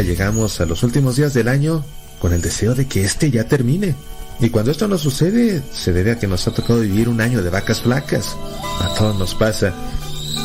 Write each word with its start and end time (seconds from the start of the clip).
llegamos 0.00 0.60
a 0.62 0.64
los 0.64 0.82
últimos 0.82 1.16
días 1.16 1.34
del 1.34 1.48
año 1.48 1.84
con 2.18 2.32
el 2.32 2.40
deseo 2.40 2.74
de 2.74 2.86
que 2.86 3.04
este 3.04 3.30
ya 3.30 3.44
termine? 3.44 3.94
Y 4.40 4.48
cuando 4.48 4.70
esto 4.70 4.88
no 4.88 4.96
sucede, 4.96 5.62
se 5.72 5.92
debe 5.92 6.12
a 6.12 6.18
que 6.18 6.26
nos 6.26 6.48
ha 6.48 6.54
tocado 6.54 6.80
vivir 6.80 7.10
un 7.10 7.20
año 7.20 7.42
de 7.42 7.50
vacas 7.50 7.82
flacas. 7.82 8.34
A 8.80 8.94
todos 8.94 9.18
nos 9.18 9.34
pasa. 9.34 9.74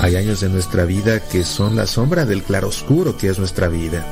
Hay 0.01 0.15
años 0.17 0.41
de 0.41 0.49
nuestra 0.49 0.83
vida 0.83 1.21
que 1.21 1.43
son 1.43 1.75
la 1.75 1.87
sombra 1.87 2.25
del 2.25 2.43
claroscuro 2.43 3.17
que 3.17 3.29
es 3.29 3.39
nuestra 3.39 3.69
vida. 3.69 4.05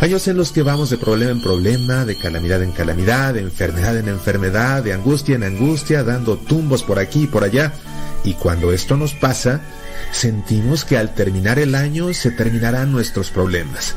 Años 0.00 0.26
en 0.28 0.36
los 0.36 0.50
que 0.50 0.62
vamos 0.62 0.90
de 0.90 0.98
problema 0.98 1.30
en 1.30 1.42
problema, 1.42 2.04
de 2.04 2.18
calamidad 2.18 2.62
en 2.62 2.72
calamidad, 2.72 3.34
de 3.34 3.40
enfermedad 3.40 3.96
en 3.96 4.08
enfermedad, 4.08 4.82
de 4.82 4.94
angustia 4.94 5.36
en 5.36 5.44
angustia, 5.44 6.02
dando 6.02 6.36
tumbos 6.36 6.82
por 6.82 6.98
aquí 6.98 7.22
y 7.22 7.26
por 7.26 7.44
allá. 7.44 7.72
Y 8.24 8.34
cuando 8.34 8.72
esto 8.72 8.96
nos 8.96 9.14
pasa, 9.14 9.60
sentimos 10.12 10.84
que 10.84 10.96
al 10.98 11.14
terminar 11.14 11.58
el 11.58 11.74
año 11.74 12.12
se 12.14 12.30
terminarán 12.30 12.92
nuestros 12.92 13.30
problemas. 13.30 13.94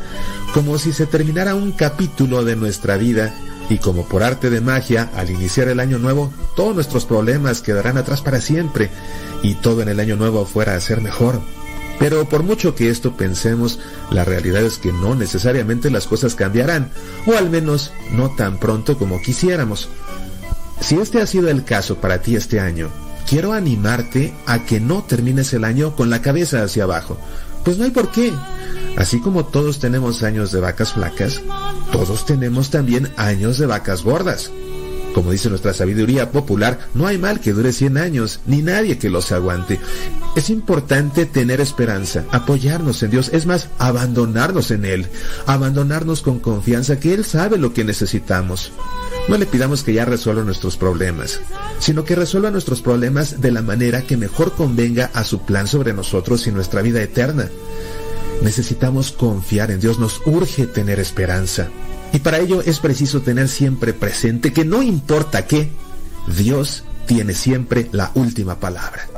Como 0.54 0.78
si 0.78 0.94
se 0.94 1.08
terminara 1.08 1.56
un 1.56 1.72
capítulo 1.72 2.46
de 2.46 2.56
nuestra 2.56 2.96
vida 2.96 3.34
y 3.70 3.80
como 3.80 4.06
por 4.06 4.22
arte 4.22 4.52
de 4.52 4.62
magia, 4.62 5.10
al 5.16 5.32
iniciar 5.32 5.68
el 5.68 5.80
año 5.80 5.98
nuevo, 5.98 6.32
todos 6.56 6.76
nuestros 6.76 7.06
problemas 7.06 7.62
quedarán 7.62 7.98
atrás 7.98 8.22
para 8.22 8.40
siempre 8.40 8.92
y 9.42 9.56
todo 9.56 9.82
en 9.82 9.90
el 9.90 10.00
año 10.00 10.16
nuevo 10.16 10.46
fuera 10.46 10.76
a 10.76 10.80
ser 10.80 11.02
mejor. 11.02 11.42
Pero 11.98 12.30
por 12.30 12.44
mucho 12.44 12.76
que 12.76 12.90
esto 12.90 13.18
pensemos, 13.18 13.80
la 14.12 14.26
realidad 14.26 14.62
es 14.62 14.78
que 14.78 14.92
no 14.92 15.16
necesariamente 15.16 15.90
las 15.90 16.06
cosas 16.06 16.36
cambiarán, 16.36 16.92
o 17.26 17.36
al 17.36 17.50
menos 17.50 17.92
no 18.12 18.30
tan 18.36 18.60
pronto 18.60 18.98
como 18.98 19.22
quisiéramos. 19.22 19.90
Si 20.82 20.96
este 20.96 21.20
ha 21.20 21.26
sido 21.26 21.50
el 21.50 21.64
caso 21.64 21.96
para 21.96 22.22
ti 22.22 22.36
este 22.36 22.60
año, 22.60 22.90
quiero 23.28 23.54
animarte 23.54 24.34
a 24.46 24.66
que 24.66 24.80
no 24.80 25.04
termines 25.04 25.54
el 25.54 25.64
año 25.64 25.96
con 25.96 26.10
la 26.12 26.22
cabeza 26.22 26.62
hacia 26.62 26.84
abajo. 26.84 27.18
Pues 27.64 27.78
no 27.78 27.86
hay 27.86 27.92
por 27.92 28.12
qué. 28.12 28.32
Así 28.98 29.20
como 29.20 29.46
todos 29.46 29.80
tenemos 29.80 30.22
años 30.24 30.52
de 30.52 30.60
vacas 30.60 30.94
flacas, 30.94 31.42
todos 31.92 32.26
tenemos 32.26 32.70
también 32.70 33.12
años 33.18 33.58
de 33.58 33.66
vacas 33.66 34.04
gordas. 34.04 34.52
Como 35.14 35.32
dice 35.32 35.50
nuestra 35.50 35.74
sabiduría 35.74 36.32
popular, 36.32 36.80
no 36.94 37.06
hay 37.06 37.18
mal 37.18 37.40
que 37.40 37.54
dure 37.54 37.72
100 37.72 37.98
años, 37.98 38.40
ni 38.48 38.62
nadie 38.62 38.98
que 38.98 39.10
los 39.10 39.32
aguante. 39.32 39.80
Es 40.36 40.50
importante 40.50 41.26
tener 41.26 41.62
esperanza, 41.62 42.26
apoyarnos 42.32 43.04
en 43.04 43.12
Dios, 43.12 43.30
es 43.32 43.46
más, 43.46 43.70
abandonarnos 43.78 44.72
en 44.72 44.86
Él, 44.86 45.08
abandonarnos 45.46 46.22
con 46.22 46.40
confianza 46.40 47.00
que 47.00 47.14
Él 47.14 47.26
sabe 47.26 47.58
lo 47.58 47.74
que 47.74 47.84
necesitamos. 47.84 48.72
No 49.30 49.38
le 49.38 49.46
pidamos 49.46 49.84
que 49.84 49.94
ya 49.94 50.04
resuelva 50.04 50.44
nuestros 50.44 50.78
problemas, 50.78 51.40
sino 51.80 52.04
que 52.04 52.16
resuelva 52.16 52.52
nuestros 52.52 52.82
problemas 52.82 53.40
de 53.40 53.52
la 53.52 53.62
manera 53.62 54.02
que 54.02 54.18
mejor 54.18 54.54
convenga 54.54 55.12
a 55.14 55.24
su 55.24 55.44
plan 55.44 55.68
sobre 55.68 55.94
nosotros 55.94 56.48
y 56.48 56.52
nuestra 56.52 56.82
vida 56.82 57.02
eterna. 57.02 57.50
Necesitamos 58.42 59.12
confiar 59.12 59.72
en 59.72 59.80
Dios, 59.80 60.00
nos 60.00 60.22
urge 60.26 60.66
tener 60.66 61.00
esperanza. 61.00 61.70
Y 62.14 62.20
para 62.20 62.38
ello 62.38 62.62
es 62.62 62.80
preciso 62.80 63.22
tener 63.22 63.50
siempre 63.50 63.94
presente 63.94 64.54
que 64.54 64.64
no 64.64 64.84
importa 64.84 65.48
qué, 65.48 65.72
Dios 66.38 66.84
tiene 67.08 67.34
siempre 67.34 67.90
la 67.92 68.12
última 68.14 68.60
palabra. 68.60 69.10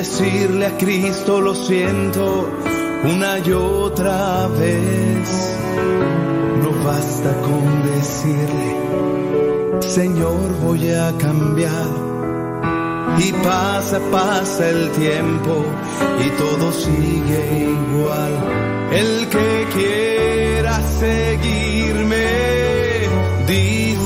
Decirle 0.00 0.64
a 0.64 0.78
Cristo 0.78 1.42
lo 1.42 1.54
siento 1.54 2.48
una 3.04 3.38
y 3.38 3.52
otra 3.52 4.48
vez. 4.48 5.56
No 6.62 6.70
basta 6.82 7.30
con 7.42 7.82
decirle, 7.82 8.70
Señor 9.80 10.48
voy 10.64 10.90
a 10.90 11.12
cambiar. 11.18 11.90
Y 13.18 13.30
pasa, 13.44 14.00
pasa 14.10 14.70
el 14.70 14.90
tiempo 14.92 15.66
y 16.24 16.30
todo 16.42 16.72
sigue 16.72 17.42
igual. 17.76 18.32
El 18.92 19.28
que 19.28 19.66
quiera 19.74 20.80
seguirme 20.98 22.26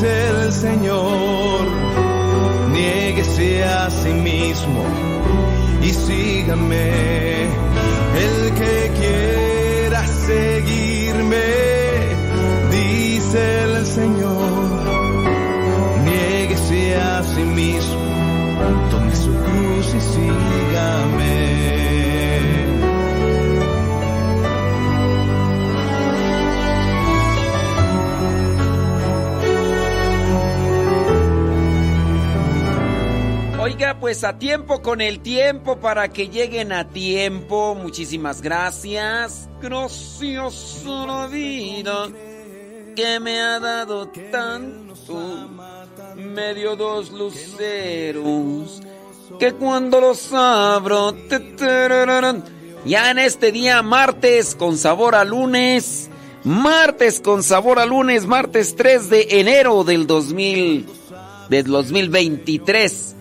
el 0.03 0.53
Señor, 0.53 1.65
niéguese 2.73 3.65
a 3.65 3.89
sí 3.91 4.13
mismo 4.13 5.14
sígame. 5.95 7.45
El 8.27 8.55
que 8.55 8.93
quiera 8.99 10.07
seguirme, 10.07 11.45
dice 12.71 13.63
el 13.65 13.87
Señor, 13.87 14.83
niéguese 16.05 16.97
a 16.97 17.23
sí 17.23 17.43
mismo, 17.43 18.01
tome 18.91 19.15
su 19.17 19.33
cruz 19.33 19.95
y 19.95 20.01
sígame. 20.01 20.64
Pues 34.05 34.23
a 34.23 34.39
tiempo 34.39 34.83
con 34.83 35.01
el 35.01 35.21
tiempo 35.21 35.79
para 35.81 36.11
que 36.11 36.29
lleguen 36.29 36.73
a 36.73 36.91
tiempo. 36.91 37.75
Muchísimas 37.75 38.43
gracias. 38.43 39.49
Gracias 39.63 40.85
a 40.87 41.07
la 41.07 41.27
vida 41.27 42.11
que 42.95 43.19
me 43.19 43.41
ha 43.41 43.59
dado 43.59 44.09
tanto. 44.31 45.49
Me 46.17 46.53
dio 46.53 46.77
dos 46.77 47.13
luceros 47.13 48.83
que 49.39 49.55
cuando 49.55 50.03
los 50.03 50.35
abro. 50.35 51.17
Ya 52.85 53.11
en 53.11 53.19
este 53.19 53.53
día, 53.53 53.81
martes 53.81 54.55
con 54.55 54.77
sabor 54.77 55.15
a 55.15 55.25
lunes. 55.25 56.11
Martes 56.45 57.21
con 57.21 57.43
sabor 57.43 57.79
a 57.79 57.87
lunes, 57.87 58.27
martes 58.27 58.77
3 58.77 59.09
de 59.09 59.27
enero 59.31 59.83
del 59.83 60.07
2000, 60.07 60.87
del 61.49 61.65
2023. 61.65 63.14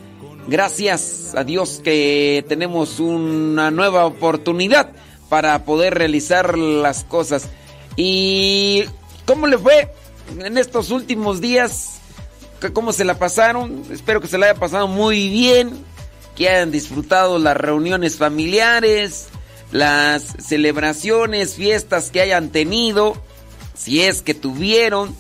Gracias 0.48 1.34
a 1.36 1.44
Dios 1.44 1.80
que 1.84 2.44
tenemos 2.50 3.00
una 3.00 3.72
nueva 3.72 4.06
oportunidad 4.06 4.92
para 5.30 5.64
poder 5.64 5.94
realizar 5.94 6.58
las 6.58 7.06
cosas. 7.06 7.50
¿Y 7.96 8.84
cómo 9.26 9.48
le 9.48 9.58
fue 9.58 9.90
en 10.38 10.58
estos 10.58 10.92
últimos 10.92 11.40
días? 11.40 12.00
¿Cómo 12.74 12.92
se 12.94 13.06
la 13.06 13.18
pasaron? 13.18 13.84
Espero 13.92 14.22
que 14.22 14.28
se 14.28 14.38
la 14.38 14.48
haya 14.48 14.60
pasado 14.60 14.88
muy 14.88 15.30
bien, 15.30 15.72
que 16.36 16.50
hayan 16.50 16.72
disfrutado 16.72 17.40
las 17.40 17.58
reuniones 17.58 18.18
familiares, 18.18 19.28
las 19.72 20.24
celebraciones, 20.46 21.56
fiestas 21.56 22.12
que 22.12 22.22
hayan 22.22 22.50
tenido, 22.50 23.16
si 23.76 24.02
es 24.02 24.22
que 24.22 24.34
tuvieron. 24.34 25.16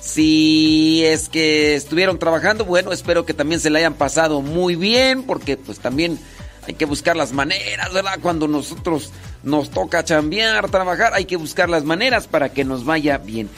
Si 0.00 1.04
es 1.04 1.28
que 1.28 1.74
estuvieron 1.74 2.18
trabajando, 2.18 2.64
bueno, 2.64 2.92
espero 2.92 3.26
que 3.26 3.34
también 3.34 3.60
se 3.60 3.68
la 3.68 3.80
hayan 3.80 3.94
pasado 3.94 4.40
muy 4.40 4.74
bien, 4.74 5.24
porque 5.24 5.56
pues 5.58 5.78
también 5.78 6.18
hay 6.66 6.74
que 6.74 6.86
buscar 6.86 7.16
las 7.16 7.32
maneras, 7.32 7.92
¿verdad? 7.92 8.18
Cuando 8.22 8.48
nosotros 8.48 9.12
nos 9.42 9.70
toca 9.70 10.04
chambear, 10.04 10.70
trabajar, 10.70 11.12
hay 11.14 11.26
que 11.26 11.36
buscar 11.36 11.68
las 11.68 11.84
maneras 11.84 12.26
para 12.26 12.50
que 12.50 12.64
nos 12.64 12.84
vaya 12.84 13.18
bien. 13.18 13.50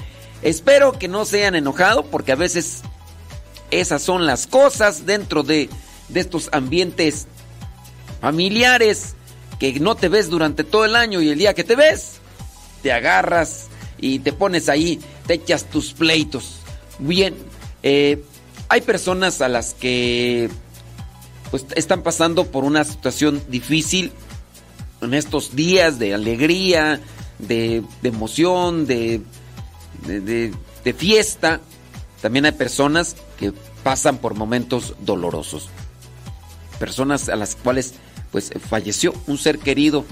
Espero 0.43 0.99
que 0.99 1.07
no 1.07 1.25
se 1.25 1.39
hayan 1.39 1.55
enojado, 1.55 2.05
porque 2.07 2.33
a 2.33 2.37
veces 2.37 2.83
esas 3.71 4.03
son 4.03 4.27
las 4.27 4.49
cosas 4.49 5.07
dentro 5.07 5.45
de, 5.45 5.69
de 6.09 6.21
estos 6.21 6.49
ambientes 6.53 7.27
familiares 8.21 9.15
que 9.61 9.79
no 9.79 9.95
te 9.95 10.09
ves 10.09 10.29
durante 10.29 10.65
todo 10.65 10.85
el 10.85 10.97
año 10.97 11.21
y 11.21 11.29
el 11.29 11.39
día 11.39 11.55
que 11.55 11.63
te 11.63 11.77
ves, 11.77 12.15
te 12.83 12.93
agarras 12.93 13.69
y 13.99 14.19
te 14.19 14.33
pones 14.33 14.69
ahí, 14.69 15.01
echas 15.33 15.65
tus 15.65 15.93
pleitos. 15.93 16.57
Bien, 16.99 17.35
eh, 17.83 18.23
hay 18.69 18.81
personas 18.81 19.41
a 19.41 19.49
las 19.49 19.75
que 19.75 20.49
pues 21.51 21.67
están 21.75 22.03
pasando 22.03 22.47
por 22.47 22.65
una 22.65 22.85
situación 22.85 23.43
difícil 23.49 24.13
en 25.03 25.15
estos 25.15 25.55
días 25.55 25.99
de 25.99 26.15
alegría, 26.15 27.01
de, 27.39 27.83
emoción, 28.03 28.87
de, 28.87 29.21
de, 30.07 30.93
fiesta. 30.95 31.61
También 32.21 32.47
hay 32.47 32.53
personas 32.53 33.17
que 33.39 33.53
pasan 33.83 34.19
por 34.19 34.35
momentos 34.35 34.95
dolorosos. 35.01 35.69
Personas 36.79 37.29
a 37.29 37.37
las 37.37 37.57
cuales 37.57 37.95
pues 38.31 38.51
falleció 38.69 39.13
un 39.27 39.37
ser 39.37 39.59
querido 39.59 40.07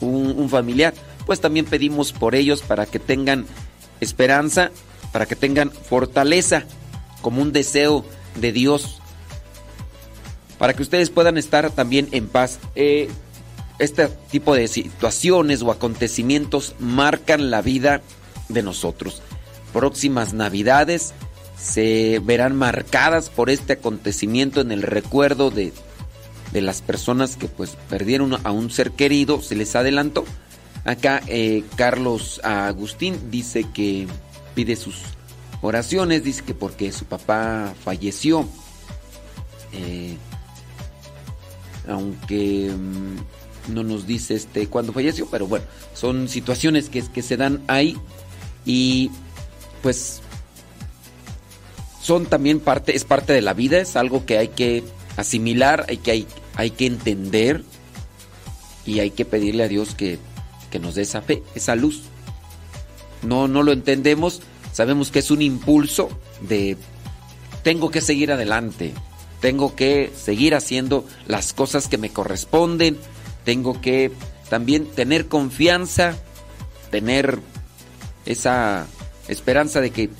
un, 0.00 0.48
familiar, 0.48 0.94
pues 1.26 1.40
también 1.40 1.66
pedimos 1.66 2.12
por 2.12 2.34
ellos 2.34 2.62
para 2.62 2.86
que 2.86 2.98
tengan 2.98 3.46
esperanza, 4.02 4.70
para 5.12 5.26
que 5.26 5.36
tengan 5.36 5.70
fortaleza, 5.70 6.64
como 7.20 7.40
un 7.40 7.52
deseo 7.52 8.04
de 8.36 8.52
Dios, 8.52 9.00
para 10.58 10.74
que 10.74 10.82
ustedes 10.82 11.10
puedan 11.10 11.38
estar 11.38 11.70
también 11.70 12.08
en 12.12 12.28
paz. 12.28 12.58
Eh, 12.74 13.08
este 13.78 14.08
tipo 14.30 14.54
de 14.54 14.68
situaciones 14.68 15.62
o 15.62 15.70
acontecimientos 15.70 16.74
marcan 16.78 17.50
la 17.50 17.62
vida 17.62 18.02
de 18.48 18.62
nosotros. 18.62 19.22
Próximas 19.72 20.34
navidades 20.34 21.14
se 21.58 22.20
verán 22.22 22.56
marcadas 22.56 23.30
por 23.30 23.50
este 23.50 23.74
acontecimiento 23.74 24.60
en 24.60 24.72
el 24.72 24.82
recuerdo 24.82 25.50
de, 25.50 25.72
las 26.52 26.82
personas 26.82 27.36
que 27.36 27.48
pues 27.48 27.76
perdieron 27.88 28.38
a 28.44 28.50
un 28.50 28.70
ser 28.70 28.92
querido, 28.92 29.40
se 29.40 29.56
les 29.56 29.74
adelantó. 29.74 30.24
Acá 30.84 31.22
eh, 31.28 31.62
Carlos 31.76 32.40
Agustín 32.42 33.30
dice 33.30 33.64
que 33.72 34.08
pide 34.54 34.74
sus 34.76 34.96
oraciones, 35.60 36.24
dice 36.24 36.42
que 36.42 36.54
porque 36.54 36.90
su 36.90 37.04
papá 37.04 37.72
falleció, 37.84 38.48
eh, 39.72 40.16
aunque 41.88 42.72
mm, 42.76 43.72
no 43.72 43.84
nos 43.84 44.06
dice 44.06 44.34
este 44.34 44.66
cuándo 44.66 44.92
falleció, 44.92 45.28
pero 45.30 45.46
bueno, 45.46 45.64
son 45.94 46.28
situaciones 46.28 46.88
que, 46.88 47.02
que 47.02 47.22
se 47.22 47.36
dan 47.36 47.62
ahí. 47.68 47.96
Y 48.64 49.10
pues 49.82 50.20
son 52.00 52.26
también 52.26 52.58
parte, 52.58 52.96
es 52.96 53.04
parte 53.04 53.32
de 53.32 53.40
la 53.40 53.54
vida, 53.54 53.78
es 53.78 53.94
algo 53.94 54.26
que 54.26 54.38
hay 54.38 54.48
que 54.48 54.82
asimilar, 55.16 55.86
hay 55.88 55.98
que, 55.98 56.10
hay, 56.10 56.26
hay 56.56 56.70
que 56.70 56.86
entender 56.86 57.62
y 58.84 58.98
hay 58.98 59.10
que 59.10 59.24
pedirle 59.24 59.62
a 59.62 59.68
Dios 59.68 59.94
que, 59.94 60.18
que 60.72 60.80
nos 60.80 60.96
dé 60.96 61.02
esa 61.02 61.22
fe, 61.22 61.44
esa 61.54 61.76
luz. 61.76 62.02
No, 63.22 63.46
no 63.46 63.62
lo 63.62 63.70
entendemos, 63.70 64.40
sabemos 64.72 65.12
que 65.12 65.20
es 65.20 65.30
un 65.30 65.42
impulso 65.42 66.08
de 66.40 66.76
tengo 67.62 67.92
que 67.92 68.00
seguir 68.00 68.32
adelante, 68.32 68.92
tengo 69.40 69.76
que 69.76 70.10
seguir 70.16 70.56
haciendo 70.56 71.04
las 71.28 71.52
cosas 71.52 71.86
que 71.86 71.98
me 71.98 72.10
corresponden, 72.10 72.98
tengo 73.44 73.80
que 73.80 74.10
también 74.48 74.86
tener 74.86 75.28
confianza, 75.28 76.16
tener 76.90 77.38
esa 78.26 78.86
esperanza 79.28 79.80
de 79.80 79.90
que 79.90 80.10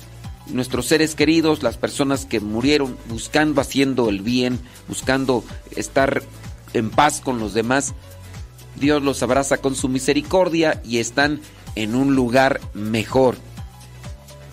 nuestros 0.47 0.85
seres 0.85 1.15
queridos, 1.15 1.63
las 1.63 1.77
personas 1.77 2.25
que 2.25 2.39
murieron 2.39 2.97
buscando 3.09 3.59
haciendo 3.59 4.09
el 4.09 4.21
bien, 4.21 4.59
buscando 4.87 5.43
estar 5.75 6.21
en 6.73 6.89
paz 6.89 7.21
con 7.21 7.39
los 7.39 7.53
demás, 7.53 7.93
Dios 8.75 9.01
los 9.03 9.21
abraza 9.23 9.57
con 9.57 9.75
su 9.75 9.89
misericordia 9.89 10.81
y 10.83 10.99
están 10.99 11.41
en 11.75 11.95
un 11.95 12.15
lugar 12.15 12.59
mejor, 12.73 13.35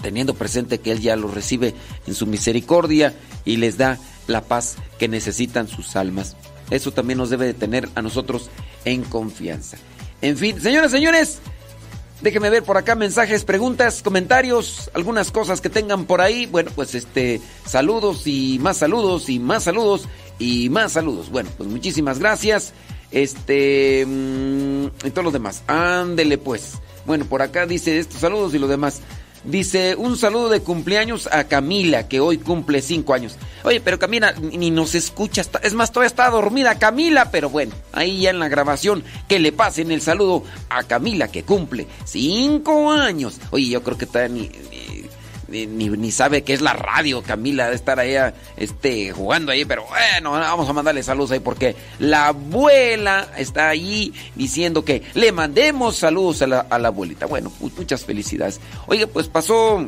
teniendo 0.02 0.34
presente 0.34 0.78
que 0.78 0.92
Él 0.92 1.00
ya 1.00 1.16
los 1.16 1.34
recibe 1.34 1.74
en 2.06 2.14
su 2.14 2.26
misericordia 2.26 3.14
y 3.44 3.56
les 3.56 3.76
da 3.76 3.98
la 4.26 4.42
paz 4.42 4.76
que 4.98 5.08
necesitan 5.08 5.68
sus 5.68 5.96
almas. 5.96 6.36
Eso 6.70 6.92
también 6.92 7.18
nos 7.18 7.30
debe 7.30 7.46
de 7.46 7.54
tener 7.54 7.88
a 7.94 8.02
nosotros 8.02 8.50
en 8.84 9.02
confianza. 9.02 9.76
En 10.22 10.36
fin, 10.36 10.60
señoras, 10.60 10.92
señores, 10.92 11.40
Déjenme 12.22 12.50
ver 12.50 12.62
por 12.62 12.76
acá 12.76 12.94
mensajes, 12.94 13.44
preguntas, 13.44 14.02
comentarios, 14.02 14.90
algunas 14.92 15.30
cosas 15.32 15.62
que 15.62 15.70
tengan 15.70 16.04
por 16.04 16.20
ahí. 16.20 16.44
Bueno, 16.44 16.70
pues 16.74 16.94
este, 16.94 17.40
saludos 17.64 18.26
y 18.26 18.58
más 18.60 18.76
saludos 18.76 19.30
y 19.30 19.38
más 19.38 19.64
saludos 19.64 20.06
y 20.38 20.68
más 20.68 20.92
saludos. 20.92 21.30
Bueno, 21.30 21.48
pues 21.56 21.70
muchísimas 21.70 22.18
gracias. 22.18 22.74
Este, 23.10 24.04
mm, 24.06 24.86
y 25.04 25.10
todo 25.10 25.24
lo 25.24 25.30
demás. 25.30 25.62
Ándele 25.66 26.38
pues. 26.38 26.74
Bueno, 27.06 27.24
por 27.24 27.42
acá 27.42 27.66
dice 27.66 27.98
estos 27.98 28.20
saludos 28.20 28.54
y 28.54 28.58
lo 28.58 28.68
demás. 28.68 29.00
Dice, 29.42 29.96
un 29.96 30.18
saludo 30.18 30.50
de 30.50 30.60
cumpleaños 30.60 31.26
a 31.32 31.44
Camila, 31.44 32.08
que 32.08 32.20
hoy 32.20 32.36
cumple 32.36 32.82
cinco 32.82 33.14
años. 33.14 33.36
Oye, 33.64 33.80
pero 33.80 33.98
Camila 33.98 34.32
ni 34.32 34.70
nos 34.70 34.94
escucha, 34.94 35.42
es 35.62 35.72
más, 35.72 35.92
todavía 35.92 36.08
está 36.08 36.28
dormida 36.28 36.78
Camila, 36.78 37.30
pero 37.30 37.48
bueno, 37.48 37.72
ahí 37.92 38.20
ya 38.20 38.30
en 38.30 38.38
la 38.38 38.48
grabación, 38.48 39.02
que 39.28 39.38
le 39.38 39.52
pasen 39.52 39.92
el 39.92 40.02
saludo 40.02 40.44
a 40.68 40.82
Camila, 40.82 41.28
que 41.28 41.42
cumple 41.42 41.86
cinco 42.04 42.92
años. 42.92 43.38
Oye, 43.50 43.70
yo 43.70 43.82
creo 43.82 43.96
que 43.96 44.04
está 44.04 44.28
ni, 44.28 44.50
sabe 46.10 46.42
qué 46.42 46.52
es 46.52 46.60
la 46.60 46.72
radio, 46.72 47.22
Camila, 47.22 47.68
de 47.68 47.74
estar 47.74 47.98
ahí 47.98 48.14
este, 48.56 49.12
jugando 49.12 49.52
ahí, 49.52 49.64
pero 49.64 49.84
bueno, 49.86 50.32
vamos 50.32 50.68
a 50.68 50.72
mandarle 50.72 51.02
saludos 51.02 51.32
ahí 51.32 51.40
porque 51.40 51.76
la 51.98 52.28
abuela 52.28 53.28
está 53.36 53.68
ahí 53.68 54.12
diciendo 54.34 54.84
que 54.84 55.02
le 55.14 55.32
mandemos 55.32 55.96
saludos 55.96 56.42
a 56.42 56.46
la, 56.46 56.66
abuelita. 56.70 57.26
Bueno, 57.26 57.52
muchas 57.60 58.04
felicidades. 58.04 58.60
Oye, 58.86 59.06
pues 59.06 59.28
pasó 59.28 59.86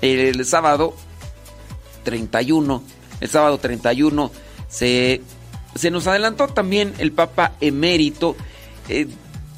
el 0.00 0.44
sábado 0.44 0.94
31, 2.04 2.82
el 3.20 3.28
sábado 3.28 3.58
31 3.58 4.30
se, 4.68 5.20
se 5.74 5.90
nos 5.90 6.06
adelantó 6.06 6.48
también 6.48 6.94
el 6.98 7.12
Papa 7.12 7.52
emérito 7.60 8.36
eh, 8.88 9.06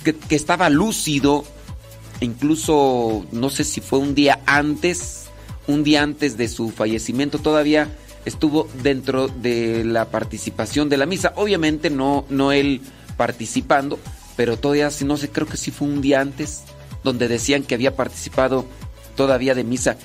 que, 0.04 0.14
que 0.14 0.36
estaba 0.36 0.68
lúcido, 0.70 1.44
incluso 2.20 3.26
no 3.32 3.50
sé 3.50 3.64
si 3.64 3.80
fue 3.80 3.98
un 3.98 4.14
día 4.14 4.40
antes 4.46 5.25
un 5.66 5.84
día 5.84 6.02
antes 6.02 6.36
de 6.36 6.48
su 6.48 6.70
fallecimiento 6.70 7.38
todavía 7.38 7.88
estuvo 8.24 8.68
dentro 8.82 9.28
de 9.28 9.84
la 9.84 10.10
participación 10.10 10.88
de 10.88 10.96
la 10.96 11.06
misa. 11.06 11.32
Obviamente 11.36 11.90
no, 11.90 12.26
no 12.28 12.52
él 12.52 12.80
participando, 13.16 13.98
pero 14.36 14.58
todavía, 14.58 14.90
no 15.04 15.16
sé, 15.16 15.30
creo 15.30 15.46
que 15.46 15.56
sí 15.56 15.70
fue 15.70 15.88
un 15.88 16.00
día 16.00 16.20
antes, 16.20 16.64
donde 17.02 17.28
decían 17.28 17.62
que 17.62 17.74
había 17.74 17.96
participado 17.96 18.66
todavía 19.16 19.54
de 19.54 19.64
misa. 19.64 19.96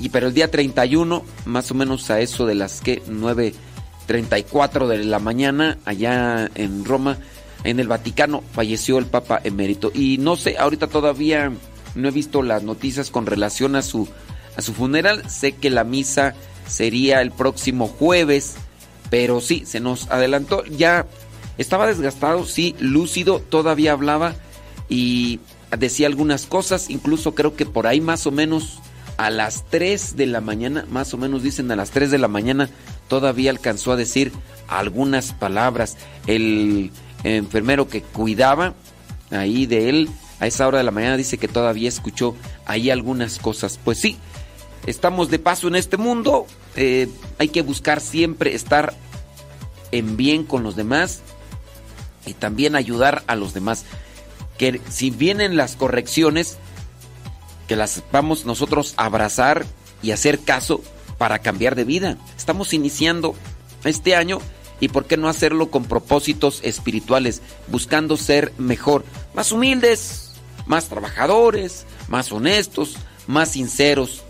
Y 0.00 0.10
pero 0.10 0.28
el 0.28 0.34
día 0.34 0.50
31, 0.50 1.24
más 1.46 1.70
o 1.70 1.74
menos 1.74 2.10
a 2.10 2.20
eso 2.20 2.46
de 2.46 2.54
las 2.54 2.80
que 2.80 3.02
9.34 3.04 4.86
de 4.86 5.04
la 5.04 5.18
mañana, 5.18 5.78
allá 5.84 6.48
en 6.54 6.84
Roma, 6.84 7.18
en 7.64 7.80
el 7.80 7.88
Vaticano, 7.88 8.44
falleció 8.52 8.98
el 8.98 9.06
Papa 9.06 9.40
emérito. 9.42 9.90
Y 9.92 10.18
no 10.18 10.36
sé, 10.36 10.56
ahorita 10.56 10.86
todavía 10.86 11.50
no 11.94 12.08
he 12.08 12.12
visto 12.12 12.42
las 12.42 12.62
noticias 12.62 13.10
con 13.10 13.26
relación 13.26 13.74
a 13.74 13.82
su 13.82 14.06
a 14.58 14.62
su 14.62 14.74
funeral. 14.74 15.22
Sé 15.30 15.52
que 15.52 15.70
la 15.70 15.84
misa 15.84 16.34
sería 16.66 17.22
el 17.22 17.30
próximo 17.30 17.86
jueves, 17.86 18.56
pero 19.08 19.40
sí, 19.40 19.62
se 19.64 19.80
nos 19.80 20.10
adelantó. 20.10 20.64
Ya 20.66 21.06
estaba 21.56 21.86
desgastado, 21.86 22.44
sí, 22.44 22.74
lúcido, 22.78 23.40
todavía 23.40 23.92
hablaba 23.92 24.34
y 24.88 25.40
decía 25.78 26.08
algunas 26.08 26.46
cosas, 26.46 26.90
incluso 26.90 27.34
creo 27.34 27.54
que 27.54 27.66
por 27.66 27.86
ahí 27.86 28.00
más 28.00 28.26
o 28.26 28.30
menos 28.30 28.80
a 29.16 29.30
las 29.30 29.64
3 29.70 30.16
de 30.16 30.26
la 30.26 30.40
mañana, 30.40 30.86
más 30.90 31.14
o 31.14 31.18
menos 31.18 31.42
dicen 31.42 31.70
a 31.70 31.76
las 31.76 31.90
3 31.90 32.10
de 32.10 32.18
la 32.18 32.28
mañana, 32.28 32.68
todavía 33.08 33.50
alcanzó 33.50 33.92
a 33.92 33.96
decir 33.96 34.32
algunas 34.66 35.32
palabras. 35.32 35.96
El 36.26 36.90
enfermero 37.22 37.88
que 37.88 38.02
cuidaba 38.02 38.74
ahí 39.30 39.66
de 39.66 39.88
él, 39.88 40.08
a 40.40 40.46
esa 40.46 40.68
hora 40.68 40.78
de 40.78 40.84
la 40.84 40.92
mañana 40.92 41.16
dice 41.16 41.38
que 41.38 41.48
todavía 41.48 41.88
escuchó 41.88 42.36
ahí 42.64 42.90
algunas 42.90 43.38
cosas. 43.38 43.78
Pues 43.82 43.98
sí, 43.98 44.16
estamos 44.88 45.30
de 45.30 45.38
paso 45.38 45.68
en 45.68 45.76
este 45.76 45.96
mundo, 45.96 46.46
eh, 46.76 47.08
hay 47.38 47.48
que 47.48 47.62
buscar 47.62 48.00
siempre 48.00 48.54
estar 48.54 48.94
en 49.92 50.16
bien 50.16 50.44
con 50.44 50.62
los 50.62 50.76
demás 50.76 51.20
y 52.26 52.34
también 52.34 52.74
ayudar 52.74 53.22
a 53.26 53.36
los 53.36 53.54
demás. 53.54 53.84
Que 54.56 54.80
si 54.88 55.10
vienen 55.10 55.56
las 55.56 55.76
correcciones, 55.76 56.58
que 57.68 57.76
las 57.76 58.02
vamos 58.10 58.44
nosotros 58.44 58.94
a 58.96 59.04
abrazar 59.04 59.66
y 60.02 60.12
hacer 60.12 60.40
caso 60.40 60.80
para 61.18 61.40
cambiar 61.40 61.74
de 61.74 61.84
vida. 61.84 62.16
Estamos 62.36 62.72
iniciando 62.72 63.34
este 63.84 64.16
año 64.16 64.38
y 64.80 64.88
por 64.88 65.06
qué 65.06 65.16
no 65.16 65.28
hacerlo 65.28 65.70
con 65.70 65.84
propósitos 65.84 66.60
espirituales, 66.62 67.42
buscando 67.68 68.16
ser 68.16 68.52
mejor, 68.58 69.04
más 69.34 69.52
humildes, 69.52 70.32
más 70.66 70.86
trabajadores, 70.86 71.84
más 72.08 72.32
honestos, 72.32 72.96
más 73.26 73.50
sinceros 73.50 74.22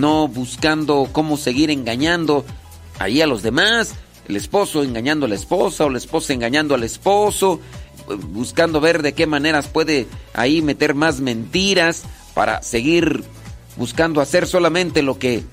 no 0.00 0.26
buscando 0.28 1.08
cómo 1.12 1.36
seguir 1.36 1.70
engañando 1.70 2.44
ahí 2.98 3.20
a 3.20 3.26
los 3.26 3.42
demás, 3.42 3.94
el 4.28 4.36
esposo 4.36 4.82
engañando 4.82 5.26
a 5.26 5.28
la 5.28 5.34
esposa 5.34 5.84
o 5.84 5.90
la 5.90 5.98
esposa 5.98 6.32
engañando 6.32 6.74
al 6.74 6.84
esposo, 6.84 7.60
buscando 8.28 8.80
ver 8.80 9.02
de 9.02 9.12
qué 9.12 9.26
maneras 9.26 9.68
puede 9.68 10.08
ahí 10.34 10.62
meter 10.62 10.94
más 10.94 11.20
mentiras 11.20 12.02
para 12.34 12.62
seguir 12.62 13.24
buscando 13.76 14.20
hacer 14.20 14.46
solamente 14.46 15.02
lo 15.02 15.18
que 15.18 15.44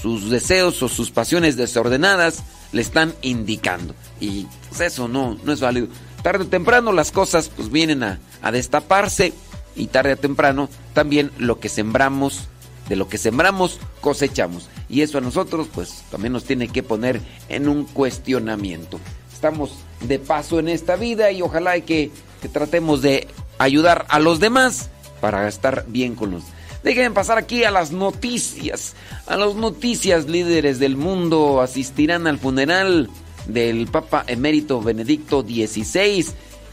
sus 0.00 0.30
deseos 0.30 0.82
o 0.82 0.88
sus 0.88 1.10
pasiones 1.10 1.56
desordenadas 1.56 2.42
le 2.72 2.82
están 2.82 3.14
indicando. 3.22 3.94
Y 4.20 4.46
pues 4.68 4.80
eso 4.80 5.08
no, 5.08 5.38
no 5.44 5.52
es 5.52 5.60
válido. 5.60 5.88
Tarde 6.22 6.44
o 6.44 6.48
temprano 6.48 6.92
las 6.92 7.10
cosas 7.10 7.48
pues 7.48 7.70
vienen 7.70 8.02
a, 8.02 8.18
a 8.42 8.52
destaparse 8.52 9.32
y 9.76 9.86
tarde 9.86 10.14
o 10.14 10.16
temprano 10.16 10.68
también 10.92 11.30
lo 11.38 11.60
que 11.60 11.68
sembramos 11.68 12.48
de 12.88 12.96
lo 12.96 13.08
que 13.08 13.18
sembramos 13.18 13.78
cosechamos. 14.00 14.68
Y 14.88 15.02
eso 15.02 15.18
a 15.18 15.20
nosotros 15.20 15.68
pues 15.72 16.04
también 16.10 16.32
nos 16.32 16.44
tiene 16.44 16.68
que 16.68 16.82
poner 16.82 17.20
en 17.48 17.68
un 17.68 17.84
cuestionamiento. 17.84 19.00
Estamos 19.32 19.72
de 20.00 20.18
paso 20.18 20.58
en 20.58 20.68
esta 20.68 20.96
vida 20.96 21.30
y 21.30 21.42
ojalá 21.42 21.78
que 21.80 22.10
que 22.44 22.50
tratemos 22.50 23.00
de 23.00 23.26
ayudar 23.56 24.04
a 24.10 24.18
los 24.18 24.38
demás 24.38 24.90
para 25.22 25.48
estar 25.48 25.86
bien 25.88 26.14
con 26.14 26.32
los. 26.32 26.44
Déjenme 26.82 27.14
pasar 27.14 27.38
aquí 27.38 27.64
a 27.64 27.70
las 27.70 27.90
noticias. 27.90 28.94
A 29.26 29.38
las 29.38 29.54
noticias, 29.54 30.28
líderes 30.28 30.78
del 30.78 30.98
mundo 30.98 31.62
asistirán 31.62 32.26
al 32.26 32.38
funeral 32.38 33.08
del 33.46 33.86
Papa 33.86 34.24
Emérito 34.26 34.82
Benedicto 34.82 35.40
XVI. 35.40 36.26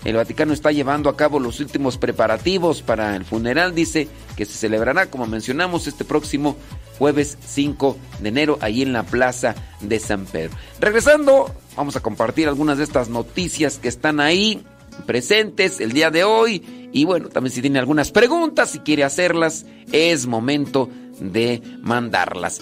El 0.03 0.15
Vaticano 0.15 0.53
está 0.53 0.71
llevando 0.71 1.09
a 1.09 1.15
cabo 1.15 1.39
los 1.39 1.59
últimos 1.59 1.97
preparativos 1.97 2.81
para 2.81 3.15
el 3.15 3.23
funeral. 3.23 3.75
Dice 3.75 4.07
que 4.35 4.45
se 4.45 4.53
celebrará, 4.53 5.07
como 5.11 5.27
mencionamos, 5.27 5.85
este 5.85 6.05
próximo 6.05 6.57
jueves 6.97 7.37
5 7.45 7.97
de 8.19 8.29
enero, 8.29 8.57
ahí 8.61 8.81
en 8.81 8.93
la 8.93 9.03
Plaza 9.03 9.55
de 9.79 9.99
San 9.99 10.25
Pedro. 10.25 10.55
Regresando, 10.79 11.53
vamos 11.75 11.95
a 11.95 11.99
compartir 12.01 12.47
algunas 12.47 12.79
de 12.79 12.83
estas 12.83 13.09
noticias 13.09 13.77
que 13.77 13.87
están 13.87 14.19
ahí 14.19 14.63
presentes 15.05 15.79
el 15.79 15.91
día 15.91 16.09
de 16.09 16.23
hoy. 16.23 16.89
Y 16.91 17.05
bueno, 17.05 17.29
también 17.29 17.53
si 17.53 17.61
tiene 17.61 17.79
algunas 17.79 18.11
preguntas, 18.11 18.71
si 18.71 18.79
quiere 18.79 19.03
hacerlas, 19.03 19.65
es 19.91 20.25
momento 20.25 20.89
de 21.19 21.61
mandarlas. 21.81 22.61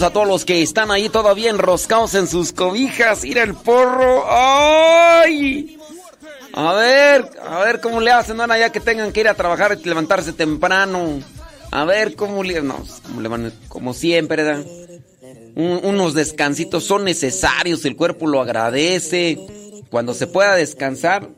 A 0.00 0.10
todos 0.10 0.28
los 0.28 0.44
que 0.44 0.62
están 0.62 0.92
ahí 0.92 1.08
todavía 1.08 1.50
enroscados 1.50 2.14
en 2.14 2.28
sus 2.28 2.52
cobijas. 2.52 3.24
Ir 3.24 3.38
el 3.38 3.54
porro. 3.54 4.24
¡Ay! 4.30 5.76
A 6.52 6.72
ver, 6.74 7.28
a 7.44 7.58
ver 7.60 7.80
cómo 7.80 8.00
le 8.00 8.12
hacen 8.12 8.40
ahora 8.40 8.58
ya 8.58 8.70
que 8.70 8.78
tengan 8.78 9.12
que 9.12 9.20
ir 9.20 9.28
a 9.28 9.34
trabajar 9.34 9.76
y 9.82 9.88
levantarse 9.88 10.32
temprano. 10.32 11.20
A 11.72 11.84
ver 11.84 12.14
cómo 12.14 12.44
le, 12.44 12.62
no, 12.62 12.78
cómo 13.06 13.20
le 13.20 13.28
van, 13.28 13.52
como 13.66 13.92
siempre, 13.92 14.44
unos 15.56 16.14
descansitos 16.14 16.84
son 16.84 17.02
necesarios, 17.02 17.84
el 17.84 17.96
cuerpo 17.96 18.28
lo 18.28 18.40
agradece. 18.40 19.38
Cuando 19.90 20.14
se 20.14 20.28
pueda 20.28 20.54
descansar, 20.54 21.28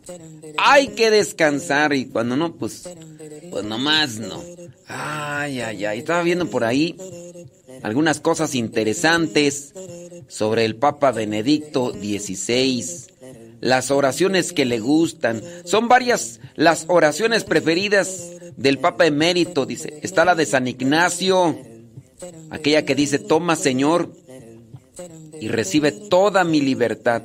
hay 0.59 0.89
que 0.89 1.11
descansar 1.11 1.95
y 1.95 2.07
cuando 2.07 2.37
no, 2.37 2.55
pues, 2.55 2.89
pues 3.51 3.65
nomás 3.65 4.19
no. 4.19 4.43
Ay, 4.87 5.61
ay, 5.61 5.85
ay, 5.87 5.99
estaba 6.01 6.23
viendo 6.23 6.51
por 6.51 6.65
ahí 6.65 6.97
algunas 7.83 8.21
cosas 8.21 8.55
interesantes 8.55 9.73
sobre 10.29 10.65
el 10.65 10.77
Papa 10.77 11.13
Benedicto 11.13 11.93
XVI. 11.93 12.85
Las 13.61 13.91
oraciones 13.91 14.53
que 14.53 14.65
le 14.65 14.81
gustan. 14.81 15.43
Son 15.65 15.89
varias 15.89 16.41
las 16.57 16.87
oraciones 16.89 17.45
preferidas 17.45 18.31
del 18.57 18.79
Papa 18.79 19.07
Emérito. 19.07 19.67
Dice, 19.67 19.99
está 20.03 20.25
la 20.25 20.35
de 20.35 20.47
San 20.47 20.67
Ignacio, 20.67 21.59
aquella 22.51 22.85
que 22.85 22.95
dice, 22.95 23.19
toma 23.19 23.57
Señor 23.57 24.13
y 25.41 25.49
recibe 25.49 25.93
toda 25.93 26.45
mi 26.45 26.61
libertad. 26.61 27.23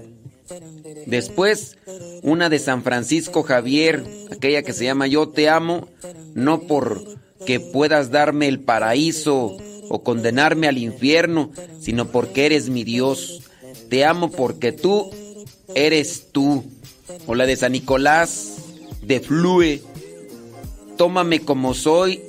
Después, 1.06 1.78
una 2.24 2.50
de 2.50 2.60
San 2.60 2.84
Francisco 2.84 3.44
Javier, 3.44 4.04
aquella 4.32 4.64
que 4.64 4.74
se 4.74 4.86
llama 4.86 5.08
Yo 5.08 5.30
te 5.30 5.50
amo, 5.50 5.88
no 6.34 6.62
por 6.62 7.04
que 7.46 7.60
puedas 7.60 8.12
darme 8.12 8.48
el 8.48 8.60
paraíso 8.60 9.58
o 9.90 10.04
condenarme 10.04 10.68
al 10.68 10.78
infierno, 10.78 11.52
sino 11.80 12.08
porque 12.08 12.46
eres 12.46 12.70
mi 12.70 12.84
Dios. 12.84 13.42
Te 13.90 14.06
amo 14.06 14.32
porque 14.32 14.72
tú 14.72 15.10
eres 15.74 16.28
tú. 16.32 16.64
O 17.28 17.36
la 17.36 17.46
de 17.46 17.56
San 17.56 17.74
Nicolás 17.74 18.56
de 19.02 19.20
Flue, 19.20 19.82
tómame 20.98 21.40
como 21.40 21.74
soy. 21.74 22.22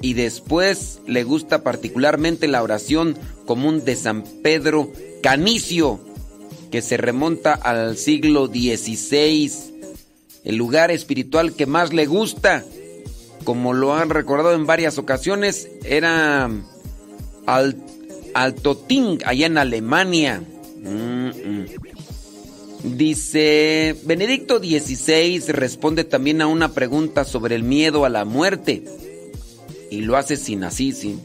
Y 0.00 0.14
después 0.14 1.00
le 1.06 1.22
gusta 1.22 1.62
particularmente 1.62 2.48
la 2.48 2.62
oración 2.62 3.16
común 3.46 3.84
de 3.84 3.94
San 3.94 4.24
Pedro 4.42 4.90
Canicio, 5.22 6.00
que 6.72 6.82
se 6.82 6.96
remonta 6.96 7.54
al 7.54 7.96
siglo 7.96 8.48
XVI. 8.48 9.52
El 10.44 10.56
lugar 10.56 10.90
espiritual 10.90 11.54
que 11.54 11.66
más 11.66 11.92
le 11.92 12.06
gusta, 12.06 12.64
como 13.44 13.72
lo 13.72 13.94
han 13.94 14.10
recordado 14.10 14.54
en 14.54 14.66
varias 14.66 14.98
ocasiones, 14.98 15.68
era 15.84 16.50
Al- 17.46 17.76
Altoting, 18.34 19.18
allá 19.24 19.46
en 19.46 19.58
Alemania. 19.58 20.42
Mm, 20.82 21.28
mm. 21.28 21.66
Dice, 22.96 23.94
Benedicto 24.04 24.58
XVI 24.58 25.40
responde 25.52 26.04
también 26.04 26.42
a 26.42 26.48
una 26.48 26.72
pregunta 26.72 27.24
sobre 27.24 27.54
el 27.54 27.62
miedo 27.62 28.04
a 28.04 28.08
la 28.08 28.24
muerte. 28.24 28.82
Y 29.90 30.00
lo 30.00 30.16
hace 30.16 30.36
sin 30.36 30.64
así, 30.64 30.92
sin, 30.92 31.20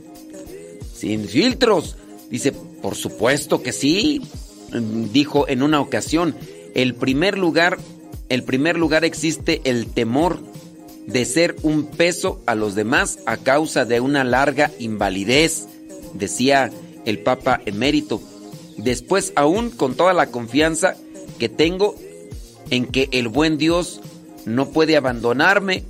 sin 0.95 1.27
filtros. 1.27 1.95
Dice, 2.29 2.51
por 2.51 2.95
supuesto 2.95 3.63
que 3.63 3.71
sí. 3.71 4.21
Dijo 5.11 5.47
en 5.47 5.63
una 5.63 5.79
ocasión, 5.79 6.35
el 6.75 6.93
primer 6.93 7.37
lugar, 7.37 7.77
el 8.29 8.43
primer 8.43 8.77
lugar 8.77 9.05
existe 9.05 9.61
el 9.63 9.87
temor 9.87 10.39
de 11.07 11.23
ser 11.23 11.55
un 11.63 11.87
peso 11.87 12.41
a 12.45 12.53
los 12.53 12.75
demás 12.75 13.19
a 13.25 13.37
causa 13.37 13.85
de 13.85 14.01
una 14.01 14.25
larga 14.25 14.71
invalidez, 14.77 15.67
decía 16.13 16.71
el 17.05 17.19
Papa 17.19 17.61
emérito. 17.65 18.21
Después 18.77 19.33
aún 19.35 19.69
con 19.69 19.95
toda 19.95 20.13
la 20.13 20.27
confianza 20.27 20.95
que 21.39 21.49
tengo 21.49 21.95
en 22.69 22.85
que 22.85 23.09
el 23.11 23.27
buen 23.27 23.57
Dios 23.57 24.01
no 24.45 24.69
puede 24.69 24.97
abandonarme, 24.97 25.83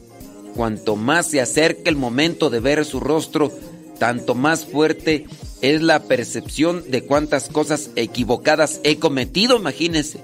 cuanto 0.56 0.95
más 0.95 1.27
se 1.27 1.41
acerca 1.41 1.89
el 1.89 1.95
momento 1.95 2.49
de 2.49 2.60
ver 2.60 2.86
su 2.86 2.99
rostro, 2.99 3.51
tanto 3.99 4.36
más 4.36 4.65
fuerte 4.65 5.25
es 5.62 5.82
la 5.82 6.03
percepción 6.03 6.84
de 6.89 7.03
cuántas 7.03 7.49
cosas 7.49 7.91
equivocadas 7.95 8.80
he 8.84 8.97
cometido, 8.97 9.58
imagínense. 9.58 10.19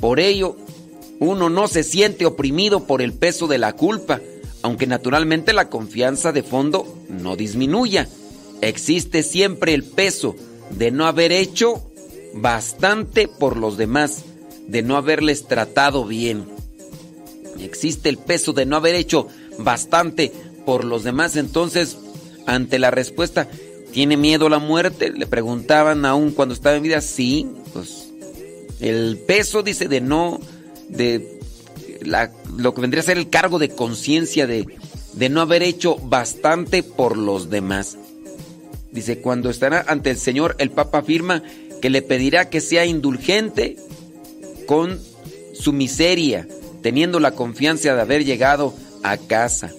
Por 0.00 0.20
ello, 0.20 0.56
uno 1.18 1.50
no 1.50 1.68
se 1.68 1.82
siente 1.82 2.26
oprimido 2.26 2.86
por 2.86 3.02
el 3.02 3.12
peso 3.12 3.46
de 3.46 3.58
la 3.58 3.74
culpa, 3.74 4.20
aunque 4.62 4.86
naturalmente 4.86 5.52
la 5.52 5.68
confianza 5.68 6.32
de 6.32 6.42
fondo 6.42 6.98
no 7.08 7.36
disminuya. 7.36 8.08
Existe 8.62 9.22
siempre 9.22 9.74
el 9.74 9.82
peso 9.84 10.34
de 10.70 10.90
no 10.90 11.06
haber 11.06 11.32
hecho 11.32 11.82
bastante 12.32 13.28
por 13.28 13.56
los 13.56 13.76
demás, 13.76 14.24
de 14.68 14.82
no 14.82 14.96
haberles 14.96 15.46
tratado 15.46 16.06
bien. 16.06 16.44
Existe 17.60 18.08
el 18.08 18.16
peso 18.18 18.52
de 18.52 18.64
no 18.64 18.76
haber 18.76 18.94
hecho 18.94 19.26
bastante 19.58 20.32
por 20.64 20.84
los 20.84 21.04
demás, 21.04 21.36
entonces, 21.36 21.98
ante 22.46 22.78
la 22.78 22.90
respuesta, 22.90 23.48
¿tiene 23.92 24.16
miedo 24.16 24.46
a 24.46 24.50
la 24.50 24.58
muerte? 24.58 25.10
Le 25.10 25.26
preguntaban 25.26 26.06
aún 26.06 26.30
cuando 26.30 26.54
estaba 26.54 26.76
en 26.76 26.84
vida, 26.84 27.00
sí, 27.00 27.46
pues 27.72 28.10
el 28.80 29.18
peso, 29.26 29.62
dice, 29.62 29.88
de 29.88 30.00
no, 30.00 30.40
de 30.88 31.40
la- 32.02 32.32
lo 32.56 32.74
que 32.74 32.80
vendría 32.80 33.02
a 33.02 33.06
ser 33.06 33.18
el 33.18 33.28
cargo 33.28 33.58
de 33.58 33.70
conciencia 33.70 34.46
de, 34.46 34.66
de 35.14 35.28
no 35.28 35.40
haber 35.40 35.62
hecho 35.62 35.96
bastante 35.96 36.82
por 36.82 37.16
los 37.16 37.50
demás. 37.50 37.98
Dice, 38.92 39.18
cuando 39.20 39.48
estará 39.48 39.84
ante 39.88 40.10
el 40.10 40.18
Señor, 40.18 40.54
el 40.58 40.70
Papa 40.70 40.98
afirma 40.98 41.42
que 41.80 41.90
le 41.90 42.02
pedirá 42.02 42.50
que 42.50 42.60
sea 42.60 42.84
indulgente 42.86 43.76
con 44.66 45.00
su 45.54 45.72
miseria, 45.72 46.46
teniendo 46.82 47.18
la 47.18 47.32
confianza 47.32 47.94
de 47.94 48.00
haber 48.00 48.24
llegado 48.24 48.74
a 49.02 49.16
casa. 49.16 49.72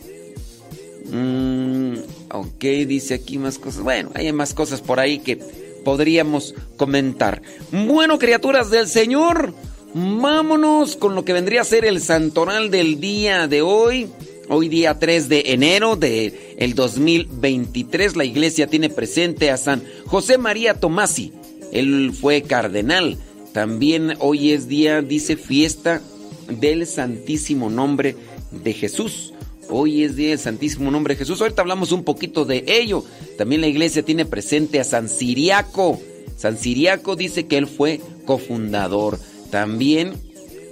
Mm, 1.12 1.96
ok, 2.32 2.64
dice 2.88 3.14
aquí 3.14 3.38
más 3.38 3.60
cosas. 3.60 3.84
Bueno, 3.84 4.12
hay 4.16 4.32
más 4.34 4.54
cosas 4.54 4.82
por 4.82 5.00
ahí 5.00 5.20
que 5.20 5.38
podríamos 5.84 6.56
comentar. 6.76 7.42
Bueno, 7.72 8.18
criaturas 8.18 8.70
del 8.72 8.88
Señor, 8.88 9.54
vámonos 9.94 10.96
con 10.96 11.14
lo 11.14 11.24
que 11.24 11.34
vendría 11.34 11.62
a 11.62 11.66
ser 11.66 11.86
el 11.86 12.02
santoral 12.02 12.72
del 12.72 13.00
día 13.00 13.48
de 13.48 13.62
hoy. 13.62 14.10
Hoy 14.50 14.68
día 14.68 15.00
3 15.00 15.30
de 15.30 15.44
enero 15.48 15.96
de 15.96 16.56
el 16.58 16.76
2023 16.76 18.18
la 18.18 18.26
iglesia 18.26 18.68
tiene 18.68 18.90
presente 18.90 19.50
a 19.50 19.58
San 19.58 19.84
José 20.06 20.38
María 20.38 20.74
Tomasi. 20.74 21.32
Él 21.72 22.12
fue 22.14 22.42
cardenal. 22.42 23.18
También 23.54 24.16
hoy 24.20 24.52
es 24.52 24.68
día, 24.68 25.02
dice, 25.02 25.38
fiesta 25.38 26.02
del 26.50 26.86
Santísimo 26.88 27.70
Nombre 27.70 28.18
de 28.52 28.74
Jesús. 28.74 29.34
Hoy 29.70 30.04
es 30.04 30.18
día 30.18 30.30
del 30.30 30.40
Santísimo 30.40 30.92
Nombre 30.92 31.14
de 31.14 31.20
Jesús. 31.20 31.40
Ahorita 31.40 31.62
hablamos 31.62 31.94
un 31.94 32.04
poquito 32.04 32.44
de 32.44 32.66
ello. 32.68 33.06
También 33.38 33.62
la 33.62 33.68
iglesia 33.68 34.04
tiene 34.04 34.26
presente 34.26 34.80
a 34.80 34.84
San 34.84 35.08
Siriaco. 35.08 36.02
San 36.36 36.58
Siriaco 36.58 37.16
dice 37.16 37.48
que 37.48 37.58
él 37.58 37.68
fue 37.68 38.02
cofundador. 38.26 39.20
También 39.52 40.14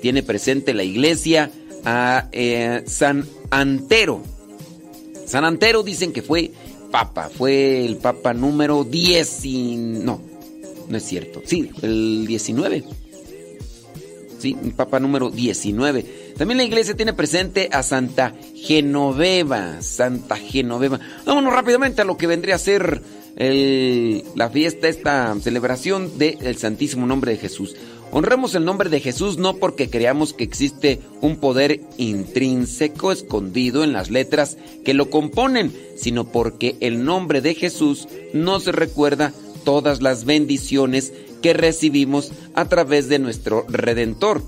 tiene 0.01 0.23
presente 0.23 0.73
la 0.73 0.83
iglesia 0.83 1.51
a 1.85 2.27
eh, 2.31 2.83
San 2.85 3.25
Antero. 3.51 4.23
San 5.27 5.45
Antero 5.45 5.83
dicen 5.83 6.11
que 6.11 6.21
fue 6.23 6.51
papa, 6.91 7.29
fue 7.29 7.85
el 7.85 7.97
papa 7.97 8.33
número 8.33 8.83
10 8.83 9.45
y... 9.45 9.75
No, 9.75 10.21
no 10.89 10.97
es 10.97 11.03
cierto. 11.03 11.41
Sí, 11.45 11.69
el 11.81 12.25
19. 12.27 12.83
Sí, 14.39 14.57
el 14.63 14.73
papa 14.73 14.99
número 14.99 15.29
19. 15.29 16.33
También 16.37 16.57
la 16.57 16.63
iglesia 16.63 16.95
tiene 16.95 17.13
presente 17.13 17.69
a 17.71 17.83
Santa 17.83 18.33
Genoveva. 18.55 19.81
Santa 19.81 20.35
Genoveva. 20.35 20.99
Vámonos 21.25 21.53
rápidamente 21.53 22.01
a 22.01 22.05
lo 22.05 22.17
que 22.17 22.27
vendría 22.27 22.55
a 22.55 22.59
ser 22.59 23.01
la 23.37 24.49
fiesta, 24.49 24.87
esta 24.87 25.35
celebración 25.41 26.17
del 26.17 26.57
Santísimo 26.57 27.05
Nombre 27.05 27.31
de 27.31 27.37
Jesús. 27.37 27.75
Honremos 28.13 28.55
el 28.55 28.65
nombre 28.65 28.89
de 28.89 28.99
Jesús 28.99 29.37
no 29.37 29.55
porque 29.55 29.89
creamos 29.89 30.33
que 30.33 30.43
existe 30.43 30.99
un 31.21 31.37
poder 31.37 31.79
intrínseco 31.97 33.13
escondido 33.13 33.85
en 33.85 33.93
las 33.93 34.11
letras 34.11 34.57
que 34.83 34.93
lo 34.93 35.09
componen, 35.09 35.73
sino 35.95 36.25
porque 36.25 36.75
el 36.81 37.05
nombre 37.05 37.39
de 37.39 37.55
Jesús 37.55 38.09
nos 38.33 38.65
recuerda 38.65 39.31
todas 39.63 40.01
las 40.01 40.25
bendiciones 40.25 41.13
que 41.41 41.53
recibimos 41.53 42.33
a 42.53 42.65
través 42.65 43.07
de 43.07 43.19
nuestro 43.19 43.65
Redentor. 43.69 44.43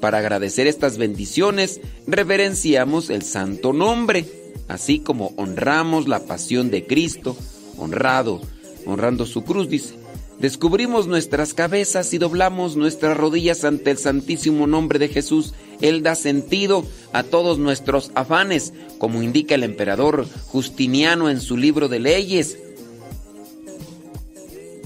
Para 0.00 0.18
agradecer 0.18 0.66
estas 0.66 0.98
bendiciones, 0.98 1.80
reverenciamos 2.06 3.08
el 3.08 3.22
santo 3.22 3.72
nombre, 3.72 4.26
así 4.68 4.98
como 4.98 5.32
honramos 5.36 6.06
la 6.06 6.20
pasión 6.20 6.70
de 6.70 6.86
Cristo, 6.86 7.34
honrado, 7.78 8.42
honrando 8.84 9.24
su 9.24 9.42
cruz, 9.42 9.70
dice. 9.70 10.05
Descubrimos 10.38 11.06
nuestras 11.06 11.54
cabezas 11.54 12.12
y 12.14 12.18
doblamos 12.18 12.76
nuestras 12.76 13.16
rodillas 13.16 13.64
ante 13.64 13.90
el 13.90 13.98
santísimo 13.98 14.66
nombre 14.66 14.98
de 14.98 15.08
Jesús, 15.08 15.54
Él 15.80 16.02
da 16.02 16.14
sentido 16.14 16.84
a 17.12 17.22
todos 17.22 17.58
nuestros 17.58 18.10
afanes, 18.14 18.72
como 18.98 19.22
indica 19.22 19.54
el 19.54 19.62
emperador 19.62 20.26
Justiniano 20.46 21.30
en 21.30 21.40
su 21.40 21.56
libro 21.56 21.88
de 21.88 22.00
leyes. 22.00 22.58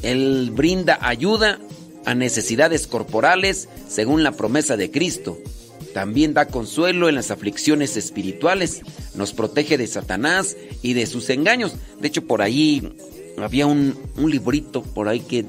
Él 0.02 0.50
brinda 0.52 0.98
ayuda 1.00 1.58
a 2.04 2.14
necesidades 2.14 2.86
corporales 2.86 3.68
según 3.88 4.22
la 4.22 4.32
promesa 4.32 4.76
de 4.76 4.90
Cristo. 4.90 5.38
También 5.92 6.34
da 6.34 6.46
consuelo 6.46 7.08
en 7.08 7.16
las 7.16 7.30
aflicciones 7.30 7.96
espirituales, 7.96 8.82
nos 9.14 9.32
protege 9.32 9.76
de 9.76 9.86
Satanás 9.86 10.56
y 10.82 10.92
de 10.94 11.06
sus 11.06 11.28
engaños. 11.30 11.72
De 12.00 12.08
hecho, 12.08 12.24
por 12.24 12.42
ahí 12.42 12.94
había 13.44 13.66
un, 13.66 13.96
librito 14.16 14.83
por 14.83 15.09
ahí 15.09 15.20
que 15.20 15.44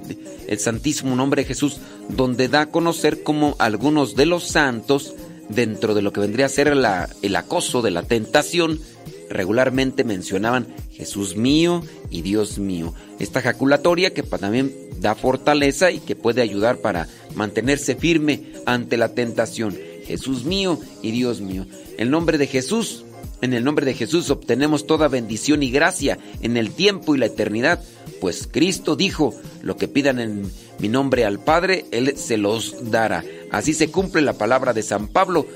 el 0.48 0.60
Santísimo 0.60 1.16
Nombre 1.16 1.44
de 1.44 1.48
Jesús, 1.48 1.80
donde 2.10 2.48
da 2.48 2.62
a 2.62 2.66
conocer 2.72 3.24
como 3.24 3.56
algunos 3.60 4.16
de 4.16 4.26
los 4.26 4.48
santos, 4.48 5.14
dentro 5.50 5.94
de 5.94 6.02
lo 6.02 6.14
que 6.14 6.22
vendría 6.22 6.46
a 6.46 6.50
ser 6.50 6.68
el 6.68 7.36
acoso 7.36 7.82
de 7.82 7.92
la 7.92 8.04
tentación, 8.04 8.80
regularmente 9.30 10.04
mencionaban 10.04 10.68
Jesús 10.92 11.36
mío 11.36 11.84
y 12.10 12.22
Dios 12.22 12.60
mío. 12.60 12.94
Esta 13.20 13.42
jaculatoria 13.42 14.14
que 14.14 14.24
también 14.24 14.74
da 15.00 15.16
fortaleza 15.16 15.92
y 15.92 16.00
que 16.00 16.16
puede 16.16 16.42
ayudar 16.42 16.78
para 16.78 17.08
mantenerse 17.36 17.96
firme 17.96 18.44
ante 18.66 18.98
la 18.98 19.14
tentación. 19.14 19.78
Jesús 20.06 20.46
mío 20.46 20.80
y 21.02 21.12
Dios 21.12 21.42
mío. 21.42 21.66
El 21.98 22.12
nombre 22.12 22.38
de 22.38 22.48
Jesús 22.48 23.06
en 23.42 23.54
el 23.54 23.64
nombre 23.64 23.86
de 23.86 23.96
Jesús 23.96 24.30
obtenemos 24.30 24.86
toda 24.86 25.08
bendición 25.08 25.64
y 25.64 25.72
gracia 25.72 26.20
en 26.42 26.58
el 26.58 26.72
tiempo 26.72 27.16
y 27.16 27.18
la 27.18 27.26
eternidad, 27.26 27.84
pues 28.20 28.48
Cristo 28.50 28.96
dijo, 28.96 29.34
lo 29.64 29.78
que 29.78 29.88
pidan 29.88 30.20
en 30.20 30.52
mi 30.80 30.88
nombre 30.88 31.26
al 31.26 31.44
Padre, 31.44 31.86
Él 31.92 32.16
se 32.18 32.38
los 32.38 32.92
dará. 32.92 33.24
Así 33.50 33.74
se 33.74 33.90
cumple 33.90 34.22
la 34.22 34.34
palabra 34.34 34.74
de 34.74 34.84
San 34.84 35.08
Pablo, 35.08 35.48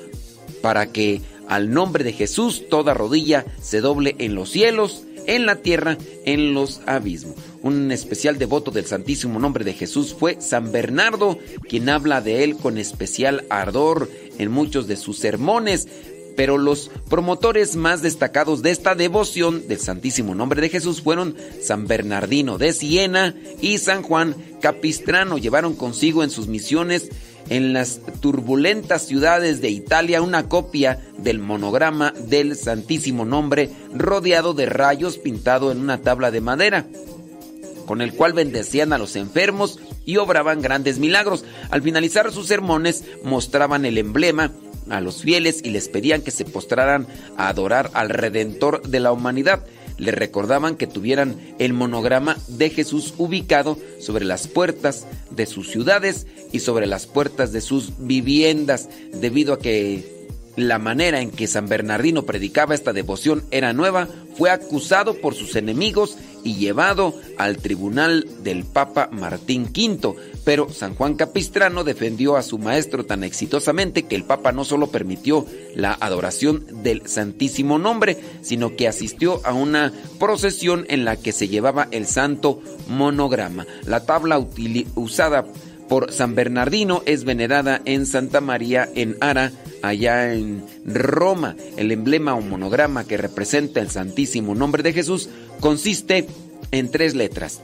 para 0.62 0.91
que 0.91 1.21
al 1.48 1.71
nombre 1.71 2.04
de 2.04 2.13
Jesús 2.13 2.63
toda 2.69 2.95
rodilla 2.95 3.45
se 3.62 3.82
doble 3.82 4.15
en 4.17 4.34
los 4.34 4.50
cielos, 4.50 5.04
en 5.28 5.45
la 5.45 5.58
tierra, 5.58 5.98
en 6.26 6.56
los 6.56 6.82
abismos. 6.88 7.36
Un 7.62 7.91
especial 7.91 8.38
devoto 8.38 8.71
del 8.71 8.86
Santísimo 8.86 9.39
Nombre 9.39 9.63
de 9.63 9.74
Jesús 9.74 10.15
fue 10.17 10.39
San 10.39 10.71
Bernardo, 10.71 11.38
quien 11.67 11.89
habla 11.89 12.21
de 12.21 12.43
él 12.43 12.58
con 12.58 12.78
especial 12.78 13.45
ardor 13.50 14.10
en 14.38 14.52
muchos 14.52 14.88
de 14.88 14.98
sus 14.98 15.17
sermones 15.17 15.88
pero 16.36 16.58
los 16.58 16.91
promotores 17.10 17.76
más 17.76 18.02
destacados 18.02 18.62
de 18.62 18.71
esta 18.71 18.95
devoción 18.95 19.67
del 19.67 19.80
Santísimo 19.80 20.36
Nombre 20.36 20.62
de 20.62 20.69
Jesús 20.69 21.02
fueron 21.02 21.36
San 21.62 21.88
Bernardino 21.88 22.58
de 22.58 22.74
Siena 22.74 23.36
y 23.62 23.78
San 23.78 24.04
Juan 24.04 24.36
Capistrano. 24.62 25.38
Llevaron 25.38 25.76
consigo 25.76 26.24
en 26.24 26.30
sus 26.30 26.48
misiones 26.48 27.10
en 27.50 27.74
las 27.74 28.02
turbulentas 28.21 29.06
ciudades 29.06 29.62
de 29.62 29.69
Italia 29.69 30.21
una 30.21 30.50
copia 30.50 31.00
del 31.17 31.39
monograma 31.39 32.12
del 32.12 32.56
Santísimo 32.56 33.24
Nombre 33.26 33.69
rodeado 33.93 34.54
de 34.54 34.65
rayos 34.65 35.17
pintado 35.17 35.71
en 35.71 35.80
una 35.80 36.02
tabla 36.02 36.32
de 36.32 36.41
madera 36.41 36.88
con 37.86 38.02
el 38.02 38.13
cual 38.13 38.34
bendecían 38.34 38.93
a 38.93 38.98
los 38.98 39.15
enfermos 39.15 39.80
y 40.06 40.18
obraban 40.18 40.62
grandes 40.62 41.00
milagros. 41.00 41.44
Al 41.70 41.82
finalizar 41.82 42.32
sus 42.32 42.48
sermones 42.48 43.04
mostraban 43.24 43.86
el 43.86 43.98
emblema 43.98 44.52
a 44.89 45.02
los 45.02 45.22
fieles 45.22 45.62
y 45.63 45.72
les 45.72 45.89
pedían 45.89 46.22
que 46.22 46.32
se 46.32 46.46
postraran 46.46 47.08
a 47.38 47.50
adorar 47.50 47.89
al 47.94 48.10
Redentor 48.10 48.82
de 48.84 49.00
la 49.00 49.12
humanidad. 49.12 49.65
Les 49.98 50.13
recordaban 50.13 50.76
que 50.76 50.88
tuvieran 50.88 51.36
el 51.58 51.74
monograma 51.74 52.38
de 52.48 52.70
Jesús 52.70 53.13
ubicado 53.18 53.78
sobre 54.00 54.26
las 54.26 54.48
puertas 54.48 55.08
de 55.32 55.46
sus 55.46 55.70
ciudades 55.70 56.28
y 56.52 56.60
sobre 56.60 56.86
las 56.86 57.06
puertas 57.06 57.54
de 57.54 57.62
sus 57.62 57.94
viviendas, 57.98 58.89
debido 59.13 59.54
a 59.54 59.60
que 59.60 60.14
la 60.56 60.80
manera 60.80 61.22
en 61.22 61.32
que 61.32 61.48
San 61.48 61.68
Bernardino 61.68 62.24
predicaba 62.24 62.76
esta 62.76 62.94
devoción 62.94 63.44
era 63.52 63.74
nueva, 63.74 64.08
fue 64.38 64.50
acusado 64.50 65.15
por 65.15 65.36
sus 65.36 65.56
enemigos 65.56 66.18
y 66.44 66.56
llevado 66.56 67.15
al 67.38 67.58
tribunal 67.58 68.28
del 68.44 68.65
Papa 68.65 69.10
Martín 69.12 69.63
V. 69.63 70.15
Pero 70.44 70.70
San 70.72 70.94
Juan 70.94 71.15
Capistrano 71.15 71.84
defendió 71.84 72.38
a 72.38 72.44
su 72.44 72.60
maestro 72.60 73.06
tan 73.06 73.24
exitosamente 73.24 74.04
que 74.04 74.15
el 74.15 74.26
Papa 74.26 74.52
no 74.52 74.63
solo 74.63 74.88
permitió 74.91 75.46
la 75.74 75.98
adoración 76.00 76.84
del 76.84 77.08
Santísimo 77.08 77.80
Nombre, 77.80 78.18
sino 78.41 78.76
que 78.76 78.88
asistió 78.88 79.41
a 79.44 79.54
una 79.54 79.91
procesión 80.20 80.86
en 80.88 81.04
la 81.04 81.18
que 81.18 81.32
se 81.32 81.48
llevaba 81.48 81.88
el 81.91 82.06
santo 82.06 82.62
monograma. 82.88 83.65
La 83.86 84.06
tabla 84.06 84.46
usada 84.94 85.46
por 85.88 86.12
San 86.12 86.36
Bernardino 86.36 87.04
es 87.06 87.24
venerada 87.24 87.82
en 87.86 88.06
Santa 88.06 88.41
María 88.41 88.89
en 88.95 89.17
Ara, 89.21 89.52
allá 89.82 90.34
en 90.34 90.63
Roma. 90.86 91.56
El 91.78 91.91
emblema 91.91 92.36
o 92.36 92.41
monograma 92.41 93.06
que 93.06 93.17
representa 93.17 93.82
el 93.82 93.89
Santísimo 93.89 94.56
Nombre 94.56 94.84
de 94.84 94.93
Jesús 94.93 95.30
consiste 95.60 96.28
en 96.71 96.91
tres 96.91 97.15
letras. 97.15 97.62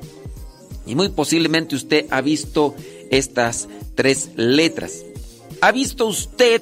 Y 0.85 0.95
muy 0.95 1.09
posiblemente 1.09 1.75
usted 1.75 2.05
ha 2.09 2.21
visto 2.21 2.75
estas 3.09 3.67
tres 3.95 4.29
letras. 4.35 5.03
¿Ha 5.61 5.71
visto 5.71 6.07
usted 6.07 6.61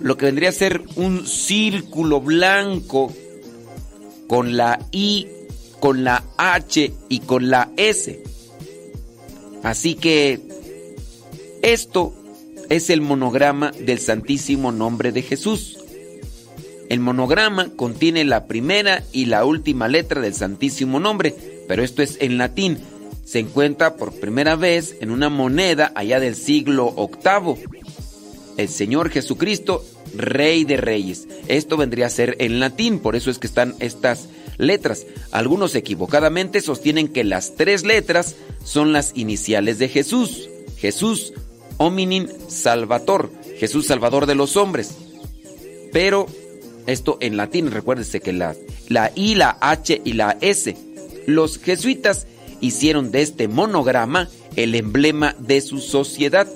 lo 0.00 0.16
que 0.16 0.26
vendría 0.26 0.48
a 0.48 0.52
ser 0.52 0.82
un 0.96 1.26
círculo 1.26 2.20
blanco 2.20 3.12
con 4.26 4.56
la 4.56 4.78
I, 4.90 5.28
con 5.80 6.02
la 6.04 6.24
H 6.36 6.92
y 7.08 7.20
con 7.20 7.50
la 7.50 7.70
S? 7.76 8.33
Así 9.64 9.94
que 9.94 10.40
esto 11.62 12.14
es 12.68 12.90
el 12.90 13.00
monograma 13.00 13.72
del 13.72 13.98
Santísimo 13.98 14.72
Nombre 14.72 15.10
de 15.10 15.22
Jesús. 15.22 15.78
El 16.90 17.00
monograma 17.00 17.70
contiene 17.74 18.24
la 18.24 18.46
primera 18.46 19.02
y 19.10 19.24
la 19.24 19.46
última 19.46 19.88
letra 19.88 20.20
del 20.20 20.34
Santísimo 20.34 21.00
Nombre, 21.00 21.34
pero 21.66 21.82
esto 21.82 22.02
es 22.02 22.18
en 22.20 22.36
latín. 22.36 22.78
Se 23.24 23.38
encuentra 23.38 23.96
por 23.96 24.12
primera 24.12 24.54
vez 24.54 24.96
en 25.00 25.10
una 25.10 25.30
moneda 25.30 25.92
allá 25.94 26.20
del 26.20 26.36
siglo 26.36 26.94
VIII. 26.94 27.64
El 28.58 28.68
Señor 28.68 29.08
Jesucristo, 29.08 29.82
Rey 30.14 30.64
de 30.64 30.76
Reyes. 30.76 31.26
Esto 31.48 31.78
vendría 31.78 32.06
a 32.06 32.10
ser 32.10 32.36
en 32.38 32.60
latín, 32.60 32.98
por 32.98 33.16
eso 33.16 33.30
es 33.30 33.38
que 33.38 33.46
están 33.46 33.74
estas 33.80 34.28
letras. 34.58 35.06
Algunos 35.30 35.74
equivocadamente 35.74 36.60
sostienen 36.60 37.08
que 37.08 37.24
las 37.24 37.54
tres 37.54 37.84
letras 37.84 38.36
son 38.64 38.92
las 38.92 39.12
iniciales 39.14 39.78
de 39.78 39.88
Jesús. 39.88 40.48
Jesús, 40.78 41.32
hominin 41.76 42.28
salvator, 42.48 43.30
Jesús 43.58 43.86
salvador 43.86 44.26
de 44.26 44.34
los 44.34 44.56
hombres. 44.56 44.90
Pero 45.92 46.26
esto 46.86 47.18
en 47.20 47.36
latín, 47.36 47.70
recuérdese 47.70 48.20
que 48.20 48.32
la, 48.32 48.54
la 48.88 49.12
I, 49.14 49.34
la 49.34 49.56
H 49.60 50.02
y 50.04 50.12
la 50.12 50.36
S. 50.40 50.76
Los 51.26 51.58
jesuitas 51.58 52.26
hicieron 52.60 53.10
de 53.10 53.22
este 53.22 53.48
monograma 53.48 54.28
el 54.56 54.74
emblema 54.74 55.34
de 55.38 55.60
su 55.60 55.80
sociedad, 55.80 56.48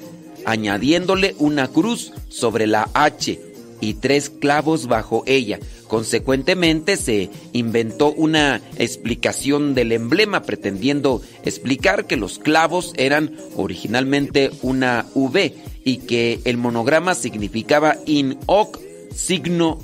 añadiéndole 0.45 1.35
una 1.39 1.69
cruz 1.69 2.13
sobre 2.29 2.67
la 2.67 2.89
H 2.95 3.41
y 3.81 3.95
tres 3.95 4.31
clavos 4.31 4.87
bajo 4.87 5.23
ella. 5.27 5.59
Consecuentemente 5.89 6.97
se 6.97 7.31
inventó 7.55 8.13
una 8.13 8.61
explicación 8.77 9.75
del 9.75 9.93
emblema 9.93 10.43
pretendiendo 10.43 11.23
explicar 11.45 12.07
que 12.07 12.17
los 12.17 12.39
clavos 12.39 12.93
eran 12.97 13.35
originalmente 13.57 14.51
una 14.63 15.07
V 15.15 15.55
y 15.85 15.97
que 15.99 16.41
el 16.45 16.59
monograma 16.59 17.15
significaba 17.15 17.97
in 18.05 18.39
hoc 18.47 18.79
signo 19.15 19.79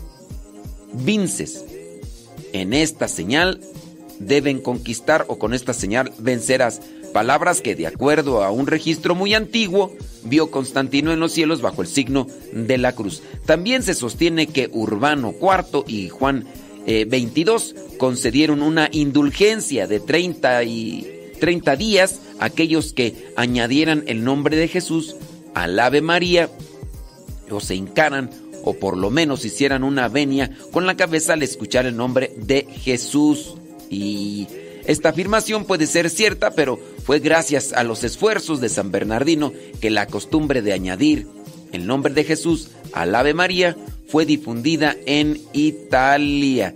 vinces. 0.92 1.64
En 2.52 2.74
esta 2.74 3.08
señal 3.08 3.60
deben 4.18 4.60
conquistar 4.60 5.24
o 5.28 5.38
con 5.38 5.54
esta 5.54 5.72
señal 5.72 6.12
vencerás 6.18 6.82
palabras 7.14 7.61
que 7.61 7.77
de 7.77 7.87
acuerdo 7.87 8.42
a 8.42 8.50
un 8.50 8.66
registro 8.66 9.14
muy 9.14 9.35
antiguo 9.35 9.92
vio 10.24 10.50
Constantino 10.50 11.12
en 11.12 11.20
los 11.20 11.31
cielos 11.31 11.62
bajo 11.62 11.81
el 11.81 11.88
signo 11.88 12.27
de 12.53 12.77
la 12.77 12.92
cruz. 12.92 13.22
También 13.46 13.85
se 13.85 13.94
sostiene 13.94 14.48
que 14.48 14.68
Urbano 14.72 15.33
IV 15.40 15.85
y 15.87 16.09
Juan 16.09 16.44
eh, 16.87 17.07
concedieron 17.98 18.62
una 18.62 18.88
indulgencia 18.90 19.87
de 19.87 20.00
30, 20.00 20.64
y, 20.64 21.07
30 21.38 21.77
días 21.77 22.20
a 22.40 22.46
aquellos 22.46 22.92
que 22.92 23.14
añadieran 23.37 24.03
el 24.09 24.24
nombre 24.24 24.57
de 24.57 24.66
Jesús 24.66 25.14
al 25.55 25.79
Ave 25.79 26.03
María 26.03 26.50
o 27.48 27.61
se 27.61 27.74
encaran 27.74 28.31
o 28.64 28.74
por 28.74 28.96
lo 28.96 29.11
menos 29.11 29.44
hicieran 29.44 29.85
una 29.85 30.09
venia 30.09 30.50
con 30.72 30.85
la 30.85 30.96
cabeza 30.96 31.35
al 31.35 31.44
escuchar 31.44 31.87
el 31.87 31.96
nombre 31.96 32.33
de 32.37 32.66
Jesús. 32.83 33.55
Y 33.88 34.48
esta 34.87 35.11
afirmación 35.11 35.64
puede 35.64 35.87
ser 35.87 36.11
cierta, 36.11 36.51
pero 36.51 36.79
fue 37.05 37.18
gracias 37.18 37.73
a 37.73 37.85
los 37.85 38.05
esfuerzos 38.05 38.61
de 38.61 38.68
San 38.68 38.90
Bernardino 38.90 39.53
que 39.81 39.90
la 39.90 40.07
costumbre 40.07 40.62
de 40.62 40.73
añadir 40.73 41.27
el 41.73 41.87
nombre 41.87 42.14
de 42.14 42.25
Jesús 42.25 42.68
al 42.92 43.14
Ave 43.14 43.35
María 43.35 43.77
fue 44.09 44.27
difundida 44.27 44.97
en 45.07 45.40
Italia. 45.53 46.75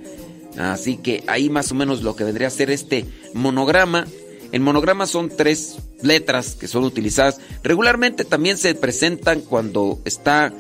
Así 0.59 0.97
que 0.97 1.23
ahí 1.29 1.51
más 1.51 1.71
o 1.71 1.77
menos 1.77 2.03
lo 2.03 2.17
que 2.17 2.25
vendría 2.25 2.49
a 2.49 2.51
ser 2.51 2.71
este 2.71 3.05
monograma. 3.33 4.07
El 4.51 4.61
monograma 4.61 5.07
son 5.07 5.29
tres 5.29 5.77
letras 6.03 6.57
que 6.57 6.67
son 6.67 6.83
utilizadas. 6.85 7.39
Regularmente 7.63 8.25
también 8.25 8.57
se 8.57 8.75
presentan 8.75 9.41
cuando 9.41 10.01
está, 10.05 10.53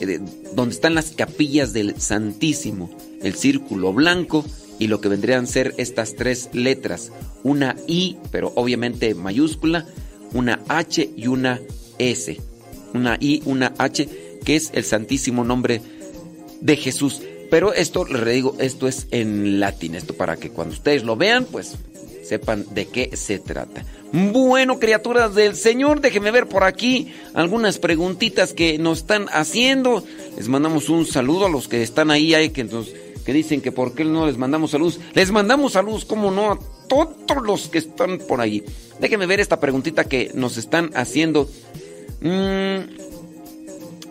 eh, 0.00 0.20
donde 0.54 0.74
están 0.74 0.94
las 0.94 1.12
capillas 1.12 1.72
del 1.72 1.98
Santísimo, 1.98 2.90
el 3.22 3.34
círculo 3.34 3.92
blanco 3.94 4.44
y 4.78 4.88
lo 4.88 5.00
que 5.00 5.08
vendrían 5.08 5.44
a 5.44 5.46
ser 5.46 5.74
estas 5.76 6.14
tres 6.14 6.50
letras. 6.52 7.12
Una 7.42 7.76
I, 7.86 8.16
pero 8.30 8.52
obviamente 8.56 9.14
mayúscula, 9.14 9.86
una 10.32 10.60
H 10.68 11.10
y 11.16 11.26
una 11.26 11.60
S. 11.98 12.40
Una 12.94 13.16
I, 13.20 13.42
una 13.44 13.74
H, 13.78 14.08
que 14.44 14.56
es 14.56 14.70
el 14.74 14.84
Santísimo 14.84 15.44
Nombre 15.44 15.80
de 16.60 16.76
Jesús. 16.76 17.22
Pero 17.50 17.72
esto, 17.72 18.04
les 18.04 18.24
digo, 18.26 18.56
esto 18.58 18.88
es 18.88 19.06
en 19.10 19.60
latín, 19.60 19.94
esto 19.94 20.14
para 20.14 20.36
que 20.36 20.50
cuando 20.50 20.74
ustedes 20.74 21.04
lo 21.04 21.16
vean, 21.16 21.44
pues 21.44 21.76
sepan 22.26 22.66
de 22.74 22.86
qué 22.86 23.16
se 23.16 23.38
trata. 23.38 23.84
Bueno, 24.12 24.78
criaturas 24.78 25.34
del 25.34 25.54
Señor, 25.54 26.00
déjenme 26.00 26.30
ver 26.30 26.48
por 26.48 26.64
aquí 26.64 27.12
algunas 27.34 27.78
preguntitas 27.78 28.52
que 28.52 28.78
nos 28.78 28.98
están 28.98 29.26
haciendo. 29.32 30.04
Les 30.36 30.48
mandamos 30.48 30.88
un 30.88 31.06
saludo 31.06 31.46
a 31.46 31.50
los 31.50 31.68
que 31.68 31.82
están 31.82 32.10
ahí, 32.10 32.34
hay 32.34 32.50
que, 32.50 32.66
que 33.26 33.32
dicen 33.32 33.60
que 33.60 33.72
por 33.72 33.92
qué 33.92 34.04
no 34.04 34.24
les 34.26 34.38
mandamos 34.38 34.70
saludos. 34.70 35.00
Les 35.12 35.32
mandamos 35.32 35.72
saludos, 35.72 36.04
como 36.04 36.30
no, 36.30 36.52
a 36.52 36.58
todos 36.88 37.44
los 37.44 37.68
que 37.68 37.78
están 37.78 38.18
por 38.18 38.40
ahí. 38.40 38.62
Déjenme 39.00 39.26
ver 39.26 39.40
esta 39.40 39.58
preguntita 39.58 40.04
que 40.04 40.30
nos 40.34 40.56
están 40.56 40.92
haciendo. 40.94 41.50
Mm, 42.20 42.78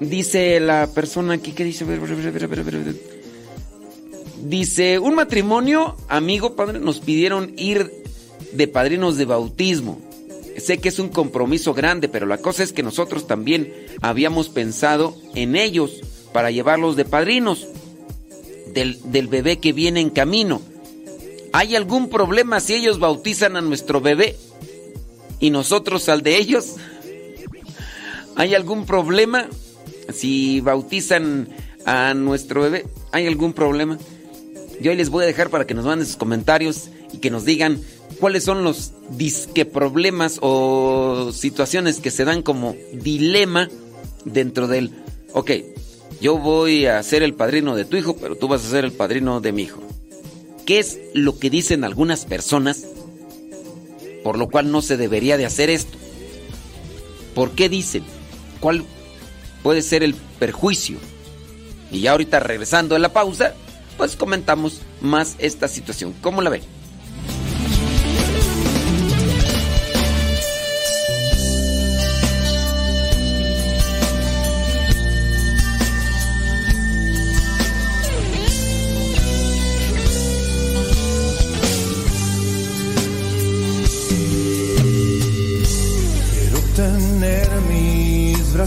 dice 0.02 0.60
la 0.60 0.88
persona 0.88 1.36
aquí 1.36 1.54
que 1.54 1.64
dice... 1.64 1.86
Dice, 4.44 5.00
un 5.00 5.16
matrimonio, 5.16 5.96
amigo 6.10 6.58
padre, 6.58 6.80
nos 6.80 7.00
pidieron 7.00 7.54
ir 7.56 7.90
de 8.52 8.68
padrinos 8.68 9.18
de 9.18 9.26
bautismo. 9.26 10.02
Sé 10.58 10.80
que 10.80 10.90
es 10.90 11.00
un 11.00 11.08
compromiso 11.08 11.74
grande, 11.74 12.10
pero 12.10 12.26
la 12.26 12.40
cosa 12.40 12.64
es 12.64 12.74
que 12.74 12.84
nosotros 12.84 13.28
también 13.28 13.74
habíamos 14.02 14.50
pensado 14.50 15.16
en 15.36 15.56
ellos 15.56 16.02
para 16.34 16.52
llevarlos 16.52 16.98
de 16.98 17.06
padrinos 17.06 17.66
del, 18.76 19.28
bebé 19.28 19.58
que 19.58 19.74
viene 19.74 20.02
en 20.02 20.10
camino. 20.10 20.62
¿Hay 21.54 21.76
algún 21.76 22.10
problema 22.10 22.60
si 22.60 22.76
ellos 22.76 23.00
bautizan 23.00 23.56
a 23.56 23.62
nuestro 23.62 24.02
bebé 24.02 24.36
y 25.40 25.50
nosotros 25.50 26.10
al 26.10 26.22
de 26.22 26.38
ellos? 26.38 26.76
¿Hay 28.36 28.54
algún 28.54 28.86
problema 28.86 29.48
si 30.14 30.60
bautizan 30.60 31.48
a 31.86 32.14
nuestro 32.14 32.64
bebé? 32.64 32.86
¿Hay 33.12 33.26
algún 33.26 33.54
problema? 33.54 33.98
Yo 34.82 34.92
ahí 34.92 34.98
les 34.98 35.10
voy 35.10 35.24
a 35.24 35.28
dejar 35.28 35.50
para 35.50 35.66
que 35.66 35.74
nos 35.74 35.86
manden 35.86 36.06
sus 36.06 36.18
comentarios 36.18 36.90
y 37.14 37.20
que 37.20 37.32
nos 37.32 37.46
digan 37.46 37.80
cuáles 38.20 38.44
son 38.44 38.66
los 38.66 38.92
disque 39.12 39.66
problemas 39.66 40.40
o 40.42 41.32
situaciones 41.32 42.02
que 42.02 42.12
se 42.12 42.26
dan 42.26 42.42
como 42.42 42.76
dilema 42.92 43.70
dentro 44.26 44.68
del, 44.68 44.92
ok, 45.32 45.52
yo 46.26 46.40
voy 46.40 46.88
a 46.88 47.04
ser 47.04 47.22
el 47.22 47.36
padrino 47.36 47.76
de 47.76 47.86
tu 47.86 47.98
hijo, 47.98 48.18
pero 48.18 48.36
tú 48.36 48.48
vas 48.48 48.66
a 48.66 48.70
ser 48.72 48.84
el 48.84 48.92
padrino 48.92 49.42
de 49.42 49.52
mi 49.52 49.62
hijo. 49.62 49.84
¿Qué 50.66 50.80
es 50.80 50.98
lo 51.14 51.38
que 51.38 51.52
dicen 51.52 51.84
algunas 51.84 52.26
personas 52.26 52.84
por 54.24 54.40
lo 54.40 54.50
cual 54.50 54.72
no 54.72 54.82
se 54.82 54.98
debería 54.98 55.38
de 55.38 55.46
hacer 55.46 55.70
esto? 55.70 56.00
¿Por 57.36 57.52
qué 57.52 57.70
dicen? 57.70 58.04
¿Cuál 58.60 58.84
puede 59.62 59.84
ser 59.84 60.02
el 60.02 60.16
perjuicio? 60.16 60.98
Y 61.92 62.00
ya 62.00 62.14
ahorita 62.14 62.40
regresando 62.40 62.96
a 62.96 63.00
la 63.00 63.14
pausa, 63.14 63.54
pues 63.96 64.16
comentamos 64.16 64.82
más 65.02 65.36
esta 65.38 65.68
situación. 65.68 66.16
¿Cómo 66.22 66.42
la 66.42 66.50
ven? 66.50 66.64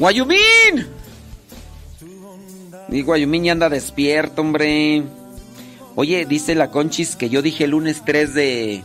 ¡Guayumín! 0.00 0.88
Y 2.88 3.02
Guayumín 3.02 3.44
ya 3.44 3.52
anda 3.52 3.68
despierto, 3.68 4.40
hombre. 4.40 5.04
Oye, 5.94 6.24
dice 6.24 6.54
la 6.54 6.70
Conchis 6.70 7.16
que 7.16 7.28
yo 7.28 7.42
dije 7.42 7.64
el 7.64 7.72
lunes 7.72 8.02
3 8.06 8.34
de. 8.34 8.82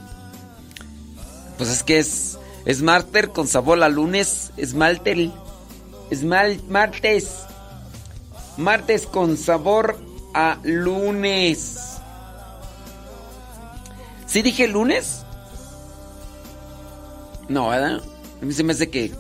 Pues 1.58 1.70
es 1.70 1.84
que 1.84 2.00
es. 2.00 2.38
Es 2.66 2.82
marter 2.82 3.30
con 3.30 3.48
sabor 3.48 3.82
a 3.82 3.88
lunes. 3.88 4.52
Es 4.58 4.74
malter. 4.74 5.32
Es 6.10 6.26
mal, 6.26 6.60
martes. 6.68 7.46
Martes 8.58 9.08
con 9.08 9.38
sabor 9.38 9.98
a 10.36 10.60
lunes. 10.64 11.98
¿Sí 14.26 14.42
dije 14.42 14.68
lunes? 14.68 15.26
No, 17.48 17.70
¿verdad? 17.70 18.02
A 18.42 18.46
mí 18.46 18.54
se 18.54 18.64
me 18.64 18.74
hace 18.74 18.90
que 18.90 19.12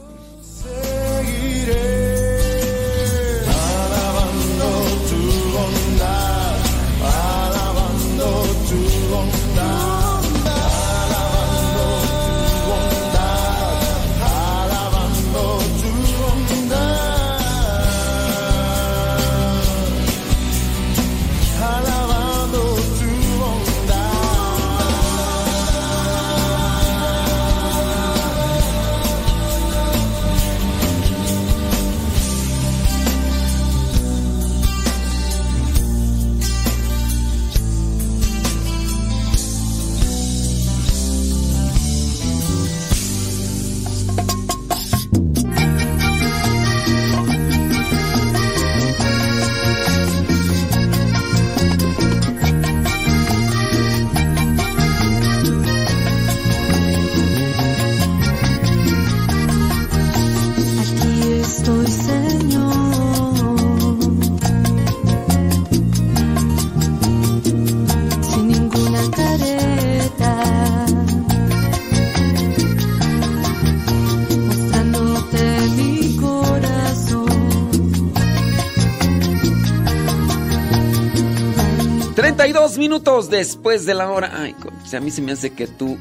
minutos 82.77 83.29
después 83.29 83.85
de 83.85 83.93
la 83.93 84.09
hora. 84.09 84.31
Ay, 84.33 84.55
a 84.93 84.99
mí 84.99 85.11
se 85.11 85.21
me 85.21 85.33
hace 85.33 85.51
que 85.51 85.67
tú 85.67 85.97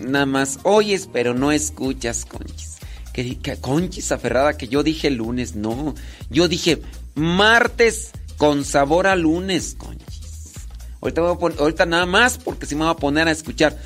nada 0.00 0.26
más 0.26 0.58
oyes, 0.62 1.08
pero 1.12 1.34
no 1.34 1.52
escuchas, 1.52 2.24
Conchis. 2.24 2.78
Que, 3.12 3.56
Conchis 3.60 4.12
aferrada 4.12 4.56
que 4.56 4.68
yo 4.68 4.82
dije 4.82 5.10
lunes, 5.10 5.56
no. 5.56 5.94
Yo 6.30 6.48
dije 6.48 6.80
martes 7.14 8.12
con 8.36 8.64
sabor 8.64 9.06
a 9.06 9.16
lunes, 9.16 9.74
Conchis. 9.76 10.54
Ahorita, 11.00 11.20
voy 11.20 11.52
a 11.52 11.60
ahorita 11.60 11.86
nada 11.86 12.06
más 12.06 12.38
porque 12.38 12.66
si 12.66 12.74
me 12.74 12.84
voy 12.84 12.92
a 12.92 12.96
poner 12.96 13.28
a 13.28 13.32
escuchar 13.32 13.76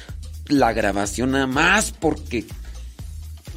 la 0.48 0.72
grabación 0.72 1.32
nada 1.32 1.46
más 1.46 1.92
porque... 1.92 2.44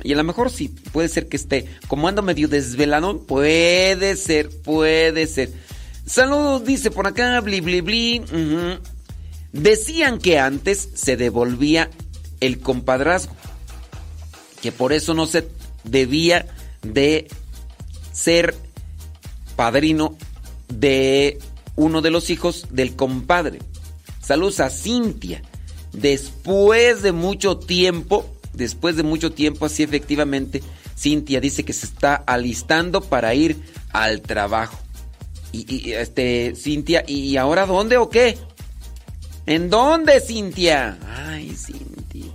Y 0.04 0.14
a 0.14 0.18
lo 0.18 0.24
mejor 0.24 0.52
sí, 0.52 0.70
puede 0.92 1.08
ser 1.08 1.28
que 1.28 1.38
esté, 1.38 1.66
como 1.88 2.08
ando 2.08 2.22
medio 2.22 2.48
desvelado, 2.48 3.20
puede 3.20 4.16
ser, 4.16 4.50
puede 4.50 5.28
ser. 5.28 5.52
Saludos, 6.06 6.64
dice 6.66 6.92
por 6.92 7.08
acá, 7.08 7.42
bli, 7.42 7.62
bli, 7.62 7.82
bli. 7.82 8.24
Decían 9.52 10.20
que 10.20 10.38
antes 10.38 10.90
se 10.94 11.18
devolvía 11.18 11.90
el 12.42 12.60
compadrazgo, 12.60 13.36
que 14.62 14.72
por 14.72 14.94
eso 14.94 15.14
no 15.14 15.26
se 15.26 15.48
debía 15.84 16.46
de 16.84 17.28
ser 18.12 18.56
padrino 19.56 20.16
de 20.68 21.40
uno 21.76 22.02
de 22.02 22.12
los 22.12 22.30
hijos 22.30 22.68
del 22.70 22.96
compadre. 22.96 23.60
Saludos 24.22 24.60
a 24.60 24.70
Cintia. 24.70 25.42
Después 25.92 27.02
de 27.02 27.14
mucho 27.14 27.58
tiempo, 27.58 28.30
después 28.54 28.96
de 28.96 29.04
mucho 29.04 29.32
tiempo, 29.32 29.66
así 29.66 29.84
efectivamente, 29.84 30.62
Cintia 30.98 31.40
dice 31.40 31.64
que 31.64 31.74
se 31.74 31.86
está 31.86 32.16
alistando 32.16 33.02
para 33.02 33.34
ir 33.34 33.58
al 33.92 34.22
trabajo. 34.22 34.85
Y, 35.68 35.94
este, 35.94 36.54
Cintia, 36.56 37.04
¿y 37.08 37.38
ahora 37.38 37.66
dónde 37.66 37.98
o 37.98 38.10
qué? 38.10 38.38
¿En 39.46 39.70
dónde, 39.70 40.20
Cintia? 40.20 40.98
Ay, 41.16 41.56
Cintia. 41.56 42.34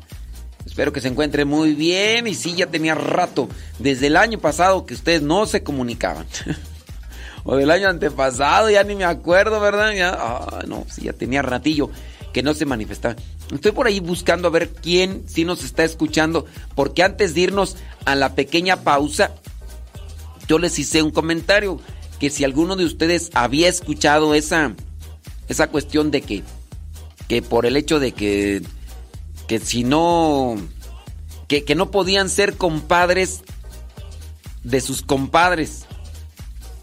Espero 0.64 0.92
que 0.92 1.00
se 1.00 1.08
encuentre 1.08 1.44
muy 1.44 1.74
bien. 1.74 2.26
Y 2.26 2.34
sí, 2.34 2.54
ya 2.54 2.66
tenía 2.66 2.94
rato, 2.94 3.48
desde 3.78 4.06
el 4.06 4.16
año 4.16 4.38
pasado, 4.38 4.86
que 4.86 4.94
ustedes 4.94 5.20
no 5.20 5.46
se 5.46 5.62
comunicaban. 5.62 6.26
o 7.44 7.56
del 7.56 7.70
año 7.70 7.88
antepasado, 7.88 8.70
ya 8.70 8.84
ni 8.84 8.94
me 8.94 9.04
acuerdo, 9.04 9.60
¿verdad? 9.60 9.92
Ya, 9.92 10.16
ah, 10.18 10.62
no, 10.66 10.86
sí, 10.88 11.02
ya 11.02 11.12
tenía 11.12 11.42
ratillo 11.42 11.90
que 12.32 12.42
no 12.42 12.54
se 12.54 12.66
manifestaba. 12.66 13.16
Estoy 13.52 13.72
por 13.72 13.86
ahí 13.86 14.00
buscando 14.00 14.48
a 14.48 14.52
ver 14.52 14.70
quién 14.70 15.24
sí 15.26 15.44
nos 15.44 15.64
está 15.64 15.84
escuchando, 15.84 16.46
porque 16.74 17.02
antes 17.02 17.34
de 17.34 17.40
irnos 17.40 17.76
a 18.04 18.14
la 18.14 18.34
pequeña 18.34 18.76
pausa, 18.76 19.32
yo 20.46 20.58
les 20.58 20.78
hice 20.78 21.02
un 21.02 21.10
comentario 21.10 21.80
que 22.20 22.30
si 22.30 22.44
alguno 22.44 22.76
de 22.76 22.84
ustedes 22.84 23.30
había 23.34 23.68
escuchado 23.68 24.34
esa, 24.34 24.74
esa 25.48 25.68
cuestión 25.68 26.10
de 26.10 26.20
que, 26.20 26.44
que 27.26 27.40
por 27.40 27.64
el 27.64 27.76
hecho 27.76 27.98
de 27.98 28.12
que, 28.12 28.62
que 29.48 29.58
si 29.58 29.82
no, 29.82 30.56
que, 31.48 31.64
que 31.64 31.74
no 31.74 31.90
podían 31.90 32.28
ser 32.28 32.56
compadres 32.56 33.42
de 34.62 34.82
sus 34.82 35.00
compadres. 35.00 35.86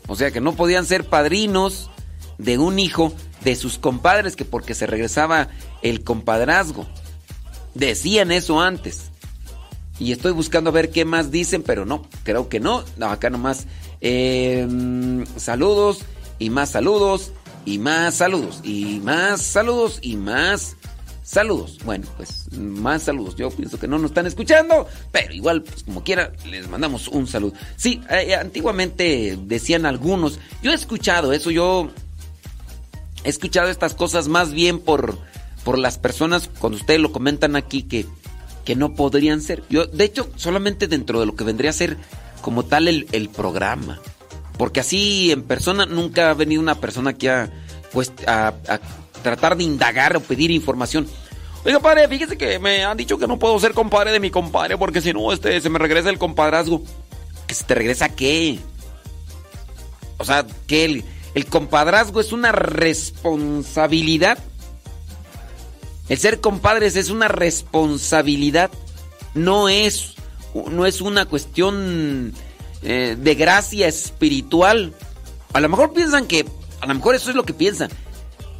O 0.07 0.15
sea, 0.15 0.31
que 0.31 0.41
no 0.41 0.55
podían 0.55 0.85
ser 0.85 1.05
padrinos 1.07 1.91
de 2.39 2.57
un 2.57 2.79
hijo 2.79 3.13
de 3.43 3.55
sus 3.55 3.77
compadres, 3.77 4.35
que 4.35 4.45
porque 4.45 4.73
se 4.73 4.88
regresaba 4.88 5.49
el 5.83 6.03
compadrazgo. 6.03 6.88
Decían 7.75 8.31
eso 8.31 8.59
antes. 8.59 9.11
Y 9.99 10.11
estoy 10.11 10.31
buscando 10.31 10.69
a 10.69 10.73
ver 10.73 10.91
qué 10.91 11.05
más 11.05 11.31
dicen, 11.31 11.63
pero 11.63 11.85
no, 11.85 12.07
creo 12.23 12.49
que 12.49 12.59
no. 12.59 12.83
no 12.97 13.09
acá 13.09 13.29
nomás 13.29 13.67
Em, 13.99 15.25
saludos 15.37 15.99
y 16.37 16.49
más 16.49 16.69
saludos 16.69 17.31
y 17.65 17.79
más 17.79 18.15
saludos 18.15 18.61
y 18.63 18.99
más 18.99 19.41
saludos 19.41 19.99
y 20.01 20.15
más 20.15 20.75
saludos. 21.23 21.79
Bueno, 21.83 22.05
pues 22.15 22.51
más 22.53 23.03
saludos. 23.03 23.35
Yo 23.35 23.49
pienso 23.49 23.79
que 23.79 23.87
no 23.87 23.97
nos 23.97 24.11
están 24.11 24.27
escuchando, 24.27 24.87
pero 25.11 25.33
igual, 25.33 25.63
pues 25.63 25.83
como 25.83 26.03
quiera, 26.03 26.31
les 26.45 26.69
mandamos 26.69 27.07
un 27.07 27.27
saludo. 27.27 27.53
Sí, 27.75 28.01
eh, 28.09 28.35
antiguamente 28.35 29.37
decían 29.41 29.85
algunos, 29.85 30.39
yo 30.61 30.71
he 30.71 30.75
escuchado 30.75 31.33
eso, 31.33 31.49
yo 31.49 31.89
he 33.23 33.29
escuchado 33.29 33.69
estas 33.69 33.95
cosas 33.95 34.27
más 34.27 34.51
bien 34.51 34.77
por, 34.79 35.17
por 35.63 35.79
las 35.79 35.97
personas, 35.97 36.49
cuando 36.59 36.77
ustedes 36.77 37.01
lo 37.01 37.11
comentan 37.11 37.55
aquí, 37.55 37.81
que, 37.81 38.05
que 38.68 38.76
no 38.76 38.95
podrían 38.95 39.39
ser. 39.39 39.63
Yo, 39.70 39.86
de 39.86 40.03
hecho, 40.03 40.30
solamente 40.36 40.89
dentro 40.89 41.22
de 41.22 41.26
lo 41.26 41.38
que 41.38 41.45
vendría 41.45 41.70
a 41.70 41.74
ser 41.74 41.95
como 42.41 42.65
tal 42.65 42.89
el, 42.89 43.30
programa. 43.30 44.01
Porque 44.57 44.82
así 44.82 45.32
en 45.32 45.43
persona 45.43 45.86
nunca 45.86 46.32
ha 46.32 46.34
venido 46.34 46.61
una 46.61 46.76
persona 46.76 47.13
que 47.13 47.30
ha 47.30 47.49
pues 47.93 48.11
a, 48.28 48.53
tratar 49.24 49.55
de 49.55 49.63
indagar 49.63 50.18
o 50.18 50.20
pedir 50.20 50.51
información. 50.51 51.07
Oiga, 51.63 51.80
padre, 51.80 52.09
fíjese 52.09 52.38
que 52.38 52.59
me 52.59 52.84
han 52.84 52.97
dicho 52.97 53.18
que 53.18 53.26
no 53.26 53.39
puedo 53.39 53.57
ser 53.57 53.74
compadre 53.74 54.11
de 54.11 54.20
mi 54.20 54.32
compadre 54.32 54.78
porque 54.78 54.99
si 54.99 55.13
no, 55.13 55.32
este, 55.32 55.61
se 55.61 55.70
me 55.70 55.80
regresa 55.80 56.09
el 56.09 56.18
compadrazgo. 56.18 56.84
¿Que 57.47 57.55
se 57.55 57.63
te 57.63 57.74
regresa 57.74 58.09
qué? 58.09 58.59
O 60.18 60.26
sea, 60.26 60.45
que 60.68 60.84
el, 60.84 61.05
el 61.36 61.45
compadrazgo 61.45 62.20
es 62.20 62.34
una 62.34 62.51
responsabilidad. 62.51 64.39
El 66.09 66.17
ser 66.17 66.39
compadres 66.39 66.95
es 66.95 67.09
una 67.09 67.27
responsabilidad. 67.27 68.71
No 69.33 69.69
es 69.69 70.15
no 70.53 70.85
es 70.85 71.01
una 71.01 71.25
cuestión 71.25 72.33
eh, 72.81 73.15
de 73.19 73.35
gracia 73.35 73.87
espiritual. 73.87 74.93
A 75.53 75.59
lo 75.59 75.69
mejor 75.69 75.93
piensan 75.93 76.27
que, 76.27 76.45
a 76.81 76.87
lo 76.87 76.95
mejor 76.95 77.15
eso 77.15 77.29
es 77.29 77.35
lo 77.35 77.43
que 77.43 77.53
piensan, 77.53 77.89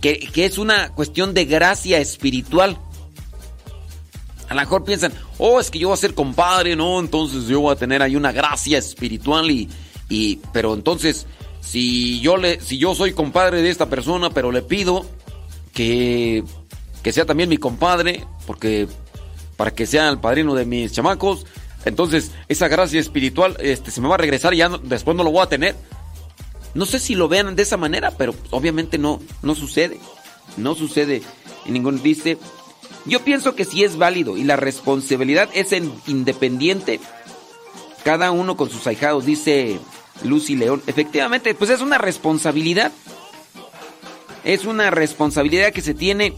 que, 0.01 0.19
que 0.19 0.45
es 0.45 0.57
una 0.57 0.89
cuestión 0.89 1.33
de 1.33 1.45
gracia 1.45 1.99
espiritual. 1.99 2.77
A 4.49 4.53
lo 4.53 4.61
mejor 4.61 4.83
piensan, 4.85 5.13
oh, 5.37 5.59
es 5.59 5.69
que 5.69 5.79
yo 5.79 5.89
voy 5.89 5.95
a 5.95 5.97
ser 5.97 6.13
compadre, 6.13 6.75
¿no? 6.75 6.99
Entonces 6.99 7.47
yo 7.47 7.59
voy 7.59 7.73
a 7.73 7.75
tener 7.75 8.01
ahí 8.01 8.15
una 8.15 8.31
gracia 8.31 8.77
espiritual 8.77 9.51
y, 9.51 9.69
y 10.07 10.37
pero 10.53 10.73
entonces, 10.73 11.27
si 11.59 12.21
yo 12.21 12.37
le, 12.37 12.61
si 12.61 12.77
yo 12.77 12.95
soy 12.95 13.11
compadre 13.11 13.61
de 13.61 13.69
esta 13.69 13.89
persona, 13.89 14.29
pero 14.29 14.51
le 14.51 14.61
pido 14.61 15.05
que, 15.73 16.45
que 17.08 17.14
sea 17.14 17.26
también 17.26 17.47
mi 17.47 17.55
compadre, 17.55 18.26
porque 18.45 18.86
para 19.55 19.72
que 19.72 19.86
sea 19.86 20.10
el 20.10 20.20
padrino 20.20 20.55
de 20.55 20.66
mis 20.66 20.91
chamacos, 20.91 21.45
entonces, 21.86 22.32
esa 22.49 22.68
gracia 22.68 22.99
espiritual 22.99 23.55
este, 23.62 23.91
se 23.91 24.01
me 24.01 24.10
va 24.10 24.16
a 24.16 24.18
regresar 24.18 24.53
y 24.53 24.58
ya 24.58 24.68
después 24.68 25.16
no 25.16 25.24
lo 25.24 25.32
voy 25.32 25.41
a 25.41 25.47
tener. 25.47 25.74
No 26.74 26.86
sé 26.86 26.99
si 26.99 27.16
lo 27.16 27.30
vean 27.30 27.55
de 27.55 27.64
esa 27.64 27.78
manera, 27.78 28.12
pero 28.12 28.36
obviamente 28.51 28.97
no, 28.97 29.22
no 29.41 29.55
sucede. 29.55 30.01
No 30.58 30.76
sucede. 30.76 31.22
Y 31.66 31.72
ningún 31.72 32.03
dice, 32.03 32.38
Yo 33.05 33.24
pienso 33.24 33.55
que 33.55 33.64
sí 33.64 33.86
es 33.86 33.97
válido 33.97 34.36
y 34.36 34.43
la 34.43 34.58
responsabilidad 34.58 35.47
es 35.53 35.72
independiente. 36.08 36.99
Cada 38.03 38.32
uno 38.32 38.58
con 38.58 38.70
sus 38.70 38.86
ahijados, 38.86 39.26
dice 39.26 39.80
Lucy 40.26 40.58
León. 40.58 40.84
Efectivamente, 40.88 41.55
pues 41.55 41.70
es 41.70 41.80
una 41.80 41.99
responsabilidad. 41.99 42.91
Es 44.43 44.66
una 44.66 44.91
responsabilidad 44.91 45.72
que 45.72 45.80
se 45.82 45.93
tiene 45.93 46.36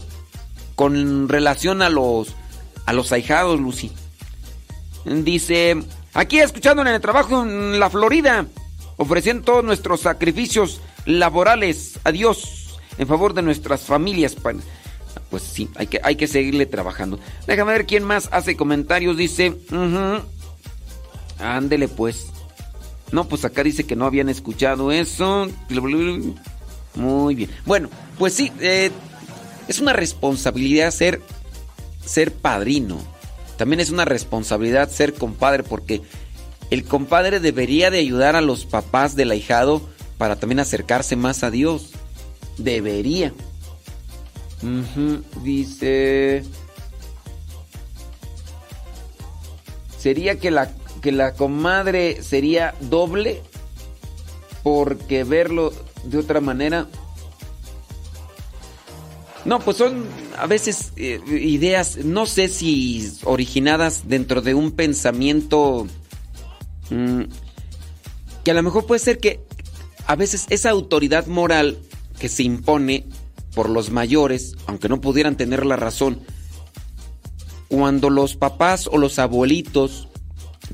con 0.80 1.28
relación 1.28 1.82
a 1.82 1.90
los 1.90 2.28
a 2.86 2.94
los 2.94 3.12
ahijados, 3.12 3.60
Lucy. 3.60 3.92
Dice, 5.04 5.76
aquí 6.14 6.38
escuchando 6.38 6.80
en 6.80 6.88
el 6.88 7.02
trabajo 7.02 7.42
en 7.42 7.78
la 7.78 7.90
Florida, 7.90 8.46
ofreciendo 8.96 9.44
todos 9.44 9.62
nuestros 9.62 10.00
sacrificios 10.00 10.80
laborales 11.04 12.00
a 12.02 12.12
Dios 12.12 12.78
en 12.96 13.06
favor 13.06 13.34
de 13.34 13.42
nuestras 13.42 13.82
familias. 13.82 14.34
Pues 15.28 15.42
sí, 15.42 15.68
hay 15.76 15.86
que, 15.86 16.00
hay 16.02 16.16
que 16.16 16.26
seguirle 16.26 16.64
trabajando. 16.64 17.20
Déjame 17.46 17.72
ver 17.72 17.84
quién 17.84 18.02
más 18.02 18.30
hace 18.32 18.56
comentarios. 18.56 19.18
Dice, 19.18 19.54
ándele 21.38 21.88
pues. 21.88 22.28
No, 23.12 23.28
pues 23.28 23.44
acá 23.44 23.62
dice 23.62 23.84
que 23.84 23.96
no 23.96 24.06
habían 24.06 24.30
escuchado 24.30 24.92
eso. 24.92 25.46
Muy 26.94 27.34
bien. 27.34 27.50
Bueno, 27.66 27.90
pues 28.18 28.32
sí, 28.32 28.50
eh, 28.60 28.90
es 29.70 29.78
una 29.78 29.92
responsabilidad 29.92 30.90
ser, 30.90 31.22
ser 32.04 32.32
padrino. 32.34 32.98
También 33.56 33.78
es 33.78 33.90
una 33.90 34.04
responsabilidad 34.04 34.90
ser 34.90 35.14
compadre 35.14 35.62
porque 35.62 36.02
el 36.70 36.84
compadre 36.84 37.38
debería 37.38 37.88
de 37.92 37.98
ayudar 37.98 38.34
a 38.34 38.40
los 38.40 38.66
papás 38.66 39.14
del 39.14 39.30
ahijado 39.30 39.80
para 40.18 40.34
también 40.34 40.58
acercarse 40.58 41.14
más 41.14 41.44
a 41.44 41.52
Dios. 41.52 41.90
Debería. 42.58 43.32
Dice... 45.44 46.42
Sería 50.00 50.36
que 50.40 50.50
la, 50.50 50.72
que 51.00 51.12
la 51.12 51.34
comadre 51.34 52.24
sería 52.24 52.74
doble 52.80 53.40
porque 54.64 55.22
verlo 55.22 55.72
de 56.02 56.18
otra 56.18 56.40
manera 56.40 56.88
no, 59.44 59.58
pues 59.60 59.78
son 59.78 60.04
a 60.36 60.46
veces 60.46 60.92
eh, 60.96 61.20
ideas, 61.28 61.98
no 62.04 62.26
sé 62.26 62.48
si 62.48 63.10
originadas 63.24 64.08
dentro 64.08 64.42
de 64.42 64.54
un 64.54 64.72
pensamiento 64.72 65.86
mm, 66.90 67.22
que 68.44 68.50
a 68.50 68.54
lo 68.54 68.62
mejor 68.62 68.86
puede 68.86 68.98
ser 68.98 69.18
que 69.18 69.40
a 70.06 70.16
veces 70.16 70.46
esa 70.50 70.70
autoridad 70.70 71.26
moral 71.26 71.78
que 72.18 72.28
se 72.28 72.42
impone 72.42 73.06
por 73.54 73.68
los 73.68 73.90
mayores, 73.90 74.56
aunque 74.66 74.88
no 74.88 75.00
pudieran 75.00 75.36
tener 75.36 75.64
la 75.64 75.76
razón, 75.76 76.20
cuando 77.68 78.10
los 78.10 78.36
papás 78.36 78.88
o 78.90 78.98
los 78.98 79.18
abuelitos 79.18 80.08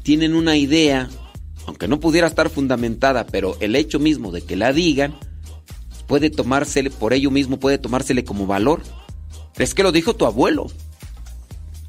tienen 0.02 0.34
una 0.34 0.56
idea, 0.56 1.08
aunque 1.66 1.88
no 1.88 2.00
pudiera 2.00 2.26
estar 2.26 2.50
fundamentada, 2.50 3.26
pero 3.26 3.56
el 3.60 3.76
hecho 3.76 3.98
mismo 3.98 4.32
de 4.32 4.42
que 4.42 4.56
la 4.56 4.72
digan, 4.72 5.16
puede 6.06 6.30
tomársele, 6.30 6.90
por 6.90 7.12
ello 7.12 7.30
mismo 7.30 7.58
puede 7.58 7.78
tomársele 7.78 8.24
como 8.24 8.46
valor. 8.46 8.82
Es 9.56 9.74
que 9.74 9.82
lo 9.82 9.92
dijo 9.92 10.14
tu 10.14 10.26
abuelo. 10.26 10.66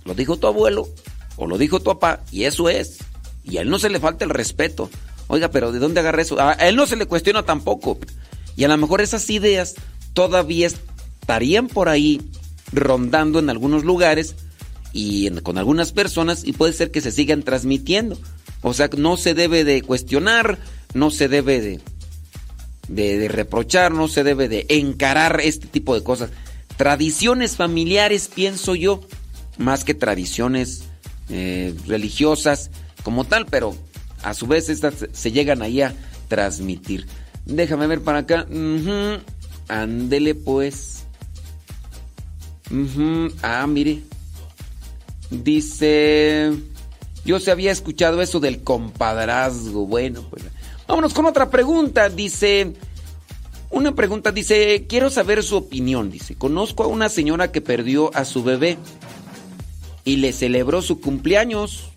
Lo 0.05 0.13
dijo 0.13 0.37
tu 0.37 0.47
abuelo 0.47 0.87
o 1.35 1.47
lo 1.47 1.57
dijo 1.57 1.79
tu 1.79 1.85
papá 1.85 2.21
y 2.31 2.43
eso 2.43 2.69
es. 2.69 2.99
Y 3.43 3.57
a 3.57 3.61
él 3.61 3.69
no 3.69 3.79
se 3.79 3.89
le 3.89 3.99
falta 3.99 4.25
el 4.25 4.31
respeto. 4.31 4.89
Oiga, 5.27 5.51
pero 5.51 5.71
¿de 5.71 5.79
dónde 5.79 5.99
agarra 5.99 6.21
eso? 6.21 6.39
A 6.39 6.53
él 6.53 6.75
no 6.75 6.85
se 6.85 6.95
le 6.95 7.05
cuestiona 7.05 7.43
tampoco. 7.43 7.97
Y 8.55 8.63
a 8.63 8.67
lo 8.67 8.77
mejor 8.77 9.01
esas 9.01 9.29
ideas 9.29 9.75
todavía 10.13 10.67
estarían 10.67 11.67
por 11.67 11.89
ahí 11.89 12.21
rondando 12.71 13.39
en 13.39 13.49
algunos 13.49 13.83
lugares 13.83 14.35
y 14.93 15.29
con 15.41 15.57
algunas 15.57 15.91
personas 15.91 16.43
y 16.43 16.53
puede 16.53 16.73
ser 16.73 16.91
que 16.91 17.01
se 17.01 17.11
sigan 17.11 17.43
transmitiendo. 17.43 18.17
O 18.61 18.73
sea, 18.73 18.89
no 18.97 19.17
se 19.17 19.33
debe 19.33 19.63
de 19.63 19.81
cuestionar, 19.81 20.57
no 20.93 21.11
se 21.11 21.27
debe 21.27 21.61
de 21.61 21.81
de, 22.87 23.27
reprochar, 23.27 23.91
no 23.91 24.07
se 24.07 24.23
debe 24.23 24.47
de 24.47 24.65
encarar 24.69 25.39
este 25.41 25.67
tipo 25.67 25.95
de 25.95 26.03
cosas. 26.03 26.29
Tradiciones 26.77 27.55
familiares, 27.55 28.29
pienso 28.33 28.75
yo, 28.75 29.01
más 29.57 29.83
que 29.83 29.93
tradiciones 29.93 30.83
eh, 31.29 31.73
religiosas 31.87 32.69
como 33.03 33.23
tal, 33.23 33.45
pero 33.45 33.75
a 34.23 34.33
su 34.33 34.47
vez 34.47 34.69
estas 34.69 35.07
se 35.11 35.31
llegan 35.31 35.61
ahí 35.61 35.81
a 35.81 35.93
transmitir. 36.27 37.07
Déjame 37.45 37.87
ver 37.87 38.01
para 38.01 38.19
acá. 38.19 38.45
Ándele 39.67 40.35
pues. 40.35 41.03
Ah, 43.41 43.65
mire. 43.67 44.01
Dice... 45.29 46.53
Yo 47.25 47.41
se 47.41 47.51
había 47.51 47.73
escuchado 47.73 48.21
eso 48.21 48.39
del 48.39 48.63
compadrazgo. 48.63 49.85
Bueno, 49.85 50.23
pues 50.29 50.43
Vámonos 50.87 51.13
con 51.13 51.25
otra 51.25 51.49
pregunta. 51.49 52.09
Dice, 52.09 52.73
una 53.69 53.93
pregunta 53.93 54.31
dice, 54.31 54.85
quiero 54.87 55.09
saber 55.09 55.43
su 55.43 55.57
opinión. 55.57 56.09
Dice, 56.09 56.35
conozco 56.35 56.83
a 56.83 56.87
una 56.87 57.09
señora 57.09 57.51
que 57.51 57.61
perdió 57.61 58.15
a 58.15 58.25
su 58.25 58.43
bebé 58.43 58.77
y 60.05 60.17
le 60.17 60.31
celebró 60.31 60.81
su 60.81 61.01
cumpleaños. 61.01 61.89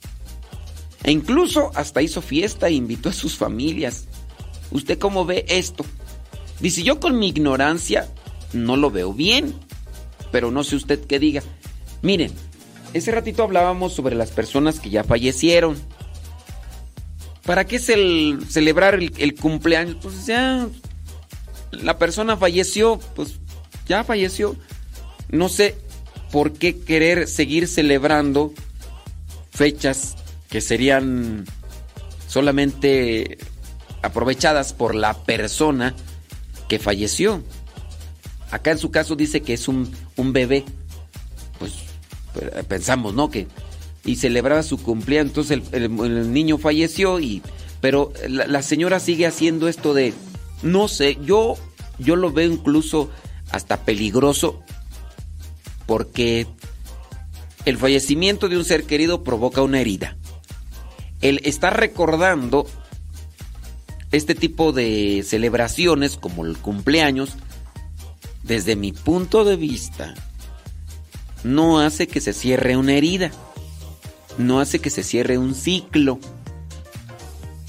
E 1.05 1.13
incluso 1.13 1.71
hasta 1.75 2.03
hizo 2.03 2.21
fiesta 2.21 2.69
e 2.69 2.73
invitó 2.73 3.09
a 3.09 3.13
sus 3.13 3.37
familias. 3.37 4.07
¿Usted 4.71 4.99
cómo 4.99 5.25
ve 5.25 5.45
esto? 5.49 5.85
Dice, 6.61 6.83
yo 6.83 7.01
con 7.01 7.19
mi 7.19 7.29
ignorancia 7.29 8.09
no 8.53 8.77
lo 8.77 8.91
veo 8.91 9.13
bien, 9.13 9.55
pero 10.31 10.51
no 10.51 10.65
sé 10.65 10.77
usted 10.77 11.01
qué 11.07 11.19
diga. 11.19 11.43
Miren, 12.03 12.33
ese 12.93 13.13
ratito 13.13 13.43
hablábamos 13.43 13.93
sobre 13.93 14.17
las 14.17 14.31
personas 14.31 14.81
que 14.81 14.91
ya 14.91 15.05
fallecieron. 15.05 15.77
¿Para 17.45 17.67
qué 17.67 17.77
es 17.77 17.89
el 17.89 18.45
celebrar 18.49 18.95
el, 18.95 19.35
cumpleaños? 19.35 19.97
Pues 20.03 20.27
ya 20.27 20.69
la 21.73 21.99
persona 21.99 22.37
falleció, 22.37 23.01
pues 23.15 23.41
ya 23.87 24.05
falleció. 24.05 24.57
No 25.31 25.49
sé 25.49 25.77
por 26.31 26.53
qué 26.53 26.79
querer 26.81 27.27
seguir 27.29 27.67
celebrando 27.67 28.53
fechas 29.51 30.17
que 30.49 30.61
serían 30.61 31.47
solamente 32.29 33.39
aprovechadas 34.03 34.73
por 34.73 34.95
la 34.95 35.15
persona 35.15 35.95
que 36.69 36.79
falleció. 36.79 37.43
Acá 38.51 38.73
en 38.73 38.79
su 38.79 38.91
caso 38.91 39.17
dice 39.17 39.43
que 39.43 39.55
es 39.55 39.69
un, 39.69 39.91
un 40.17 40.33
bebé. 40.33 40.65
Pues, 41.59 41.75
pensamos, 42.69 43.15
¿no? 43.15 43.31
Que 43.31 43.47
y 44.05 44.17
celebraba 44.17 44.63
su 44.63 44.79
cumpleaños. 44.79 45.31
Entonces 45.31 45.61
el, 45.73 46.33
niño 46.33 46.59
falleció 46.59 47.21
y... 47.21 47.43
Pero 47.81 48.13
la, 48.29 48.63
señora 48.63 49.01
sigue 49.01 49.27
haciendo 49.27 49.69
esto 49.69 49.95
de... 49.95 50.13
No 50.63 50.89
sé, 50.89 51.17
yo, 51.25 51.57
yo 51.99 52.17
lo 52.17 52.31
veo 52.31 52.51
incluso 52.51 53.11
hasta 53.51 53.85
peligroso 53.85 54.63
porque 55.87 56.47
el 57.65 57.79
fallecimiento 57.79 58.49
de 58.49 58.59
un 58.59 58.65
ser 58.65 58.85
querido 58.85 59.25
provoca 59.25 59.63
una 59.63 59.81
herida. 59.81 60.17
El 61.23 61.41
estar 61.45 61.79
recordando 61.79 62.67
este 64.13 64.35
tipo 64.35 64.73
de 64.73 65.25
celebraciones 65.27 66.17
como 66.17 66.45
el 66.45 66.59
cumpleaños, 66.59 67.31
desde 68.43 68.77
mi 68.77 68.93
punto 68.93 69.45
de 69.45 69.57
vista, 69.57 70.15
no 71.45 71.81
hace 71.81 72.07
que 72.07 72.21
se 72.21 72.33
cierre 72.33 72.77
una 72.77 72.95
herida 72.95 73.31
no 74.41 74.61
hace 74.61 74.81
que 74.81 74.91
se 74.91 75.03
cierre 75.03 75.39
un 75.39 75.55
ciclo. 75.55 76.19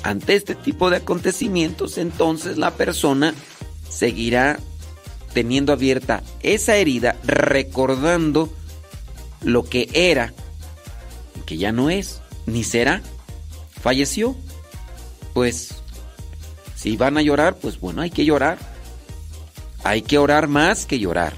Ante 0.04 0.36
este 0.36 0.56
tipo 0.56 0.90
de 0.90 0.98
acontecimientos, 0.98 1.98
entonces 1.98 2.58
la 2.58 2.72
persona 2.72 3.36
seguirá 3.90 4.60
teniendo 5.34 5.74
abierta 5.74 6.24
esa 6.42 6.76
herida, 6.76 7.16
recordando 7.24 8.52
lo 9.42 9.64
que 9.64 9.90
era, 9.94 10.34
que 11.46 11.58
ya 11.58 11.72
no 11.72 11.90
es, 11.90 12.22
ni 12.46 12.64
será. 12.64 13.02
Falleció. 13.82 14.36
Pues, 15.34 15.76
si 16.76 16.98
van 16.98 17.18
a 17.18 17.22
llorar, 17.22 17.56
pues 17.56 17.80
bueno, 17.80 18.02
hay 18.02 18.10
que 18.12 18.26
llorar. 18.26 18.58
Hay 19.84 20.02
que 20.02 20.18
orar 20.18 20.48
más 20.48 20.86
que 20.86 21.00
llorar. 21.00 21.34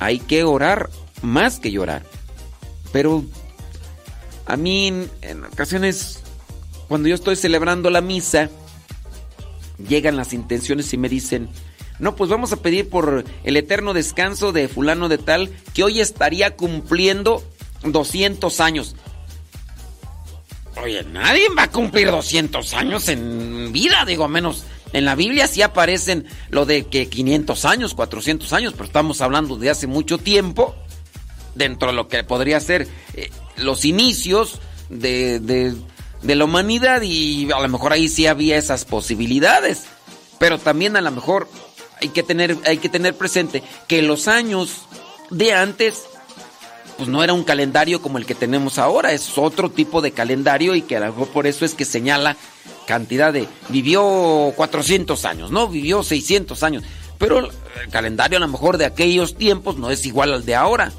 Hay 0.00 0.18
que 0.18 0.44
orar 0.44 0.90
más 1.22 1.60
que 1.60 1.70
llorar. 1.70 2.02
Pero 2.92 3.24
a 4.46 4.56
mí 4.56 4.88
en, 5.22 5.44
ocasiones, 5.44 6.20
cuando 6.88 7.08
yo 7.08 7.14
estoy 7.14 7.36
celebrando 7.36 7.90
la 7.90 8.00
misa, 8.00 8.50
llegan 9.88 10.16
las 10.16 10.32
intenciones 10.32 10.92
y 10.92 10.98
me 10.98 11.08
dicen, 11.08 11.48
no, 11.98 12.16
pues 12.16 12.28
vamos 12.30 12.52
a 12.52 12.56
pedir 12.56 12.88
por 12.88 13.24
el 13.44 13.56
eterno 13.56 13.94
descanso 13.94 14.52
de 14.52 14.68
fulano 14.68 15.08
de 15.08 15.18
tal, 15.18 15.50
que 15.72 15.84
hoy 15.84 16.00
estaría 16.00 16.56
cumpliendo 16.56 17.42
200 17.84 18.60
años. 18.60 18.96
Oye, 20.82 21.04
nadie 21.04 21.48
va 21.56 21.64
a 21.64 21.70
cumplir 21.70 22.10
200 22.10 22.74
años 22.74 23.08
en 23.08 23.72
vida, 23.72 24.04
digo, 24.04 24.28
menos. 24.28 24.64
En 24.92 25.04
la 25.04 25.14
Biblia 25.14 25.46
sí 25.46 25.62
aparecen 25.62 26.26
lo 26.50 26.66
de 26.66 26.86
que 26.86 27.08
500 27.08 27.64
años, 27.64 27.94
400 27.94 28.52
años, 28.52 28.74
pero 28.74 28.84
estamos 28.84 29.20
hablando 29.20 29.56
de 29.56 29.70
hace 29.70 29.86
mucho 29.86 30.18
tiempo. 30.18 30.74
Dentro 31.54 31.88
de 31.88 31.94
lo 31.94 32.08
que 32.08 32.24
podría 32.24 32.60
ser 32.60 32.88
eh, 33.14 33.30
los 33.56 33.84
inicios 33.84 34.60
de, 34.88 35.40
de, 35.40 35.74
de 36.22 36.34
la 36.34 36.44
humanidad 36.44 37.02
y 37.02 37.50
a 37.52 37.60
lo 37.60 37.68
mejor 37.68 37.92
ahí 37.92 38.08
sí 38.08 38.26
había 38.26 38.56
esas 38.56 38.84
posibilidades. 38.84 39.84
Pero 40.38 40.58
también 40.58 40.96
a 40.96 41.00
lo 41.00 41.10
mejor 41.10 41.48
hay 42.00 42.08
que 42.08 42.22
tener, 42.22 42.56
hay 42.66 42.78
que 42.78 42.88
tener 42.88 43.14
presente 43.14 43.62
que 43.86 44.02
los 44.02 44.28
años 44.28 44.82
de 45.30 45.52
antes 45.52 46.04
pues 46.96 47.08
no 47.08 47.24
era 47.24 47.32
un 47.32 47.44
calendario 47.44 48.00
como 48.00 48.18
el 48.18 48.26
que 48.26 48.34
tenemos 48.34 48.78
ahora, 48.78 49.12
es 49.12 49.36
otro 49.36 49.70
tipo 49.70 50.00
de 50.00 50.12
calendario 50.12 50.74
y 50.74 50.82
que 50.82 50.96
a 50.96 51.00
lo 51.00 51.06
mejor 51.06 51.28
por 51.28 51.46
eso 51.46 51.64
es 51.64 51.74
que 51.74 51.84
señala 51.84 52.36
cantidad 52.86 53.32
de 53.32 53.48
vivió 53.68 54.52
400 54.54 55.24
años, 55.24 55.50
no 55.50 55.66
vivió 55.68 56.02
600 56.02 56.62
años, 56.62 56.84
pero 57.18 57.40
el 57.40 57.90
calendario 57.90 58.38
a 58.38 58.40
lo 58.40 58.48
mejor 58.48 58.78
de 58.78 58.84
aquellos 58.84 59.34
tiempos 59.34 59.76
no 59.76 59.90
es 59.90 60.06
igual 60.06 60.32
al 60.32 60.44
de 60.44 60.54
ahora. 60.54 60.92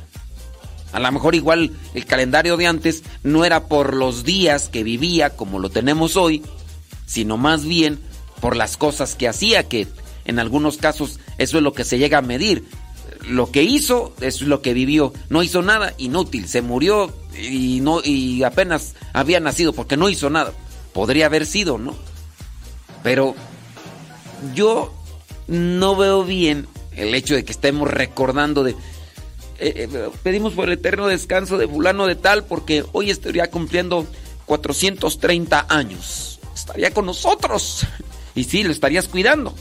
A 0.96 1.00
lo 1.02 1.12
mejor 1.12 1.36
igual 1.36 1.72
el 1.94 2.06
calendario 2.06 2.56
de 2.56 2.68
antes 2.68 3.04
no 3.22 3.44
era 3.44 3.66
por 3.68 3.94
los 3.94 4.24
días 4.24 4.70
que 4.70 4.82
vivía 4.82 5.32
como 5.32 5.60
lo 5.60 5.70
tenemos 5.70 6.16
hoy, 6.16 6.42
sino 7.06 7.36
más 7.36 7.66
bien 7.66 8.00
por 8.40 8.56
las 8.56 8.78
cosas 8.78 9.14
que 9.14 9.28
hacía, 9.28 9.68
que 9.68 9.90
en 10.24 10.40
algunos 10.40 10.78
casos 10.78 11.20
eso 11.38 11.58
es 11.58 11.64
lo 11.66 11.74
que 11.74 11.84
se 11.84 11.98
llega 11.98 12.20
a 12.20 12.22
medir. 12.22 12.64
Lo 13.28 13.52
que 13.52 13.64
hizo 13.64 14.16
es 14.22 14.40
lo 14.40 14.62
que 14.62 14.74
vivió. 14.74 15.12
No 15.28 15.44
hizo 15.44 15.62
nada, 15.62 15.94
inútil. 15.98 16.48
Se 16.48 16.62
murió 16.62 17.14
y, 17.38 17.82
no, 17.82 18.00
y 18.02 18.44
apenas 18.44 18.96
había 19.12 19.42
nacido 19.42 19.74
porque 19.74 19.98
no 19.98 20.08
hizo 20.08 20.30
nada. 20.30 20.54
Podría 20.94 21.26
haber 21.26 21.46
sido, 21.46 21.78
¿no? 21.78 21.94
Pero 23.04 23.36
yo 24.54 24.94
no 25.50 25.98
veo 25.98 26.24
bien 26.24 26.68
el 26.94 27.14
hecho 27.16 27.36
de 27.36 27.44
que 27.44 27.52
estemos 27.52 27.92
recordando 27.92 28.64
de... 28.64 28.78
Eh, 29.58 29.88
eh, 29.92 30.10
pedimos 30.22 30.54
por 30.54 30.66
el 30.68 30.74
eterno 30.74 31.08
descanso 31.08 31.58
de 31.58 31.68
fulano 31.68 32.08
de 32.08 32.16
tal 32.16 32.44
porque 32.44 32.84
hoy 32.92 33.10
estaría 33.10 33.50
cumpliendo 33.50 34.06
430 34.46 35.66
años. 35.70 36.40
Estaría 36.54 36.92
con 36.92 37.06
nosotros. 37.06 37.86
Y 38.36 38.44
sí, 38.44 38.64
lo 38.64 38.72
estarías 38.72 39.08
cuidando. 39.08 39.56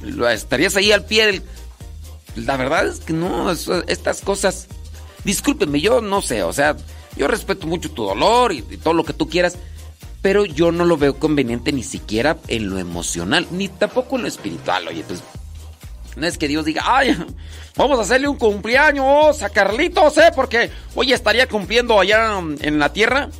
Lo 0.00 0.28
estarías 0.28 0.76
ahí 0.76 0.92
al 0.92 1.04
pie 1.04 1.26
del... 1.26 1.42
La 2.36 2.56
verdad 2.56 2.86
es 2.86 3.00
que 3.00 3.12
no, 3.12 3.50
estas 3.50 4.22
cosas... 4.22 4.68
Discúlpeme, 5.24 5.80
yo 5.80 6.00
no 6.00 6.20
sé, 6.20 6.42
o 6.42 6.52
sea, 6.52 6.76
yo 7.16 7.28
respeto 7.28 7.68
mucho 7.68 7.92
tu 7.92 8.02
dolor 8.02 8.52
y, 8.52 8.64
y 8.68 8.76
todo 8.76 8.92
lo 8.92 9.04
que 9.04 9.12
tú 9.12 9.28
quieras, 9.28 9.56
pero 10.20 10.44
yo 10.44 10.72
no 10.72 10.84
lo 10.84 10.96
veo 10.96 11.16
conveniente 11.16 11.70
ni 11.70 11.84
siquiera 11.84 12.38
en 12.48 12.68
lo 12.68 12.80
emocional, 12.80 13.46
ni 13.52 13.68
tampoco 13.68 14.16
en 14.16 14.22
lo 14.22 14.28
espiritual, 14.28 14.88
oye, 14.88 15.04
pues 15.06 15.22
no 16.16 16.26
es 16.26 16.38
que 16.38 16.48
Dios 16.48 16.64
diga, 16.64 16.82
ay, 16.84 17.16
vamos 17.76 17.98
a 17.98 18.02
hacerle 18.02 18.28
un 18.28 18.36
cumpleaños 18.36 19.42
a 19.42 19.50
Carlitos, 19.50 20.18
¿eh? 20.18 20.30
Porque 20.34 20.70
hoy 20.94 21.12
estaría 21.12 21.48
cumpliendo 21.48 21.98
allá 21.98 22.38
en 22.60 22.78
la 22.78 22.92
tierra, 22.92 23.30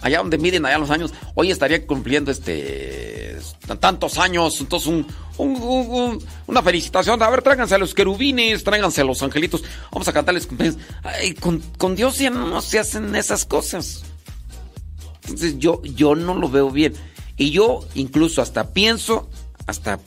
allá 0.00 0.18
donde 0.18 0.38
miden 0.38 0.66
allá 0.66 0.78
los 0.78 0.90
años, 0.90 1.12
hoy 1.34 1.50
estaría 1.50 1.86
cumpliendo 1.86 2.30
este 2.30 3.38
tantos 3.80 4.18
años, 4.18 4.60
entonces 4.60 4.88
un, 4.88 5.06
un, 5.38 5.62
un, 5.62 6.24
una 6.46 6.62
felicitación. 6.62 7.22
A 7.22 7.30
ver, 7.30 7.42
tráiganse 7.42 7.74
a 7.74 7.78
los 7.78 7.94
querubines, 7.94 8.64
tráiganse 8.64 9.00
a 9.00 9.04
los 9.04 9.22
angelitos, 9.22 9.62
vamos 9.90 10.08
a 10.08 10.12
cantarles 10.12 10.46
cumpleaños. 10.46 10.78
Con 11.78 11.96
Dios 11.96 12.18
ya 12.18 12.30
no 12.30 12.60
se 12.60 12.78
hacen 12.78 13.14
esas 13.14 13.44
cosas. 13.44 14.04
Entonces 15.24 15.58
yo, 15.58 15.82
yo 15.82 16.14
no 16.14 16.34
lo 16.34 16.48
veo 16.48 16.70
bien. 16.70 16.94
Y 17.36 17.50
yo 17.50 17.86
incluso 17.94 18.42
hasta 18.42 18.72
pienso, 18.72 19.28
hasta 19.66 20.00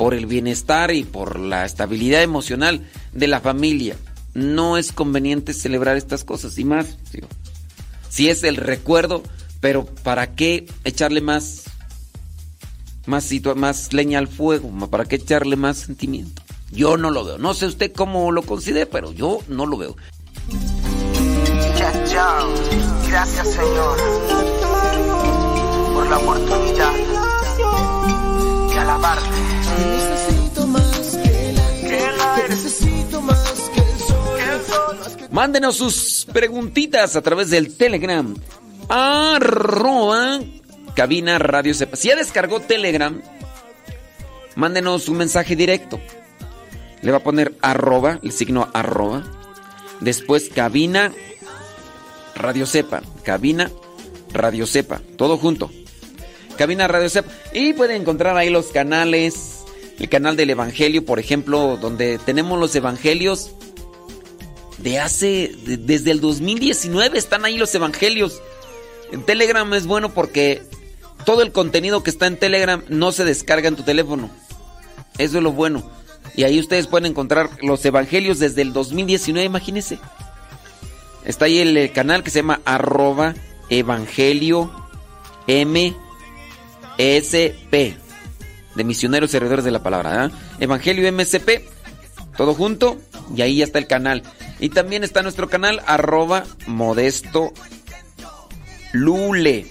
por 0.00 0.14
el 0.14 0.24
bienestar 0.24 0.94
y 0.94 1.02
por 1.02 1.38
la 1.38 1.66
estabilidad 1.66 2.22
emocional 2.22 2.88
de 3.12 3.26
la 3.26 3.40
familia, 3.40 3.98
no 4.32 4.78
es 4.78 4.92
conveniente 4.92 5.52
celebrar 5.52 5.98
estas 5.98 6.24
cosas. 6.24 6.56
Y 6.56 6.64
más, 6.64 6.96
digo, 7.12 7.28
si 8.08 8.30
es 8.30 8.42
el 8.42 8.56
recuerdo, 8.56 9.22
pero 9.60 9.84
¿para 9.84 10.34
qué 10.34 10.66
echarle 10.84 11.20
más, 11.20 11.64
más, 13.04 13.30
más 13.56 13.92
leña 13.92 14.18
al 14.18 14.28
fuego? 14.28 14.70
¿Para 14.88 15.04
qué 15.04 15.16
echarle 15.16 15.56
más 15.56 15.76
sentimiento? 15.76 16.40
Yo 16.70 16.96
no 16.96 17.10
lo 17.10 17.22
veo. 17.22 17.36
No 17.36 17.52
sé 17.52 17.66
usted 17.66 17.92
cómo 17.92 18.32
lo 18.32 18.40
considere, 18.40 18.86
pero 18.86 19.12
yo 19.12 19.40
no 19.48 19.66
lo 19.66 19.76
veo. 19.76 19.96
Ya. 22.10 22.38
Gracias, 23.06 23.48
Señor, 23.48 23.98
por 25.92 26.08
la 26.08 26.16
oportunidad 26.16 26.94
de 28.70 28.78
alabarte. 28.78 29.59
Mándenos 35.40 35.76
sus 35.76 36.26
preguntitas 36.30 37.16
a 37.16 37.22
través 37.22 37.48
del 37.48 37.74
Telegram. 37.74 38.34
Arroba 38.88 40.40
cabina 40.94 41.38
radio 41.38 41.72
sepa. 41.72 41.96
Si 41.96 42.08
ya 42.08 42.16
descargó 42.16 42.60
Telegram, 42.60 43.22
mándenos 44.54 45.08
un 45.08 45.16
mensaje 45.16 45.56
directo. 45.56 45.98
Le 47.00 47.10
va 47.10 47.18
a 47.18 47.22
poner 47.22 47.54
arroba, 47.62 48.18
el 48.22 48.32
signo 48.32 48.68
arroba. 48.74 49.24
Después 50.00 50.50
cabina 50.50 51.10
radio 52.34 52.66
sepa. 52.66 53.00
Cabina 53.22 53.70
radio 54.32 54.66
sepa. 54.66 55.00
Todo 55.16 55.38
junto. 55.38 55.70
Cabina 56.58 56.86
radio 56.86 57.08
sepa. 57.08 57.30
Y 57.54 57.72
pueden 57.72 58.02
encontrar 58.02 58.36
ahí 58.36 58.50
los 58.50 58.66
canales. 58.66 59.59
El 60.00 60.08
canal 60.08 60.34
del 60.36 60.50
Evangelio, 60.50 61.04
por 61.04 61.18
ejemplo, 61.20 61.76
donde 61.80 62.18
tenemos 62.18 62.58
los 62.58 62.74
Evangelios 62.74 63.50
de 64.78 64.98
hace, 64.98 65.54
de- 65.66 65.76
desde 65.76 66.10
el 66.10 66.20
2019 66.20 67.18
están 67.18 67.44
ahí 67.44 67.58
los 67.58 67.74
evangelios. 67.74 68.40
En 69.12 69.22
Telegram 69.24 69.72
es 69.74 69.86
bueno 69.86 70.08
porque 70.14 70.62
todo 71.26 71.42
el 71.42 71.52
contenido 71.52 72.02
que 72.02 72.08
está 72.10 72.26
en 72.26 72.38
Telegram 72.38 72.82
no 72.88 73.12
se 73.12 73.26
descarga 73.26 73.68
en 73.68 73.76
tu 73.76 73.82
teléfono. 73.82 74.30
Eso 75.18 75.36
es 75.36 75.42
lo 75.42 75.52
bueno. 75.52 75.82
Y 76.34 76.44
ahí 76.44 76.58
ustedes 76.58 76.86
pueden 76.86 77.10
encontrar 77.10 77.50
los 77.60 77.84
evangelios 77.84 78.38
desde 78.38 78.62
el 78.62 78.72
2019, 78.72 79.44
imagínense. 79.44 79.98
Está 81.26 81.44
ahí 81.44 81.58
el, 81.58 81.92
canal 81.92 82.22
que 82.22 82.30
se 82.30 82.38
llama 82.38 82.62
arroba 82.64 83.34
evangelio 83.68 84.72
MSP. 85.46 85.96
De 88.80 88.84
misioneros 88.84 89.30
servidores 89.30 89.62
de 89.62 89.72
la 89.72 89.82
palabra. 89.82 90.24
¿ah? 90.24 90.30
Evangelio 90.58 91.12
MSP. 91.12 91.68
Todo 92.34 92.54
junto. 92.54 92.96
Y 93.36 93.42
ahí 93.42 93.56
ya 93.56 93.64
está 93.64 93.78
el 93.78 93.86
canal. 93.86 94.22
Y 94.58 94.70
también 94.70 95.04
está 95.04 95.22
nuestro 95.22 95.50
canal 95.50 95.82
arroba 95.84 96.46
modesto 96.66 97.52
lule. 98.92 99.66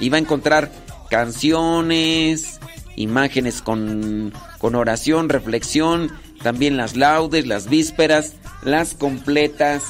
Y 0.00 0.08
va 0.08 0.16
a 0.16 0.20
encontrar 0.20 0.72
canciones, 1.10 2.58
imágenes 2.96 3.60
con, 3.60 4.32
con 4.56 4.76
oración, 4.76 5.28
reflexión, 5.28 6.10
también 6.42 6.78
las 6.78 6.96
laudes, 6.96 7.46
las 7.46 7.68
vísperas, 7.68 8.32
las 8.62 8.94
completas 8.94 9.82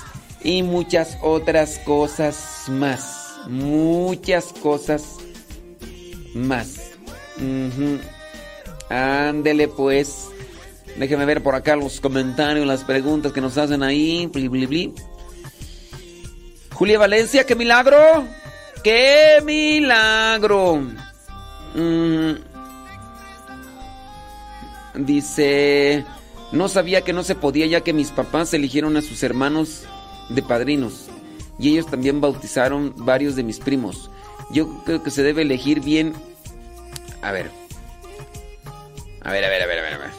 y 0.43 0.65
muchas 0.65 1.17
otras 1.23 1.79
cosas 1.85 2.65
más. 2.67 3.37
Muchas 3.47 4.47
cosas 4.47 5.05
más. 6.35 6.91
Ándele 8.89 9.69
pues. 9.69 10.29
Déjeme 10.97 11.25
ver 11.25 11.43
por 11.43 11.55
acá 11.55 11.77
los 11.77 12.01
comentarios, 12.01 12.67
las 12.67 12.85
preguntas 12.85 13.33
que 13.33 13.41
nos 13.41 13.59
hacen 13.59 13.83
ahí. 13.83 14.29
Bli, 14.33 14.49
bli, 14.49 14.67
bli. 14.67 14.95
Julia 16.73 16.99
Valencia, 16.99 17.45
qué 17.45 17.55
milagro. 17.55 17.97
¡Qué 18.85 19.41
milagro! 19.43 20.83
Mm. 21.75 22.35
Dice, 24.95 26.05
no 26.53 26.69
sabía 26.69 27.01
que 27.01 27.15
no 27.15 27.25
se 27.25 27.35
podía 27.35 27.67
ya 27.67 27.81
que 27.81 27.95
mis 27.95 28.11
papás 28.11 28.53
eligieron 28.53 28.97
a 28.99 29.03
sus 29.03 29.23
hermanos 29.23 29.85
de 30.29 30.43
padrinos 30.43 31.07
y 31.59 31.71
ellos 31.71 31.87
también 31.87 32.21
bautizaron 32.21 32.93
varios 32.97 33.37
de 33.37 33.43
mis 33.43 33.59
primos. 33.59 34.11
Yo 34.51 34.83
creo 34.85 35.03
que 35.03 35.11
se 35.11 35.23
debe 35.23 35.43
elegir 35.43 35.81
bien. 35.81 36.13
A 37.23 37.33
ver. 37.33 37.64
A 39.25 39.33
ver, 39.33 39.45
a 39.45 39.49
ver, 39.49 39.63
a 39.63 39.67
ver, 39.67 39.79
a 39.79 39.99
ver. 39.99 40.11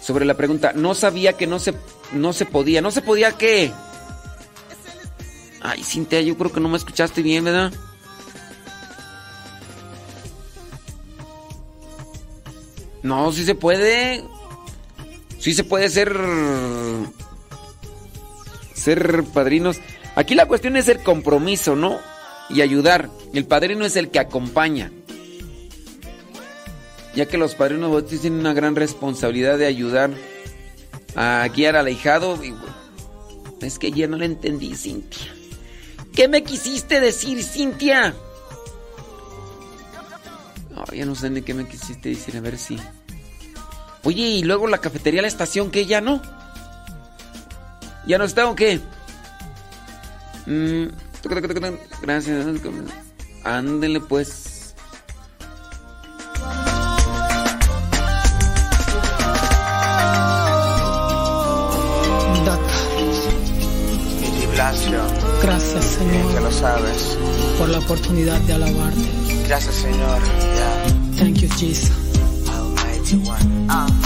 Sobre 0.00 0.24
la 0.24 0.34
pregunta, 0.34 0.72
no 0.74 0.94
sabía 0.94 1.34
que 1.34 1.46
no 1.46 1.58
se, 1.58 1.74
no 2.12 2.32
se 2.32 2.46
podía. 2.46 2.80
¿No 2.80 2.90
se 2.90 3.02
podía 3.02 3.32
qué? 3.32 3.72
Ay, 5.60 5.82
Cintia, 5.82 6.20
yo 6.20 6.36
creo 6.36 6.52
que 6.52 6.60
no 6.60 6.68
me 6.68 6.76
escuchaste 6.76 7.22
bien, 7.22 7.44
¿verdad? 7.44 7.72
No, 13.02 13.32
sí 13.32 13.44
se 13.44 13.54
puede. 13.54 14.22
Sí 15.38 15.54
se 15.54 15.64
puede 15.64 15.88
ser. 15.88 16.14
Ser 18.74 19.24
padrinos. 19.32 19.78
Aquí 20.14 20.34
la 20.34 20.46
cuestión 20.46 20.76
es 20.76 20.88
el 20.88 21.02
compromiso, 21.02 21.74
¿no? 21.74 21.98
Y 22.50 22.60
ayudar. 22.60 23.10
El 23.32 23.46
padrino 23.46 23.84
es 23.84 23.96
el 23.96 24.10
que 24.10 24.18
acompaña. 24.18 24.90
Ya 27.14 27.26
que 27.26 27.38
los 27.38 27.54
padrinos 27.54 27.90
bautistas 27.90 28.22
tienen 28.22 28.40
una 28.40 28.54
gran 28.54 28.76
responsabilidad 28.76 29.58
de 29.58 29.66
ayudar 29.66 30.10
a 31.16 31.48
guiar 31.54 31.76
al 31.76 31.86
ahijado. 31.86 32.38
Es 33.60 33.78
que 33.78 33.90
ya 33.90 34.06
no 34.06 34.16
le 34.16 34.26
entendí, 34.26 34.74
Cintia. 34.74 35.34
¿Qué 36.14 36.28
me 36.28 36.42
quisiste 36.42 37.00
decir, 37.00 37.42
Cintia? 37.42 38.14
Oh, 40.76 40.92
ya 40.92 41.06
no 41.06 41.14
sé 41.14 41.30
ni 41.30 41.42
qué 41.42 41.54
me 41.54 41.66
quisiste 41.66 42.10
decir, 42.10 42.36
a 42.36 42.40
ver 42.40 42.58
si. 42.58 42.78
Oye, 44.04 44.22
y 44.22 44.42
luego 44.42 44.68
la 44.68 44.78
cafetería, 44.78 45.22
la 45.22 45.28
estación, 45.28 45.70
¿qué? 45.70 45.86
¿Ya 45.86 46.00
no? 46.00 46.22
¿Ya 48.06 48.16
no 48.16 48.24
está 48.24 48.48
o 48.48 48.54
qué? 48.54 48.80
Mm, 50.46 50.86
gracias. 52.00 52.46
Ándele 53.44 54.00
pues. 54.00 54.47
Por 67.58 67.68
la 67.68 67.78
oportunidad 67.78 68.40
de 68.42 68.52
alabarte. 68.52 69.00
Gracias, 69.48 69.74
Señor. 69.74 70.20
Yeah. 70.22 70.84
Thank 71.16 71.38
you, 71.38 71.48
Jesus. 71.58 71.90
Almighty 72.48 73.16
One. 73.16 73.68
Almighty 73.68 73.97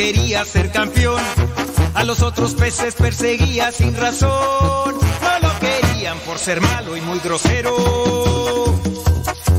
quería 0.00 0.44
ser 0.46 0.72
campeón. 0.72 1.20
A 1.92 2.04
los 2.04 2.22
otros 2.22 2.54
peces 2.54 2.94
perseguía 2.94 3.70
sin 3.70 3.94
razón. 3.94 4.94
No 4.94 5.48
lo 5.48 5.60
querían 5.60 6.18
por 6.20 6.38
ser 6.38 6.60
malo 6.62 6.96
y 6.96 7.02
muy 7.02 7.18
grosero. 7.18 7.76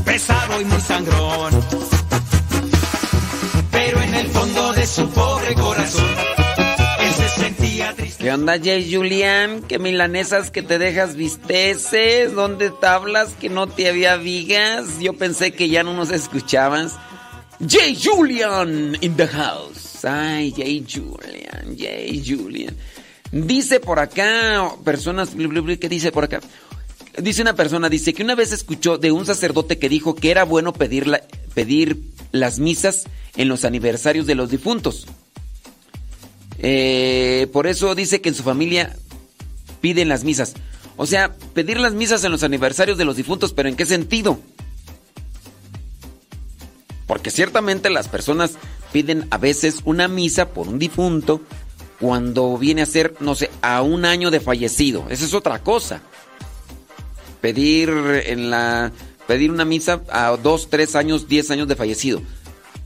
Pesado 0.04 0.60
y 0.60 0.64
muy 0.64 0.80
sangrón. 0.80 1.52
Pero 3.70 4.02
en 4.02 4.14
el 4.14 4.26
fondo 4.28 4.72
de 4.72 4.84
su 4.84 5.08
pobre 5.10 5.54
corazón, 5.54 6.10
él 6.98 7.12
se 7.14 7.28
sentía 7.28 7.94
triste. 7.94 8.24
¿Qué 8.24 8.32
onda, 8.32 8.58
Jay 8.58 8.92
Julian? 8.92 9.62
¿Qué 9.62 9.78
milanesas 9.78 10.50
que 10.50 10.62
te 10.62 10.78
dejas 10.78 11.14
visteces? 11.14 12.34
¿Dónde 12.34 12.70
tablas 12.70 13.28
que 13.40 13.48
no 13.48 13.68
te 13.68 13.88
había 13.88 14.16
vigas? 14.16 14.98
Yo 15.00 15.12
pensé 15.12 15.52
que 15.52 15.68
ya 15.68 15.84
no 15.84 15.94
nos 15.94 16.10
escuchabas. 16.10 16.96
Jay 17.64 17.96
Julian 17.96 18.96
in 19.00 19.14
the 19.16 19.28
house. 19.28 19.81
Ay, 20.04 20.52
Jay 20.56 20.84
Julian, 20.88 21.76
Jay 21.78 22.22
Julian. 22.26 22.74
Dice 23.30 23.80
por 23.80 23.98
acá, 23.98 24.70
personas, 24.84 25.30
¿qué 25.80 25.88
dice 25.88 26.12
por 26.12 26.24
acá? 26.24 26.40
Dice 27.18 27.42
una 27.42 27.54
persona, 27.54 27.88
dice 27.88 28.12
que 28.14 28.22
una 28.22 28.34
vez 28.34 28.52
escuchó 28.52 28.98
de 28.98 29.12
un 29.12 29.26
sacerdote 29.26 29.78
que 29.78 29.88
dijo 29.88 30.14
que 30.14 30.30
era 30.30 30.44
bueno 30.44 30.72
pedir, 30.72 31.06
la- 31.06 31.22
pedir 31.54 32.02
las 32.30 32.58
misas 32.58 33.04
en 33.36 33.48
los 33.48 33.64
aniversarios 33.64 34.26
de 34.26 34.34
los 34.34 34.50
difuntos. 34.50 35.06
Eh, 36.58 37.48
por 37.52 37.66
eso 37.66 37.94
dice 37.94 38.20
que 38.20 38.28
en 38.28 38.34
su 38.34 38.42
familia 38.42 38.96
piden 39.80 40.08
las 40.08 40.24
misas. 40.24 40.54
O 40.96 41.06
sea, 41.06 41.34
pedir 41.54 41.80
las 41.80 41.92
misas 41.94 42.22
en 42.24 42.32
los 42.32 42.42
aniversarios 42.42 42.98
de 42.98 43.04
los 43.04 43.16
difuntos, 43.16 43.52
pero 43.52 43.68
¿en 43.68 43.76
qué 43.76 43.86
sentido? 43.86 44.38
Porque 47.06 47.30
ciertamente 47.30 47.90
las 47.90 48.08
personas 48.08 48.52
piden 48.92 49.26
a 49.30 49.38
veces 49.38 49.80
una 49.84 50.08
misa 50.08 50.50
por 50.50 50.68
un 50.68 50.78
difunto 50.78 51.40
cuando 52.00 52.58
viene 52.58 52.82
a 52.82 52.86
ser, 52.86 53.14
no 53.20 53.34
sé, 53.34 53.50
a 53.62 53.82
un 53.82 54.04
año 54.04 54.30
de 54.30 54.40
fallecido. 54.40 55.06
Esa 55.08 55.24
es 55.24 55.34
otra 55.34 55.60
cosa. 55.60 56.02
Pedir 57.40 57.90
en 58.26 58.50
la 58.50 58.92
pedir 59.26 59.50
una 59.50 59.64
misa 59.64 60.02
a 60.10 60.36
dos, 60.36 60.68
tres 60.68 60.94
años, 60.94 61.28
diez 61.28 61.50
años 61.50 61.68
de 61.68 61.76
fallecido. 61.76 62.22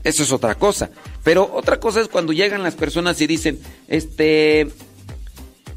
Eso 0.03 0.23
es 0.23 0.31
otra 0.31 0.55
cosa. 0.55 0.89
Pero 1.23 1.51
otra 1.53 1.79
cosa 1.79 1.99
es 1.99 2.07
cuando 2.07 2.31
llegan 2.31 2.63
las 2.63 2.75
personas 2.75 3.19
y 3.19 3.27
dicen, 3.27 3.59
este, 3.87 4.67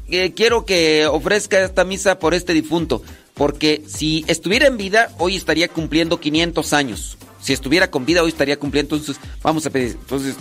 eh, 0.09 0.33
quiero 0.35 0.65
que 0.65 1.07
ofrezca 1.07 1.63
esta 1.63 1.83
misa 1.83 2.19
por 2.19 2.33
este 2.33 2.53
difunto, 2.53 3.01
porque 3.33 3.81
si 3.87 4.23
estuviera 4.27 4.67
en 4.67 4.77
vida, 4.77 5.09
hoy 5.17 5.35
estaría 5.35 5.67
cumpliendo 5.67 6.19
500 6.19 6.73
años. 6.73 7.17
Si 7.41 7.53
estuviera 7.53 7.89
con 7.89 8.05
vida, 8.05 8.23
hoy 8.23 8.29
estaría 8.29 8.57
cumpliendo, 8.57 8.95
entonces 8.95 9.21
vamos 9.41 9.65
a 9.65 9.69
pedir, 9.69 9.97
entonces, 9.99 10.35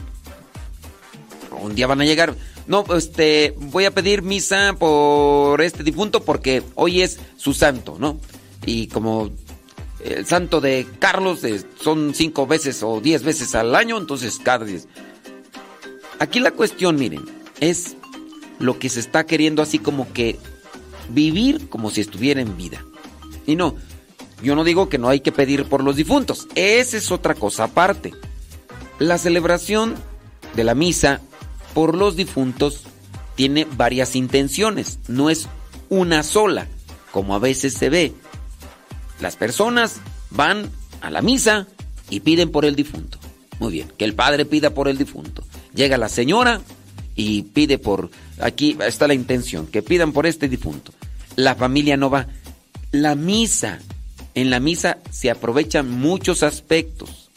un 1.60 1.74
día 1.74 1.86
van 1.86 2.00
a 2.00 2.04
llegar. 2.04 2.34
No, 2.66 2.84
este, 2.96 3.54
voy 3.56 3.84
a 3.84 3.90
pedir 3.90 4.22
misa 4.22 4.74
por 4.78 5.60
este 5.60 5.82
difunto 5.82 6.22
porque 6.22 6.62
hoy 6.74 7.02
es 7.02 7.18
su 7.36 7.54
santo, 7.54 7.96
¿no? 7.98 8.20
Y 8.64 8.86
como 8.88 9.30
el 10.04 10.26
santo 10.26 10.60
de 10.60 10.86
Carlos 10.98 11.42
eh, 11.44 11.62
son 11.80 12.14
cinco 12.14 12.46
veces 12.46 12.82
o 12.82 13.00
diez 13.00 13.22
veces 13.22 13.54
al 13.54 13.74
año, 13.74 13.98
entonces 13.98 14.38
cada 14.38 14.64
diez. 14.64 14.86
Aquí 16.18 16.38
la 16.38 16.50
cuestión, 16.50 16.96
miren, 16.96 17.24
es 17.60 17.96
lo 18.58 18.78
que 18.78 18.88
se 18.88 19.00
está 19.00 19.24
queriendo 19.24 19.62
así 19.62 19.78
como 19.78 20.12
que 20.12 20.38
vivir 21.08 21.68
como 21.68 21.90
si 21.90 22.02
estuviera 22.02 22.40
en 22.40 22.56
vida. 22.56 22.84
Y 23.46 23.56
no, 23.56 23.74
yo 24.42 24.54
no 24.54 24.64
digo 24.64 24.88
que 24.88 24.98
no 24.98 25.08
hay 25.08 25.20
que 25.20 25.32
pedir 25.32 25.64
por 25.64 25.82
los 25.82 25.96
difuntos, 25.96 26.48
esa 26.54 26.96
es 26.96 27.10
otra 27.10 27.34
cosa 27.34 27.64
aparte. 27.64 28.12
La 28.98 29.18
celebración 29.18 29.94
de 30.54 30.64
la 30.64 30.74
misa 30.74 31.20
por 31.74 31.96
los 31.96 32.16
difuntos 32.16 32.82
tiene 33.34 33.66
varias 33.76 34.16
intenciones, 34.16 34.98
no 35.08 35.30
es 35.30 35.48
una 35.88 36.22
sola, 36.22 36.66
como 37.10 37.34
a 37.34 37.38
veces 37.38 37.74
se 37.74 37.88
ve. 37.88 38.12
Las 39.20 39.36
personas 39.36 39.96
van 40.30 40.70
a 41.00 41.10
la 41.10 41.22
misa 41.22 41.66
y 42.08 42.20
piden 42.20 42.50
por 42.50 42.64
el 42.64 42.76
difunto. 42.76 43.18
Muy 43.58 43.72
bien, 43.72 43.92
que 43.96 44.04
el 44.04 44.14
padre 44.14 44.46
pida 44.46 44.70
por 44.70 44.88
el 44.88 44.96
difunto. 44.96 45.44
Llega 45.74 45.98
la 45.98 46.08
señora 46.08 46.60
y 47.14 47.42
pide 47.42 47.78
por... 47.78 48.10
Aquí 48.40 48.76
está 48.80 49.06
la 49.06 49.14
intención, 49.14 49.66
que 49.66 49.82
pidan 49.82 50.12
por 50.12 50.26
este 50.26 50.48
difunto. 50.48 50.92
La 51.36 51.54
familia 51.54 51.96
no 51.96 52.08
va. 52.08 52.26
La 52.90 53.14
misa, 53.14 53.78
en 54.34 54.50
la 54.50 54.60
misa 54.60 54.98
se 55.10 55.30
aprovechan 55.30 55.90
muchos 55.90 56.42
aspectos. 56.42 57.30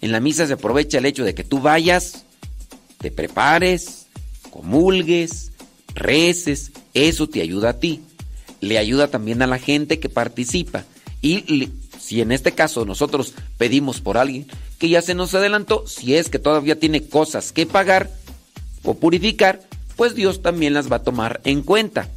En 0.00 0.12
la 0.12 0.20
misa 0.20 0.46
se 0.46 0.54
aprovecha 0.54 0.98
el 0.98 1.06
hecho 1.06 1.24
de 1.24 1.34
que 1.34 1.44
tú 1.44 1.60
vayas, 1.60 2.24
te 2.98 3.10
prepares, 3.10 4.06
comulgues, 4.50 5.52
reces, 5.94 6.72
eso 6.94 7.28
te 7.28 7.42
ayuda 7.42 7.70
a 7.70 7.78
ti. 7.80 8.02
Le 8.60 8.78
ayuda 8.78 9.08
también 9.08 9.42
a 9.42 9.46
la 9.46 9.58
gente 9.58 10.00
que 10.00 10.08
participa. 10.08 10.84
Y 11.20 11.70
si 12.00 12.20
en 12.20 12.32
este 12.32 12.52
caso 12.52 12.84
nosotros 12.84 13.34
pedimos 13.56 14.00
por 14.00 14.18
alguien 14.18 14.46
que 14.78 14.88
ya 14.88 15.02
se 15.02 15.14
nos 15.14 15.34
adelantó, 15.34 15.86
si 15.86 16.14
es 16.14 16.28
que 16.28 16.38
todavía 16.38 16.78
tiene 16.78 17.04
cosas 17.04 17.52
que 17.52 17.66
pagar 17.66 18.10
o 18.84 18.94
purificar, 18.94 19.60
pues 19.96 20.14
Dios 20.14 20.42
también 20.42 20.74
las 20.74 20.90
va 20.90 20.96
a 20.96 21.02
tomar 21.02 21.40
en 21.44 21.62
cuenta. 21.62 22.08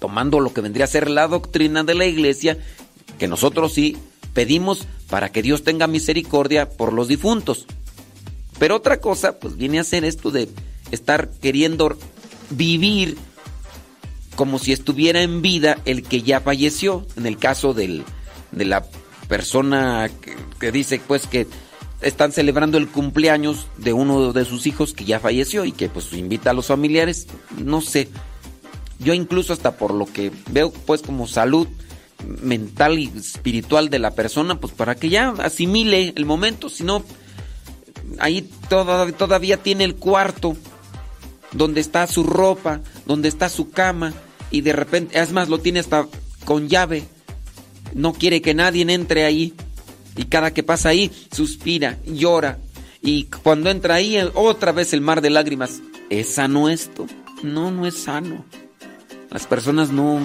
Tomando 0.00 0.40
lo 0.40 0.52
que 0.52 0.60
vendría 0.60 0.84
a 0.84 0.88
ser 0.88 1.08
la 1.08 1.28
doctrina 1.28 1.84
de 1.84 1.94
la 1.94 2.06
iglesia, 2.06 2.58
que 3.22 3.28
nosotros 3.28 3.72
sí 3.72 3.96
pedimos 4.34 4.88
para 5.08 5.30
que 5.30 5.42
Dios 5.42 5.62
tenga 5.62 5.86
misericordia 5.86 6.68
por 6.68 6.92
los 6.92 7.06
difuntos. 7.06 7.66
Pero 8.58 8.74
otra 8.74 9.00
cosa, 9.00 9.38
pues 9.38 9.56
viene 9.56 9.78
a 9.78 9.84
ser 9.84 10.04
esto 10.04 10.32
de 10.32 10.48
estar 10.90 11.30
queriendo 11.40 11.96
vivir 12.50 13.16
como 14.34 14.58
si 14.58 14.72
estuviera 14.72 15.22
en 15.22 15.40
vida 15.40 15.78
el 15.84 16.02
que 16.02 16.22
ya 16.22 16.40
falleció. 16.40 17.06
En 17.16 17.26
el 17.26 17.38
caso 17.38 17.74
del, 17.74 18.02
de 18.50 18.64
la 18.64 18.84
persona 19.28 20.10
que, 20.20 20.34
que 20.58 20.72
dice 20.72 21.00
pues 21.06 21.28
que 21.28 21.46
están 22.00 22.32
celebrando 22.32 22.76
el 22.76 22.88
cumpleaños 22.88 23.68
de 23.76 23.92
uno 23.92 24.32
de 24.32 24.44
sus 24.44 24.66
hijos 24.66 24.94
que 24.94 25.04
ya 25.04 25.20
falleció 25.20 25.64
y 25.64 25.70
que 25.70 25.88
pues 25.88 26.12
invita 26.12 26.50
a 26.50 26.54
los 26.54 26.66
familiares, 26.66 27.28
no 27.56 27.82
sé. 27.82 28.08
Yo 28.98 29.14
incluso 29.14 29.52
hasta 29.52 29.76
por 29.76 29.94
lo 29.94 30.06
que 30.06 30.32
veo 30.50 30.72
pues 30.72 31.02
como 31.02 31.28
salud 31.28 31.68
mental 32.26 32.98
y 32.98 33.10
espiritual 33.16 33.90
de 33.90 33.98
la 33.98 34.12
persona, 34.12 34.58
pues 34.60 34.72
para 34.72 34.94
que 34.94 35.08
ya 35.08 35.30
asimile 35.38 36.12
el 36.16 36.24
momento, 36.24 36.68
si 36.68 36.84
no, 36.84 37.04
ahí 38.18 38.48
toda- 38.68 39.10
todavía 39.12 39.56
tiene 39.56 39.84
el 39.84 39.94
cuarto 39.96 40.56
donde 41.52 41.80
está 41.80 42.06
su 42.06 42.22
ropa, 42.24 42.80
donde 43.06 43.28
está 43.28 43.48
su 43.48 43.70
cama, 43.70 44.12
y 44.50 44.60
de 44.60 44.72
repente, 44.72 45.18
es 45.20 45.32
más, 45.32 45.48
lo 45.48 45.58
tiene 45.58 45.80
hasta 45.80 46.06
con 46.44 46.68
llave. 46.68 47.04
No 47.94 48.12
quiere 48.12 48.40
que 48.42 48.54
nadie 48.54 48.82
entre 48.92 49.24
ahí. 49.24 49.54
Y 50.16 50.24
cada 50.24 50.52
que 50.52 50.62
pasa 50.62 50.90
ahí, 50.90 51.10
suspira, 51.34 51.98
llora. 52.04 52.58
Y 53.02 53.24
cuando 53.42 53.70
entra 53.70 53.94
ahí, 53.94 54.18
otra 54.34 54.72
vez 54.72 54.92
el 54.92 55.00
mar 55.00 55.22
de 55.22 55.30
lágrimas. 55.30 55.80
¿Es 56.10 56.34
sano 56.34 56.68
esto? 56.68 57.06
No, 57.42 57.70
no 57.70 57.86
es 57.86 57.96
sano. 58.02 58.44
Las 59.30 59.46
personas 59.46 59.90
no... 59.90 60.20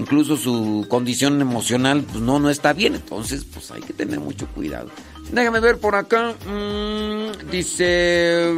Incluso 0.00 0.38
su 0.38 0.86
condición 0.88 1.42
emocional, 1.42 2.02
pues 2.10 2.22
no, 2.22 2.38
no 2.38 2.48
está 2.48 2.72
bien. 2.72 2.94
Entonces, 2.94 3.44
pues 3.44 3.70
hay 3.70 3.82
que 3.82 3.92
tener 3.92 4.18
mucho 4.18 4.46
cuidado. 4.48 4.88
Déjame 5.30 5.60
ver 5.60 5.76
por 5.76 5.94
acá. 5.94 6.34
Mm, 6.48 7.50
dice... 7.50 8.50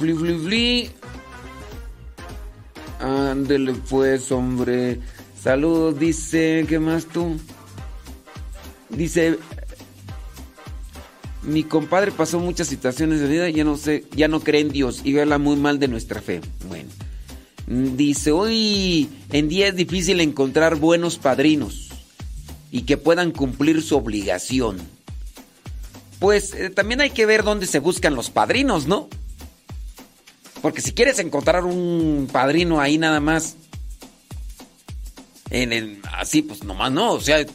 Bli, 0.00 0.12
bli, 0.14 0.32
bli. 0.32 0.90
Ándele 3.00 3.74
pues, 3.90 4.32
hombre. 4.32 5.00
Saludos, 5.38 5.98
dice. 5.98 6.64
¿Qué 6.66 6.78
más 6.78 7.04
tú? 7.04 7.38
Dice. 8.88 9.38
Mi 11.42 11.64
compadre 11.64 12.12
pasó 12.12 12.40
muchas 12.40 12.66
situaciones 12.66 13.20
de 13.20 13.28
vida 13.28 13.50
ya 13.50 13.64
no 13.64 13.76
sé, 13.76 14.04
ya 14.12 14.28
no 14.28 14.40
cree 14.40 14.60
en 14.60 14.68
Dios 14.70 15.00
y 15.04 15.18
habla 15.18 15.36
muy 15.36 15.56
mal 15.56 15.78
de 15.78 15.88
nuestra 15.88 16.22
fe. 16.22 16.40
Bueno. 16.66 16.88
Dice, 17.70 18.32
hoy 18.32 19.08
en 19.30 19.48
día 19.48 19.68
es 19.68 19.76
difícil 19.76 20.20
encontrar 20.20 20.74
buenos 20.74 21.18
padrinos 21.18 21.90
y 22.72 22.82
que 22.82 22.96
puedan 22.96 23.30
cumplir 23.30 23.80
su 23.80 23.96
obligación. 23.96 24.78
Pues 26.18 26.52
eh, 26.54 26.70
también 26.70 27.00
hay 27.00 27.10
que 27.10 27.26
ver 27.26 27.44
dónde 27.44 27.68
se 27.68 27.78
buscan 27.78 28.16
los 28.16 28.28
padrinos, 28.28 28.88
¿no? 28.88 29.08
Porque 30.62 30.80
si 30.80 30.90
quieres 30.90 31.20
encontrar 31.20 31.64
un 31.64 32.28
padrino 32.32 32.80
ahí 32.80 32.98
nada 32.98 33.20
más, 33.20 33.54
en 35.50 35.72
el, 35.72 36.00
así 36.12 36.42
pues 36.42 36.64
nomás 36.64 36.90
no, 36.90 37.12
o 37.12 37.20
sea, 37.20 37.46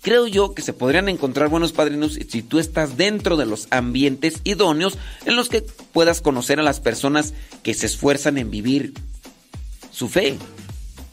creo 0.00 0.26
yo 0.26 0.54
que 0.54 0.62
se 0.62 0.72
podrían 0.72 1.10
encontrar 1.10 1.50
buenos 1.50 1.72
padrinos 1.72 2.14
si 2.14 2.42
tú 2.42 2.58
estás 2.58 2.96
dentro 2.96 3.36
de 3.36 3.44
los 3.44 3.68
ambientes 3.70 4.40
idóneos 4.44 4.96
en 5.26 5.36
los 5.36 5.50
que 5.50 5.60
puedas 5.92 6.22
conocer 6.22 6.58
a 6.58 6.62
las 6.62 6.80
personas 6.80 7.34
que 7.62 7.74
se 7.74 7.84
esfuerzan 7.84 8.38
en 8.38 8.50
vivir 8.50 8.94
su 9.98 10.08
fe, 10.08 10.38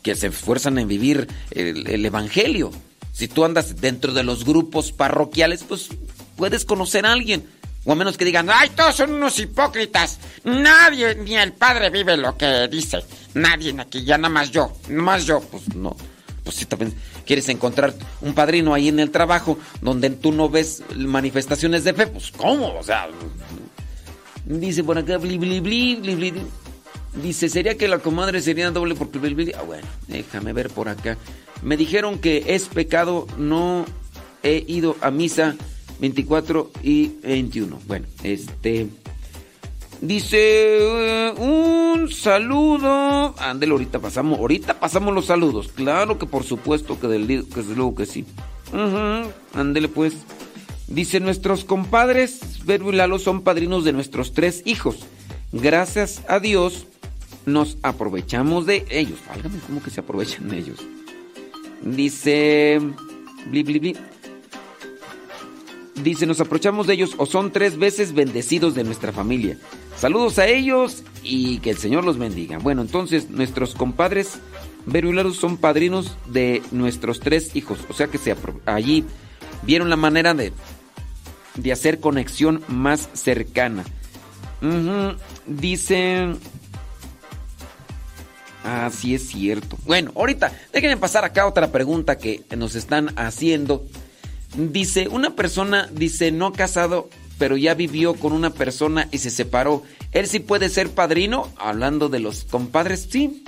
que 0.03 0.15
se 0.15 0.27
esfuerzan 0.27 0.77
en 0.77 0.87
vivir 0.87 1.27
el, 1.49 1.87
el 1.87 2.05
evangelio. 2.05 2.71
Si 3.11 3.27
tú 3.27 3.43
andas 3.43 3.81
dentro 3.81 4.13
de 4.13 4.23
los 4.23 4.45
grupos 4.45 4.91
parroquiales, 4.91 5.63
pues 5.63 5.89
puedes 6.35 6.65
conocer 6.65 7.05
a 7.07 7.13
alguien. 7.13 7.47
O 7.83 7.91
a 7.91 7.95
menos 7.95 8.15
que 8.15 8.25
digan, 8.25 8.47
ay, 8.51 8.69
todos 8.75 8.95
son 8.95 9.13
unos 9.13 9.39
hipócritas. 9.39 10.19
Nadie, 10.43 11.15
ni 11.15 11.35
el 11.35 11.53
padre 11.53 11.89
vive 11.89 12.15
lo 12.15 12.37
que 12.37 12.67
dice. 12.67 12.99
Nadie 13.33 13.75
aquí, 13.79 14.03
ya 14.03 14.17
nada 14.19 14.33
más 14.33 14.51
yo, 14.51 14.71
nada 14.89 15.01
más 15.01 15.25
yo. 15.25 15.39
Pues 15.39 15.73
no, 15.75 15.95
pues 16.43 16.55
si 16.57 16.65
también 16.65 16.93
quieres 17.25 17.49
encontrar 17.49 17.95
un 18.21 18.35
padrino 18.35 18.75
ahí 18.75 18.89
en 18.89 18.99
el 18.99 19.09
trabajo 19.09 19.57
donde 19.81 20.11
tú 20.11 20.31
no 20.31 20.47
ves 20.47 20.83
manifestaciones 20.95 21.83
de 21.83 21.93
fe, 21.93 22.05
pues 22.05 22.31
¿cómo? 22.31 22.77
O 22.77 22.83
sea, 22.83 23.07
dice 24.45 24.83
por 24.83 24.99
acá, 24.99 25.17
bli, 25.17 25.39
bli, 25.39 25.59
bli, 25.59 25.95
bli, 25.95 26.15
bli. 26.15 26.33
Dice, 27.21 27.49
¿sería 27.49 27.77
que 27.77 27.87
la 27.87 27.99
comadre 27.99 28.41
sería 28.41 28.71
doble 28.71 28.95
porque 28.95 29.19
bli? 29.19 29.53
Ah, 29.53 29.61
bueno, 29.61 29.87
déjame 30.07 30.53
ver 30.53 30.69
por 30.69 30.89
acá. 30.89 31.17
Me 31.61 31.77
dijeron 31.77 32.19
que 32.19 32.43
es 32.47 32.67
pecado, 32.67 33.25
no 33.37 33.85
he 34.43 34.63
ido 34.67 34.97
a 35.01 35.11
misa 35.11 35.55
24 35.99 36.71
y 36.83 37.07
21. 37.23 37.79
Bueno, 37.87 38.05
este. 38.23 38.87
Dice 40.01 41.33
un 41.37 42.11
saludo. 42.11 43.33
Ándale, 43.39 43.71
ahorita 43.71 43.99
pasamos. 43.99 44.37
Ahorita 44.39 44.79
pasamos 44.79 45.13
los 45.13 45.25
saludos. 45.25 45.69
Claro 45.73 46.19
que 46.19 46.25
por 46.25 46.43
supuesto 46.43 46.99
que 46.99 47.07
del 47.07 47.27
que 47.27 47.61
desde 47.61 47.75
luego 47.75 47.95
que 47.95 48.05
sí. 48.05 48.25
Ándele 49.53 49.87
pues. 49.87 50.13
Dice, 50.87 51.19
nuestros 51.19 51.65
compadres 51.65 52.63
Verbo 52.65 52.91
y 52.91 52.95
Lalo 52.95 53.17
son 53.17 53.41
padrinos 53.41 53.83
de 53.85 53.93
nuestros 53.93 54.33
tres 54.33 54.61
hijos. 54.65 54.97
Gracias 55.51 56.21
a 56.27 56.39
Dios 56.39 56.85
nos 57.45 57.77
aprovechamos 57.81 58.65
de 58.65 58.85
ellos. 58.89 59.19
Válgame, 59.27 59.59
¿cómo 59.65 59.81
que 59.81 59.89
se 59.89 59.99
aprovechan 59.99 60.49
de 60.49 60.57
ellos? 60.57 60.79
Dice. 61.81 62.79
Dice, 66.03 66.25
nos 66.25 66.41
aprovechamos 66.41 66.87
de 66.87 66.93
ellos 66.93 67.15
o 67.17 67.25
son 67.25 67.51
tres 67.51 67.77
veces 67.77 68.13
bendecidos 68.13 68.75
de 68.75 68.83
nuestra 68.83 69.11
familia. 69.11 69.57
Saludos 69.97 70.39
a 70.39 70.47
ellos 70.47 71.03
y 71.23 71.59
que 71.59 71.69
el 71.69 71.77
Señor 71.77 72.03
los 72.03 72.17
bendiga. 72.17 72.57
Bueno, 72.57 72.81
entonces 72.81 73.29
nuestros 73.29 73.75
compadres 73.75 74.39
verularos 74.85 75.37
son 75.37 75.57
padrinos 75.57 76.17
de 76.27 76.61
nuestros 76.71 77.19
tres 77.21 77.55
hijos. 77.55 77.79
O 77.89 77.93
sea 77.93 78.07
que 78.07 78.19
allí 78.65 79.05
vieron 79.63 79.89
la 79.89 79.95
manera 79.95 80.33
de, 80.33 80.51
de 81.55 81.71
hacer 81.71 81.99
conexión 81.99 82.61
más 82.67 83.09
cercana. 83.13 83.83
Dice... 85.47 86.35
Ah, 88.67 88.89
sí 88.91 89.13
es 89.13 89.27
cierto. 89.27 89.77
Bueno, 89.85 90.11
ahorita 90.15 90.51
déjenme 90.73 90.97
pasar 90.97 91.23
acá 91.23 91.45
otra 91.45 91.71
pregunta 91.71 92.17
que 92.17 92.41
nos 92.57 92.73
están 92.73 93.13
haciendo. 93.15 93.85
Dice, 94.57 95.07
una 95.07 95.35
persona, 95.35 95.87
dice, 95.93 96.31
no 96.31 96.51
casado, 96.51 97.09
pero 97.37 97.57
ya 97.57 97.75
vivió 97.75 98.15
con 98.15 98.33
una 98.33 98.49
persona 98.49 99.07
y 99.11 99.19
se 99.19 99.29
separó. 99.29 99.83
¿Él 100.11 100.27
sí 100.27 100.39
puede 100.39 100.69
ser 100.69 100.89
padrino? 100.89 101.47
Hablando 101.57 102.09
de 102.09 102.19
los 102.19 102.43
compadres, 102.43 103.07
sí. 103.09 103.43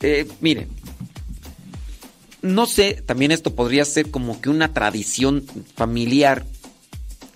Eh, 0.00 0.28
mire, 0.40 0.68
no 2.42 2.66
sé, 2.66 3.02
también 3.06 3.30
esto 3.30 3.54
podría 3.54 3.86
ser 3.86 4.10
como 4.10 4.38
que 4.42 4.50
una 4.50 4.74
tradición 4.74 5.44
familiar 5.76 6.44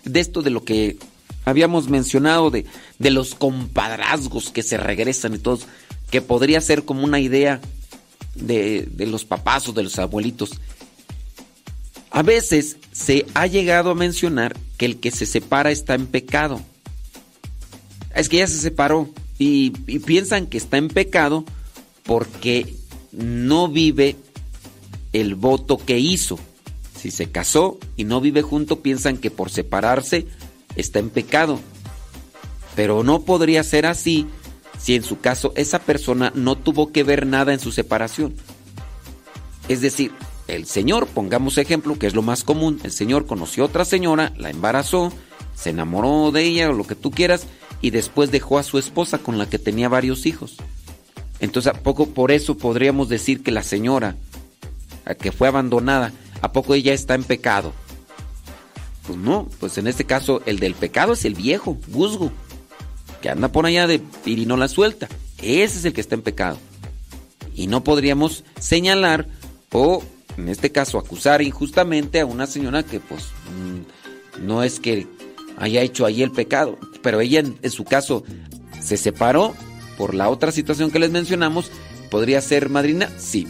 de 0.05 0.21
esto 0.21 0.43
de 0.43 0.51
lo 0.51 0.65
que 0.65 0.99
habíamos 1.47 1.89
mencionado, 1.89 2.51
de, 2.51 2.67
de 2.99 3.11
los 3.11 3.35
compadrazgos 3.35 4.51
que 4.51 4.63
se 4.63 4.77
regresan 4.77 5.35
y 5.35 5.39
todos, 5.39 5.67
que 6.11 6.23
podría 6.23 6.61
ser 6.61 6.85
como 6.85 7.05
una 7.05 7.21
idea 7.21 7.61
de, 8.35 8.89
de 8.91 9.07
los 9.07 9.25
papás 9.25 9.69
o 9.69 9.73
de 9.73 9.83
los 9.83 9.99
abuelitos. 9.99 10.51
A 12.11 12.23
veces 12.23 12.79
se 12.93 13.27
ha 13.35 13.47
llegado 13.47 13.91
a 13.91 13.95
mencionar 13.95 14.57
que 14.77 14.87
el 14.87 14.99
que 14.99 15.11
se 15.11 15.27
separa 15.27 15.71
está 15.71 15.95
en 15.95 16.07
pecado. 16.07 16.61
Es 18.15 18.29
que 18.29 18.39
ya 18.39 18.47
se 18.47 18.59
separó 18.59 19.11
y, 19.39 19.71
piensan 19.71 20.47
que 20.47 20.59
está 20.59 20.77
en 20.79 20.89
pecado 20.89 21.45
porque 22.03 22.75
no 23.13 23.69
vive 23.69 24.17
el 25.13 25.35
voto 25.37 25.79
que 25.79 25.99
hizo. 25.99 26.39
Si 26.99 27.11
se 27.11 27.31
casó 27.31 27.79
y 27.97 28.05
no 28.05 28.21
vive 28.21 28.43
junto, 28.43 28.81
piensan 28.81 29.19
que 29.19 29.31
por 29.31 29.51
separarse 29.51 30.27
está 30.75 30.99
en 30.99 31.11
pecado. 31.11 31.61
Pero 32.75 33.05
no 33.05 33.23
podría 33.23 33.63
ser 33.63 33.87
así 33.87 34.27
si 34.79 34.95
en 34.95 35.03
su 35.03 35.21
caso 35.21 35.53
esa 35.57 35.81
persona 35.81 36.33
no 36.35 36.57
tuvo 36.57 36.93
que 36.93 37.03
ver 37.03 37.27
nada 37.27 37.53
en 37.53 37.61
su 37.61 37.73
separación. 37.73 38.35
Es 39.69 39.81
decir, 39.81 40.13
el 40.47 40.67
señor, 40.67 41.07
pongamos 41.07 41.59
ejemplo, 41.59 41.99
que 41.99 42.07
es 42.07 42.15
lo 42.15 42.23
más 42.23 42.43
común, 42.43 42.81
el 42.83 42.93
señor 42.93 43.27
conoció 43.27 43.65
a 43.65 43.67
otra 43.67 43.85
señora, 43.85 44.33
la 44.39 44.51
embarazó, 44.51 45.13
se 45.55 45.71
enamoró 45.71 46.31
de 46.31 46.45
ella 46.45 46.71
o 46.71 46.73
lo 46.73 46.87
que 46.87 46.95
tú 46.95 47.11
quieras, 47.11 47.47
y 47.83 47.91
después 47.91 48.31
dejó 48.31 48.59
a 48.59 48.63
su 48.63 48.79
esposa 48.79 49.19
con 49.19 49.37
la 49.37 49.49
que 49.49 49.59
tenía 49.59 49.89
varios 49.89 50.25
hijos. 50.25 50.57
Entonces, 51.41 51.75
¿a 51.75 51.79
poco 51.79 52.07
por 52.07 52.33
eso 52.33 52.57
podríamos 52.57 53.09
decir 53.09 53.43
que 53.43 53.53
la 53.53 53.63
señora, 53.63 54.17
que 55.21 55.33
fue 55.33 55.49
abandonada, 55.49 56.13
¿a 56.41 56.53
poco 56.53 56.75
ella 56.75 56.93
está 56.95 57.15
en 57.15 57.25
pecado? 57.25 57.73
Pues 59.07 59.19
no, 59.19 59.49
pues 59.61 59.79
en 59.79 59.87
este 59.87 60.05
caso 60.05 60.43
el 60.47 60.59
del 60.59 60.75
pecado 60.75 61.13
es 61.13 61.25
el 61.25 61.35
viejo, 61.35 61.79
Guzgo, 61.89 62.33
que 63.21 63.31
anda 63.31 63.53
por 63.53 63.67
allá 63.67 63.87
de 63.87 64.01
y 64.25 64.47
no 64.47 64.57
la 64.57 64.69
suelta. 64.69 65.09
Ese 65.39 65.79
es 65.79 65.85
el 65.85 65.93
que 65.93 66.01
está 66.01 66.15
en 66.15 66.23
pecado. 66.23 66.59
Y 67.55 67.67
no 67.67 67.83
podríamos 67.83 68.45
señalar 68.61 69.27
o 69.73 70.03
en 70.39 70.49
este 70.49 70.71
caso, 70.71 70.99
acusar 70.99 71.43
injustamente 71.43 72.21
a 72.21 72.27
una 72.27 72.47
señora 72.47 72.85
que 72.85 73.01
pues 73.01 73.25
mm, 73.25 74.47
no 74.47 74.63
es 74.63 74.79
que 74.79 75.07
haya 75.57 75.83
hecho 75.83 76.07
ahí 76.07 76.23
el 76.23 76.31
pecado, 76.31 76.79
pero 77.03 77.21
ella 77.21 77.41
en, 77.41 77.71
su 77.71 77.85
caso 77.85 78.23
se 78.81 78.97
separó 78.97 79.55
por 79.97 80.15
la 80.15 80.29
otra 80.29 80.53
situación 80.53 80.93
que 80.93 81.01
les 81.01 81.11
mencionamos, 81.11 81.73
¿podría 82.11 82.41
ser 82.41 82.69
madrina? 82.69 83.11
Sí. 83.19 83.49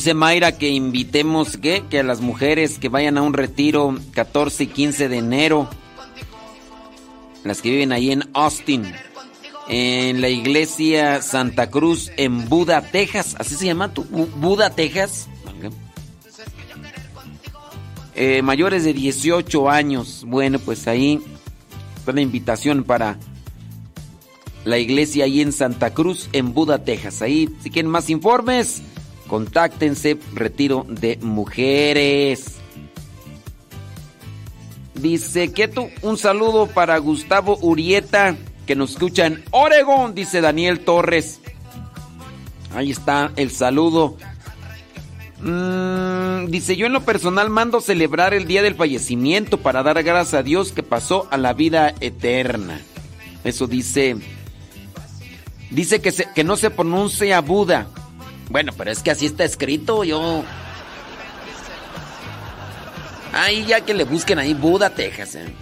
Dice 0.00 0.14
Mayra 0.14 0.56
que 0.56 0.70
invitemos 0.70 1.58
que 1.58 1.84
a 1.98 2.02
las 2.02 2.22
mujeres 2.22 2.78
que 2.78 2.88
vayan 2.88 3.18
a 3.18 3.20
un 3.20 3.34
retiro 3.34 3.98
14 4.14 4.64
y 4.64 4.66
15 4.68 5.10
de 5.10 5.18
enero. 5.18 5.68
Las 7.44 7.60
que 7.60 7.70
viven 7.70 7.92
ahí 7.92 8.10
en 8.10 8.26
Austin. 8.32 8.90
En 9.68 10.22
la 10.22 10.30
iglesia 10.30 11.20
Santa 11.20 11.68
Cruz 11.68 12.10
en 12.16 12.48
Buda, 12.48 12.80
Texas. 12.80 13.36
¿Así 13.38 13.56
se 13.56 13.66
llama? 13.66 13.92
¿Buda, 14.36 14.70
Texas? 14.70 15.28
eh, 18.14 18.40
mayores 18.40 18.84
de 18.84 18.94
18 18.94 19.68
años. 19.68 20.24
Bueno, 20.26 20.58
pues 20.60 20.88
ahí 20.88 21.20
está 21.98 22.12
la 22.12 22.22
invitación 22.22 22.84
para 22.84 23.18
la 24.64 24.78
iglesia 24.78 25.26
ahí 25.26 25.42
en 25.42 25.52
Santa 25.52 25.92
Cruz, 25.92 26.30
en 26.32 26.54
Buda, 26.54 26.84
Texas. 26.84 27.20
Ahí, 27.20 27.50
si 27.62 27.68
quieren 27.68 27.90
más 27.90 28.08
informes, 28.08 28.82
contáctense, 29.30 30.18
retiro 30.34 30.84
de 30.88 31.16
mujeres. 31.22 32.56
Dice 34.94 35.52
que 35.52 35.70
un 36.02 36.18
saludo 36.18 36.66
para 36.66 36.98
Gustavo 36.98 37.56
Urieta, 37.62 38.36
que 38.66 38.74
nos 38.74 38.90
escucha 38.90 39.26
en 39.26 39.44
Oregón, 39.52 40.16
dice 40.16 40.40
Daniel 40.40 40.80
Torres. 40.80 41.40
Ahí 42.74 42.90
está 42.90 43.30
el 43.36 43.52
saludo. 43.52 44.16
Mm, 45.42 46.46
dice, 46.50 46.76
yo 46.76 46.86
en 46.86 46.92
lo 46.92 47.02
personal 47.04 47.48
mando 47.50 47.80
celebrar 47.80 48.34
el 48.34 48.46
día 48.46 48.62
del 48.62 48.74
fallecimiento 48.74 49.58
para 49.58 49.82
dar 49.84 50.02
gracias 50.02 50.34
a 50.34 50.42
Dios 50.42 50.72
que 50.72 50.82
pasó 50.82 51.28
a 51.30 51.36
la 51.38 51.52
vida 51.54 51.94
eterna. 52.00 52.80
Eso 53.44 53.68
dice... 53.68 54.16
Dice 55.70 56.00
que, 56.00 56.10
se- 56.10 56.26
que 56.34 56.42
no 56.42 56.56
se 56.56 56.68
pronuncia 56.68 57.40
Buda. 57.40 57.86
Bueno, 58.50 58.72
pero 58.76 58.90
es 58.90 59.02
que 59.02 59.10
así 59.10 59.26
está 59.26 59.44
escrito, 59.44 60.04
yo... 60.04 60.44
Ahí 63.32 63.64
ya 63.64 63.80
que 63.82 63.94
le 63.94 64.02
busquen 64.04 64.40
ahí 64.40 64.54
Buda, 64.54 64.90
Texas. 64.90 65.36
eh. 65.36 65.54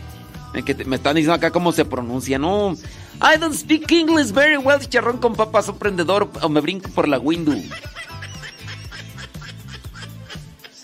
Me 0.87 0.97
están 0.97 1.15
diciendo 1.15 1.35
acá 1.35 1.51
cómo 1.51 1.71
se 1.73 1.85
pronuncia, 1.85 2.39
no. 2.39 2.73
I 3.21 3.39
don't 3.39 3.55
speak 3.55 3.93
English 3.93 4.33
very 4.33 4.57
well, 4.57 4.81
chicharrón 4.81 5.19
con 5.19 5.35
papas 5.35 5.67
sorprendedor 5.67 6.31
o 6.41 6.49
me 6.49 6.61
brinco 6.61 6.89
por 6.91 7.07
la 7.07 7.19
window. 7.19 7.61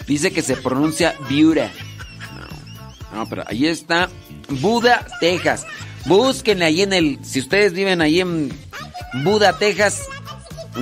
Dice 0.07 0.30
que 0.30 0.42
se 0.42 0.57
pronuncia 0.57 1.14
Buda. 1.30 1.70
No, 3.12 3.20
no, 3.20 3.28
pero 3.30 3.44
ahí 3.46 3.66
está 3.66 4.11
Buda, 4.48 5.07
Texas. 5.20 5.64
Búsquenle 6.05 6.66
ahí 6.66 6.82
en 6.82 6.92
el. 6.92 7.24
Si 7.24 7.40
ustedes 7.40 7.72
viven 7.72 8.02
ahí 8.02 8.20
en 8.20 8.52
Buda, 9.22 9.57
Texas, 9.59 10.02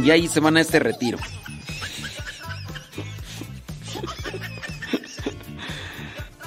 y 0.02 0.10
ahí 0.10 0.28
se 0.28 0.40
van 0.40 0.56
a 0.56 0.60
este 0.60 0.78
retiro. 0.78 1.18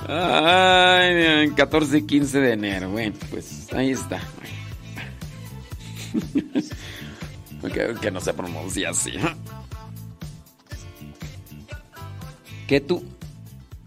Ay, 0.07 1.49
14 1.55 1.97
y 1.97 2.05
15 2.05 2.39
de 2.39 2.53
enero. 2.53 2.89
Bueno, 2.91 3.15
pues 3.29 3.73
ahí 3.73 3.91
está. 3.91 4.21
que, 8.01 8.11
no 8.11 8.21
se 8.21 8.33
pronuncia 8.33 8.91
así. 8.91 9.13
¿Qué 12.67 12.81
tú? 12.81 13.03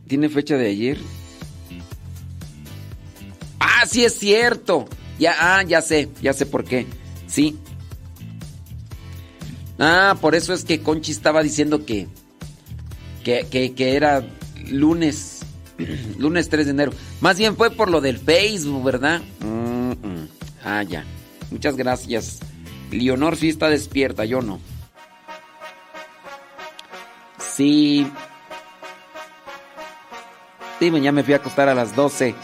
¿Tiene 0.07 0.29
fecha 0.29 0.57
de 0.57 0.69
ayer? 0.69 0.99
Ah, 3.61 3.87
sí 3.87 4.05
es 4.05 4.19
cierto. 4.19 4.89
Ya, 5.19 5.35
ah, 5.39 5.63
ya 5.63 5.83
sé, 5.83 6.09
ya 6.21 6.33
sé 6.33 6.47
por 6.47 6.65
qué. 6.65 6.87
Sí. 7.27 7.59
Ah, 9.79 10.17
por 10.21 10.35
eso 10.35 10.53
es 10.53 10.65
que 10.65 10.81
Conchi 10.81 11.13
estaba 11.13 11.43
diciendo 11.43 11.85
que 11.87 12.09
que, 13.25 13.47
que, 13.51 13.75
que 13.75 13.97
era 13.97 14.25
lunes, 14.71 15.41
lunes 16.19 16.49
3 16.49 16.67
de 16.67 16.71
enero. 16.73 16.93
Más 17.21 17.39
bien 17.39 17.57
fue 17.57 17.71
por 17.71 17.91
lo 17.91 18.01
del 18.01 18.19
Facebook, 18.19 18.85
¿verdad? 18.85 19.23
Ah, 20.65 20.83
ya. 20.83 21.05
Muchas 21.51 21.77
gracias. 21.77 22.41
Leonor 22.91 23.37
sí 23.37 23.49
está 23.49 23.69
despierta, 23.69 24.25
yo 24.25 24.41
no. 24.41 24.61
Sí. 27.39 28.07
Sí, 30.79 30.93
ya 31.01 31.13
me 31.13 31.25
fui 31.25 31.35
a 31.35 31.39
acostar 31.39 31.69
a 31.69 31.75
las 31.75 31.97
12 31.97 32.35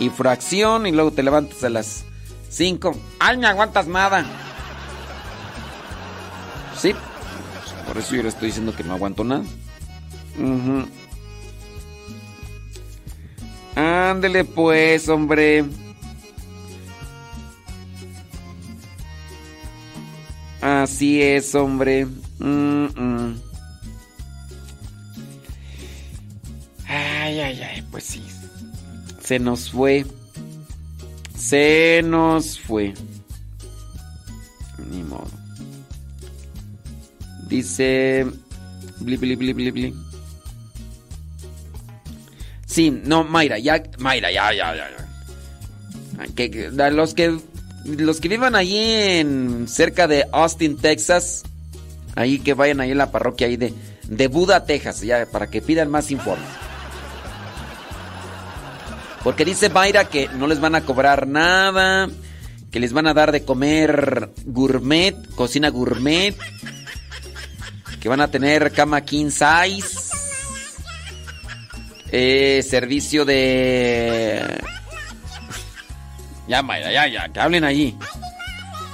y 0.00 0.10
fracción 0.10 0.86
y 0.86 0.92
luego 0.92 1.12
te 1.12 1.22
levantas 1.22 1.62
a 1.62 1.70
las 1.70 2.04
5. 2.48 2.94
¡Ay, 3.20 3.36
me 3.36 3.46
aguantas 3.46 3.86
nada! 3.86 4.26
Por 6.92 7.98
eso 7.98 8.14
yo 8.14 8.22
le 8.22 8.28
estoy 8.28 8.48
diciendo 8.48 8.74
que 8.74 8.84
no 8.84 8.94
aguanto 8.94 9.24
nada. 9.24 9.44
Ujú. 10.38 10.86
Ándele 13.76 14.44
pues, 14.44 15.08
hombre. 15.08 15.64
Así 20.60 21.20
es, 21.20 21.54
hombre. 21.54 22.06
Mm. 22.38 23.34
Ay, 26.86 27.40
ay, 27.40 27.62
ay, 27.62 27.82
pues 27.90 28.04
sí. 28.04 28.22
Se 29.20 29.38
nos 29.38 29.70
fue. 29.70 30.06
Se 31.36 32.02
nos 32.04 32.58
fue. 32.58 32.94
Dice. 37.54 38.26
Bli, 38.98 39.16
bli, 39.16 39.36
bli. 39.36 39.94
Sí, 42.66 42.90
no, 42.90 43.22
Mayra, 43.22 43.60
ya. 43.60 43.80
Mayra, 43.98 44.32
ya, 44.32 44.52
ya, 44.52 44.74
ya. 44.74 44.86
ya. 44.90 46.34
Que, 46.34 46.70
los 46.90 47.14
que. 47.14 47.38
Los 47.84 48.18
que 48.20 48.28
vivan 48.28 48.56
allí 48.56 48.76
en. 48.76 49.68
cerca 49.68 50.08
de 50.08 50.26
Austin, 50.32 50.76
Texas. 50.76 51.44
Ahí 52.16 52.40
que 52.40 52.54
vayan 52.54 52.80
ahí 52.80 52.90
en 52.90 52.98
la 52.98 53.12
parroquia 53.12 53.46
ahí 53.46 53.56
de. 53.56 53.72
De 54.08 54.26
Buda, 54.26 54.66
Texas, 54.66 55.02
ya, 55.02 55.24
para 55.24 55.46
que 55.46 55.62
pidan 55.62 55.90
más 55.90 56.10
informes. 56.10 56.48
Porque 59.22 59.44
dice 59.44 59.70
Mayra 59.70 60.06
que 60.06 60.28
no 60.36 60.48
les 60.48 60.58
van 60.58 60.74
a 60.74 60.80
cobrar 60.80 61.28
nada, 61.28 62.10
que 62.72 62.80
les 62.80 62.92
van 62.92 63.06
a 63.06 63.14
dar 63.14 63.30
de 63.30 63.44
comer 63.44 64.30
gourmet, 64.44 65.16
cocina 65.36 65.70
gourmet, 65.70 66.36
que 68.04 68.08
van 68.10 68.20
a 68.20 68.28
tener 68.30 68.70
cama 68.70 69.00
king 69.00 69.30
size, 69.30 70.10
eh, 72.12 72.62
servicio 72.62 73.24
de... 73.24 74.62
Ya, 76.46 76.62
Mayra, 76.62 76.92
ya, 76.92 77.06
ya, 77.08 77.30
que 77.30 77.40
hablen 77.40 77.64
allí. 77.64 77.96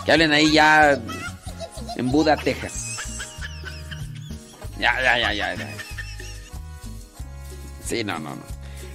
Que 0.06 0.12
hablen 0.12 0.30
ahí 0.32 0.52
ya 0.52 0.96
en 1.96 2.11
Buda, 2.12 2.36
Texas. 2.36 3.00
Ya, 4.78 4.94
ya, 5.02 5.18
ya, 5.18 5.32
ya. 5.34 5.54
ya. 5.56 5.68
Sí, 7.84 8.04
no, 8.04 8.20
no, 8.20 8.36
no. 8.36 8.42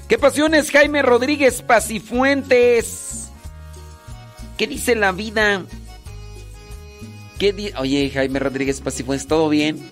¿Qué 0.07 0.17
pasiones, 0.17 0.71
Jaime 0.71 1.01
Rodríguez 1.01 1.61
Pacifuentes? 1.61 3.27
¿Qué 4.57 4.65
dice 4.65 4.95
la 4.95 5.11
vida? 5.11 5.65
¿Qué 7.37 7.51
di- 7.51 7.73
Oye, 7.77 8.09
Jaime 8.13 8.39
Rodríguez 8.39 8.79
Pacifuentes, 8.79 9.27
¿todo 9.27 9.49
bien? 9.49 9.91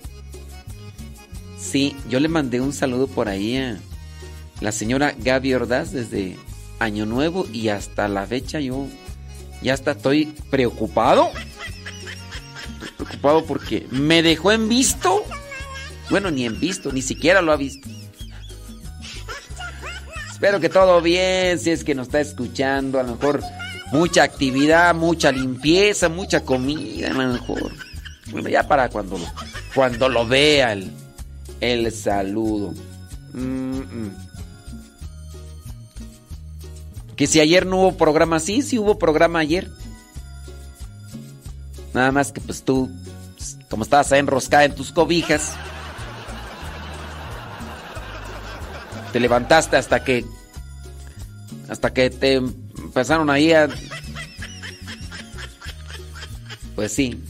Sí, 1.74 1.96
yo 2.08 2.20
le 2.20 2.28
mandé 2.28 2.62
un 2.62 2.72
saludo 2.72 3.08
por 3.08 3.28
ahí 3.28 3.58
a 3.58 3.80
la 4.62 4.72
señora 4.72 5.16
Gaby 5.18 5.56
Ordaz 5.56 5.92
desde 5.92 6.38
Año 6.78 7.08
Nuevo 7.08 7.48
y 7.52 7.70
hasta 7.70 8.08
la 8.08 8.28
fecha 8.28 8.60
yo 8.60 8.86
ya 9.64 9.74
hasta 9.74 9.94
estoy 9.94 10.36
preocupado. 10.52 11.32
Preocupado 12.96 13.44
porque 13.46 13.88
me 13.90 14.22
dejó 14.22 14.52
en 14.52 14.70
visto. 14.70 15.24
Bueno, 16.12 16.30
ni 16.30 16.46
en 16.46 16.60
visto, 16.60 16.92
ni 16.92 17.02
siquiera 17.02 17.42
lo 17.42 17.52
ha 17.52 17.58
visto. 17.58 17.90
Espero 20.32 20.60
que 20.60 20.70
todo 20.70 21.02
bien, 21.02 21.58
si 21.58 21.72
es 21.72 21.84
que 21.84 21.96
nos 21.96 22.06
está 22.06 22.22
escuchando, 22.22 23.00
a 23.00 23.04
lo 23.04 23.16
mejor 23.16 23.42
mucha 23.92 24.22
actividad, 24.22 24.94
mucha 24.94 25.32
limpieza, 25.32 26.08
mucha 26.08 26.42
comida, 26.42 27.10
a 27.10 27.14
lo 27.14 27.34
mejor. 27.34 27.72
Bueno, 28.30 28.48
ya 28.48 28.62
para 28.68 28.90
cuando 28.90 29.18
cuando 29.74 30.08
lo 30.08 30.28
vea 30.28 30.74
el, 30.74 30.92
el 31.64 31.92
saludo. 31.94 32.74
Mm, 33.34 33.80
mm. 33.80 34.18
Que 37.16 37.28
si 37.28 37.40
ayer 37.40 37.66
no 37.66 37.78
hubo 37.78 37.98
programa, 37.98 38.40
sí, 38.40 38.62
sí 38.62 38.78
hubo 38.78 39.00
programa 39.00 39.40
ayer. 39.40 39.70
Nada 41.94 42.12
más 42.12 42.32
que 42.32 42.42
pues 42.42 42.64
tú, 42.64 42.90
como 43.70 43.84
estabas 43.84 44.12
ahí 44.12 44.20
enroscada 44.20 44.66
en 44.66 44.76
tus 44.76 44.92
cobijas, 44.92 45.54
te 49.14 49.20
levantaste 49.20 49.78
hasta 49.78 50.04
que 50.04 50.26
hasta 51.70 51.94
que 51.94 52.10
te 52.10 52.34
empezaron 52.34 53.30
ahí 53.30 53.54
a 53.54 53.70
pues 56.76 56.92
sí 56.92 57.24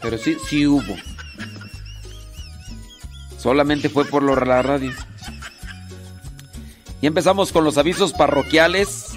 pero 0.00 0.16
sí 0.18 0.36
sí 0.48 0.66
hubo 0.66 0.96
solamente 3.38 3.88
fue 3.88 4.04
por 4.04 4.22
la 4.22 4.62
radio 4.62 4.92
y 7.00 7.06
empezamos 7.06 7.52
con 7.52 7.64
los 7.64 7.78
avisos 7.78 8.12
parroquiales 8.12 9.16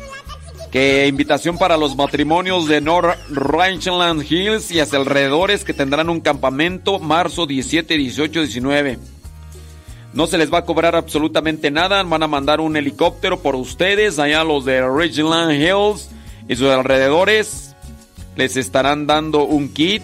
que 0.72 1.07
invitación 1.07 1.57
para 1.57 1.76
los 1.78 1.95
matrimonios 1.95 2.67
de 2.67 2.80
North 2.80 3.17
Ranchland 3.30 4.24
Hills 4.30 4.72
y 4.72 4.80
hacia 4.80 4.99
alrededores 4.99 5.65
que 5.65 5.74
tendrán 5.74 6.09
un 6.09 6.22
campamento 6.22 6.99
marzo 6.99 7.45
17, 7.45 7.97
18, 7.97 8.41
19 8.43 8.99
No 10.13 10.28
se 10.28 10.38
les 10.38 10.53
va 10.53 10.59
a 10.59 10.65
cobrar 10.65 10.95
absolutamente 10.95 11.72
nada. 11.72 12.03
Van 12.03 12.24
a 12.24 12.28
mandar 12.28 12.61
un 12.61 12.78
helicóptero 12.78 13.41
por 13.41 13.55
ustedes 13.55 14.17
allá 14.17 14.45
los 14.45 14.63
de 14.63 14.88
Ridgeland 14.88 15.51
Hills 15.51 16.09
y 16.47 16.55
sus 16.55 16.69
alrededores. 16.69 17.76
Les 18.38 18.55
estarán 18.55 19.07
dando 19.07 19.43
un 19.43 19.74
kit. 19.74 20.03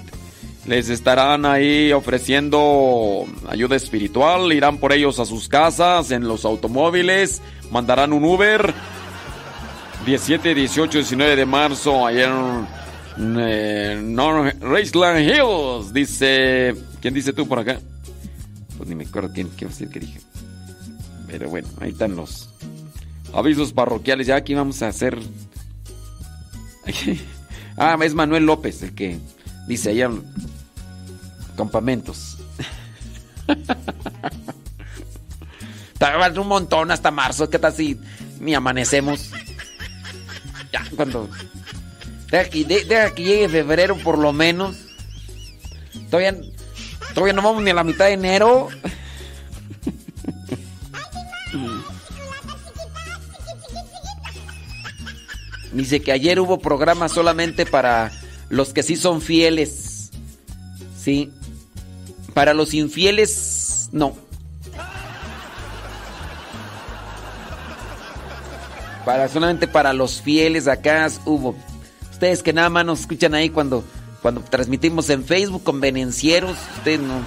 Les 0.68 0.90
estarán 0.90 1.46
ahí 1.46 1.94
ofreciendo 1.94 3.26
ayuda 3.48 3.78
espiritual. 3.78 4.52
Irán 4.52 4.80
por 4.80 4.92
ellos 4.92 5.18
a 5.20 5.26
sus 5.26 5.48
casas, 5.48 6.12
en 6.12 6.28
los 6.28 6.44
automóviles. 6.44 7.42
Mandarán 7.72 8.12
un 8.12 8.26
Uber. 8.26 8.74
17, 10.06 10.54
18, 10.54 10.98
19 11.00 11.36
de 11.38 11.46
marzo, 11.46 12.06
allá 12.06 12.68
en 13.18 13.38
eh, 13.40 14.00
North 14.04 14.62
Ridgeland 14.62 15.22
Hills. 15.22 15.94
Dice. 15.94 16.76
¿Quién 17.02 17.14
dice 17.14 17.32
tú 17.32 17.48
por 17.48 17.60
acá? 17.60 17.80
Pues 18.78 18.90
ni 18.90 18.96
me 18.96 19.06
acuerdo 19.06 19.32
quién, 19.34 19.50
qué 19.56 19.68
decir 19.68 19.88
que 19.90 20.02
dije. 20.02 20.20
Pero 21.28 21.50
bueno, 21.50 21.70
ahí 21.80 21.92
están 21.92 22.18
los 22.18 22.50
avisos 23.34 23.72
parroquiales. 23.72 24.28
Ya 24.28 24.36
aquí 24.36 24.54
vamos 24.54 24.82
a 24.82 24.90
hacer. 24.90 25.18
ah, 27.78 27.98
es 28.02 28.14
Manuel 28.14 28.46
López 28.46 28.84
el 28.84 28.94
que 28.94 29.18
dice 29.68 29.92
allá 29.92 30.10
campamentos. 31.58 32.38
un 36.38 36.48
montón 36.48 36.92
hasta 36.92 37.12
marzo. 37.12 37.50
¿Qué 37.50 37.60
tal 37.60 37.74
si 37.74 38.00
ni 38.40 38.56
amanecemos? 38.56 39.32
Ya, 40.72 40.86
cuando. 40.96 41.30
Deja 42.32 42.50
que, 42.50 42.64
deja 42.64 43.14
que 43.16 43.24
llegue 43.24 43.50
febrero 43.50 43.98
por 43.98 44.18
lo 44.18 44.32
menos. 44.34 44.78
Todavía, 46.10 46.36
todavía 47.14 47.34
no 47.34 47.42
vamos 47.42 47.64
ni 47.64 47.72
a 47.72 47.74
la 47.74 47.84
mitad 47.84 48.06
de 48.06 48.14
enero. 48.14 48.70
Dice 55.72 56.02
que 56.02 56.12
ayer 56.12 56.40
hubo 56.40 56.60
programa 56.60 57.10
solamente 57.10 57.66
para 57.66 58.12
los 58.50 58.74
que 58.74 58.84
sí 58.84 58.96
son 58.96 59.22
fieles. 59.22 60.12
Sí. 60.98 61.32
Para 62.38 62.54
los 62.54 62.76
infieles, 62.76 63.90
no. 63.92 64.16
Para 69.04 69.28
solamente 69.28 69.68
para 69.68 69.92
los 69.92 70.22
fieles 70.22 70.68
acá 70.68 71.10
hubo. 71.26 71.56
Ustedes 72.12 72.44
que 72.44 72.54
nada 72.54 72.70
más 72.70 72.86
nos 72.86 73.00
escuchan 73.00 73.34
ahí 73.34 73.50
cuando, 73.50 73.84
cuando 74.22 74.42
transmitimos 74.42 75.10
en 75.10 75.26
Facebook, 75.26 75.64
convenencieros, 75.64 76.56
ustedes 76.78 77.00
no. 77.00 77.22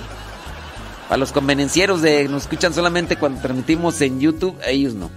Para 1.09 1.19
los 1.19 1.33
convenencieros 1.33 2.03
de 2.03 2.29
nos 2.29 2.43
escuchan 2.43 2.73
solamente 2.73 3.17
cuando 3.17 3.41
transmitimos 3.41 4.01
en 4.03 4.21
YouTube, 4.21 4.57
ellos 4.65 4.95
no. 4.95 5.11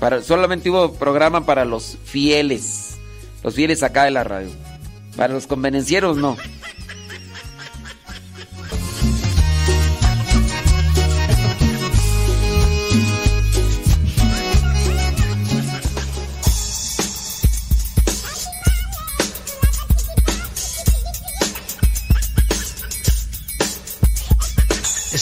Para, 0.00 0.22
solamente 0.22 0.70
hubo 0.70 0.94
programa 0.94 1.44
para 1.44 1.66
los 1.66 1.98
fieles. 2.06 2.96
Los 3.44 3.54
fieles 3.54 3.82
acá 3.82 4.04
de 4.04 4.12
la 4.12 4.24
radio. 4.24 4.48
Para 5.14 5.34
los 5.34 5.46
convenencieros 5.46 6.16
no. 6.16 6.38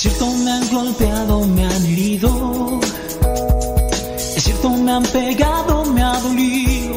Cierto, 0.04 0.26
me 0.44 0.50
han 0.50 0.68
golpeado, 0.68 1.46
me 1.46 1.64
han 1.64 1.86
herido. 1.86 2.80
Es 4.36 4.44
cierto, 4.44 4.68
me 4.68 4.92
han 4.92 5.02
pegado, 5.04 5.84
me 5.86 6.02
ha 6.02 6.20
dolido. 6.20 6.94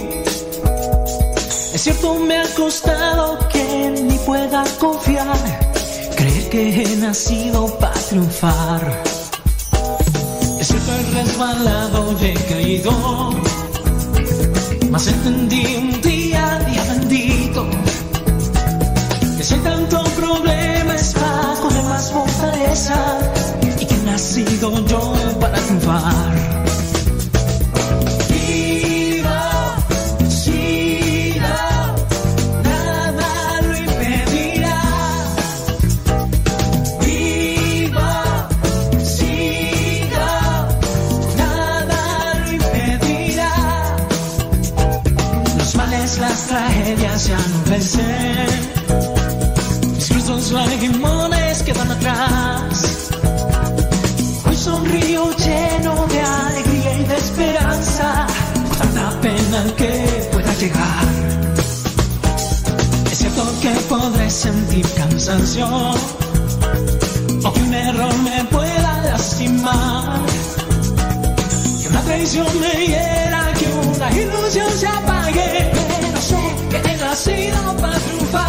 Es 1.74 1.82
cierto, 1.84 2.16
me 2.16 2.38
ha 2.38 2.48
costado 2.54 3.40
que 3.48 4.04
ni 4.04 4.18
pueda 4.26 4.66
confiar. 4.78 5.38
Creer 6.18 6.50
que 6.50 6.84
he 6.84 6.96
nacido 6.98 7.68
para 7.80 7.94
triunfar. 7.94 9.04
Es 10.60 10.68
cierto, 10.68 10.92
he 10.92 11.04
resbalado 11.14 12.16
y 12.20 12.26
he 12.26 12.34
caído. 12.34 12.92
Mas 14.92 15.08
entendí 15.08 16.07
impedirá. 33.78 34.80
Vivo, 37.02 38.10
sigo, 39.04 40.30
nada 41.38 42.02
lo 42.40 42.52
impedirá. 42.54 43.54
Los 45.58 45.76
males, 45.76 46.18
las 46.20 46.48
tragedias 46.48 47.28
ya 47.28 47.38
no 47.38 47.70
vencen. 47.70 48.62
Mis 49.94 50.08
cruzos 50.08 50.52
lagimones 51.68 51.74
quedan 51.74 51.92
atrás. 51.92 53.10
Hoy 54.46 54.56
sonrío 54.56 55.32
lleno 55.38 56.08
de 56.08 56.22
alegría 56.22 56.98
y 57.00 57.04
de 57.04 57.16
esperanza. 57.16 58.28
Tanta 58.78 59.22
pena 59.22 59.64
que 59.76 60.30
pueda 60.32 60.54
llegar. 60.56 61.06
Es 63.12 63.18
cierto 63.18 63.44
que 63.62 63.72
podré 63.90 64.30
sentir 64.30 64.86
cansancio. 64.96 65.68
O 67.44 67.54
que 67.54 67.62
un 67.62 67.74
error 67.74 68.18
me 68.20 68.44
pueda 68.46 69.02
lastimar. 69.04 70.22
Que 71.82 71.88
una 71.90 72.02
traición 72.02 72.48
me 72.60 72.86
hiera, 72.86 73.54
que 73.54 73.68
una 73.88 74.12
ilusión 74.12 74.72
se 74.72 74.88
apague. 74.88 75.72
Pero 75.74 76.22
sé 76.22 76.56
que 76.70 76.92
he 76.92 76.98
nacido 76.98 77.78
para 77.82 78.00
triunfar. 78.00 78.47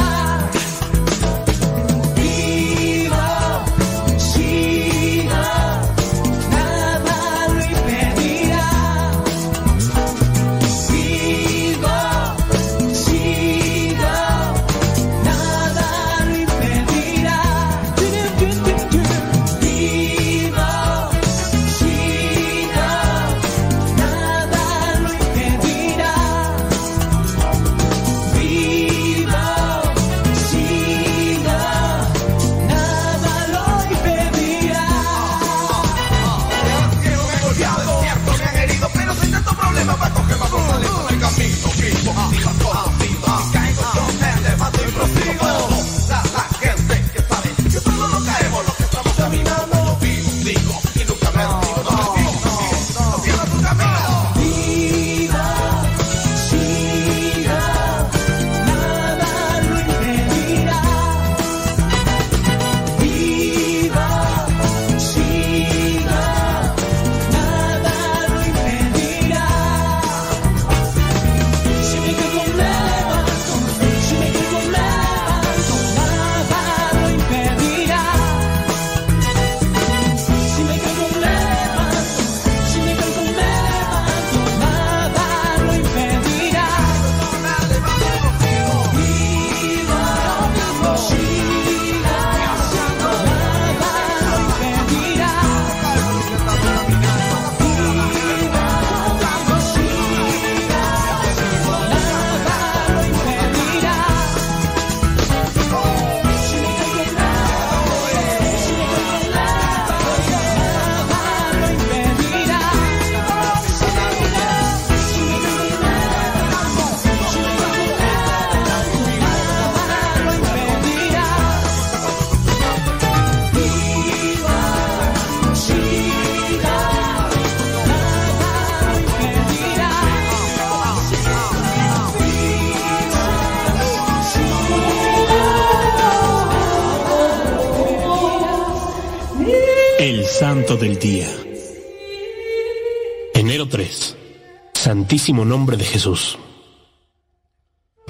Nombre 145.29 145.77
de 145.77 145.85
Jesús. 145.85 146.39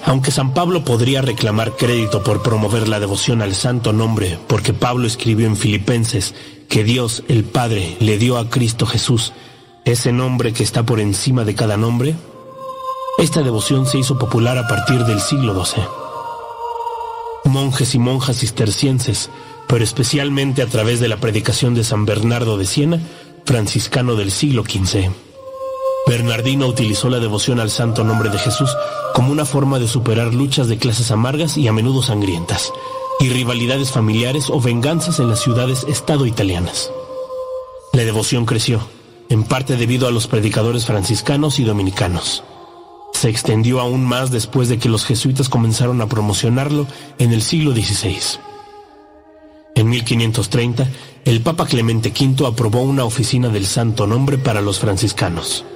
Aunque 0.04 0.30
San 0.30 0.54
Pablo 0.54 0.84
podría 0.84 1.20
reclamar 1.20 1.76
crédito 1.76 2.22
por 2.22 2.42
promover 2.42 2.86
la 2.86 3.00
devoción 3.00 3.42
al 3.42 3.54
santo 3.56 3.92
nombre, 3.92 4.38
porque 4.46 4.72
Pablo 4.72 5.06
escribió 5.06 5.46
en 5.46 5.56
Filipenses 5.56 6.34
que 6.68 6.84
Dios 6.84 7.24
el 7.28 7.42
Padre 7.44 7.96
le 7.98 8.18
dio 8.18 8.38
a 8.38 8.48
Cristo 8.48 8.86
Jesús 8.86 9.32
ese 9.84 10.12
nombre 10.12 10.52
que 10.52 10.62
está 10.62 10.84
por 10.84 11.00
encima 11.00 11.44
de 11.44 11.56
cada 11.56 11.76
nombre, 11.76 12.14
esta 13.18 13.42
devoción 13.42 13.86
se 13.86 13.98
hizo 13.98 14.16
popular 14.16 14.56
a 14.56 14.68
partir 14.68 15.04
del 15.04 15.20
siglo 15.20 15.64
XII. 15.64 15.82
Monjes 17.46 17.94
y 17.96 17.98
monjas 17.98 18.38
cistercienses, 18.38 19.28
pero 19.66 19.82
especialmente 19.82 20.62
a 20.62 20.66
través 20.66 21.00
de 21.00 21.08
la 21.08 21.16
predicación 21.16 21.74
de 21.74 21.82
San 21.82 22.04
Bernardo 22.04 22.56
de 22.58 22.66
Siena, 22.66 23.00
franciscano 23.44 24.14
del 24.14 24.30
siglo 24.30 24.62
XV. 24.62 25.27
Bernardino 26.08 26.66
utilizó 26.66 27.10
la 27.10 27.18
devoción 27.18 27.60
al 27.60 27.68
santo 27.68 28.02
nombre 28.02 28.30
de 28.30 28.38
Jesús 28.38 28.74
como 29.12 29.30
una 29.30 29.44
forma 29.44 29.78
de 29.78 29.86
superar 29.86 30.32
luchas 30.32 30.66
de 30.66 30.78
clases 30.78 31.10
amargas 31.10 31.58
y 31.58 31.68
a 31.68 31.72
menudo 31.72 32.02
sangrientas, 32.02 32.72
y 33.20 33.28
rivalidades 33.28 33.90
familiares 33.90 34.48
o 34.48 34.58
venganzas 34.58 35.20
en 35.20 35.28
las 35.28 35.40
ciudades-estado 35.40 36.24
italianas. 36.24 36.90
La 37.92 38.04
devoción 38.04 38.46
creció, 38.46 38.80
en 39.28 39.44
parte 39.44 39.76
debido 39.76 40.08
a 40.08 40.10
los 40.10 40.28
predicadores 40.28 40.86
franciscanos 40.86 41.58
y 41.58 41.64
dominicanos. 41.64 42.42
Se 43.12 43.28
extendió 43.28 43.78
aún 43.78 44.06
más 44.06 44.30
después 44.30 44.70
de 44.70 44.78
que 44.78 44.88
los 44.88 45.04
jesuitas 45.04 45.50
comenzaron 45.50 46.00
a 46.00 46.08
promocionarlo 46.08 46.86
en 47.18 47.34
el 47.34 47.42
siglo 47.42 47.72
XVI. 47.72 48.40
En 49.74 49.90
1530, 49.90 50.88
el 51.26 51.42
Papa 51.42 51.66
Clemente 51.66 52.14
V 52.18 52.46
aprobó 52.46 52.80
una 52.80 53.04
oficina 53.04 53.50
del 53.50 53.66
Santo 53.66 54.06
Nombre 54.06 54.38
para 54.38 54.62
los 54.62 54.78
franciscanos. 54.78 55.66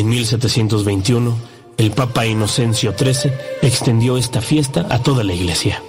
En 0.00 0.08
1721, 0.08 1.38
el 1.76 1.90
Papa 1.90 2.24
Inocencio 2.24 2.94
XIII 2.96 3.34
extendió 3.60 4.16
esta 4.16 4.40
fiesta 4.40 4.86
a 4.88 5.02
toda 5.02 5.24
la 5.24 5.34
Iglesia. 5.34 5.82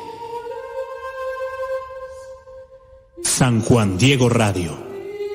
San 3.24 3.62
Juan 3.62 3.98
Diego 3.98 4.28
Radio, 4.28 4.78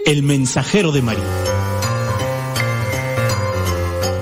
el 0.05 0.23
mensajero 0.23 0.93
de 0.93 1.01
María. 1.01 1.25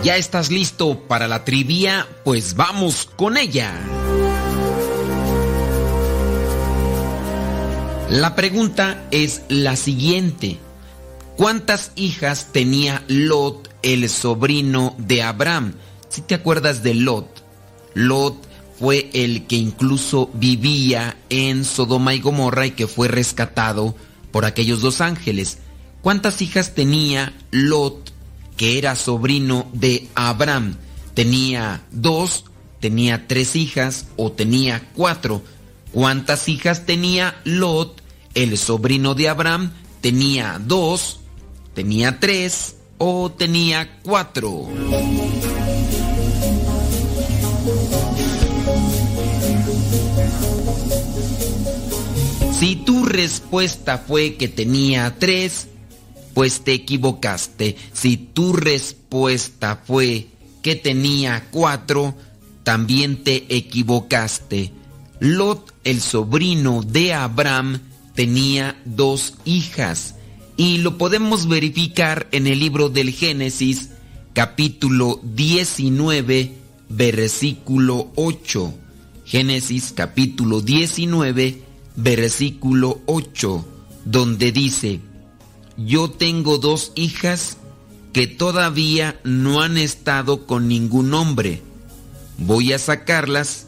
¿Ya 0.04 0.18
estás 0.18 0.52
listo 0.52 1.00
para 1.08 1.26
la 1.26 1.44
trivia? 1.44 2.06
Pues 2.22 2.54
vamos 2.54 3.10
con 3.16 3.36
ella. 3.36 3.72
La 8.08 8.36
pregunta 8.36 9.04
es 9.10 9.42
la 9.48 9.74
siguiente. 9.74 10.60
¿Cuántas 11.36 11.90
hijas 11.96 12.52
tenía 12.52 13.02
Lot, 13.08 13.73
el 13.84 14.08
sobrino 14.08 14.96
de 14.98 15.22
Abraham? 15.22 15.74
Si 16.08 16.22
te 16.22 16.34
acuerdas 16.34 16.82
de 16.82 16.94
Lot, 16.94 17.44
Lot 17.94 18.36
fue 18.78 19.10
el 19.12 19.46
que 19.46 19.56
incluso 19.56 20.30
vivía 20.34 21.16
en 21.28 21.64
Sodoma 21.64 22.14
y 22.14 22.20
Gomorra 22.20 22.66
y 22.66 22.72
que 22.72 22.88
fue 22.88 23.08
rescatado 23.08 23.94
por 24.32 24.44
aquellos 24.44 24.80
dos 24.80 25.00
ángeles. 25.00 25.58
¿Cuántas 26.02 26.42
hijas 26.42 26.74
tenía 26.74 27.32
Lot, 27.50 28.12
que 28.56 28.78
era 28.78 28.96
sobrino 28.96 29.68
de 29.72 30.08
Abraham? 30.14 30.76
¿Tenía 31.14 31.82
dos, 31.92 32.44
tenía 32.80 33.28
tres 33.28 33.54
hijas 33.54 34.06
o 34.16 34.32
tenía 34.32 34.90
cuatro? 34.94 35.42
¿Cuántas 35.92 36.48
hijas 36.48 36.84
tenía 36.84 37.40
Lot, 37.44 38.02
el 38.34 38.58
sobrino 38.58 39.14
de 39.14 39.28
Abraham? 39.28 39.72
¿Tenía 40.00 40.60
dos, 40.62 41.20
tenía 41.74 42.18
tres 42.18 42.76
o 43.06 43.30
tenía 43.30 44.00
cuatro? 44.02 44.66
Si 52.58 52.76
tu 52.76 53.04
respuesta 53.04 53.98
fue 53.98 54.36
que 54.36 54.48
tenía 54.48 55.14
tres, 55.18 55.68
pues 56.32 56.64
te 56.64 56.72
equivocaste. 56.72 57.76
Si 57.92 58.16
tu 58.16 58.54
respuesta 58.54 59.82
fue 59.84 60.28
que 60.62 60.74
tenía 60.74 61.48
cuatro, 61.50 62.14
también 62.62 63.22
te 63.22 63.44
equivocaste. 63.54 64.72
Lot, 65.20 65.74
el 65.84 66.00
sobrino 66.00 66.80
de 66.80 67.12
Abraham, 67.12 67.80
tenía 68.14 68.80
dos 68.86 69.34
hijas 69.44 70.14
y 70.56 70.78
lo 70.78 70.98
podemos 70.98 71.48
verificar 71.48 72.28
en 72.32 72.46
el 72.46 72.60
libro 72.60 72.88
del 72.88 73.10
Génesis, 73.10 73.90
capítulo 74.32 75.20
19, 75.22 76.52
versículo 76.88 78.12
8. 78.14 78.74
Génesis 79.24 79.92
capítulo 79.92 80.60
19, 80.60 81.62
versículo 81.96 83.00
8, 83.06 83.66
donde 84.04 84.52
dice, 84.52 85.00
yo 85.76 86.10
tengo 86.10 86.58
dos 86.58 86.92
hijas 86.94 87.56
que 88.12 88.26
todavía 88.26 89.18
no 89.24 89.60
han 89.60 89.76
estado 89.76 90.46
con 90.46 90.68
ningún 90.68 91.14
hombre. 91.14 91.62
Voy 92.38 92.72
a 92.72 92.78
sacarlas 92.78 93.66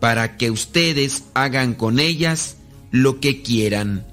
para 0.00 0.36
que 0.36 0.50
ustedes 0.50 1.24
hagan 1.32 1.74
con 1.74 1.98
ellas 1.98 2.56
lo 2.90 3.20
que 3.20 3.42
quieran, 3.42 4.06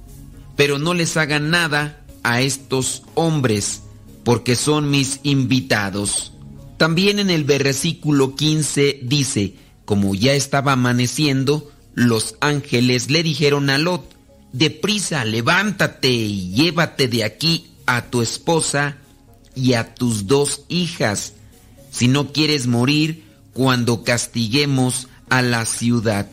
pero 0.55 0.79
no 0.79 0.93
les 0.93 1.17
hagan 1.17 1.49
nada 1.49 2.02
a 2.23 2.41
estos 2.41 3.03
hombres, 3.15 3.83
porque 4.23 4.55
son 4.55 4.89
mis 4.89 5.19
invitados. 5.23 6.33
También 6.77 7.19
en 7.19 7.29
el 7.29 7.43
versículo 7.43 8.35
15 8.35 8.99
dice, 9.03 9.55
como 9.85 10.15
ya 10.15 10.33
estaba 10.33 10.73
amaneciendo, 10.73 11.71
los 11.93 12.35
ángeles 12.39 13.09
le 13.09 13.23
dijeron 13.23 13.69
a 13.69 13.77
Lot, 13.77 14.03
deprisa, 14.51 15.25
levántate 15.25 16.09
y 16.09 16.51
llévate 16.51 17.07
de 17.07 17.23
aquí 17.23 17.67
a 17.85 18.09
tu 18.09 18.21
esposa 18.21 18.97
y 19.55 19.73
a 19.73 19.93
tus 19.93 20.27
dos 20.27 20.63
hijas, 20.69 21.33
si 21.91 22.07
no 22.07 22.31
quieres 22.31 22.67
morir 22.67 23.23
cuando 23.53 24.03
castiguemos 24.03 25.07
a 25.29 25.41
la 25.41 25.65
ciudad. 25.65 26.29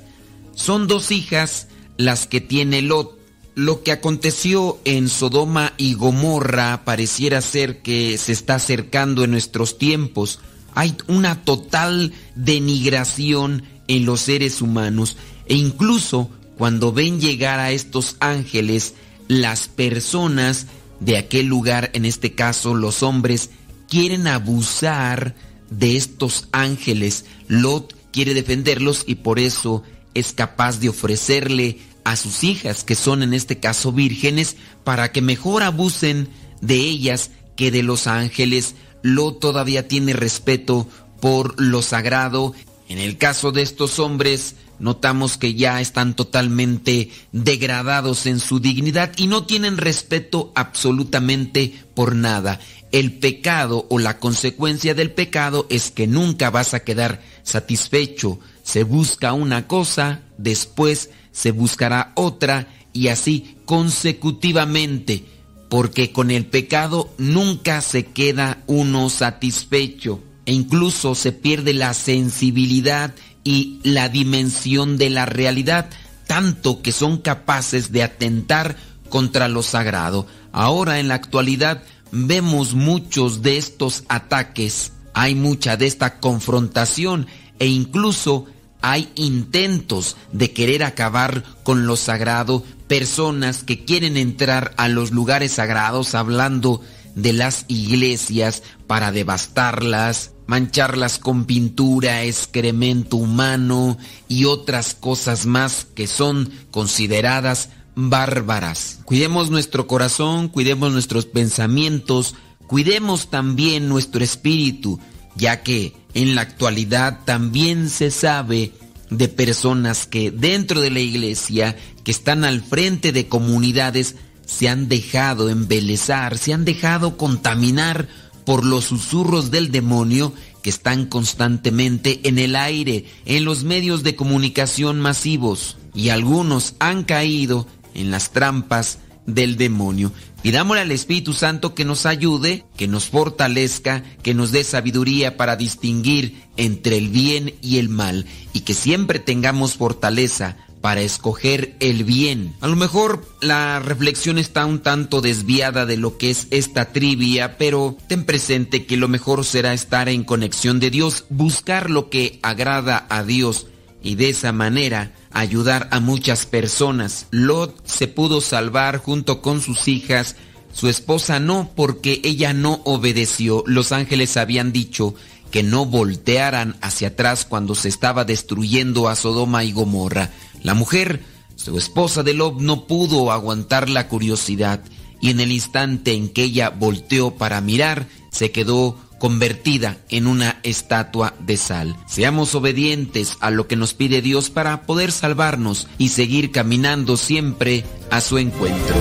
Son 0.55 0.87
dos 0.87 1.11
hijas 1.11 1.69
las 1.97 2.27
que 2.27 2.41
tiene 2.41 2.83
Lot. 2.83 3.20
Lo 3.55 3.83
que 3.83 3.93
aconteció 3.93 4.79
en 4.85 5.09
Sodoma 5.09 5.73
y 5.77 5.95
Gomorra 5.95 6.85
pareciera 6.85 7.41
ser 7.41 7.83
que 7.83 8.17
se 8.17 8.33
está 8.33 8.57
acercando 8.57 9.25
en 9.25 9.33
nuestros 9.33 9.77
tiempos. 9.77 10.39
Hay 10.75 10.97
una 11.09 11.45
total 11.45 12.13
denigración 12.37 13.65
en 13.89 14.07
los 14.07 14.21
seres 14.21 14.63
humanos 14.63 15.17
e 15.47 15.57
incluso 15.57 16.31
cuando 16.57 16.93
ven 16.93 17.21
llegar 17.21 17.59
a 17.59 17.73
estos 17.73 18.17
ángeles, 18.21 18.95
las 19.29 19.67
personas 19.67 20.67
de 21.01 21.17
aquel 21.17 21.47
lugar, 21.47 21.91
en 21.95 22.05
este 22.05 22.35
caso 22.35 22.75
los 22.75 23.03
hombres, 23.03 23.51
quieren 23.89 24.27
abusar 24.27 25.35
de 25.71 25.97
estos 25.97 26.49
ángeles. 26.53 27.25
Lot 27.49 27.97
quiere 28.13 28.35
defenderlos 28.35 29.05
y 29.07 29.17
por 29.17 29.39
eso 29.39 29.83
es 30.15 30.33
capaz 30.33 30.81
de 30.81 30.91
ofrecerle 30.91 31.79
a 32.11 32.17
sus 32.17 32.43
hijas, 32.43 32.83
que 32.83 32.97
son 32.97 33.23
en 33.23 33.35
este 33.35 33.61
caso 33.61 33.93
vírgenes, 33.93 34.57
para 34.83 35.13
que 35.13 35.23
mejor 35.23 35.63
abusen 35.63 36.29
de 36.61 36.75
ellas 36.75 37.31
que 37.57 37.71
de 37.71 37.85
los 37.85 38.09
ángeles. 38.09 38.75
Lot 39.03 39.39
todavía 39.39 39.87
tiene 39.87 40.13
respeto 40.13 40.89
por 41.21 41.61
lo 41.61 41.83
sagrado. 41.83 42.53
En 42.89 42.99
el 42.99 43.17
caso 43.17 43.53
de 43.53 43.63
estos 43.63 44.01
hombres, 44.01 44.57
notamos 44.81 45.37
que 45.37 45.55
ya 45.55 45.81
están 45.81 46.17
totalmente 46.17 47.11
degradados 47.31 48.27
en 48.27 48.41
su 48.41 48.59
dignidad 48.59 49.13
y 49.17 49.29
no 49.29 49.45
tienen 49.45 49.77
respeto 49.77 50.51
absolutamente 50.57 51.85
por 51.95 52.17
nada. 52.17 52.59
El 52.91 53.13
pecado 53.13 53.87
o 53.89 54.01
la 54.01 54.19
consecuencia 54.19 54.95
del 54.95 55.13
pecado 55.13 55.69
es 55.71 55.93
que 55.93 56.09
nunca 56.09 56.51
vas 56.51 56.75
a 56.75 56.81
quedar 56.81 57.23
satisfecho. 57.45 58.41
Se 58.65 58.83
busca 58.83 59.33
una 59.33 59.69
cosa, 59.69 60.23
después 60.39 61.11
se 61.33 61.51
buscará 61.51 62.13
otra 62.15 62.69
y 62.93 63.09
así 63.09 63.57
consecutivamente, 63.65 65.25
porque 65.69 66.13
con 66.13 66.31
el 66.31 66.47
pecado 66.47 67.13
nunca 67.19 67.81
se 67.81 68.07
queda 68.07 68.63
uno 68.67 69.09
satisfecho 69.09 70.21
e 70.47 70.53
incluso 70.53 71.15
se 71.15 71.33
pierde 71.33 71.75
la 71.75 71.95
sensibilidad 71.95 73.15
y 73.45 73.81
la 73.85 74.09
dimensión 74.09 74.99
de 74.99 75.11
la 75.11 75.27
realidad, 75.27 75.89
tanto 76.27 76.83
que 76.83 76.93
son 76.93 77.19
capaces 77.19 77.93
de 77.93 78.03
atentar 78.03 78.77
contra 79.09 79.49
lo 79.49 79.63
sagrado. 79.63 80.27
Ahora 80.53 80.99
en 80.99 81.09
la 81.09 81.15
actualidad 81.15 81.83
vemos 82.13 82.75
muchos 82.75 83.43
de 83.43 83.57
estos 83.57 84.05
ataques, 84.09 84.93
hay 85.15 85.35
mucha 85.35 85.77
de 85.77 85.87
esta 85.87 86.19
confrontación 86.19 87.27
e 87.59 87.67
incluso 87.67 88.47
hay 88.83 89.11
intentos 89.15 90.17
de 90.33 90.53
querer 90.53 90.85
acabar 90.85 91.45
con 91.63 91.87
lo 91.87 91.97
sagrado, 91.97 92.65
personas 92.89 93.63
que 93.63 93.85
quieren 93.85 94.17
entrar 94.17 94.75
a 94.77 94.89
los 94.89 95.11
lugares 95.11 95.53
sagrados 95.53 96.15
hablando 96.15 96.81
de 97.15 97.33
las 97.33 97.65
iglesias 97.69 98.63
para 98.87 99.13
devastarlas, 99.13 100.33
mancharlas 100.47 101.19
con 101.19 101.45
pintura, 101.45 102.25
excremento 102.25 103.17
humano 103.17 103.99
y 104.29 104.45
otras 104.47 104.95
cosas 104.95 105.47
más 105.47 105.87
que 105.95 106.07
son 106.07 106.51
consideradas 106.71 107.71
bárbaras. 107.95 109.01
Cuidemos 109.05 109.51
nuestro 109.51 109.87
corazón, 109.87 110.49
cuidemos 110.49 110.93
nuestros 110.93 111.27
pensamientos, 111.27 112.35
cuidemos 112.67 113.31
también 113.31 113.89
nuestro 113.89 114.25
espíritu, 114.25 114.99
ya 115.37 115.63
que 115.63 115.95
en 116.15 116.35
la 116.35 116.43
actualidad 116.43 117.21
también 117.25 117.89
se 117.89 118.11
sabe 118.11 118.73
de 119.11 119.29
personas 119.29 120.07
que 120.07 120.31
dentro 120.31 120.81
de 120.81 120.91
la 120.91 121.01
iglesia, 121.01 121.77
que 122.05 122.11
están 122.11 122.45
al 122.45 122.63
frente 122.63 123.13
de 123.13 123.29
comunidades, 123.29 124.17
se 124.47 124.69
han 124.69 124.89
dejado 124.89 125.49
embelezar, 125.49 126.39
se 126.39 126.53
han 126.53 126.65
dejado 126.65 127.17
contaminar 127.17 128.09
por 128.45 128.65
los 128.65 128.87
susurros 128.87 129.51
del 129.51 129.71
demonio 129.71 130.33
que 130.63 130.71
están 130.71 131.07
constantemente 131.07 132.21
en 132.25 132.39
el 132.39 132.57
aire, 132.57 133.07
en 133.25 133.45
los 133.45 133.65
medios 133.65 134.03
de 134.03 134.17
comunicación 134.17 135.01
masivos, 135.01 135.77
y 135.95 136.09
algunos 136.09 136.75
han 136.79 137.05
caído 137.05 137.67
en 137.95 138.11
las 138.11 138.31
trampas 138.33 138.99
del 139.35 139.57
demonio. 139.57 140.13
Pidámosle 140.43 140.83
al 140.83 140.91
Espíritu 140.93 141.33
Santo 141.33 141.75
que 141.75 141.85
nos 141.85 142.07
ayude, 142.07 142.65
que 142.77 142.89
nos 142.89 143.09
fortalezca, 143.09 144.03
que 144.23 144.35
nos 144.35 144.53
dé 144.53 144.65
sabiduría 144.65 145.37
para 145.37 145.57
distinguir 145.57 146.43
entre 146.57 146.97
el 146.97 147.09
bien 147.09 147.55
y 147.61 147.79
el 147.79 147.89
mal 147.89 148.27
y 148.53 148.61
que 148.61 148.75
siempre 148.75 149.19
tengamos 149.19 149.75
fortaleza 149.75 150.57
para 150.81 151.03
escoger 151.03 151.77
el 151.81 152.05
bien. 152.05 152.55
A 152.61 152.69
lo 152.69 152.77
mejor 152.77 153.29
la 153.43 153.81
reflexión 153.81 154.39
está 154.39 154.65
un 154.65 154.81
tanto 154.81 155.21
desviada 155.21 155.85
de 155.85 155.99
lo 155.99 156.17
que 156.17 156.31
es 156.31 156.47
esta 156.51 156.93
trivia, 156.93 157.59
pero 157.59 157.97
ten 158.07 158.25
presente 158.25 158.87
que 158.87 158.97
lo 158.97 159.09
mejor 159.09 159.45
será 159.45 159.75
estar 159.75 160.09
en 160.09 160.25
conexión 160.25 160.81
de 160.81 160.91
Dios, 160.91 161.27
buscar 161.29 161.91
lo 161.91 162.09
que 162.09 162.39
agrada 162.43 163.07
a 163.11 163.25
Dios 163.25 163.67
y 164.03 164.15
de 164.15 164.31
esa 164.31 164.53
manera 164.53 165.13
ayudar 165.33 165.89
a 165.91 166.01
muchas 166.01 166.47
personas. 166.47 167.27
Lot 167.31 167.87
se 167.87 168.09
pudo 168.09 168.41
salvar 168.41 168.99
junto 168.99 169.43
con 169.43 169.61
sus 169.61 169.89
hijas, 169.89 170.37
su 170.73 170.89
esposa 170.89 171.41
no 171.41 171.71
porque 171.75 172.21
ella 172.25 172.53
no 172.53 172.81
obedeció. 172.85 173.65
Los 173.67 173.93
ángeles 173.93 174.37
habían 174.37 174.73
dicho 174.73 175.15
que 175.51 175.63
no 175.63 175.85
voltearan 175.85 176.77
hacia 176.81 177.09
atrás 177.09 177.45
cuando 177.45 177.75
se 177.75 177.89
estaba 177.89 178.25
destruyendo 178.25 179.09
a 179.09 179.17
Sodoma 179.17 179.65
y 179.65 179.73
Gomorra. 179.73 180.31
La 180.63 180.75
mujer, 180.75 181.23
su 181.57 181.77
esposa 181.77 182.23
de 182.23 182.35
Lot, 182.35 182.61
no 182.61 182.87
pudo 182.87 183.33
aguantar 183.33 183.89
la 183.91 184.09
curiosidad 184.09 184.81
y 185.21 185.31
en 185.31 185.41
el 185.41 185.53
instante 185.53 186.13
en 186.13 186.29
que 186.29 186.45
ella 186.45 186.71
volteó 186.71 187.33
para 187.33 187.61
mirar, 187.61 188.07
se 188.31 188.53
quedó 188.53 188.97
convertida 189.21 189.99
en 190.09 190.27
una 190.27 190.59
estatua 190.65 191.35
de 191.39 191.57
sal. 191.57 191.95
Seamos 192.07 192.57
obedientes 192.57 193.37
a 193.39 193.53
lo 193.53 193.69
que 193.69 193.77
nos 193.77 193.95
pide 193.95 194.23
Dios 194.23 194.51
para 194.51 194.83
poder 194.83 195.13
salvarnos 195.13 195.87
y 195.99 196.09
seguir 196.09 196.51
caminando 196.51 197.17
siempre 197.17 197.85
a 198.11 198.21
su 198.21 198.39
encuentro. 198.39 198.97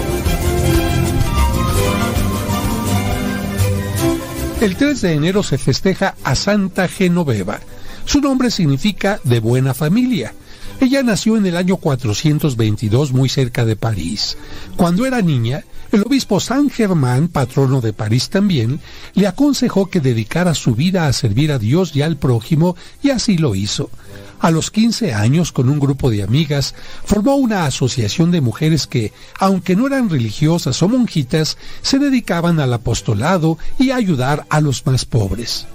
El 4.61 4.75
3 4.75 5.01
de 5.01 5.13
enero 5.13 5.41
se 5.41 5.57
festeja 5.57 6.15
a 6.23 6.35
Santa 6.35 6.89
Genoveva. 6.89 7.61
Su 8.03 8.19
nombre 8.19 8.51
significa 8.51 9.21
de 9.23 9.39
buena 9.39 9.73
familia. 9.73 10.33
Ella 10.81 11.01
nació 11.01 11.37
en 11.37 11.45
el 11.45 11.55
año 11.55 11.77
422 11.77 13.13
muy 13.13 13.29
cerca 13.29 13.63
de 13.63 13.77
París. 13.77 14.37
Cuando 14.75 15.05
era 15.05 15.21
niña, 15.21 15.63
el 15.91 16.03
obispo 16.03 16.39
San 16.39 16.69
Germán, 16.69 17.27
patrono 17.27 17.81
de 17.81 17.93
París 17.93 18.29
también, 18.29 18.79
le 19.13 19.27
aconsejó 19.27 19.89
que 19.89 19.99
dedicara 19.99 20.53
su 20.53 20.75
vida 20.75 21.07
a 21.07 21.13
servir 21.13 21.51
a 21.51 21.59
Dios 21.59 21.95
y 21.95 22.01
al 22.01 22.17
prójimo, 22.17 22.75
y 23.01 23.09
así 23.09 23.37
lo 23.37 23.55
hizo. 23.55 23.89
A 24.39 24.51
los 24.51 24.71
15 24.71 25.13
años, 25.13 25.51
con 25.51 25.67
un 25.67 25.79
grupo 25.79 26.09
de 26.09 26.23
amigas, 26.23 26.73
formó 27.03 27.35
una 27.35 27.65
asociación 27.65 28.31
de 28.31 28.39
mujeres 28.39 28.87
que, 28.87 29.11
aunque 29.37 29.75
no 29.75 29.87
eran 29.87 30.09
religiosas 30.09 30.81
o 30.81 30.87
monjitas, 30.87 31.57
se 31.81 31.99
dedicaban 31.99 32.59
al 32.59 32.73
apostolado 32.73 33.57
y 33.77 33.91
a 33.91 33.97
ayudar 33.97 34.45
a 34.49 34.61
los 34.61 34.85
más 34.85 35.03
pobres. 35.03 35.67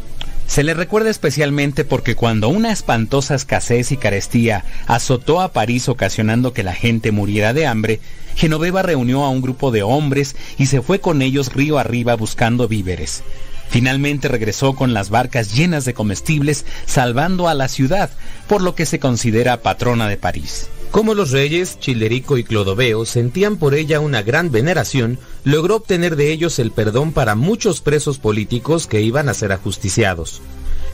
Se 0.47 0.62
le 0.62 0.74
recuerda 0.74 1.11
especialmente 1.11 1.85
porque 1.85 2.15
cuando 2.15 2.49
una 2.49 2.70
espantosa 2.70 3.35
escasez 3.35 3.93
y 3.93 3.97
carestía 3.97 4.65
azotó 4.86 5.41
a 5.41 5.53
París 5.53 5.89
ocasionando 5.89 6.53
que 6.53 6.62
la 6.62 6.74
gente 6.74 7.12
muriera 7.12 7.53
de 7.53 7.66
hambre, 7.66 8.01
Genoveva 8.36 8.82
reunió 8.82 9.24
a 9.24 9.31
un 9.31 9.43
grupo 9.43 9.70
de 9.70 9.82
hombres 9.82 10.36
y 10.59 10.66
se 10.66 10.82
fue 10.82 11.01
con 11.01 11.23
ellos 11.23 11.52
río 11.52 11.78
arriba 11.78 12.15
buscando 12.16 12.69
víveres. 12.69 13.23
Finalmente 13.69 14.28
regresó 14.28 14.74
con 14.74 14.94
las 14.94 15.11
barcas 15.11 15.55
llenas 15.55 15.85
de 15.85 15.94
comestibles, 15.94 16.65
salvando 16.86 17.48
a 17.48 17.55
la 17.55 17.69
ciudad, 17.69 18.11
por 18.47 18.62
lo 18.62 18.74
que 18.74 18.86
se 18.86 18.98
considera 18.98 19.62
patrona 19.62 20.09
de 20.09 20.16
París. 20.16 20.69
Como 20.90 21.15
los 21.15 21.32
reyes 21.32 21.81
Childerico 21.81 22.39
y 22.39 22.44
Clodoveo 22.44 23.05
sentían 23.05 23.56
por 23.56 23.74
ella 23.74 23.98
una 23.98 24.23
gran 24.23 24.52
veneración, 24.52 25.19
logró 25.43 25.77
obtener 25.77 26.15
de 26.15 26.31
ellos 26.31 26.61
el 26.61 26.70
perdón 26.70 27.12
para 27.12 27.35
muchos 27.35 27.81
presos 27.81 28.19
políticos 28.19 28.86
que 28.86 29.01
iban 29.01 29.28
a 29.28 29.35
ser 29.35 29.51
ajusticiados. 29.51 30.40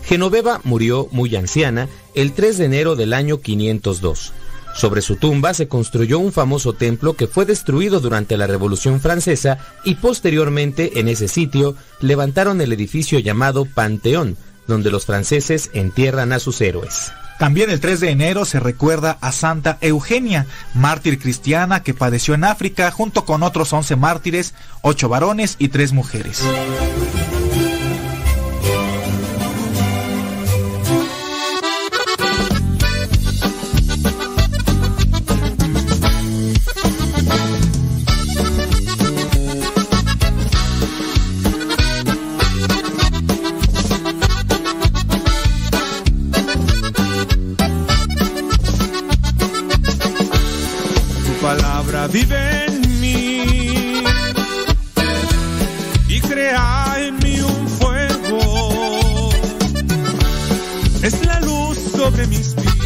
Genoveva 0.02 0.62
murió 0.64 1.06
muy 1.12 1.36
anciana 1.36 1.86
el 2.14 2.32
3 2.32 2.56
de 2.56 2.64
enero 2.64 2.96
del 2.96 3.12
año 3.12 3.40
502. 3.40 4.32
Sobre 4.74 5.02
su 5.02 5.16
tumba 5.16 5.52
se 5.54 5.68
construyó 5.68 6.18
un 6.18 6.32
famoso 6.32 6.72
templo 6.72 7.14
que 7.14 7.26
fue 7.26 7.44
destruido 7.44 8.00
durante 8.00 8.36
la 8.36 8.46
Revolución 8.46 9.00
Francesa 9.00 9.58
y 9.84 9.96
posteriormente 9.96 11.00
en 11.00 11.08
ese 11.08 11.28
sitio 11.28 11.76
levantaron 12.00 12.60
el 12.60 12.72
edificio 12.72 13.18
llamado 13.18 13.66
Panteón, 13.66 14.36
donde 14.66 14.90
los 14.90 15.06
franceses 15.06 15.70
entierran 15.74 16.32
a 16.32 16.38
sus 16.38 16.60
héroes. 16.60 17.12
También 17.38 17.70
el 17.70 17.80
3 17.80 18.00
de 18.00 18.10
enero 18.10 18.44
se 18.44 18.60
recuerda 18.60 19.16
a 19.22 19.32
Santa 19.32 19.78
Eugenia, 19.80 20.46
mártir 20.74 21.18
cristiana 21.18 21.82
que 21.82 21.94
padeció 21.94 22.34
en 22.34 22.44
África 22.44 22.90
junto 22.90 23.24
con 23.24 23.42
otros 23.42 23.72
11 23.72 23.96
mártires, 23.96 24.54
8 24.82 25.08
varones 25.08 25.56
y 25.58 25.68
3 25.68 25.94
mujeres. 25.94 26.44
Crea 56.30 56.94
en 56.98 57.18
mí 57.18 57.40
un 57.40 57.68
fuego. 57.68 59.30
Es 61.02 61.26
la 61.26 61.40
luz 61.40 61.76
sobre 61.96 62.26
mis 62.28 62.54
pies 62.54 62.79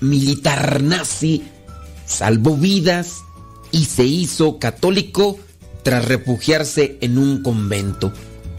militar 0.00 0.82
nazi, 0.82 1.42
salvó 2.06 2.56
vidas 2.56 3.22
y 3.72 3.86
se 3.86 4.04
hizo 4.04 4.58
católico 4.58 5.38
tras 5.82 6.04
refugiarse 6.04 6.98
en 7.00 7.18
un 7.18 7.42
convento. 7.42 8.12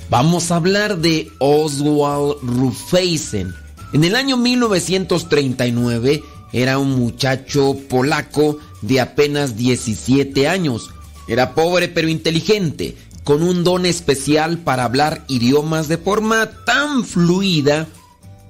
Vamos 0.10 0.52
a 0.52 0.58
hablar 0.58 1.00
de 1.00 1.32
Oswald 1.40 2.38
Rufeisen. 2.42 3.54
En 3.94 4.04
el 4.04 4.16
año 4.16 4.38
1939 4.38 6.24
era 6.54 6.78
un 6.78 6.92
muchacho 6.92 7.76
polaco 7.90 8.60
de 8.82 9.02
apenas 9.02 9.58
17 9.58 10.48
años. 10.48 10.90
Era 11.28 11.56
pobre 11.56 11.88
pero 11.88 12.08
inteligente, 12.08 12.96
con 13.24 13.42
un 13.42 13.64
don 13.64 13.86
especial 13.86 14.60
para 14.60 14.84
hablar 14.84 15.24
idiomas 15.28 15.88
de 15.88 15.98
forma 15.98 16.52
tan 16.66 17.04
fluida 17.04 17.88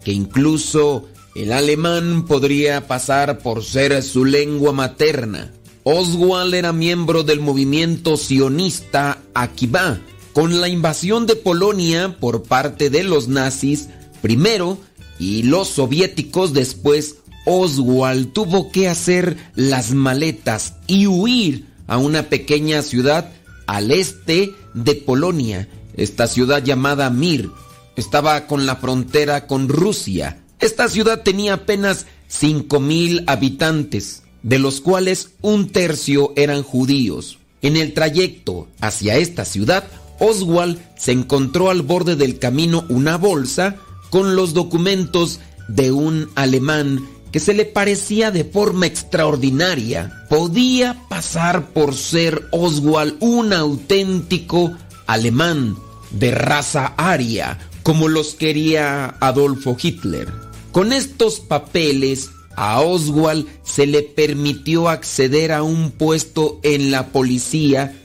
que 0.03 0.11
incluso 0.11 1.07
el 1.35 1.51
alemán 1.51 2.25
podría 2.25 2.87
pasar 2.87 3.39
por 3.39 3.63
ser 3.63 4.01
su 4.01 4.23
lengua 4.23 4.71
materna. 4.71 5.51
Oswald 5.83 6.53
era 6.53 6.71
miembro 6.71 7.23
del 7.23 7.41
movimiento 7.41 8.15
sionista 8.15 9.21
Akiba. 9.33 9.99
Con 10.33 10.59
la 10.61 10.69
invasión 10.69 11.25
de 11.27 11.35
Polonia 11.35 12.17
por 12.19 12.43
parte 12.43 12.89
de 12.89 13.03
los 13.03 13.27
nazis 13.27 13.89
primero 14.21 14.77
y 15.19 15.43
los 15.43 15.67
soviéticos 15.67 16.53
después, 16.53 17.17
Oswald 17.45 18.31
tuvo 18.31 18.71
que 18.71 18.87
hacer 18.87 19.37
las 19.55 19.91
maletas 19.91 20.75
y 20.87 21.05
huir 21.05 21.65
a 21.85 21.97
una 21.97 22.23
pequeña 22.23 22.81
ciudad 22.81 23.31
al 23.67 23.91
este 23.91 24.53
de 24.73 24.95
Polonia. 24.95 25.67
Esta 25.95 26.27
ciudad 26.27 26.63
llamada 26.63 27.09
Mir 27.09 27.51
estaba 27.97 28.47
con 28.47 28.65
la 28.65 28.77
frontera 28.77 29.47
con 29.47 29.69
Rusia. 29.69 30.41
Esta 30.59 30.87
ciudad 30.87 31.23
tenía 31.23 31.53
apenas 31.53 32.05
5.000 32.31 33.23
habitantes, 33.27 34.23
de 34.43 34.59
los 34.59 34.81
cuales 34.81 35.31
un 35.41 35.69
tercio 35.69 36.33
eran 36.35 36.63
judíos. 36.63 37.39
En 37.61 37.77
el 37.77 37.93
trayecto 37.93 38.67
hacia 38.79 39.17
esta 39.17 39.45
ciudad, 39.45 39.85
Oswald 40.19 40.79
se 40.97 41.11
encontró 41.11 41.69
al 41.69 41.81
borde 41.81 42.15
del 42.15 42.39
camino 42.39 42.85
una 42.89 43.17
bolsa 43.17 43.77
con 44.09 44.35
los 44.35 44.53
documentos 44.53 45.39
de 45.67 45.91
un 45.91 46.29
alemán 46.35 47.05
que 47.31 47.39
se 47.39 47.53
le 47.53 47.65
parecía 47.65 48.31
de 48.31 48.45
forma 48.45 48.85
extraordinaria. 48.85 50.25
Podía 50.29 51.05
pasar 51.09 51.73
por 51.73 51.93
ser 51.95 52.47
Oswald 52.51 53.15
un 53.19 53.51
auténtico 53.51 54.71
alemán 55.05 55.75
de 56.11 56.31
raza 56.31 56.93
aria, 56.97 57.57
como 57.83 58.07
los 58.07 58.35
quería 58.35 59.15
Adolfo 59.19 59.75
Hitler. 59.81 60.44
Con 60.75 60.91
estos 60.91 61.39
papeles, 61.39 62.31
a 62.57 62.81
Oswald 62.81 63.47
se 63.63 63.87
le 63.87 64.01
permitió 64.01 64.89
acceder 64.89 65.53
a 65.53 65.63
un 65.63 65.91
puesto 65.91 66.59
en 66.63 66.91
la 66.91 67.13
policía 67.13 67.97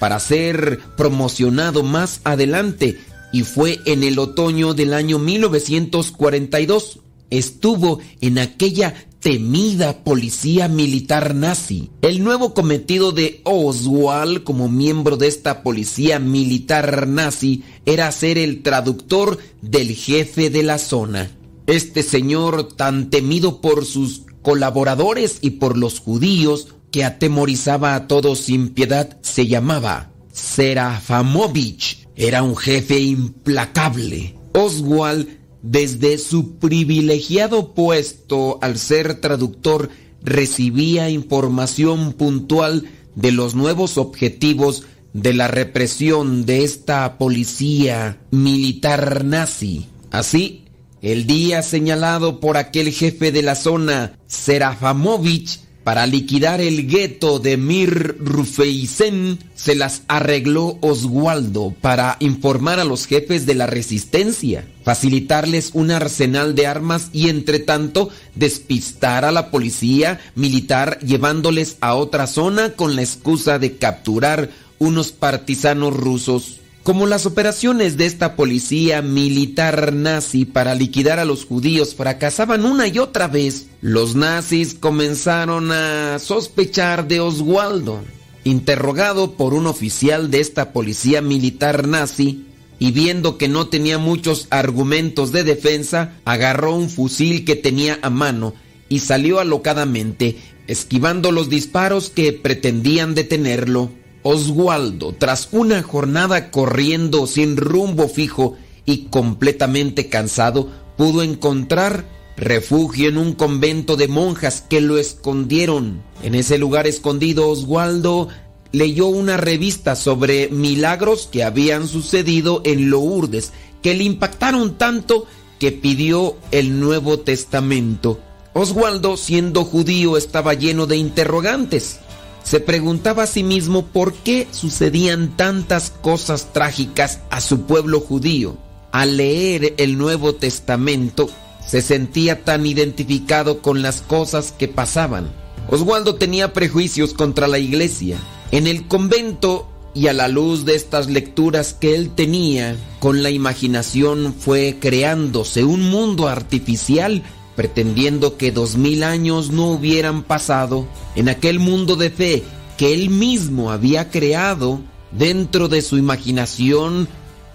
para 0.00 0.18
ser 0.18 0.80
promocionado 0.96 1.84
más 1.84 2.22
adelante 2.24 2.98
y 3.32 3.44
fue 3.44 3.78
en 3.84 4.02
el 4.02 4.18
otoño 4.18 4.74
del 4.74 4.92
año 4.92 5.20
1942. 5.20 6.98
Estuvo 7.30 8.00
en 8.20 8.40
aquella 8.40 9.06
temida 9.20 10.02
policía 10.02 10.66
militar 10.66 11.32
nazi. 11.32 11.92
El 12.02 12.24
nuevo 12.24 12.54
cometido 12.54 13.12
de 13.12 13.40
Oswald 13.44 14.42
como 14.42 14.68
miembro 14.68 15.16
de 15.16 15.28
esta 15.28 15.62
policía 15.62 16.18
militar 16.18 17.06
nazi 17.06 17.62
era 17.84 18.10
ser 18.10 18.36
el 18.36 18.64
traductor 18.64 19.38
del 19.62 19.94
jefe 19.94 20.50
de 20.50 20.64
la 20.64 20.78
zona. 20.78 21.30
Este 21.66 22.02
señor 22.02 22.74
tan 22.74 23.10
temido 23.10 23.60
por 23.60 23.84
sus 23.84 24.22
colaboradores 24.42 25.38
y 25.40 25.50
por 25.50 25.76
los 25.76 25.98
judíos 25.98 26.68
que 26.92 27.04
atemorizaba 27.04 27.94
a 27.94 28.06
todos 28.06 28.38
sin 28.38 28.68
piedad 28.68 29.18
se 29.22 29.48
llamaba 29.48 30.12
Serafamovich. 30.32 32.06
Era 32.14 32.42
un 32.42 32.56
jefe 32.56 33.00
implacable. 33.00 34.36
Oswald 34.52 35.28
desde 35.62 36.18
su 36.18 36.58
privilegiado 36.58 37.74
puesto 37.74 38.58
al 38.62 38.78
ser 38.78 39.20
traductor 39.20 39.90
recibía 40.22 41.10
información 41.10 42.12
puntual 42.12 42.84
de 43.16 43.32
los 43.32 43.56
nuevos 43.56 43.98
objetivos 43.98 44.84
de 45.12 45.32
la 45.32 45.48
represión 45.48 46.46
de 46.46 46.62
esta 46.62 47.18
policía 47.18 48.20
militar 48.30 49.24
nazi. 49.24 49.86
Así, 50.10 50.65
el 51.02 51.26
día 51.26 51.62
señalado 51.62 52.40
por 52.40 52.56
aquel 52.56 52.92
jefe 52.92 53.32
de 53.32 53.42
la 53.42 53.54
zona, 53.54 54.18
Serafamovich, 54.26 55.60
para 55.86 56.04
liquidar 56.04 56.60
el 56.60 56.88
gueto 56.88 57.38
de 57.38 57.56
Mir 57.56 58.16
Rufeisen, 58.18 59.38
se 59.54 59.76
las 59.76 60.02
arregló 60.08 60.78
Oswaldo 60.80 61.76
para 61.80 62.16
informar 62.18 62.80
a 62.80 62.84
los 62.84 63.06
jefes 63.06 63.46
de 63.46 63.54
la 63.54 63.68
resistencia, 63.68 64.66
facilitarles 64.82 65.70
un 65.74 65.92
arsenal 65.92 66.56
de 66.56 66.66
armas 66.66 67.10
y 67.12 67.28
entre 67.28 67.60
tanto 67.60 68.10
despistar 68.34 69.24
a 69.24 69.30
la 69.30 69.52
policía 69.52 70.18
militar 70.34 70.98
llevándoles 71.02 71.76
a 71.80 71.94
otra 71.94 72.26
zona 72.26 72.72
con 72.72 72.96
la 72.96 73.02
excusa 73.02 73.60
de 73.60 73.76
capturar 73.76 74.50
unos 74.80 75.12
partisanos 75.12 75.94
rusos. 75.94 76.58
Como 76.86 77.08
las 77.08 77.26
operaciones 77.26 77.96
de 77.96 78.06
esta 78.06 78.36
policía 78.36 79.02
militar 79.02 79.92
nazi 79.92 80.44
para 80.44 80.76
liquidar 80.76 81.18
a 81.18 81.24
los 81.24 81.44
judíos 81.44 81.96
fracasaban 81.96 82.64
una 82.64 82.86
y 82.86 83.00
otra 83.00 83.26
vez, 83.26 83.66
los 83.80 84.14
nazis 84.14 84.74
comenzaron 84.74 85.72
a 85.72 86.20
sospechar 86.20 87.08
de 87.08 87.18
Oswaldo. 87.18 88.04
Interrogado 88.44 89.32
por 89.32 89.52
un 89.52 89.66
oficial 89.66 90.30
de 90.30 90.38
esta 90.38 90.72
policía 90.72 91.20
militar 91.22 91.88
nazi, 91.88 92.46
y 92.78 92.92
viendo 92.92 93.36
que 93.36 93.48
no 93.48 93.66
tenía 93.66 93.98
muchos 93.98 94.46
argumentos 94.50 95.32
de 95.32 95.42
defensa, 95.42 96.12
agarró 96.24 96.76
un 96.76 96.88
fusil 96.88 97.44
que 97.44 97.56
tenía 97.56 97.98
a 98.02 98.10
mano 98.10 98.54
y 98.88 99.00
salió 99.00 99.40
alocadamente, 99.40 100.36
esquivando 100.68 101.32
los 101.32 101.50
disparos 101.50 102.10
que 102.10 102.32
pretendían 102.32 103.16
detenerlo. 103.16 103.90
Oswaldo, 104.28 105.14
tras 105.16 105.50
una 105.52 105.84
jornada 105.84 106.50
corriendo 106.50 107.28
sin 107.28 107.56
rumbo 107.56 108.08
fijo 108.08 108.56
y 108.84 109.04
completamente 109.04 110.08
cansado, 110.08 110.68
pudo 110.96 111.22
encontrar 111.22 112.08
refugio 112.36 113.08
en 113.08 113.18
un 113.18 113.34
convento 113.34 113.94
de 113.96 114.08
monjas 114.08 114.64
que 114.68 114.80
lo 114.80 114.98
escondieron. 114.98 116.02
En 116.24 116.34
ese 116.34 116.58
lugar 116.58 116.88
escondido, 116.88 117.48
Oswaldo 117.48 118.26
leyó 118.72 119.06
una 119.06 119.36
revista 119.36 119.94
sobre 119.94 120.48
milagros 120.48 121.28
que 121.30 121.44
habían 121.44 121.86
sucedido 121.86 122.62
en 122.64 122.90
Lourdes, 122.90 123.52
que 123.80 123.94
le 123.94 124.02
impactaron 124.02 124.76
tanto 124.76 125.26
que 125.60 125.70
pidió 125.70 126.36
el 126.50 126.80
Nuevo 126.80 127.20
Testamento. 127.20 128.18
Oswaldo, 128.54 129.16
siendo 129.16 129.64
judío, 129.64 130.16
estaba 130.16 130.54
lleno 130.54 130.88
de 130.88 130.96
interrogantes 130.96 132.00
se 132.46 132.60
preguntaba 132.60 133.24
a 133.24 133.26
sí 133.26 133.42
mismo 133.42 133.86
por 133.86 134.14
qué 134.14 134.46
sucedían 134.52 135.36
tantas 135.36 135.90
cosas 135.90 136.52
trágicas 136.52 137.18
a 137.28 137.40
su 137.40 137.62
pueblo 137.62 137.98
judío. 137.98 138.56
Al 138.92 139.16
leer 139.16 139.74
el 139.78 139.98
Nuevo 139.98 140.36
Testamento, 140.36 141.28
se 141.66 141.82
sentía 141.82 142.44
tan 142.44 142.64
identificado 142.64 143.62
con 143.62 143.82
las 143.82 144.00
cosas 144.00 144.52
que 144.52 144.68
pasaban. 144.68 145.28
Oswaldo 145.68 146.14
tenía 146.14 146.52
prejuicios 146.52 147.14
contra 147.14 147.48
la 147.48 147.58
iglesia. 147.58 148.16
En 148.52 148.68
el 148.68 148.86
convento 148.86 149.68
y 149.92 150.06
a 150.06 150.12
la 150.12 150.28
luz 150.28 150.64
de 150.64 150.76
estas 150.76 151.10
lecturas 151.10 151.74
que 151.74 151.96
él 151.96 152.10
tenía, 152.14 152.76
con 153.00 153.24
la 153.24 153.30
imaginación 153.30 154.32
fue 154.38 154.76
creándose 154.78 155.64
un 155.64 155.90
mundo 155.90 156.28
artificial 156.28 157.24
pretendiendo 157.56 158.36
que 158.36 158.52
dos 158.52 158.76
mil 158.76 159.02
años 159.02 159.50
no 159.50 159.70
hubieran 159.70 160.22
pasado, 160.22 160.86
en 161.16 161.28
aquel 161.28 161.58
mundo 161.58 161.96
de 161.96 162.10
fe 162.10 162.44
que 162.76 162.92
él 162.92 163.10
mismo 163.10 163.70
había 163.70 164.10
creado 164.10 164.80
dentro 165.10 165.68
de 165.68 165.82
su 165.82 165.96
imaginación, 165.96 167.08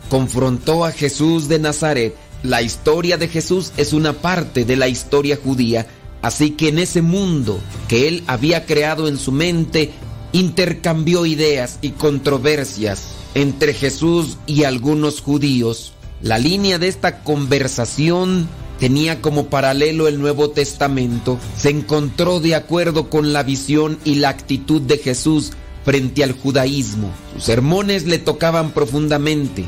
confrontó 0.09 0.83
a 0.83 0.91
Jesús 0.91 1.47
de 1.47 1.59
Nazaret. 1.59 2.15
La 2.43 2.63
historia 2.63 3.17
de 3.17 3.27
Jesús 3.27 3.71
es 3.77 3.93
una 3.93 4.13
parte 4.13 4.65
de 4.65 4.75
la 4.75 4.87
historia 4.87 5.37
judía, 5.41 5.87
así 6.23 6.51
que 6.51 6.69
en 6.69 6.79
ese 6.79 7.03
mundo 7.03 7.59
que 7.87 8.07
él 8.07 8.23
había 8.25 8.65
creado 8.65 9.07
en 9.07 9.19
su 9.19 9.31
mente, 9.31 9.91
intercambió 10.33 11.25
ideas 11.25 11.77
y 11.81 11.91
controversias 11.91 13.09
entre 13.35 13.73
Jesús 13.73 14.37
y 14.47 14.63
algunos 14.63 15.21
judíos. 15.21 15.93
La 16.21 16.37
línea 16.37 16.79
de 16.79 16.87
esta 16.87 17.23
conversación 17.23 18.47
tenía 18.81 19.21
como 19.21 19.45
paralelo 19.45 20.07
el 20.07 20.19
Nuevo 20.19 20.49
Testamento. 20.49 21.37
Se 21.55 21.69
encontró 21.69 22.39
de 22.39 22.55
acuerdo 22.55 23.11
con 23.11 23.31
la 23.31 23.43
visión 23.43 23.99
y 24.03 24.15
la 24.15 24.29
actitud 24.29 24.81
de 24.81 24.97
Jesús 24.97 25.51
frente 25.85 26.23
al 26.23 26.31
judaísmo. 26.31 27.11
Sus 27.35 27.43
sermones 27.43 28.07
le 28.07 28.17
tocaban 28.17 28.71
profundamente. 28.71 29.65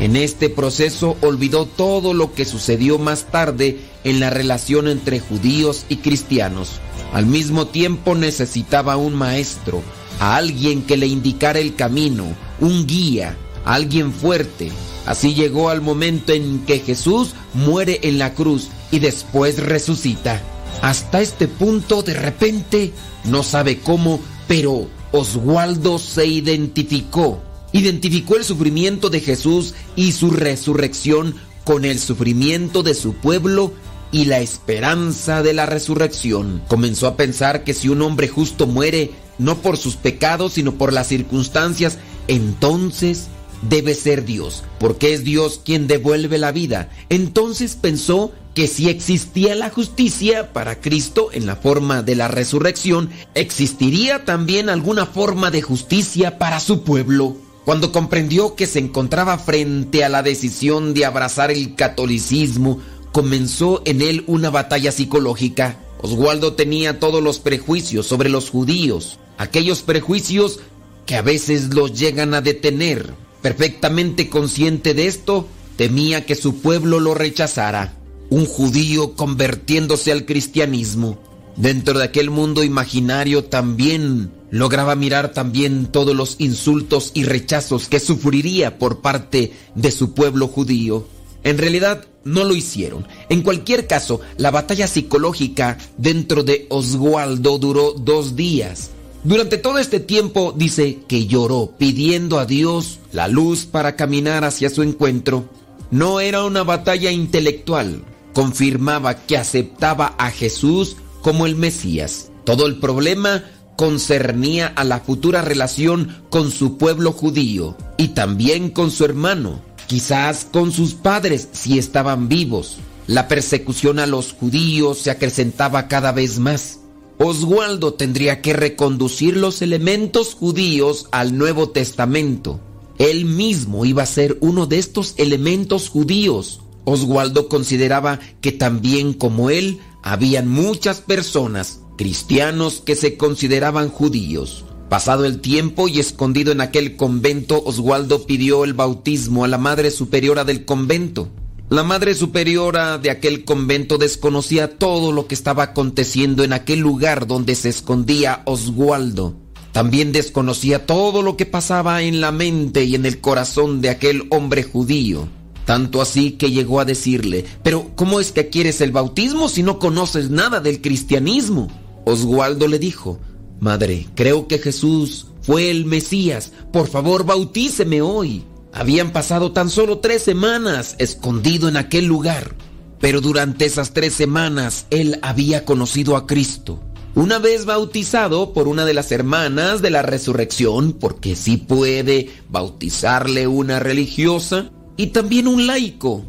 En 0.00 0.16
este 0.16 0.48
proceso 0.48 1.18
olvidó 1.20 1.66
todo 1.66 2.14
lo 2.14 2.32
que 2.32 2.46
sucedió 2.46 2.98
más 2.98 3.30
tarde 3.30 3.80
en 4.02 4.18
la 4.18 4.30
relación 4.30 4.88
entre 4.88 5.20
judíos 5.20 5.84
y 5.90 5.96
cristianos. 5.96 6.80
Al 7.12 7.26
mismo 7.26 7.66
tiempo 7.66 8.14
necesitaba 8.14 8.96
un 8.96 9.14
maestro, 9.14 9.82
a 10.20 10.36
alguien 10.36 10.82
que 10.84 10.96
le 10.96 11.06
indicara 11.06 11.58
el 11.58 11.74
camino, 11.74 12.24
un 12.60 12.86
guía, 12.86 13.36
alguien 13.64 14.12
fuerte. 14.12 14.70
Así 15.06 15.34
llegó 15.34 15.68
al 15.68 15.80
momento 15.80 16.32
en 16.32 16.64
que 16.64 16.78
Jesús 16.78 17.34
muere 17.52 18.00
en 18.02 18.18
la 18.18 18.34
cruz 18.34 18.68
y 18.90 18.98
después 18.98 19.58
resucita. 19.58 20.40
Hasta 20.82 21.20
este 21.20 21.48
punto 21.48 22.02
de 22.02 22.14
repente, 22.14 22.92
no 23.24 23.42
sabe 23.42 23.78
cómo, 23.78 24.20
pero 24.48 24.88
Oswaldo 25.12 25.98
se 25.98 26.26
identificó. 26.26 27.42
Identificó 27.72 28.36
el 28.36 28.44
sufrimiento 28.44 29.10
de 29.10 29.20
Jesús 29.20 29.74
y 29.96 30.12
su 30.12 30.30
resurrección 30.30 31.34
con 31.64 31.84
el 31.84 31.98
sufrimiento 31.98 32.82
de 32.82 32.94
su 32.94 33.14
pueblo 33.14 33.72
y 34.12 34.26
la 34.26 34.38
esperanza 34.38 35.42
de 35.42 35.54
la 35.54 35.66
resurrección. 35.66 36.62
Comenzó 36.68 37.08
a 37.08 37.16
pensar 37.16 37.64
que 37.64 37.74
si 37.74 37.88
un 37.88 38.00
hombre 38.02 38.28
justo 38.28 38.66
muere, 38.66 39.10
no 39.38 39.56
por 39.58 39.76
sus 39.76 39.96
pecados, 39.96 40.52
sino 40.52 40.74
por 40.74 40.92
las 40.92 41.08
circunstancias, 41.08 41.98
entonces 42.28 43.26
debe 43.62 43.94
ser 43.94 44.24
Dios, 44.24 44.64
porque 44.78 45.14
es 45.14 45.24
Dios 45.24 45.60
quien 45.64 45.86
devuelve 45.86 46.38
la 46.38 46.52
vida. 46.52 46.90
Entonces 47.08 47.76
pensó 47.76 48.32
que 48.54 48.68
si 48.68 48.88
existía 48.88 49.54
la 49.54 49.70
justicia 49.70 50.52
para 50.52 50.80
Cristo 50.80 51.30
en 51.32 51.46
la 51.46 51.56
forma 51.56 52.02
de 52.02 52.14
la 52.14 52.28
resurrección, 52.28 53.10
existiría 53.34 54.24
también 54.24 54.68
alguna 54.68 55.06
forma 55.06 55.50
de 55.50 55.62
justicia 55.62 56.38
para 56.38 56.60
su 56.60 56.82
pueblo. 56.82 57.36
Cuando 57.64 57.92
comprendió 57.92 58.54
que 58.54 58.66
se 58.66 58.78
encontraba 58.78 59.38
frente 59.38 60.04
a 60.04 60.08
la 60.08 60.22
decisión 60.22 60.94
de 60.94 61.04
abrazar 61.04 61.50
el 61.50 61.74
catolicismo, 61.74 62.78
comenzó 63.10 63.82
en 63.86 64.02
él 64.02 64.22
una 64.26 64.50
batalla 64.50 64.92
psicológica. 64.92 65.78
Oswaldo 66.00 66.52
tenía 66.52 67.00
todos 67.00 67.22
los 67.22 67.38
prejuicios 67.38 68.06
sobre 68.06 68.28
los 68.28 68.50
judíos, 68.50 69.18
aquellos 69.38 69.82
prejuicios 69.82 70.60
que 71.06 71.16
a 71.16 71.22
veces 71.22 71.74
los 71.74 71.98
llegan 71.98 72.34
a 72.34 72.42
detener. 72.42 73.14
Perfectamente 73.44 74.30
consciente 74.30 74.94
de 74.94 75.06
esto, 75.06 75.46
temía 75.76 76.24
que 76.24 76.34
su 76.34 76.62
pueblo 76.62 76.98
lo 76.98 77.12
rechazara. 77.12 77.94
Un 78.30 78.46
judío 78.46 79.16
convirtiéndose 79.16 80.12
al 80.12 80.24
cristianismo. 80.24 81.18
Dentro 81.54 81.98
de 81.98 82.06
aquel 82.06 82.30
mundo 82.30 82.64
imaginario 82.64 83.44
también 83.44 84.32
lograba 84.48 84.94
mirar 84.94 85.32
también 85.32 85.88
todos 85.92 86.16
los 86.16 86.36
insultos 86.38 87.10
y 87.12 87.24
rechazos 87.24 87.86
que 87.86 88.00
sufriría 88.00 88.78
por 88.78 89.02
parte 89.02 89.52
de 89.74 89.90
su 89.90 90.14
pueblo 90.14 90.48
judío. 90.48 91.06
En 91.42 91.58
realidad 91.58 92.06
no 92.24 92.44
lo 92.44 92.54
hicieron. 92.54 93.06
En 93.28 93.42
cualquier 93.42 93.86
caso, 93.86 94.22
la 94.38 94.52
batalla 94.52 94.86
psicológica 94.86 95.76
dentro 95.98 96.44
de 96.44 96.66
Oswaldo 96.70 97.58
duró 97.58 97.92
dos 97.92 98.36
días. 98.36 98.93
Durante 99.24 99.56
todo 99.56 99.78
este 99.78 100.00
tiempo 100.00 100.52
dice 100.54 100.98
que 101.08 101.26
lloró 101.26 101.72
pidiendo 101.78 102.38
a 102.38 102.44
Dios 102.44 102.98
la 103.10 103.26
luz 103.26 103.64
para 103.64 103.96
caminar 103.96 104.44
hacia 104.44 104.68
su 104.68 104.82
encuentro. 104.82 105.48
No 105.90 106.20
era 106.20 106.44
una 106.44 106.62
batalla 106.62 107.10
intelectual, 107.10 108.04
confirmaba 108.34 109.14
que 109.14 109.38
aceptaba 109.38 110.14
a 110.18 110.30
Jesús 110.30 110.98
como 111.22 111.46
el 111.46 111.56
Mesías. 111.56 112.30
Todo 112.44 112.66
el 112.66 112.78
problema 112.80 113.44
concernía 113.76 114.66
a 114.66 114.84
la 114.84 115.00
futura 115.00 115.40
relación 115.40 116.22
con 116.28 116.50
su 116.50 116.76
pueblo 116.76 117.12
judío 117.12 117.78
y 117.96 118.08
también 118.08 118.68
con 118.68 118.90
su 118.90 119.06
hermano, 119.06 119.62
quizás 119.86 120.46
con 120.52 120.70
sus 120.70 120.92
padres 120.92 121.48
si 121.52 121.78
estaban 121.78 122.28
vivos. 122.28 122.76
La 123.06 123.26
persecución 123.26 124.00
a 124.00 124.06
los 124.06 124.34
judíos 124.34 124.98
se 124.98 125.10
acrecentaba 125.10 125.88
cada 125.88 126.12
vez 126.12 126.38
más. 126.38 126.80
Oswaldo 127.18 127.94
tendría 127.94 128.42
que 128.42 128.52
reconducir 128.52 129.36
los 129.36 129.62
elementos 129.62 130.34
judíos 130.34 131.06
al 131.12 131.38
Nuevo 131.38 131.70
Testamento. 131.70 132.60
Él 132.98 133.24
mismo 133.24 133.84
iba 133.84 134.02
a 134.02 134.06
ser 134.06 134.36
uno 134.40 134.66
de 134.66 134.78
estos 134.78 135.14
elementos 135.16 135.88
judíos. 135.88 136.60
Oswaldo 136.84 137.48
consideraba 137.48 138.18
que 138.40 138.52
también 138.52 139.12
como 139.12 139.50
él 139.50 139.78
habían 140.02 140.48
muchas 140.48 141.00
personas, 141.00 141.80
cristianos, 141.96 142.82
que 142.84 142.96
se 142.96 143.16
consideraban 143.16 143.88
judíos. 143.90 144.64
Pasado 144.88 145.24
el 145.24 145.40
tiempo 145.40 145.88
y 145.88 146.00
escondido 146.00 146.52
en 146.52 146.60
aquel 146.60 146.96
convento, 146.96 147.62
Oswaldo 147.64 148.26
pidió 148.26 148.64
el 148.64 148.74
bautismo 148.74 149.44
a 149.44 149.48
la 149.48 149.58
Madre 149.58 149.90
Superiora 149.90 150.44
del 150.44 150.64
convento. 150.64 151.28
La 151.70 151.82
Madre 151.82 152.14
Superiora 152.14 152.98
de 152.98 153.10
aquel 153.10 153.44
convento 153.44 153.96
desconocía 153.96 154.76
todo 154.76 155.12
lo 155.12 155.26
que 155.26 155.34
estaba 155.34 155.62
aconteciendo 155.62 156.44
en 156.44 156.52
aquel 156.52 156.80
lugar 156.80 157.26
donde 157.26 157.54
se 157.54 157.70
escondía 157.70 158.42
Oswaldo. 158.44 159.34
También 159.72 160.12
desconocía 160.12 160.84
todo 160.84 161.22
lo 161.22 161.38
que 161.38 161.46
pasaba 161.46 162.02
en 162.02 162.20
la 162.20 162.32
mente 162.32 162.84
y 162.84 162.94
en 162.94 163.06
el 163.06 163.20
corazón 163.20 163.80
de 163.80 163.88
aquel 163.88 164.24
hombre 164.30 164.62
judío. 164.62 165.26
Tanto 165.64 166.02
así 166.02 166.32
que 166.32 166.50
llegó 166.50 166.80
a 166.80 166.84
decirle, 166.84 167.46
pero 167.62 167.92
¿cómo 167.96 168.20
es 168.20 168.30
que 168.30 168.50
quieres 168.50 168.82
el 168.82 168.92
bautismo 168.92 169.48
si 169.48 169.62
no 169.62 169.78
conoces 169.78 170.28
nada 170.28 170.60
del 170.60 170.82
cristianismo? 170.82 171.68
Oswaldo 172.04 172.68
le 172.68 172.78
dijo, 172.78 173.18
Madre, 173.58 174.06
creo 174.14 174.46
que 174.48 174.58
Jesús 174.58 175.28
fue 175.40 175.70
el 175.70 175.86
Mesías, 175.86 176.52
por 176.72 176.88
favor 176.88 177.24
bautíceme 177.24 178.02
hoy. 178.02 178.44
Habían 178.76 179.12
pasado 179.12 179.52
tan 179.52 179.70
solo 179.70 179.98
tres 179.98 180.22
semanas 180.22 180.96
escondido 180.98 181.68
en 181.68 181.76
aquel 181.76 182.06
lugar, 182.06 182.56
pero 182.98 183.20
durante 183.20 183.66
esas 183.66 183.92
tres 183.92 184.14
semanas 184.14 184.86
él 184.90 185.20
había 185.22 185.64
conocido 185.64 186.16
a 186.16 186.26
Cristo. 186.26 186.80
Una 187.14 187.38
vez 187.38 187.66
bautizado 187.66 188.52
por 188.52 188.66
una 188.66 188.84
de 188.84 188.92
las 188.92 189.12
hermanas 189.12 189.80
de 189.80 189.90
la 189.90 190.02
resurrección, 190.02 190.92
porque 190.92 191.36
sí 191.36 191.56
puede 191.56 192.30
bautizarle 192.48 193.46
una 193.46 193.78
religiosa, 193.78 194.72
y 194.96 195.08
también 195.08 195.46
un 195.46 195.68
laico. 195.68 196.24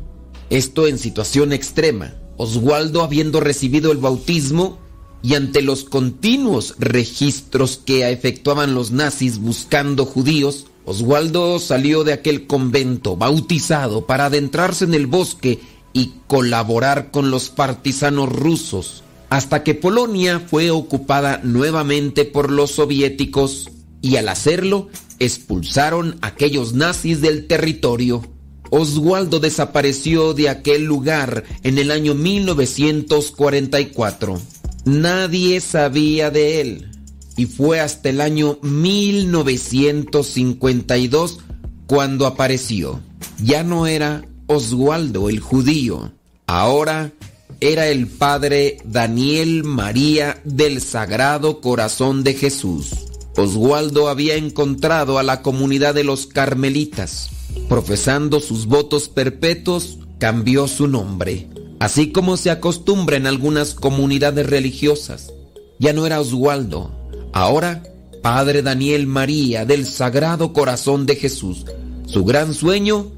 Esto 0.52 0.86
en 0.86 1.00
situación 1.00 1.52
extrema. 1.52 2.14
Oswaldo, 2.38 3.02
habiendo 3.02 3.40
recibido 3.40 3.92
el 3.92 3.98
bautismo 3.98 4.78
y 5.24 5.34
ante 5.34 5.64
los 5.64 5.84
continuos 5.84 6.76
registros 6.78 7.82
que 7.84 8.08
efectuaban 8.12 8.76
los 8.76 8.92
nazis 8.92 9.40
buscando 9.40 10.06
judíos, 10.06 10.68
Oswaldo 10.86 11.60
salió 11.60 12.04
de 12.04 12.14
aquel 12.14 12.46
convento 12.46 13.18
bautizado 13.18 14.06
para 14.06 14.28
adentrarse 14.28 14.86
en 14.86 14.94
el 14.94 15.08
bosque 15.08 15.60
y 15.94 16.14
colaborar 16.28 17.10
con 17.10 17.32
los 17.32 17.50
partisanos 17.50 18.30
rusos, 18.30 19.04
hasta 19.30 19.64
que 19.64 19.74
Polonia 19.74 20.40
fue 20.40 20.70
ocupada 20.70 21.42
nuevamente 21.44 22.26
por 22.26 22.52
los 22.52 22.70
soviéticos 22.72 23.72
y 24.02 24.18
al 24.18 24.28
hacerlo 24.30 24.90
expulsaron 25.18 26.20
a 26.22 26.28
aquellos 26.28 26.74
nazis 26.74 27.20
del 27.22 27.48
territorio. 27.48 28.22
Oswaldo 28.70 29.40
desapareció 29.40 30.36
de 30.36 30.50
aquel 30.50 30.84
lugar 30.84 31.46
en 31.64 31.80
el 31.80 31.90
año 31.90 32.14
1944. 32.14 34.40
Nadie 34.86 35.60
sabía 35.62 36.30
de 36.30 36.62
él 36.62 36.95
y 37.38 37.46
fue 37.46 37.80
hasta 37.80 38.10
el 38.10 38.20
año 38.22 38.58
1952 38.62 41.40
cuando 41.88 42.26
apareció. 42.26 43.00
Ya 43.44 43.64
no 43.64 43.88
era 43.88 44.28
Oswaldo 44.48 45.30
el 45.30 45.40
judío, 45.40 46.12
ahora 46.48 47.12
era 47.60 47.88
el 47.88 48.08
padre 48.08 48.78
Daniel 48.86 49.64
María 49.64 50.42
del 50.44 50.82
Sagrado 50.82 51.62
Corazón 51.62 52.24
de 52.24 52.34
Jesús. 52.34 52.92
Oswaldo 53.38 54.08
había 54.08 54.36
encontrado 54.36 55.20
a 55.20 55.24
la 55.24 55.42
comunidad 55.42 55.94
de 55.94 56.04
los 56.04 56.28
carmelitas. 56.28 57.30
Profesando 57.70 58.40
sus 58.40 58.66
votos 58.66 59.10
perpetuos, 59.10 60.00
cambió 60.20 60.68
su 60.68 60.88
nombre, 60.88 61.48
así 61.80 62.12
como 62.12 62.38
se 62.38 62.52
acostumbra 62.52 63.18
en 63.18 63.28
algunas 63.28 63.74
comunidades 63.74 64.48
religiosas. 64.48 65.34
Ya 65.80 65.94
no 65.94 66.06
era 66.06 66.22
Oswaldo, 66.22 66.92
ahora 67.36 67.84
padre 68.24 68.64
Daniel 68.64 69.06
María 69.06 69.66
del 69.66 69.86
Sagrado 69.86 70.54
Corazón 70.54 71.06
de 71.06 71.18
Jesús. 71.18 71.66
Su 72.08 72.26
gran 72.26 72.56
sueño, 72.56 73.12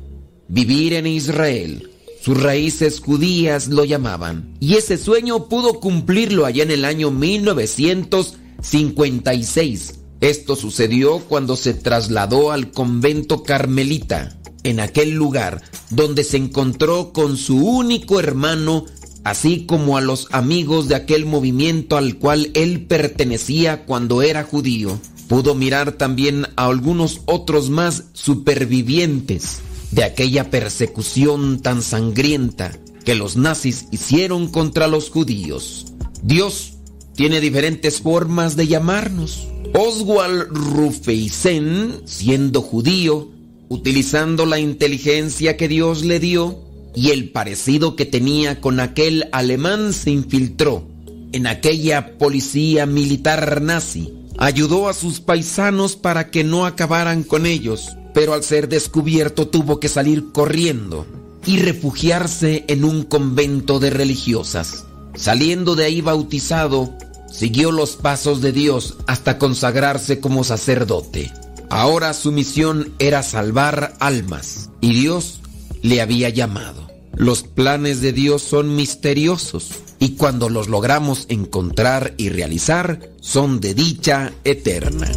vivir 0.50 0.92
en 0.94 1.08
Israel. 1.08 1.90
Sus 2.22 2.42
raíces 2.42 3.00
judías 3.00 3.70
lo 3.70 3.86
llamaban. 3.86 4.58
Y 4.60 4.74
ese 4.74 4.98
sueño 4.98 5.48
pudo 5.48 5.80
cumplirlo 5.80 6.46
allá 6.46 6.64
en 6.64 6.72
el 6.72 6.84
año 6.84 7.10
1956. 7.12 9.94
Esto 10.20 10.58
sucedió 10.58 11.20
cuando 11.20 11.56
se 11.56 11.74
trasladó 11.76 12.52
al 12.52 12.72
convento 12.72 13.44
carmelita, 13.44 14.36
en 14.64 14.80
aquel 14.80 15.12
lugar 15.12 15.62
donde 15.92 16.24
se 16.24 16.38
encontró 16.38 17.14
con 17.14 17.38
su 17.38 17.64
único 17.64 18.20
hermano, 18.20 18.86
así 19.30 19.66
como 19.66 19.98
a 19.98 20.02
los 20.02 20.30
amigos 20.32 20.88
de 20.88 20.96
aquel 20.96 21.26
movimiento 21.26 21.98
al 21.98 22.16
cual 22.16 22.50
él 22.54 22.86
pertenecía 22.86 23.86
cuando 23.86 24.22
era 24.22 24.44
judío. 24.44 24.98
Pudo 25.28 25.54
mirar 25.54 25.92
también 25.92 26.48
a 26.56 26.68
algunos 26.68 27.20
otros 27.26 27.70
más 27.70 28.06
supervivientes 28.14 29.60
de 29.92 30.06
aquella 30.06 30.50
persecución 30.50 31.60
tan 31.60 31.82
sangrienta 31.82 32.72
que 33.04 33.16
los 33.16 33.36
nazis 33.36 33.88
hicieron 33.92 34.48
contra 34.48 34.88
los 34.88 35.10
judíos. 35.10 35.88
Dios 36.24 36.76
tiene 37.14 37.42
diferentes 37.42 38.00
formas 38.00 38.56
de 38.56 38.68
llamarnos. 38.68 39.50
Oswald 39.74 40.48
Rufeisen, 40.52 42.02
siendo 42.06 42.62
judío, 42.62 43.30
utilizando 43.68 44.46
la 44.46 44.60
inteligencia 44.60 45.58
que 45.58 45.68
Dios 45.68 46.06
le 46.06 46.22
dio 46.22 46.67
y 46.98 47.12
el 47.12 47.30
parecido 47.30 47.96
que 47.96 48.08
tenía 48.08 48.60
con 48.60 48.80
aquel 48.80 49.30
alemán, 49.32 49.94
se 49.94 50.10
infiltró 50.10 50.88
en 51.32 51.46
aquella 51.46 52.18
policía 52.18 52.88
militar 52.88 53.62
nazi. 53.62 54.12
Ayudó 54.40 54.90
a 54.90 54.96
sus 54.96 55.20
paisanos 55.20 55.96
para 55.96 56.32
que 56.32 56.44
no 56.44 56.66
acabaran 56.66 57.22
con 57.22 57.46
ellos, 57.46 57.96
pero 58.16 58.34
al 58.34 58.44
ser 58.44 58.68
descubierto 58.68 59.48
tuvo 59.48 59.80
que 59.80 59.90
salir 59.90 60.32
corriendo 60.32 61.06
y 61.46 61.60
refugiarse 61.60 62.66
en 62.68 62.84
un 62.84 63.04
convento 63.04 63.80
de 63.80 63.92
religiosas. 63.92 64.86
Saliendo 65.14 65.76
de 65.76 65.86
ahí 65.86 66.02
bautizado, 66.02 66.98
siguió 67.32 67.72
los 67.72 67.92
pasos 67.96 68.42
de 68.42 68.52
Dios 68.52 68.96
hasta 69.06 69.38
consagrarse 69.38 70.20
como 70.20 70.44
sacerdote. 70.44 71.32
Ahora 71.70 72.16
su 72.16 72.32
misión 72.32 72.96
era 72.98 73.22
salvar 73.22 73.94
almas 74.00 74.72
y 74.82 75.00
Dios 75.00 75.42
le 75.84 76.02
había 76.02 76.30
llamado. 76.30 76.87
Los 77.18 77.42
planes 77.42 78.00
de 78.02 78.14
Dios 78.14 78.44
son 78.44 78.76
misteriosos 78.76 79.72
y 79.98 80.10
cuando 80.12 80.50
los 80.50 80.68
logramos 80.68 81.26
encontrar 81.30 82.14
y 82.16 82.30
realizar 82.30 83.10
son 83.22 83.60
de 83.60 83.74
dicha 83.74 84.34
eterna. 84.44 85.12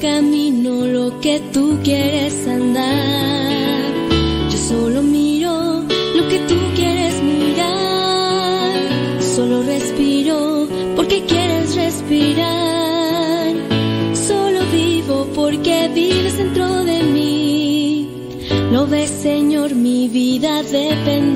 Camino 0.00 0.86
lo 0.86 1.20
que 1.20 1.40
tú 1.52 1.78
quieres 1.84 2.46
andar. 2.48 3.52
Yo 4.50 4.56
solo 4.56 5.02
miro 5.02 5.84
lo 6.16 6.28
que 6.28 6.38
tú 6.48 6.56
quieres 6.74 7.22
mirar. 7.22 8.72
Solo 9.20 9.62
respiro 9.62 10.66
porque 10.96 11.22
quieres 11.24 11.74
respirar. 11.74 13.52
Solo 14.14 14.60
vivo 14.72 15.28
porque 15.34 15.90
vives 15.94 16.38
dentro 16.38 16.82
de 16.84 17.02
mí. 17.02 18.08
Lo 18.72 18.86
ves, 18.86 19.10
Señor, 19.10 19.74
mi 19.74 20.08
vida 20.08 20.62
depende 20.62 21.29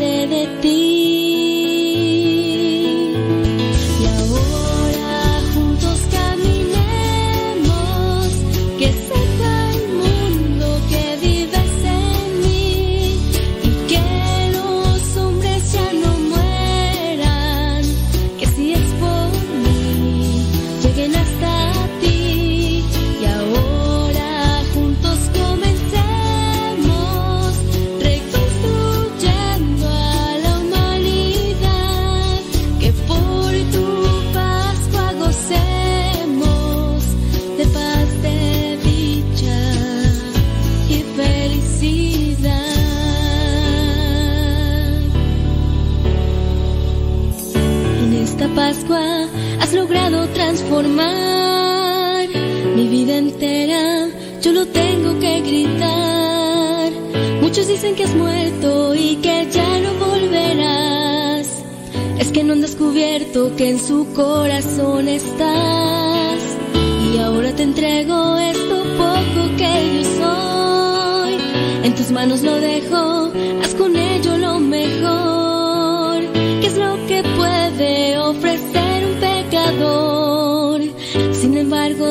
transformar 50.74 52.28
mi 52.74 52.88
vida 52.88 53.16
entera. 53.16 54.08
Yo 54.42 54.52
lo 54.52 54.66
tengo 54.66 55.18
que 55.20 55.40
gritar. 55.40 56.90
Muchos 57.40 57.68
dicen 57.68 57.94
que 57.94 58.04
has 58.04 58.14
muerto 58.14 58.94
y 58.94 59.16
que 59.16 59.48
ya 59.50 59.80
no 59.80 59.94
volverás. 60.06 61.46
Es 62.18 62.28
que 62.32 62.42
no 62.42 62.54
han 62.54 62.60
descubierto 62.60 63.54
que 63.56 63.70
en 63.70 63.78
su 63.78 64.12
corazón 64.14 65.06
estás. 65.08 66.40
Y 67.12 67.18
ahora 67.18 67.54
te 67.54 67.62
entrego 67.62 68.38
esto 68.38 68.82
poco 68.98 69.56
que 69.56 69.72
yo 69.94 70.04
soy. 70.20 71.34
En 71.84 71.94
tus 71.94 72.10
manos 72.10 72.42
lo 72.42 72.54
dejo, 72.60 73.30
haz 73.62 73.74
con 73.74 73.93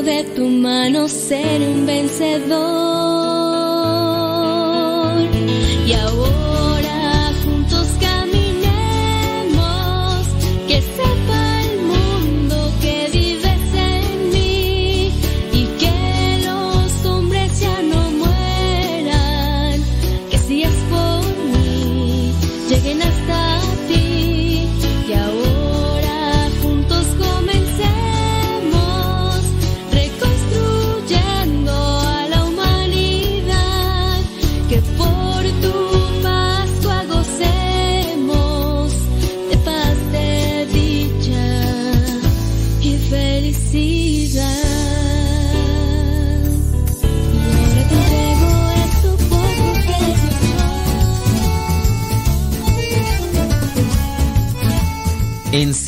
de 0.01 0.23
tu 0.35 0.45
mano 0.47 1.07
ser 1.07 1.61
un 1.61 1.85
vencedor. 1.85 2.92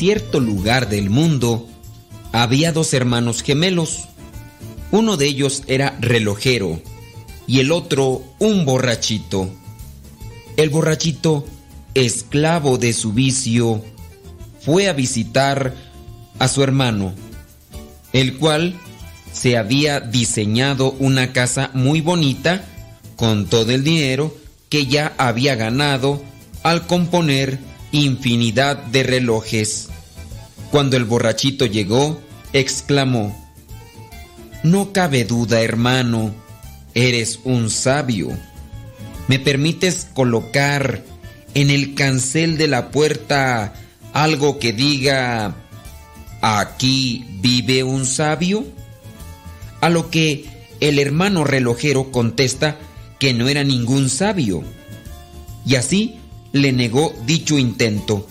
Cierto 0.06 0.38
lugar 0.38 0.88
del 0.88 1.10
mundo 1.10 1.68
había 2.30 2.70
dos 2.70 2.94
hermanos 2.94 3.42
gemelos. 3.42 4.04
Uno 4.92 5.16
de 5.16 5.26
ellos 5.26 5.64
era 5.66 5.96
relojero 6.00 6.80
y 7.48 7.58
el 7.58 7.72
otro 7.72 8.22
un 8.38 8.64
borrachito. 8.64 9.50
el 10.56 10.70
borrachito, 10.70 11.44
esclavo 11.94 12.78
de 12.78 12.92
su 12.92 13.14
vicio, 13.14 13.82
fue 14.60 14.88
a 14.88 14.92
visitar 14.92 15.74
a 16.38 16.46
su 16.46 16.62
hermano, 16.62 17.12
el 18.12 18.36
cual 18.36 18.78
se 19.32 19.56
había 19.56 19.98
diseñado 19.98 20.92
una 21.00 21.32
casa 21.32 21.72
muy 21.74 22.00
bonita 22.00 22.64
con 23.16 23.46
todo 23.46 23.72
el 23.72 23.82
dinero 23.82 24.32
que 24.68 24.86
ya 24.86 25.14
había 25.18 25.56
ganado 25.56 26.22
al 26.62 26.86
componer 26.86 27.58
infinidad 27.90 28.76
de 28.76 29.02
relojes. 29.02 29.88
Cuando 30.70 30.96
el 30.96 31.04
borrachito 31.04 31.66
llegó, 31.66 32.20
exclamó, 32.52 33.36
No 34.62 34.92
cabe 34.92 35.24
duda, 35.24 35.60
hermano, 35.60 36.34
eres 36.94 37.40
un 37.44 37.70
sabio. 37.70 38.30
¿Me 39.28 39.38
permites 39.38 40.08
colocar 40.14 41.02
en 41.54 41.70
el 41.70 41.94
cancel 41.94 42.58
de 42.58 42.68
la 42.68 42.90
puerta 42.90 43.74
algo 44.12 44.58
que 44.58 44.72
diga, 44.72 45.56
aquí 46.40 47.26
vive 47.40 47.82
un 47.82 48.06
sabio? 48.06 48.64
A 49.80 49.88
lo 49.88 50.10
que 50.10 50.44
el 50.80 50.98
hermano 50.98 51.44
relojero 51.44 52.10
contesta 52.10 52.78
que 53.18 53.32
no 53.34 53.48
era 53.48 53.64
ningún 53.64 54.10
sabio. 54.10 54.62
Y 55.64 55.74
así 55.74 56.16
le 56.52 56.72
negó 56.72 57.14
dicho 57.26 57.58
intento. 57.58 58.26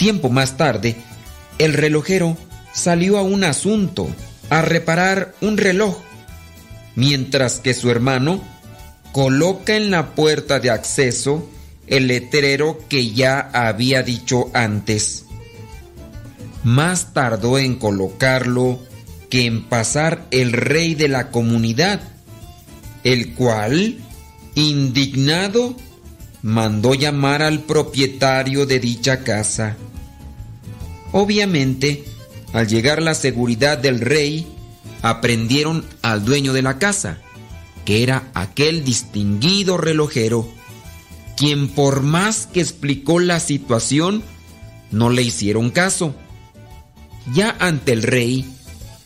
Tiempo 0.00 0.30
más 0.30 0.56
tarde, 0.56 0.96
el 1.58 1.74
relojero 1.74 2.38
salió 2.72 3.18
a 3.18 3.22
un 3.22 3.44
asunto, 3.44 4.08
a 4.48 4.62
reparar 4.62 5.34
un 5.42 5.58
reloj, 5.58 5.98
mientras 6.94 7.58
que 7.58 7.74
su 7.74 7.90
hermano 7.90 8.42
coloca 9.12 9.76
en 9.76 9.90
la 9.90 10.14
puerta 10.14 10.58
de 10.58 10.70
acceso 10.70 11.46
el 11.86 12.06
letrero 12.06 12.78
que 12.88 13.10
ya 13.10 13.40
había 13.52 14.02
dicho 14.02 14.50
antes. 14.54 15.26
Más 16.64 17.12
tardó 17.12 17.58
en 17.58 17.74
colocarlo 17.74 18.80
que 19.28 19.44
en 19.44 19.68
pasar 19.68 20.24
el 20.30 20.52
rey 20.52 20.94
de 20.94 21.08
la 21.08 21.30
comunidad, 21.30 22.00
el 23.04 23.34
cual, 23.34 23.98
indignado, 24.54 25.76
mandó 26.40 26.94
llamar 26.94 27.42
al 27.42 27.60
propietario 27.64 28.64
de 28.64 28.80
dicha 28.80 29.22
casa. 29.24 29.76
Obviamente, 31.12 32.04
al 32.52 32.68
llegar 32.68 33.02
la 33.02 33.14
seguridad 33.14 33.78
del 33.78 34.00
rey, 34.00 34.46
aprendieron 35.02 35.84
al 36.02 36.24
dueño 36.24 36.52
de 36.52 36.62
la 36.62 36.78
casa, 36.78 37.18
que 37.84 38.02
era 38.02 38.30
aquel 38.34 38.84
distinguido 38.84 39.76
relojero, 39.76 40.48
quien 41.36 41.68
por 41.68 42.02
más 42.02 42.46
que 42.46 42.60
explicó 42.60 43.18
la 43.18 43.40
situación, 43.40 44.22
no 44.90 45.10
le 45.10 45.22
hicieron 45.22 45.70
caso. 45.70 46.14
Ya 47.32 47.56
ante 47.58 47.92
el 47.92 48.02
rey, 48.02 48.44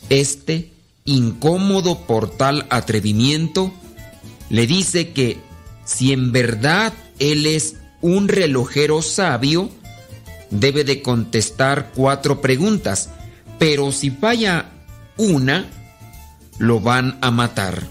este, 0.09 0.71
incómodo 1.05 2.05
por 2.05 2.29
tal 2.29 2.65
atrevimiento, 2.69 3.73
le 4.49 4.67
dice 4.67 5.11
que 5.11 5.37
si 5.85 6.11
en 6.11 6.31
verdad 6.31 6.93
él 7.19 7.45
es 7.45 7.75
un 8.01 8.27
relojero 8.27 9.01
sabio, 9.01 9.69
debe 10.49 10.83
de 10.83 11.01
contestar 11.01 11.91
cuatro 11.95 12.41
preguntas, 12.41 13.09
pero 13.59 13.91
si 13.91 14.11
falla 14.11 14.71
una, 15.17 15.65
lo 16.57 16.79
van 16.79 17.17
a 17.21 17.31
matar. 17.31 17.83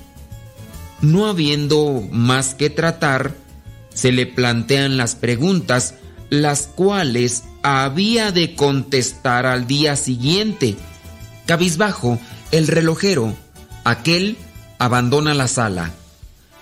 No 1.01 1.27
habiendo 1.27 2.03
más 2.11 2.55
que 2.55 2.71
tratar, 2.71 3.35
se 3.93 4.13
le 4.13 4.27
plantean 4.27 4.97
las 4.97 5.15
preguntas, 5.15 5.95
las 6.31 6.67
cuales 6.67 7.45
había 7.63 8.33
de 8.33 8.55
contestar 8.55 9.47
al 9.47 9.67
día 9.67 9.97
siguiente. 9.97 10.77
Cabizbajo, 11.47 12.19
el 12.51 12.67
relojero, 12.67 13.35
aquel 13.85 14.37
abandona 14.79 15.35
la 15.35 15.49
sala, 15.49 15.93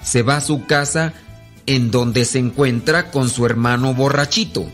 se 0.03 0.23
va 0.23 0.37
a 0.39 0.41
su 0.41 0.67
casa 0.67 1.15
en 1.67 1.91
donde 1.91 2.25
se 2.25 2.39
encuentra 2.39 3.11
con 3.11 3.29
su 3.29 3.47
hermano 3.47 3.95
borrachito, 3.95 4.67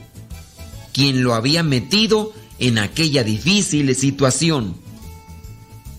quien 0.99 1.23
lo 1.23 1.35
había 1.35 1.63
metido 1.63 2.33
en 2.59 2.77
aquella 2.77 3.23
difícil 3.23 3.95
situación. 3.95 4.75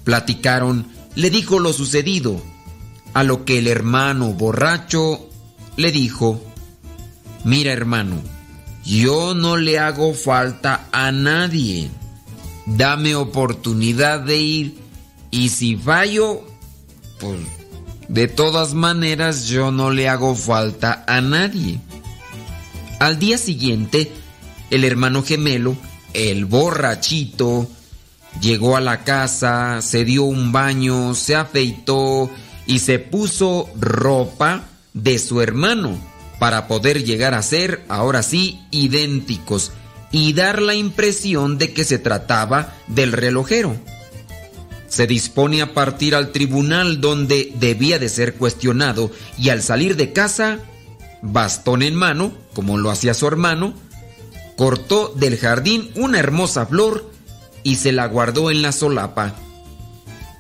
Platicaron, 0.04 0.88
le 1.16 1.30
dijo 1.30 1.58
lo 1.60 1.72
sucedido, 1.72 2.42
a 3.14 3.24
lo 3.24 3.46
que 3.46 3.60
el 3.60 3.68
hermano 3.68 4.34
borracho 4.34 5.30
le 5.78 5.94
dijo, 5.94 6.44
mira 7.46 7.72
hermano, 7.72 8.22
yo 8.84 9.34
no 9.36 9.56
le 9.56 9.80
hago 9.80 10.14
falta 10.14 10.90
a 10.92 11.14
nadie, 11.14 11.90
dame 12.66 13.16
oportunidad 13.16 14.20
de 14.20 14.38
ir 14.38 14.80
y 15.32 15.48
si 15.48 15.78
fallo, 15.78 16.42
pues 17.22 17.40
de 18.10 18.28
todas 18.28 18.74
maneras, 18.74 19.48
yo 19.48 19.72
no 19.72 19.92
le 19.92 20.10
hago 20.10 20.36
falta 20.36 21.06
a 21.08 21.22
nadie. 21.22 21.80
Al 23.00 23.18
día 23.18 23.38
siguiente, 23.38 24.12
el 24.70 24.84
hermano 24.84 25.24
gemelo, 25.24 25.76
el 26.14 26.46
borrachito, 26.46 27.68
llegó 28.42 28.78
a 28.78 28.82
la 28.82 29.04
casa, 29.04 29.82
se 29.82 30.06
dio 30.06 30.24
un 30.24 30.52
baño, 30.52 31.14
se 31.16 31.36
afeitó 31.36 32.30
y 32.66 32.80
se 32.80 33.00
puso 33.00 33.70
ropa 33.80 34.66
de 34.94 35.20
su 35.20 35.42
hermano 35.42 35.98
para 36.40 36.68
poder 36.68 37.04
llegar 37.04 37.34
a 37.34 37.42
ser, 37.42 37.84
ahora 37.90 38.24
sí, 38.24 38.62
idénticos 38.72 39.72
y 40.12 40.34
dar 40.34 40.62
la 40.62 40.74
impresión 40.74 41.58
de 41.58 41.74
que 41.74 41.84
se 41.84 42.00
trataba 42.00 42.74
del 42.88 43.12
relojero. 43.12 43.76
Se 44.88 45.06
dispone 45.06 45.62
a 45.62 45.74
partir 45.74 46.16
al 46.16 46.32
tribunal 46.32 47.00
donde 47.00 47.52
debía 47.60 48.00
de 48.00 48.10
ser 48.10 48.34
cuestionado 48.34 49.12
y 49.38 49.50
al 49.50 49.62
salir 49.62 49.96
de 49.96 50.14
casa, 50.14 50.60
bastón 51.22 51.84
en 51.84 51.94
mano, 51.94 52.34
como 52.54 52.78
lo 52.78 52.90
hacía 52.90 53.14
su 53.14 53.28
hermano, 53.28 53.76
cortó 54.60 55.14
del 55.16 55.38
jardín 55.38 55.90
una 55.96 56.20
hermosa 56.20 56.66
flor 56.66 57.10
y 57.64 57.78
se 57.78 57.94
la 57.94 58.08
guardó 58.08 58.52
en 58.52 58.62
la 58.62 58.74
solapa. 58.74 59.34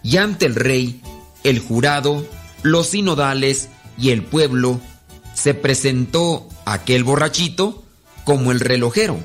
Y 0.03 0.17
ante 0.17 0.45
el 0.45 0.55
rey, 0.55 1.01
el 1.45 1.59
jurado, 1.59 2.27
los 2.61 2.87
sinodales 2.87 3.69
y 3.97 4.09
el 4.09 4.25
pueblo, 4.25 4.81
se 5.33 5.53
presentó 5.53 6.49
aquel 6.65 7.05
borrachito 7.05 7.85
como 8.25 8.51
el 8.51 8.59
relojero, 8.59 9.17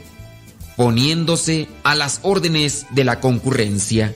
poniéndose 0.76 1.66
a 1.82 1.96
las 1.96 2.20
órdenes 2.22 2.86
de 2.92 3.02
la 3.02 3.18
concurrencia 3.18 4.14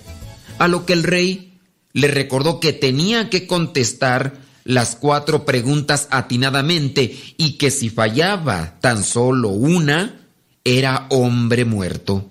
a 0.58 0.68
lo 0.68 0.86
que 0.86 0.92
el 0.92 1.02
rey 1.02 1.58
le 1.92 2.06
recordó 2.06 2.60
que 2.60 2.72
tenía 2.72 3.30
que 3.30 3.48
contestar 3.48 4.34
las 4.62 4.94
cuatro 4.94 5.44
preguntas 5.44 6.06
atinadamente 6.12 7.16
y 7.36 7.58
que 7.58 7.72
si 7.72 7.90
fallaba 7.90 8.78
tan 8.80 9.02
solo 9.02 9.48
una, 9.48 10.27
era 10.64 11.06
hombre 11.10 11.64
muerto. 11.64 12.30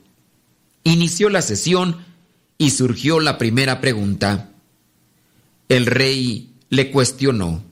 Inició 0.83 1.29
la 1.29 1.41
sesión 1.41 2.05
y 2.57 2.71
surgió 2.71 3.19
la 3.19 3.37
primera 3.37 3.81
pregunta. 3.81 4.51
El 5.69 5.85
rey 5.85 6.51
le 6.69 6.91
cuestionó, 6.91 7.63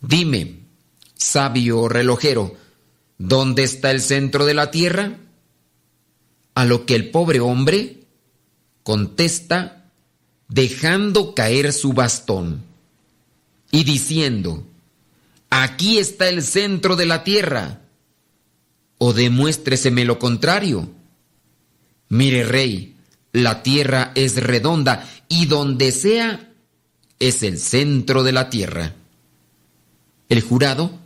Dime, 0.00 0.60
sabio 1.14 1.88
relojero, 1.88 2.54
¿dónde 3.18 3.64
está 3.64 3.90
el 3.90 4.00
centro 4.00 4.46
de 4.46 4.54
la 4.54 4.70
tierra? 4.70 5.16
A 6.54 6.64
lo 6.64 6.86
que 6.86 6.94
el 6.94 7.10
pobre 7.10 7.40
hombre 7.40 8.04
contesta 8.82 9.90
dejando 10.48 11.34
caer 11.34 11.72
su 11.72 11.92
bastón 11.92 12.62
y 13.72 13.84
diciendo, 13.84 14.64
aquí 15.50 15.98
está 15.98 16.28
el 16.28 16.42
centro 16.42 16.94
de 16.94 17.06
la 17.06 17.24
tierra, 17.24 17.80
o 18.98 19.12
demuéstreseme 19.12 20.04
lo 20.04 20.18
contrario. 20.18 20.88
Mire, 22.08 22.44
rey, 22.44 22.96
la 23.32 23.62
tierra 23.62 24.12
es 24.14 24.36
redonda 24.42 25.08
y 25.28 25.46
donde 25.46 25.92
sea 25.92 26.52
es 27.18 27.42
el 27.42 27.58
centro 27.58 28.22
de 28.22 28.32
la 28.32 28.50
tierra. 28.50 28.94
El 30.28 30.40
jurado 30.40 30.98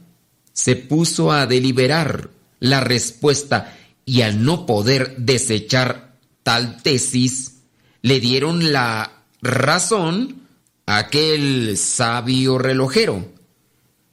se 0.52 0.76
puso 0.76 1.32
a 1.32 1.46
deliberar 1.46 2.30
la 2.58 2.80
respuesta 2.80 3.76
y 4.04 4.22
al 4.22 4.44
no 4.44 4.66
poder 4.66 5.16
desechar 5.16 6.16
tal 6.42 6.82
tesis, 6.82 7.58
le 8.02 8.20
dieron 8.20 8.72
la 8.72 9.24
razón 9.42 10.42
a 10.86 10.98
aquel 10.98 11.76
sabio 11.76 12.58
relojero, 12.58 13.28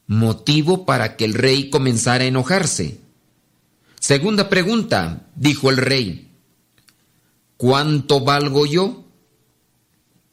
motivo 0.08 0.86
para 0.86 1.16
que 1.16 1.26
el 1.26 1.34
rey 1.34 1.70
comenzara 1.70 2.24
a 2.24 2.28
enojarse. 2.28 3.00
Segunda 4.08 4.48
pregunta, 4.48 5.28
dijo 5.36 5.70
el 5.70 5.76
rey, 5.76 6.32
¿cuánto 7.58 8.22
valgo 8.22 8.66
yo? 8.66 9.04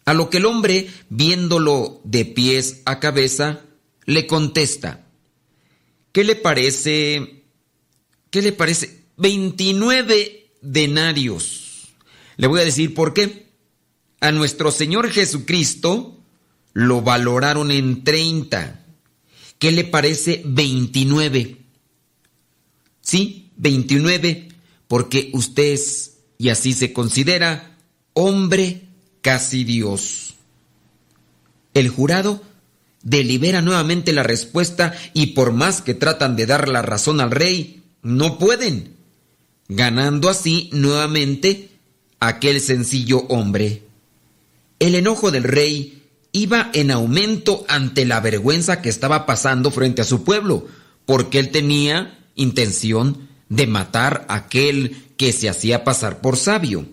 A 0.04 0.14
lo 0.14 0.30
que 0.30 0.36
el 0.36 0.46
hombre, 0.46 0.88
viéndolo 1.08 2.00
de 2.04 2.24
pies 2.24 2.82
a 2.84 3.00
cabeza, 3.00 3.62
le 4.04 4.28
contesta, 4.28 5.08
¿Qué 6.12 6.22
le 6.22 6.36
parece? 6.36 7.42
¿Qué 8.30 8.42
le 8.42 8.52
parece? 8.52 9.06
29 9.16 10.52
denarios. 10.62 11.88
Le 12.36 12.46
voy 12.46 12.60
a 12.60 12.64
decir 12.64 12.94
por 12.94 13.12
qué. 13.12 13.48
A 14.20 14.30
nuestro 14.30 14.70
Señor 14.70 15.10
Jesucristo 15.10 16.22
lo 16.74 17.02
valoraron 17.02 17.72
en 17.72 18.04
30. 18.04 18.86
¿Qué 19.58 19.72
le 19.72 19.82
parece 19.82 20.42
29? 20.44 21.56
Sí, 23.00 23.43
29, 23.56 24.48
porque 24.88 25.30
usted 25.32 25.72
es, 25.72 26.18
y 26.38 26.48
así 26.48 26.72
se 26.72 26.92
considera, 26.92 27.76
hombre 28.12 28.88
casi 29.20 29.64
Dios. 29.64 30.34
El 31.74 31.88
jurado 31.88 32.42
delibera 33.02 33.62
nuevamente 33.62 34.12
la 34.12 34.22
respuesta 34.22 34.94
y 35.12 35.28
por 35.28 35.52
más 35.52 35.82
que 35.82 35.94
tratan 35.94 36.36
de 36.36 36.46
dar 36.46 36.68
la 36.68 36.82
razón 36.82 37.20
al 37.20 37.30
rey, 37.30 37.82
no 38.02 38.38
pueden, 38.38 38.96
ganando 39.68 40.28
así 40.28 40.70
nuevamente 40.72 41.70
aquel 42.20 42.60
sencillo 42.60 43.24
hombre. 43.28 43.82
El 44.78 44.94
enojo 44.94 45.30
del 45.30 45.44
rey 45.44 46.02
iba 46.32 46.70
en 46.74 46.90
aumento 46.90 47.64
ante 47.68 48.04
la 48.04 48.20
vergüenza 48.20 48.82
que 48.82 48.88
estaba 48.88 49.24
pasando 49.24 49.70
frente 49.70 50.02
a 50.02 50.04
su 50.04 50.24
pueblo, 50.24 50.66
porque 51.06 51.38
él 51.38 51.50
tenía 51.50 52.18
intención 52.34 53.28
de 53.54 53.66
matar 53.66 54.26
a 54.28 54.34
aquel 54.34 55.12
que 55.16 55.32
se 55.32 55.48
hacía 55.48 55.84
pasar 55.84 56.20
por 56.20 56.36
sabio. 56.36 56.86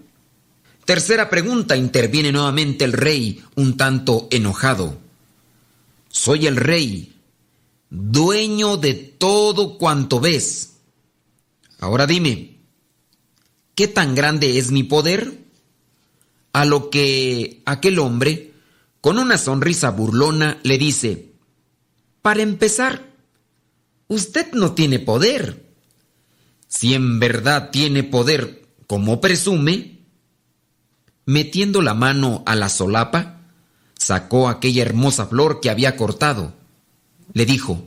Tercera 0.86 1.30
pregunta, 1.30 1.76
interviene 1.76 2.32
nuevamente 2.32 2.86
el 2.86 2.94
rey, 2.94 3.44
un 3.56 3.78
tanto 3.78 4.28
enojado. 4.32 4.98
Soy 6.10 6.48
el 6.48 6.58
rey, 6.58 7.14
dueño 7.90 8.78
de 8.78 8.94
todo 8.94 9.78
cuanto 9.78 10.20
ves. 10.20 10.74
Ahora 11.80 12.06
dime, 12.06 12.58
¿qué 13.76 13.88
tan 13.88 14.16
grande 14.16 14.58
es 14.58 14.72
mi 14.72 14.84
poder? 14.84 15.40
A 16.54 16.66
lo 16.66 16.90
que 16.90 17.62
aquel 17.66 18.00
hombre, 18.00 18.54
con 19.00 19.18
una 19.18 19.38
sonrisa 19.38 19.92
burlona, 19.92 20.60
le 20.64 20.78
dice, 20.78 21.32
para 22.22 22.42
empezar, 22.42 23.10
usted 24.08 24.52
no 24.54 24.74
tiene 24.74 25.00
poder. 25.00 25.71
Si 26.72 26.94
en 26.94 27.20
verdad 27.20 27.70
tiene 27.70 28.02
poder 28.02 28.66
como 28.88 29.20
presume, 29.20 30.00
metiendo 31.26 31.82
la 31.82 31.94
mano 31.94 32.44
a 32.46 32.56
la 32.56 32.70
solapa, 32.70 33.42
sacó 33.98 34.48
aquella 34.48 34.82
hermosa 34.82 35.26
flor 35.26 35.60
que 35.60 35.70
había 35.70 35.98
cortado. 35.98 36.54
Le 37.34 37.46
dijo, 37.46 37.86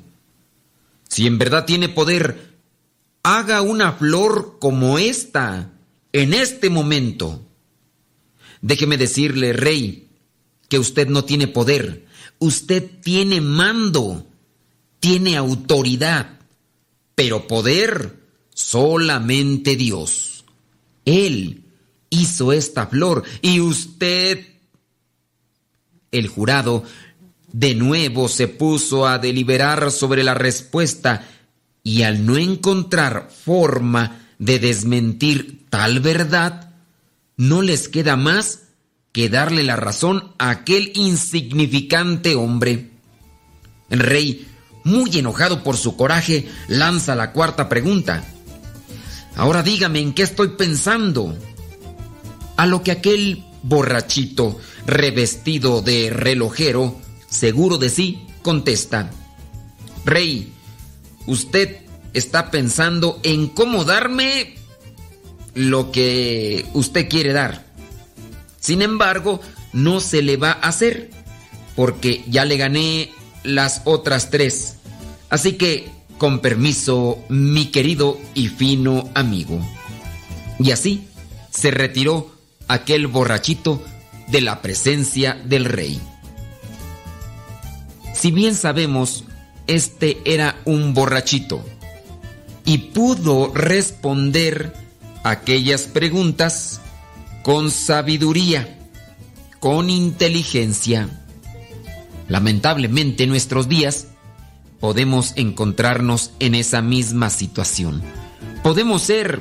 si 1.09 1.27
en 1.27 1.39
verdad 1.39 1.65
tiene 1.65 1.89
poder, 1.89 2.59
haga 3.23 3.63
una 3.63 3.95
flor 3.95 4.59
como 4.61 4.99
esta, 4.99 5.71
en 6.13 6.35
este 6.35 6.69
momento. 6.69 7.41
Déjeme 8.61 8.99
decirle, 8.99 9.55
rey, 9.55 10.11
que 10.69 10.79
usted 10.79 11.09
no 11.09 11.25
tiene 11.25 11.49
poder, 11.49 12.05
usted 12.39 12.87
tiene 13.01 13.41
mando, 13.41 14.27
tiene 15.01 15.39
autoridad, 15.39 16.39
pero 17.15 17.47
poder 17.47 18.24
solamente 18.55 19.77
Dios. 19.77 20.45
Él 21.05 21.65
hizo 22.09 22.53
esta 22.53 22.87
flor 22.87 23.25
y 23.43 23.61
usted... 23.61 24.47
El 26.11 26.29
jurado 26.29 26.85
de 27.51 27.75
nuevo 27.75 28.29
se 28.29 28.47
puso 28.47 29.07
a 29.07 29.19
deliberar 29.19 29.91
sobre 29.91 30.23
la 30.23 30.35
respuesta 30.35 31.27
y 31.83 32.03
al 32.03 32.25
no 32.25 32.37
encontrar 32.37 33.31
forma 33.31 34.29
de 34.39 34.59
desmentir 34.59 35.67
tal 35.71 36.01
verdad, 36.01 36.71
no 37.37 37.63
les 37.63 37.89
queda 37.89 38.17
más 38.17 38.63
que 39.13 39.29
darle 39.29 39.63
la 39.63 39.77
razón 39.77 40.33
a 40.39 40.51
aquel 40.51 40.93
insignificante 40.95 42.35
hombre. 42.35 42.91
El 43.91 44.01
rey, 44.01 44.49
muy 44.83 45.17
enojado 45.17 45.63
por 45.63 45.77
su 45.77 45.97
coraje, 45.97 46.49
lanza 46.69 47.15
la 47.15 47.33
cuarta 47.33 47.69
pregunta. 47.69 48.25
Ahora 49.37 49.63
dígame 49.63 50.01
en 50.01 50.13
qué 50.13 50.23
estoy 50.23 50.49
pensando. 50.49 51.37
A 52.57 52.67
lo 52.67 52.83
que 52.83 52.93
aquel 52.93 53.45
borrachito, 53.63 54.59
revestido 54.87 55.83
de 55.83 56.11
relojero, 56.11 57.01
seguro 57.29 57.79
de 57.79 57.91
sí, 57.91 58.27
contesta. 58.43 59.11
Rey, 60.05 60.53
usted 61.27 61.79
está 62.13 62.51
pensando 62.51 63.19
en 63.23 63.49
cómo 63.49 63.85
darme 63.85 64.55
lo 65.55 65.91
que 65.91 66.67
usted 66.75 67.09
quiere 67.09 67.33
dar. 67.33 67.65
Sin 68.61 68.83
embargo, 68.83 69.41
no 69.73 70.01
se 70.01 70.23
le 70.23 70.37
va 70.37 70.53
a 70.53 70.69
hacer, 70.69 71.11
porque 71.75 72.25
ya 72.29 72.45
le 72.45 72.57
gané 72.57 73.11
las 73.43 73.83
otras 73.85 74.31
tres. 74.31 74.77
Así 75.29 75.55
que, 75.55 75.91
con 76.19 76.41
permiso, 76.41 77.19
mi 77.29 77.67
querido 77.67 78.19
y 78.35 78.49
fino 78.49 79.09
amigo. 79.15 79.61
Y 80.59 80.71
así 80.71 81.09
se 81.51 81.71
retiró 81.71 82.35
aquel 82.69 83.07
borrachito 83.07 83.83
de 84.29 84.41
la 84.41 84.63
presencia 84.63 85.41
del 85.45 85.65
rey. 85.65 86.01
Si 88.15 88.31
bien 88.31 88.55
sabemos, 88.55 89.25
este 89.67 90.19
era 90.25 90.57
un 90.65 90.95
borrachito 90.95 91.65
y 92.65 92.79
pudo 92.79 93.53
responder 93.53 94.73
aquellas 95.23 95.83
preguntas 95.83 96.81
con 97.43 97.71
sabiduría, 97.71 98.79
con 99.61 99.91
inteligencia. 99.91 101.09
Lamentablemente 102.29 103.25
en 103.25 103.31
nuestros 103.31 103.69
días 103.69 104.09
podemos 104.85 105.33
encontrarnos 105.37 106.33
en 106.41 106.55
esa 106.55 106.83
misma 106.83 107.31
situación. 107.31 108.03
Podemos 108.63 109.01
ser 109.01 109.41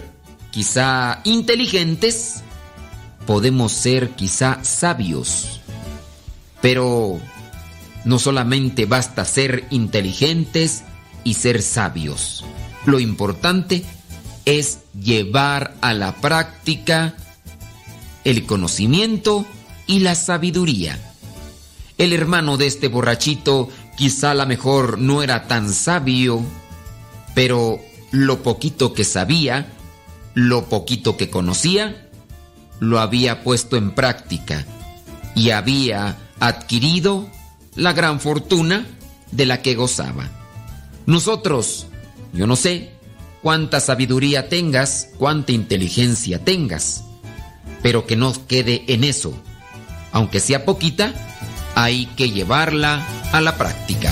quizá 0.51 1.19
inteligentes, 1.25 2.43
podemos 3.27 3.73
ser 3.73 4.11
quizá 4.11 4.63
sabios, 4.63 5.59
pero 6.61 7.19
no 8.05 8.19
solamente 8.19 8.85
basta 8.85 9.25
ser 9.25 9.65
inteligentes 9.69 10.83
y 11.25 11.33
ser 11.33 11.61
sabios. 11.61 12.45
Lo 12.85 13.01
importante 13.01 13.83
es 14.45 14.79
llevar 14.97 15.75
a 15.81 15.93
la 15.93 16.15
práctica 16.21 17.15
el 18.23 18.45
conocimiento 18.45 19.45
y 19.87 19.99
la 19.99 20.15
sabiduría. 20.15 20.97
El 21.97 22.13
hermano 22.13 22.55
de 22.55 22.67
este 22.67 22.87
borrachito 22.87 23.67
quizá 23.95 24.31
a 24.31 24.35
lo 24.35 24.45
mejor 24.45 24.99
no 24.99 25.23
era 25.23 25.47
tan 25.47 25.73
sabio, 25.73 26.43
pero 27.33 27.79
lo 28.11 28.43
poquito 28.43 28.93
que 28.93 29.03
sabía, 29.03 29.67
lo 30.33 30.65
poquito 30.65 31.17
que 31.17 31.29
conocía, 31.29 32.09
lo 32.79 32.99
había 32.99 33.43
puesto 33.43 33.77
en 33.77 33.91
práctica 33.91 34.65
y 35.35 35.51
había 35.51 36.17
adquirido 36.39 37.29
la 37.75 37.93
gran 37.93 38.19
fortuna 38.19 38.85
de 39.31 39.45
la 39.45 39.61
que 39.61 39.75
gozaba. 39.75 40.29
Nosotros, 41.05 41.87
yo 42.33 42.47
no 42.47 42.55
sé 42.55 42.91
cuánta 43.41 43.79
sabiduría 43.79 44.49
tengas, 44.49 45.09
cuánta 45.17 45.51
inteligencia 45.51 46.43
tengas, 46.43 47.03
pero 47.81 48.05
que 48.05 48.15
no 48.15 48.33
quede 48.47 48.83
en 48.87 49.03
eso. 49.03 49.33
Aunque 50.11 50.39
sea 50.39 50.65
poquita, 50.65 51.13
hay 51.75 52.05
que 52.05 52.31
llevarla 52.31 53.05
a 53.31 53.41
la 53.41 53.55
práctica. 53.55 54.11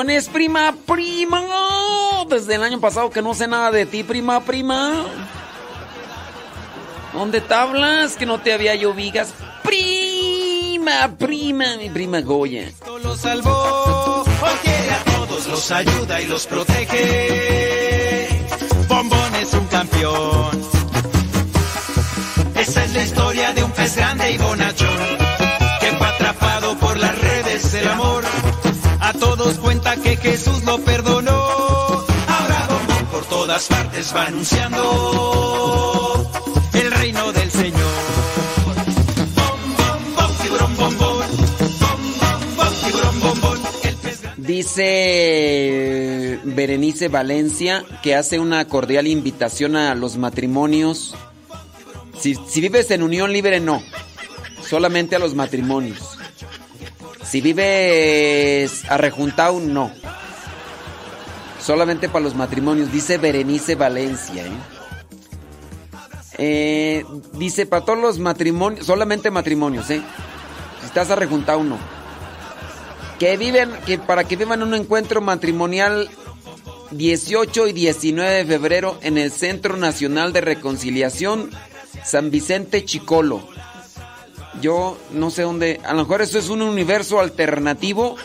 ¿Qué 0.00 0.06
pasiones, 0.06 0.28
prima, 0.30 0.74
prima? 0.86 1.42
Desde 2.26 2.54
el 2.54 2.62
año 2.62 2.80
pasado 2.80 3.10
que 3.10 3.20
no 3.20 3.34
sé 3.34 3.46
nada 3.46 3.70
de 3.70 3.84
ti, 3.84 4.02
prima, 4.02 4.40
prima. 4.40 5.04
¿Dónde 7.12 7.42
te 7.42 7.52
hablas? 7.52 8.16
Que 8.16 8.24
no 8.24 8.40
te 8.40 8.54
había 8.54 8.74
yo 8.76 8.94
vigas. 8.94 9.34
Prima, 9.62 11.14
prima, 11.18 11.76
mi 11.76 11.90
prima 11.90 12.22
Goya. 12.22 12.72
los 13.02 13.20
salvó, 13.20 14.22
hoy 14.22 14.56
quiere 14.62 14.90
a 14.90 15.04
todos, 15.04 15.46
los 15.48 15.70
ayuda 15.70 16.22
y 16.22 16.26
los 16.28 16.46
protege. 16.46 18.28
Bombón 18.88 19.34
es 19.34 19.52
un 19.52 19.66
campeón. 19.66 20.70
Esa 22.56 22.84
es 22.84 22.92
la 22.94 23.02
historia 23.02 23.52
de 23.52 23.64
un 23.64 23.70
pez 23.72 23.96
grande 23.96 24.32
y 24.32 24.38
bonachón, 24.38 24.69
que 30.02 30.16
Jesús 30.16 30.62
lo 30.64 30.78
perdonó. 30.78 31.32
Ahora 31.32 32.68
por 33.10 33.24
todas 33.26 33.66
partes 33.68 34.14
va 34.14 34.26
anunciando 34.26 36.30
el 36.74 36.90
reino 36.90 37.32
del 37.32 37.50
Señor. 37.50 37.90
Dice 44.36 44.80
Berenice 46.44 47.08
Valencia 47.08 47.84
que 48.02 48.14
hace 48.14 48.38
una 48.38 48.66
cordial 48.66 49.06
invitación 49.06 49.76
a 49.76 49.94
los 49.94 50.16
matrimonios. 50.16 51.14
Si, 52.18 52.34
si 52.34 52.60
vives 52.60 52.90
en 52.90 53.02
unión 53.02 53.32
libre, 53.32 53.60
no. 53.60 53.82
Solamente 54.68 55.16
a 55.16 55.18
los 55.18 55.34
matrimonios. 55.34 56.19
Si 57.30 57.40
vives 57.40 58.82
arrejuntado, 58.90 59.60
no. 59.60 59.92
Solamente 61.60 62.08
para 62.08 62.24
los 62.24 62.34
matrimonios, 62.34 62.90
dice 62.90 63.18
Berenice 63.18 63.76
Valencia. 63.76 64.46
¿eh? 64.46 64.50
Eh, 66.38 67.04
dice 67.34 67.66
para 67.66 67.84
todos 67.84 68.00
los 68.00 68.18
matrimonios, 68.18 68.84
solamente 68.84 69.30
matrimonios, 69.30 69.90
¿eh? 69.90 70.02
Si 70.80 70.86
estás 70.86 71.10
arrejuntado, 71.10 71.62
no. 71.62 71.78
Que 73.20 73.36
viven, 73.36 73.70
que 73.86 73.98
para 73.98 74.24
que 74.24 74.34
vivan 74.34 74.64
un 74.64 74.74
encuentro 74.74 75.20
matrimonial 75.20 76.10
18 76.90 77.68
y 77.68 77.72
19 77.72 78.28
de 78.28 78.44
febrero 78.44 78.98
en 79.02 79.18
el 79.18 79.30
Centro 79.30 79.76
Nacional 79.76 80.32
de 80.32 80.40
Reconciliación 80.40 81.50
San 82.04 82.32
Vicente 82.32 82.84
Chicolo. 82.84 83.46
Yo 84.60 84.98
no 85.12 85.30
sé 85.30 85.42
dónde, 85.42 85.80
a 85.84 85.92
lo 85.92 86.00
mejor 86.00 86.22
eso 86.22 86.38
es 86.38 86.48
un 86.48 86.62
universo 86.62 87.20
alternativo. 87.20 88.16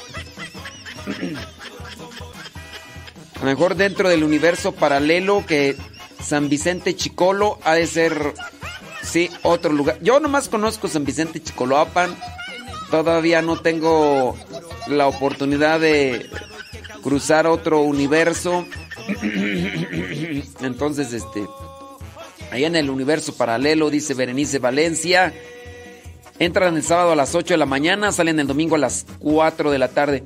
A 3.35 3.39
lo 3.39 3.45
mejor 3.45 3.75
dentro 3.75 4.09
del 4.09 4.23
universo 4.23 4.71
paralelo 4.73 5.45
que 5.45 5.75
San 6.21 6.49
Vicente 6.49 6.95
Chicolo 6.95 7.59
ha 7.63 7.75
de 7.75 7.85
ser, 7.87 8.33
sí, 9.03 9.29
otro 9.43 9.71
lugar. 9.71 9.99
Yo 10.01 10.19
nomás 10.19 10.49
conozco 10.49 10.87
San 10.87 11.05
Vicente 11.05 11.41
Chicoloapan. 11.41 12.15
Todavía 12.89 13.41
no 13.41 13.59
tengo 13.59 14.35
la 14.87 15.07
oportunidad 15.07 15.79
de 15.79 16.29
cruzar 17.03 17.45
otro 17.45 17.81
universo. 17.81 18.65
Entonces, 20.61 21.13
este, 21.13 21.45
allá 22.51 22.67
en 22.67 22.75
el 22.75 22.89
universo 22.89 23.35
paralelo, 23.35 23.89
dice 23.89 24.13
Berenice 24.13 24.59
Valencia. 24.59 25.33
Entran 26.37 26.75
el 26.75 26.83
sábado 26.83 27.11
a 27.11 27.15
las 27.15 27.33
8 27.33 27.53
de 27.53 27.57
la 27.57 27.65
mañana, 27.65 28.11
salen 28.11 28.39
el 28.39 28.47
domingo 28.47 28.75
a 28.75 28.79
las 28.79 29.05
4 29.19 29.71
de 29.71 29.79
la 29.79 29.87
tarde. 29.87 30.25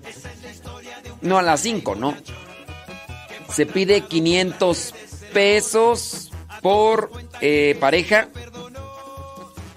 No, 1.22 1.38
a 1.38 1.44
las 1.44 1.60
5, 1.62 1.96
¿no? 1.96 2.16
Se 3.54 3.66
pide 3.66 4.02
500 4.02 4.94
pesos 5.34 6.32
por 6.62 7.12
eh, 7.42 7.78
pareja. 7.80 8.30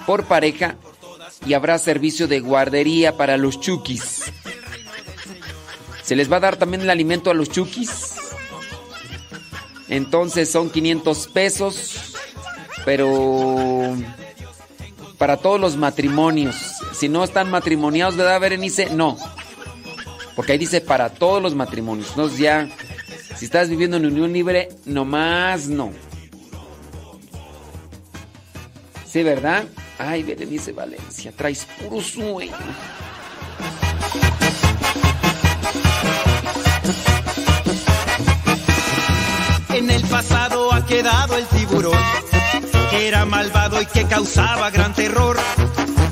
Por 0.06 0.24
pareja. 0.24 0.76
Y 1.44 1.54
habrá 1.54 1.78
servicio 1.78 2.28
de 2.28 2.40
guardería 2.40 3.16
para 3.16 3.36
los 3.36 3.60
chukis. 3.60 4.32
Se 6.02 6.16
les 6.16 6.30
va 6.30 6.36
a 6.36 6.40
dar 6.40 6.56
también 6.56 6.82
el 6.82 6.90
alimento 6.90 7.30
a 7.30 7.34
los 7.34 7.50
chukis. 7.50 8.14
Entonces 9.88 10.50
son 10.50 10.70
500 10.70 11.26
pesos. 11.28 12.14
Pero 12.84 13.96
para 15.22 15.36
todos 15.36 15.60
los 15.60 15.76
matrimonios. 15.76 16.56
Si 16.98 17.08
no 17.08 17.22
están 17.22 17.48
matrimoniados, 17.48 18.16
¿verdad, 18.16 18.40
Berenice? 18.40 18.90
No. 18.90 19.16
Porque 20.34 20.50
ahí 20.50 20.58
dice 20.58 20.80
para 20.80 21.10
todos 21.10 21.40
los 21.40 21.54
matrimonios. 21.54 22.08
Entonces 22.08 22.40
ya, 22.40 22.68
si 23.36 23.44
estás 23.44 23.68
viviendo 23.68 23.98
en 23.98 24.06
unión 24.06 24.32
libre, 24.32 24.70
nomás 24.84 25.68
no. 25.68 25.92
Sí, 29.06 29.22
¿verdad? 29.22 29.62
Ay, 29.96 30.24
Berenice 30.24 30.72
Valencia, 30.72 31.30
traes 31.36 31.68
puro 31.80 32.00
sueño. 32.00 32.56
En 39.68 39.88
el 39.88 40.02
pasado 40.08 40.72
ha 40.72 40.84
quedado 40.84 41.36
el 41.36 41.46
tiburón, 41.46 41.96
que 42.93 43.09
era 43.09 43.24
malvado 43.24 43.81
y 43.81 43.86
que 43.86 44.05
causaba 44.05 44.70
gran 44.70 44.93
terror. 44.93 45.39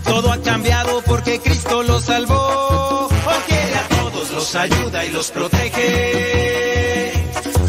Todo 0.05 0.33
ha 0.33 0.39
cambiado 0.39 1.03
porque 1.03 1.39
Cristo 1.39 1.83
lo 1.83 2.01
salvó. 2.01 3.09
Quiere 3.47 3.75
a 3.75 3.89
todos, 3.89 4.31
los 4.31 4.55
ayuda 4.55 5.05
y 5.05 5.11
los 5.11 5.31
protege. 5.31 7.13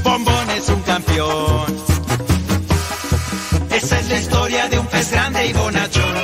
Bombón 0.03 0.49
es 0.51 0.69
un 0.69 0.81
campeón. 0.83 1.65
Esa 3.69 3.99
es 3.99 4.09
la 4.09 4.17
historia 4.17 4.69
de 4.69 4.79
un 4.79 4.87
pez 4.87 5.11
grande 5.11 5.45
y 5.45 5.53
bonachón, 5.53 6.15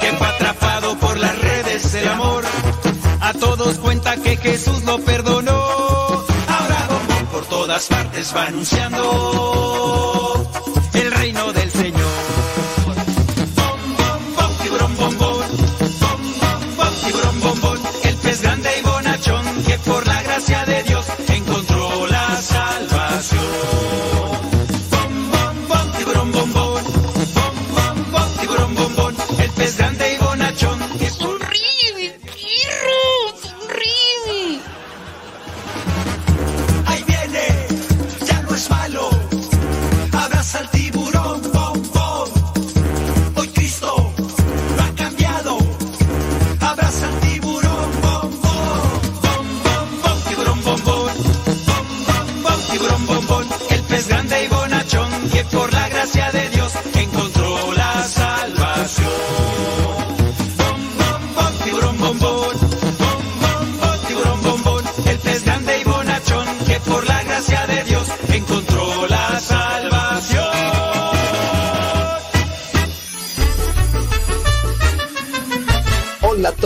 que 0.00 0.12
fue 0.12 0.26
atrapado 0.26 0.96
por 0.98 1.18
las 1.18 1.38
redes 1.38 1.92
del 1.92 2.08
amor. 2.08 2.44
A 3.20 3.34
todos 3.34 3.78
cuenta 3.78 4.16
que 4.16 4.38
Jesús 4.38 4.84
lo 4.84 4.98
perdonó. 5.00 5.52
Ahora 5.52 6.86
Bombón 6.88 7.26
por 7.26 7.44
todas 7.46 7.86
partes 7.86 8.34
va 8.34 8.46
anunciando 8.46 9.66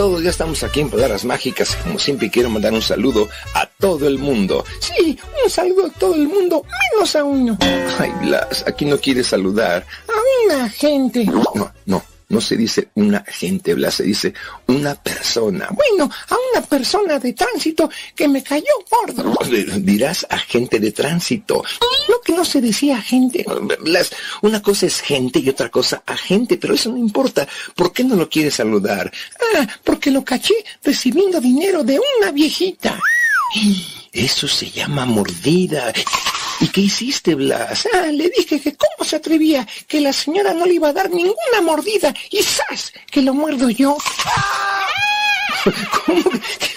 todos, 0.01 0.23
ya 0.23 0.31
estamos 0.31 0.63
aquí 0.63 0.79
en 0.79 0.89
Palabras 0.89 1.23
Mágicas. 1.25 1.77
Como 1.83 1.99
siempre 1.99 2.31
quiero 2.31 2.49
mandar 2.49 2.73
un 2.73 2.81
saludo 2.81 3.29
a 3.53 3.67
todo 3.67 4.07
el 4.07 4.17
mundo. 4.17 4.65
Sí, 4.79 5.15
un 5.43 5.47
saludo 5.47 5.85
a 5.85 5.89
todo 5.91 6.15
el 6.15 6.27
mundo, 6.27 6.65
menos 6.95 7.15
a 7.15 7.23
uno. 7.23 7.55
Ay, 7.99 8.11
Blas, 8.23 8.63
aquí 8.65 8.85
no 8.85 8.97
quiere 8.97 9.23
saludar. 9.23 9.85
A 10.07 10.55
una 10.55 10.67
gente. 10.69 11.23
No, 11.25 11.71
no, 11.85 12.03
no 12.31 12.41
se 12.41 12.55
dice 12.55 12.89
una 12.95 13.23
gente, 13.27 13.73
Blas, 13.73 13.95
se 13.95 14.03
dice 14.03 14.33
una 14.67 14.95
persona. 14.95 15.69
Bueno, 15.71 16.09
a 16.29 16.35
una 16.51 16.65
persona 16.65 17.19
de 17.19 17.33
tránsito 17.33 17.89
que 18.15 18.27
me 18.27 18.41
cayó 18.41 18.65
gordo. 18.89 19.37
Dirás 19.79 20.25
agente 20.29 20.79
de 20.79 20.91
tránsito. 20.91 21.63
Lo 22.07 22.21
que 22.21 22.33
no 22.33 22.45
se 22.45 22.61
decía 22.61 22.97
agente. 22.97 23.45
Blas, 23.81 24.11
una 24.41 24.61
cosa 24.61 24.85
es 24.85 25.01
gente 25.01 25.39
y 25.39 25.49
otra 25.49 25.69
cosa 25.69 26.03
agente, 26.05 26.57
pero 26.57 26.73
eso 26.73 26.89
no 26.89 26.97
importa. 26.97 27.47
¿Por 27.75 27.91
qué 27.93 28.03
no 28.03 28.15
lo 28.15 28.29
quiere 28.29 28.49
saludar? 28.49 29.11
Ah, 29.55 29.67
porque 29.83 30.09
lo 30.09 30.23
caché 30.23 30.55
recibiendo 30.83 31.39
dinero 31.41 31.83
de 31.83 31.99
una 31.99 32.31
viejita. 32.31 32.99
Eso 34.13 34.47
se 34.47 34.69
llama 34.69 35.05
mordida. 35.05 35.93
¿Y 36.61 36.67
qué 36.67 36.81
hiciste, 36.81 37.33
Blas? 37.33 37.87
Ah, 37.91 38.05
le 38.11 38.29
dije 38.29 38.59
que 38.59 38.75
cómo 38.75 39.03
se 39.03 39.15
atrevía, 39.15 39.67
que 39.87 39.99
la 39.99 40.13
señora 40.13 40.53
no 40.53 40.65
le 40.65 40.75
iba 40.75 40.89
a 40.89 40.93
dar 40.93 41.09
ninguna 41.09 41.61
mordida. 41.63 42.13
Y 42.29 42.43
¡zas! 42.43 42.93
que 43.09 43.23
lo 43.23 43.33
muerdo 43.33 43.69
yo. 43.69 43.97
¿Cómo, 46.05 46.23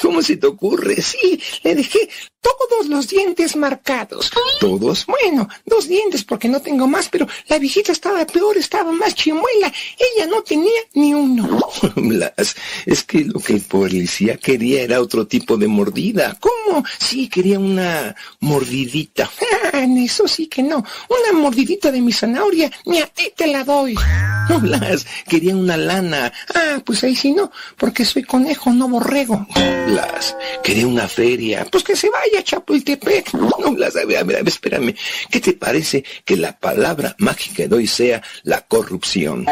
¿Cómo 0.02 0.22
se 0.22 0.36
te 0.36 0.46
ocurre? 0.46 1.00
Sí, 1.00 1.40
le 1.62 1.74
dejé 1.74 2.08
todos 2.44 2.88
los 2.88 3.08
dientes 3.08 3.56
marcados. 3.56 4.30
¿Todos? 4.60 5.06
Bueno, 5.06 5.48
dos 5.64 5.88
dientes 5.88 6.24
porque 6.24 6.48
no 6.48 6.60
tengo 6.60 6.86
más, 6.86 7.08
pero 7.08 7.26
la 7.48 7.58
viejita 7.58 7.92
estaba 7.92 8.26
peor, 8.26 8.56
estaba 8.58 8.92
más 8.92 9.14
chimuela. 9.14 9.72
Ella 9.98 10.26
no 10.26 10.42
tenía 10.42 10.80
ni 10.92 11.14
uno. 11.14 11.60
Blas, 11.96 12.54
es 12.84 13.04
que 13.04 13.24
lo 13.24 13.40
que 13.40 13.54
el 13.54 13.62
policía 13.62 14.36
quería 14.36 14.82
era 14.82 15.00
otro 15.00 15.26
tipo 15.26 15.56
de 15.56 15.68
mordida. 15.68 16.36
¿Cómo? 16.40 16.84
Sí, 16.98 17.28
quería 17.28 17.58
una 17.58 18.14
mordidita. 18.40 19.30
Ah, 19.72 19.86
eso 19.96 20.28
sí 20.28 20.46
que 20.46 20.62
no. 20.62 20.84
Una 21.08 21.38
mordidita 21.38 21.90
de 21.90 22.00
mi 22.00 22.12
zanahoria, 22.12 22.70
ni 22.84 23.00
a 23.00 23.06
ti 23.06 23.32
te 23.34 23.46
la 23.46 23.64
doy. 23.64 23.94
Blas, 24.60 25.06
quería 25.26 25.56
una 25.56 25.76
lana. 25.76 26.32
Ah, 26.54 26.82
pues 26.84 27.02
ahí 27.04 27.16
sí 27.16 27.32
no, 27.32 27.50
porque 27.76 28.04
soy 28.04 28.24
conejo, 28.24 28.70
no 28.74 28.88
borrego. 28.88 29.46
Blas, 29.86 30.36
quería 30.62 30.86
una 30.86 31.08
feria. 31.08 31.66
Pues 31.70 31.84
que 31.84 31.96
se 31.96 32.10
vaya 32.10 32.40
a 32.40 32.42
Chapultepec. 32.42 33.34
No, 33.34 33.72
Blas, 33.72 33.96
a 33.96 34.04
ver, 34.04 34.18
a 34.18 34.22
ver, 34.22 34.36
a 34.36 34.38
ver, 34.40 34.48
espérame. 34.48 34.94
¿Qué 35.30 35.40
te 35.40 35.52
parece 35.52 36.04
que 36.24 36.36
la 36.36 36.58
palabra 36.58 37.14
mágica 37.18 37.66
de 37.66 37.74
hoy 37.74 37.86
sea 37.86 38.22
la 38.42 38.62
corrupción? 38.62 39.46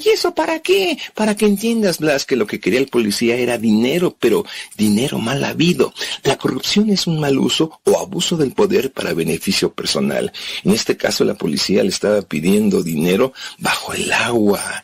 ¿Y 0.00 0.08
eso 0.08 0.34
para 0.34 0.60
qué? 0.60 0.98
Para 1.14 1.36
que 1.36 1.46
entiendas, 1.46 1.98
Blas, 1.98 2.24
que 2.24 2.36
lo 2.36 2.46
que 2.46 2.60
quería 2.60 2.80
el 2.80 2.88
policía 2.88 3.36
era 3.36 3.58
dinero, 3.58 4.16
pero 4.18 4.44
dinero 4.76 5.18
mal 5.18 5.44
habido. 5.44 5.92
La 6.22 6.36
corrupción 6.36 6.90
es 6.90 7.06
un 7.06 7.20
mal 7.20 7.38
uso 7.38 7.80
o 7.84 7.98
abuso 7.98 8.36
del 8.36 8.52
poder 8.52 8.92
para 8.92 9.14
beneficio 9.14 9.72
personal. 9.72 10.32
En 10.64 10.72
este 10.72 10.96
caso, 10.96 11.24
la 11.24 11.34
policía 11.34 11.82
le 11.82 11.90
estaba 11.90 12.22
pidiendo 12.22 12.82
dinero 12.82 13.32
bajo 13.58 13.92
el 13.92 14.12
agua. 14.12 14.82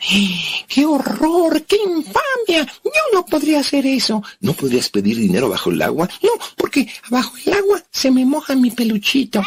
¡Qué 0.69 0.87
horror! 0.87 1.62
¡Qué 1.65 1.77
infamia! 1.77 2.67
Yo 2.85 2.91
no 3.12 3.25
podría 3.27 3.61
hacer 3.61 3.80
eso. 3.86 4.23
¿No 4.40 4.52
podrías 4.52 4.89
pedir 4.89 5.19
dinero 5.19 5.48
bajo 5.48 5.70
el 5.70 5.82
agua? 5.82 6.09
No, 6.23 6.31
porque 6.57 6.89
bajo 7.11 7.36
el 7.47 7.55
agua 7.55 7.82
se 7.90 8.11
me 8.11 8.24
moja 8.24 8.55
mi 8.55 8.70
peluchito. 8.70 9.43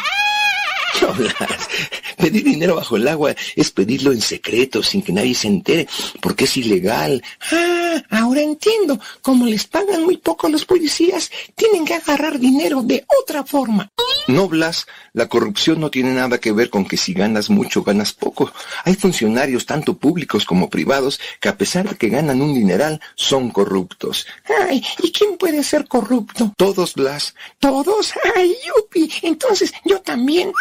No, 1.00 1.12
Blas, 1.12 1.68
pedir 2.16 2.44
dinero 2.44 2.76
bajo 2.76 2.96
el 2.96 3.08
agua 3.08 3.34
es 3.56 3.70
pedirlo 3.70 4.12
en 4.12 4.20
secreto, 4.20 4.82
sin 4.82 5.02
que 5.02 5.12
nadie 5.12 5.34
se 5.34 5.48
entere, 5.48 5.88
porque 6.20 6.44
es 6.44 6.56
ilegal. 6.56 7.22
Ah, 7.52 8.02
ahora 8.10 8.40
entiendo. 8.40 8.98
Como 9.20 9.46
les 9.46 9.66
pagan 9.66 10.04
muy 10.04 10.16
poco 10.16 10.46
a 10.46 10.50
los 10.50 10.64
policías, 10.64 11.30
tienen 11.54 11.84
que 11.84 11.94
agarrar 11.94 12.38
dinero 12.38 12.82
de 12.82 13.04
otra 13.20 13.44
forma. 13.44 13.90
No, 14.28 14.48
Blas, 14.48 14.86
la 15.12 15.28
corrupción 15.28 15.80
no 15.80 15.90
tiene 15.90 16.14
nada 16.14 16.38
que 16.38 16.52
ver 16.52 16.70
con 16.70 16.86
que 16.86 16.96
si 16.96 17.12
ganas 17.12 17.50
mucho, 17.50 17.82
ganas 17.82 18.12
poco. 18.12 18.52
Hay 18.84 18.94
funcionarios, 18.94 19.66
tanto 19.66 19.96
públicos 19.96 20.44
como 20.44 20.70
privados, 20.70 21.20
que 21.40 21.48
a 21.48 21.58
pesar 21.58 21.88
de 21.88 21.96
que 21.96 22.08
ganan 22.08 22.40
un 22.40 22.54
dineral, 22.54 23.00
son 23.14 23.50
corruptos. 23.50 24.26
Ay, 24.68 24.82
¿y 25.02 25.12
quién 25.12 25.36
puede 25.36 25.62
ser 25.62 25.86
corrupto? 25.88 26.52
Todos, 26.56 26.94
Blas. 26.94 27.34
¿Todos? 27.58 28.12
Ay, 28.34 28.54
yupi. 28.66 29.10
Entonces, 29.22 29.72
yo 29.84 30.00
también. 30.00 30.52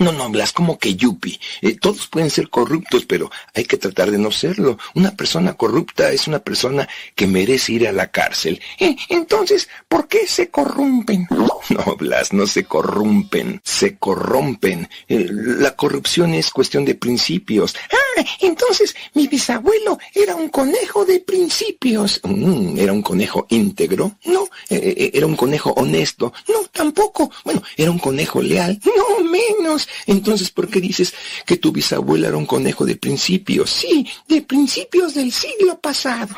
No, 0.00 0.12
no, 0.12 0.30
Blas, 0.30 0.52
como 0.52 0.78
que 0.78 0.94
yupi. 0.96 1.38
Eh, 1.60 1.76
todos 1.78 2.06
pueden 2.06 2.30
ser 2.30 2.48
corruptos, 2.48 3.04
pero 3.04 3.30
hay 3.54 3.64
que 3.64 3.76
tratar 3.76 4.10
de 4.10 4.16
no 4.16 4.30
serlo. 4.32 4.78
Una 4.94 5.10
persona 5.10 5.52
corrupta 5.52 6.10
es 6.10 6.26
una 6.26 6.38
persona 6.38 6.88
que 7.14 7.26
merece 7.26 7.72
ir 7.72 7.86
a 7.86 7.92
la 7.92 8.10
cárcel. 8.10 8.58
Eh, 8.78 8.96
entonces, 9.10 9.68
¿por 9.88 10.08
qué 10.08 10.26
se 10.26 10.48
corrompen? 10.48 11.28
No, 11.70 11.94
Blas, 11.96 12.32
no 12.32 12.48
se 12.48 12.64
corrompen, 12.64 13.60
se 13.62 13.96
corrompen. 13.96 14.88
Eh, 15.06 15.28
la 15.30 15.76
corrupción 15.76 16.34
es 16.34 16.50
cuestión 16.50 16.84
de 16.84 16.96
principios. 16.96 17.76
Ah, 17.92 18.24
entonces 18.40 18.96
mi 19.14 19.28
bisabuelo 19.28 19.96
era 20.12 20.34
un 20.34 20.48
conejo 20.48 21.04
de 21.04 21.20
principios. 21.20 22.20
Mm, 22.24 22.76
¿Era 22.76 22.92
un 22.92 23.02
conejo 23.02 23.46
íntegro? 23.50 24.16
No. 24.24 24.48
¿Era 24.68 25.26
un 25.26 25.36
conejo 25.36 25.70
honesto? 25.74 26.32
No, 26.48 26.60
tampoco. 26.72 27.30
Bueno, 27.44 27.62
¿era 27.76 27.90
un 27.90 27.98
conejo 28.00 28.42
leal? 28.42 28.80
No, 28.84 29.24
menos. 29.24 29.86
Entonces, 30.06 30.50
¿por 30.50 30.68
qué 30.68 30.80
dices 30.80 31.14
que 31.46 31.56
tu 31.56 31.72
bisabuela 31.72 32.28
era 32.28 32.36
un 32.36 32.46
conejo 32.46 32.84
de 32.84 32.96
principios? 32.96 33.70
Sí, 33.70 34.06
de 34.28 34.42
principios 34.42 35.14
del 35.14 35.32
siglo 35.32 35.78
pasado. 35.80 36.34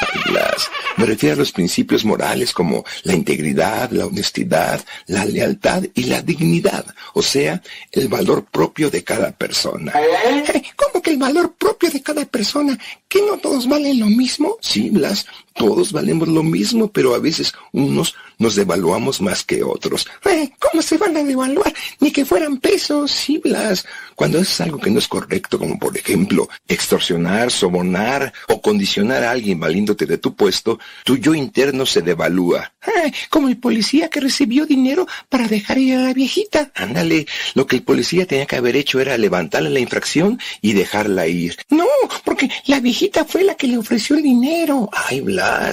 Ay, 0.00 0.32
Blas, 0.32 0.70
me 0.96 1.06
refiero 1.06 1.34
a 1.34 1.38
los 1.38 1.52
principios 1.52 2.04
morales 2.04 2.52
como 2.52 2.84
la 3.04 3.14
integridad, 3.14 3.90
la 3.90 4.06
honestidad, 4.06 4.84
la 5.06 5.24
lealtad 5.24 5.84
y 5.94 6.04
la 6.04 6.20
dignidad, 6.20 6.84
o 7.14 7.22
sea, 7.22 7.62
el 7.92 8.08
valor 8.08 8.44
propio 8.44 8.90
de 8.90 9.02
cada 9.02 9.32
persona. 9.32 9.92
Eh, 9.92 10.62
¿Cómo 10.76 11.02
que 11.02 11.10
el 11.10 11.16
valor 11.16 11.54
propio 11.54 11.90
de 11.90 12.02
cada 12.02 12.24
persona? 12.26 12.78
¿Que 13.08 13.22
no 13.22 13.38
todos 13.38 13.68
valen 13.68 14.00
lo 14.00 14.06
mismo? 14.06 14.56
Sí, 14.60 14.90
Blas, 14.90 15.26
todos 15.56 15.92
valemos 15.92 16.28
lo 16.28 16.42
mismo, 16.42 16.88
pero 16.88 17.14
a 17.14 17.18
veces 17.18 17.52
unos 17.72 18.14
nos 18.38 18.54
devaluamos 18.54 19.20
más 19.20 19.42
que 19.42 19.62
otros. 19.62 20.06
Eh, 20.26 20.50
¿Cómo 20.58 20.82
se 20.82 20.98
van 20.98 21.16
a 21.16 21.24
devaluar? 21.24 21.72
Ni 22.00 22.10
que 22.10 22.24
fueran 22.24 22.58
pesos, 22.58 23.10
sí, 23.10 23.38
Blas. 23.38 23.86
Cuando 24.14 24.40
haces 24.40 24.60
algo 24.60 24.78
que 24.78 24.90
no 24.90 24.98
es 24.98 25.08
correcto, 25.08 25.58
como 25.58 25.78
por 25.78 25.96
ejemplo 25.96 26.48
extorsionar, 26.68 27.50
sobornar 27.50 28.32
o 28.48 28.60
condicionar 28.60 29.24
a 29.24 29.30
alguien 29.30 29.58
valiéndote 29.60 30.06
de 30.06 30.18
tu 30.18 30.34
puesto, 30.34 30.78
tu 31.04 31.16
yo 31.16 31.34
interno 31.34 31.86
se 31.86 32.02
devalúa. 32.02 32.72
Eh, 32.86 33.12
como 33.30 33.48
el 33.48 33.58
policía 33.58 34.08
que 34.08 34.20
recibió 34.20 34.66
dinero 34.66 35.06
para 35.28 35.48
dejar 35.48 35.78
ir 35.78 35.96
a 35.96 36.02
la 36.02 36.12
viejita. 36.12 36.70
Ándale, 36.74 37.26
lo 37.54 37.66
que 37.66 37.76
el 37.76 37.82
policía 37.82 38.26
tenía 38.26 38.46
que 38.46 38.56
haber 38.56 38.76
hecho 38.76 39.00
era 39.00 39.16
levantarle 39.16 39.70
la 39.70 39.80
infracción 39.80 40.38
y 40.60 40.72
dejarla 40.72 41.26
ir. 41.26 41.56
No, 41.70 41.86
porque 42.24 42.50
la 42.66 42.80
viejita 42.80 43.24
fue 43.24 43.44
la 43.44 43.54
que 43.54 43.66
le 43.66 43.78
ofreció 43.78 44.16
el 44.16 44.22
dinero. 44.22 44.88
Ay, 44.92 45.20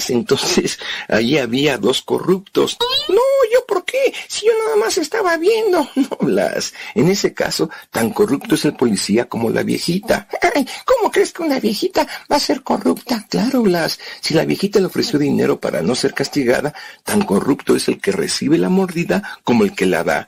Entonces 0.09 0.79
allí 1.07 1.37
había 1.37 1.77
dos 1.77 2.01
corruptos. 2.01 2.77
No, 3.09 3.21
yo 3.53 3.65
por 3.65 3.85
qué, 3.85 4.13
si 4.27 4.45
yo 4.45 4.51
nada 4.65 4.75
más 4.77 4.97
estaba 4.97 5.37
viendo. 5.37 5.89
No, 6.03 6.17
Blas, 6.19 6.73
en 6.95 7.07
ese 7.07 7.33
caso, 7.33 7.69
tan 7.89 8.09
corrupto 8.09 8.55
es 8.55 8.65
el 8.65 8.75
policía 8.75 9.25
como 9.25 9.49
la 9.49 9.63
viejita. 9.63 10.27
Ay, 10.53 10.67
¿Cómo 10.85 11.11
crees 11.11 11.31
que 11.31 11.43
una 11.43 11.59
viejita 11.59 12.05
va 12.31 12.35
a 12.35 12.39
ser 12.39 12.61
corrupta? 12.61 13.25
Claro, 13.29 13.61
Blas, 13.61 13.99
si 14.19 14.33
la 14.33 14.43
viejita 14.43 14.79
le 14.79 14.87
ofreció 14.87 15.17
dinero 15.17 15.59
para 15.59 15.81
no 15.81 15.95
ser 15.95 16.13
castigada, 16.13 16.73
tan 17.03 17.21
corrupto 17.23 17.75
es 17.75 17.87
el 17.87 18.01
que 18.01 18.11
recibe 18.11 18.57
la 18.57 18.69
mordida 18.69 19.39
como 19.43 19.63
el 19.63 19.73
que 19.73 19.85
la 19.85 20.03
da. 20.03 20.27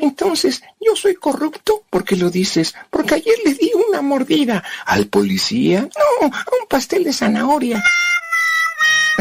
Entonces, 0.00 0.62
yo 0.80 0.96
soy 0.96 1.14
corrupto 1.16 1.84
porque 1.90 2.16
lo 2.16 2.30
dices, 2.30 2.74
porque 2.88 3.16
ayer 3.16 3.36
le 3.44 3.54
di 3.54 3.72
una 3.88 4.00
mordida 4.00 4.64
al 4.86 5.06
policía. 5.08 5.88
No, 6.20 6.26
a 6.26 6.44
un 6.60 6.66
pastel 6.68 7.04
de 7.04 7.12
zanahoria. 7.12 7.82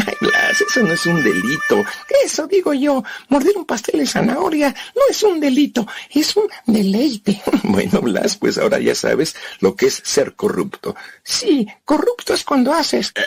Ay, 0.05 0.13
Blas, 0.21 0.61
eso 0.61 0.81
no 0.83 0.93
es 0.93 1.05
un 1.05 1.23
delito. 1.23 1.83
Eso 2.23 2.47
digo 2.47 2.73
yo. 2.73 3.03
Morder 3.29 3.57
un 3.57 3.65
pastel 3.65 3.99
de 3.99 4.07
zanahoria 4.07 4.73
no 4.95 5.01
es 5.09 5.21
un 5.23 5.39
delito, 5.39 5.87
es 6.09 6.35
un 6.35 6.47
deleite. 6.65 7.41
Bueno, 7.63 8.01
Blas, 8.01 8.37
pues 8.37 8.57
ahora 8.57 8.79
ya 8.79 8.95
sabes 8.95 9.35
lo 9.59 9.75
que 9.75 9.87
es 9.87 10.01
ser 10.03 10.33
corrupto. 10.35 10.95
Sí, 11.23 11.67
corrupto 11.85 12.33
es 12.33 12.43
cuando 12.43 12.73
haces... 12.73 13.13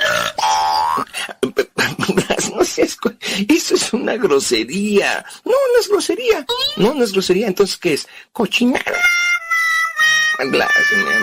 Blas, 1.43 2.51
no 2.55 2.65
seas... 2.65 2.97
Eso 3.49 3.75
es 3.75 3.93
una 3.93 4.17
grosería. 4.17 5.25
No, 5.45 5.53
no 5.53 5.81
es 5.81 5.89
grosería. 5.89 6.45
No, 6.77 6.95
no 6.95 7.05
es 7.05 7.13
grosería. 7.13 7.47
Entonces, 7.47 7.77
¿qué 7.77 7.95
es? 7.95 8.09
Cochinada. 8.33 8.83
Blas, 10.51 10.71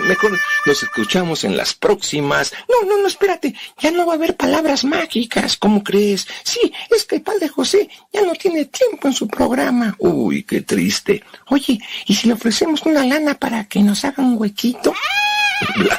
mejor 0.06 0.38
nos 0.66 0.82
escuchamos 0.82 1.44
en 1.44 1.56
las 1.56 1.74
próximas. 1.74 2.52
No, 2.68 2.88
no, 2.88 3.02
no, 3.02 3.06
espérate. 3.06 3.54
Ya 3.78 3.90
no 3.90 4.06
va 4.06 4.14
a 4.14 4.16
haber 4.16 4.36
palabras 4.36 4.84
mágicas. 4.84 5.56
¿Cómo 5.56 5.84
crees? 5.84 6.26
Sí, 6.42 6.72
es 6.90 7.04
que 7.04 7.16
el 7.16 7.22
padre 7.22 7.48
José 7.48 7.88
ya 8.12 8.22
no 8.22 8.32
tiene 8.32 8.64
tiempo 8.66 9.08
en 9.08 9.14
su 9.14 9.28
programa. 9.28 9.94
Uy, 9.98 10.42
qué 10.44 10.62
triste. 10.62 11.22
Oye, 11.48 11.80
¿y 12.06 12.14
si 12.14 12.28
le 12.28 12.34
ofrecemos 12.34 12.82
una 12.82 13.04
lana 13.04 13.34
para 13.34 13.64
que 13.64 13.80
nos 13.80 14.04
haga 14.04 14.22
un 14.22 14.38
huequito? 14.38 14.94
Blas, 15.76 15.98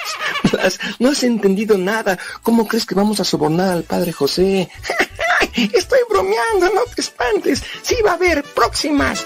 Blas, 0.52 0.80
no 0.99 1.10
has 1.10 1.23
entendido 1.23 1.77
nada. 1.77 2.18
¿Cómo 2.41 2.68
crees 2.68 2.85
que 2.85 2.95
vamos 2.95 3.19
a 3.19 3.23
sobornar 3.23 3.72
al 3.72 3.84
padre 3.84 4.11
José? 4.11 4.69
Estoy 5.56 5.99
bromeando, 6.10 6.73
no 6.73 6.81
te 6.95 7.02
espantes. 7.02 7.64
Sí 7.84 7.95
va 8.06 8.11
a 8.11 8.15
haber 8.15 8.43
próximas 8.43 9.26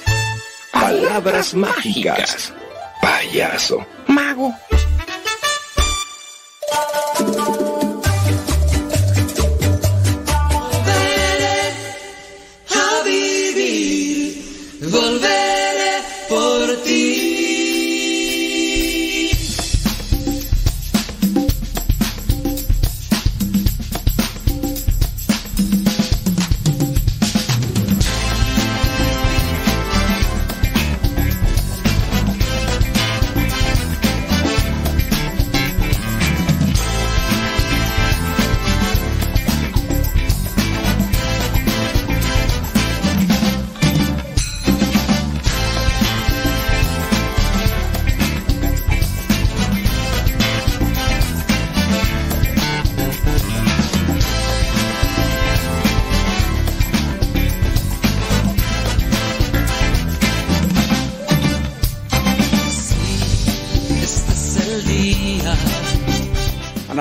palabras 0.72 1.54
mágicas. 1.54 2.54
Payaso. 3.06 3.86
Mago. 4.08 4.52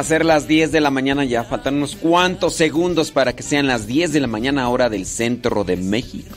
Ser 0.04 0.24
las 0.24 0.46
10 0.46 0.70
de 0.70 0.80
la 0.80 0.90
mañana 0.90 1.24
ya. 1.24 1.44
Faltan 1.44 1.76
unos 1.76 1.96
cuantos 1.96 2.54
segundos 2.54 3.10
para 3.10 3.34
que 3.34 3.42
sean 3.42 3.66
las 3.66 3.86
10 3.86 4.12
de 4.12 4.20
la 4.20 4.26
mañana 4.26 4.68
hora 4.68 4.88
del 4.88 5.06
centro 5.06 5.64
de 5.64 5.76
México. 5.76 6.36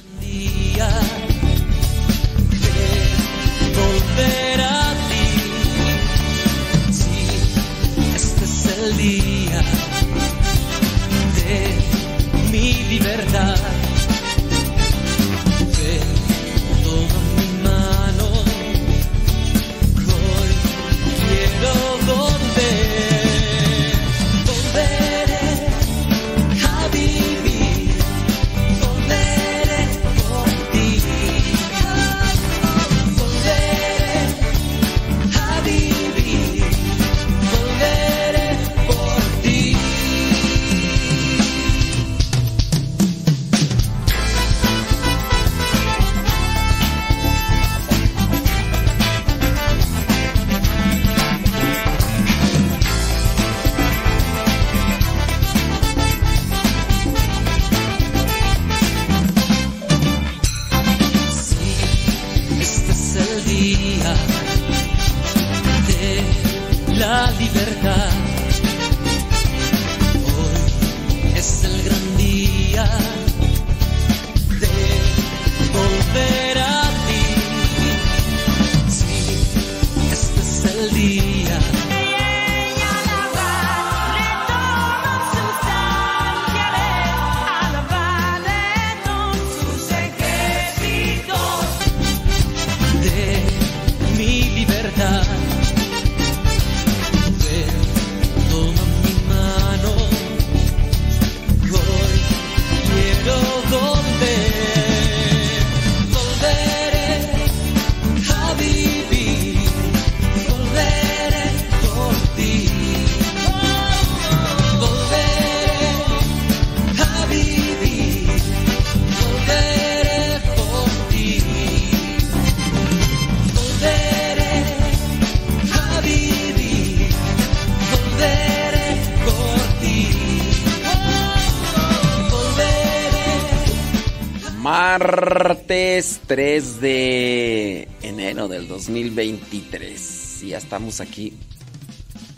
Martes 135.98 136.22
3 136.28 136.80
de 136.80 137.88
enero 138.03 138.48
del 138.48 138.68
2023. 138.68 140.44
Y 140.44 140.49
ya 140.49 140.60
estamos 140.60 141.02
aquí. 141.02 141.34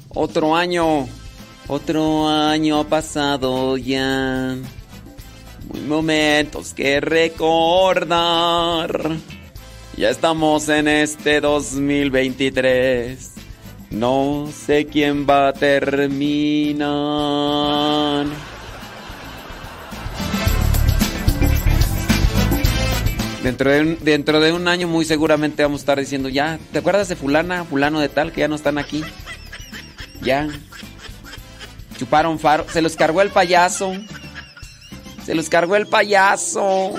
Otro 0.07 0.55
año. 0.55 1.09
Otro 1.67 2.29
año 2.29 2.79
ha 2.79 2.87
pasado 2.87 3.75
ya. 3.75 4.55
Muy 5.73 5.81
momentos 5.81 6.73
que 6.73 7.01
recordar. 7.01 8.07
Ya 9.97 10.09
estamos 10.09 10.69
en 10.69 10.87
este 10.87 11.41
2023. 11.41 13.31
No 13.89 14.47
sé 14.53 14.85
quién 14.85 15.27
va 15.29 15.49
a 15.49 15.53
terminar. 15.53 16.79
Dentro 23.43 23.71
de, 23.71 23.81
un, 23.81 23.97
dentro 24.01 24.39
de 24.41 24.51
un 24.51 24.67
año 24.67 24.87
muy 24.87 25.05
seguramente 25.05 25.63
vamos 25.63 25.79
a 25.79 25.83
estar 25.83 25.99
diciendo, 25.99 26.27
ya, 26.27 26.59
¿te 26.73 26.79
acuerdas 26.79 27.07
de 27.07 27.15
fulana, 27.15 27.63
fulano 27.63 27.99
de 27.99 28.09
tal, 28.09 28.31
que 28.33 28.41
ya 28.41 28.47
no 28.47 28.55
están 28.55 28.77
aquí? 28.77 29.03
Ya. 30.21 30.47
Chuparon 31.97 32.39
faro. 32.39 32.65
Se 32.71 32.81
los 32.81 32.95
cargó 32.95 33.21
el 33.21 33.29
payaso. 33.29 33.93
Se 35.25 35.35
los 35.35 35.49
cargó 35.49 35.75
el 35.75 35.87
payaso. 35.87 36.93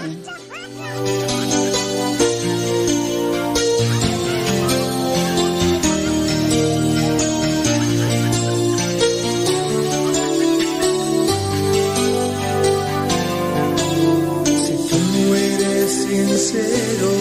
Sincero 16.50 17.12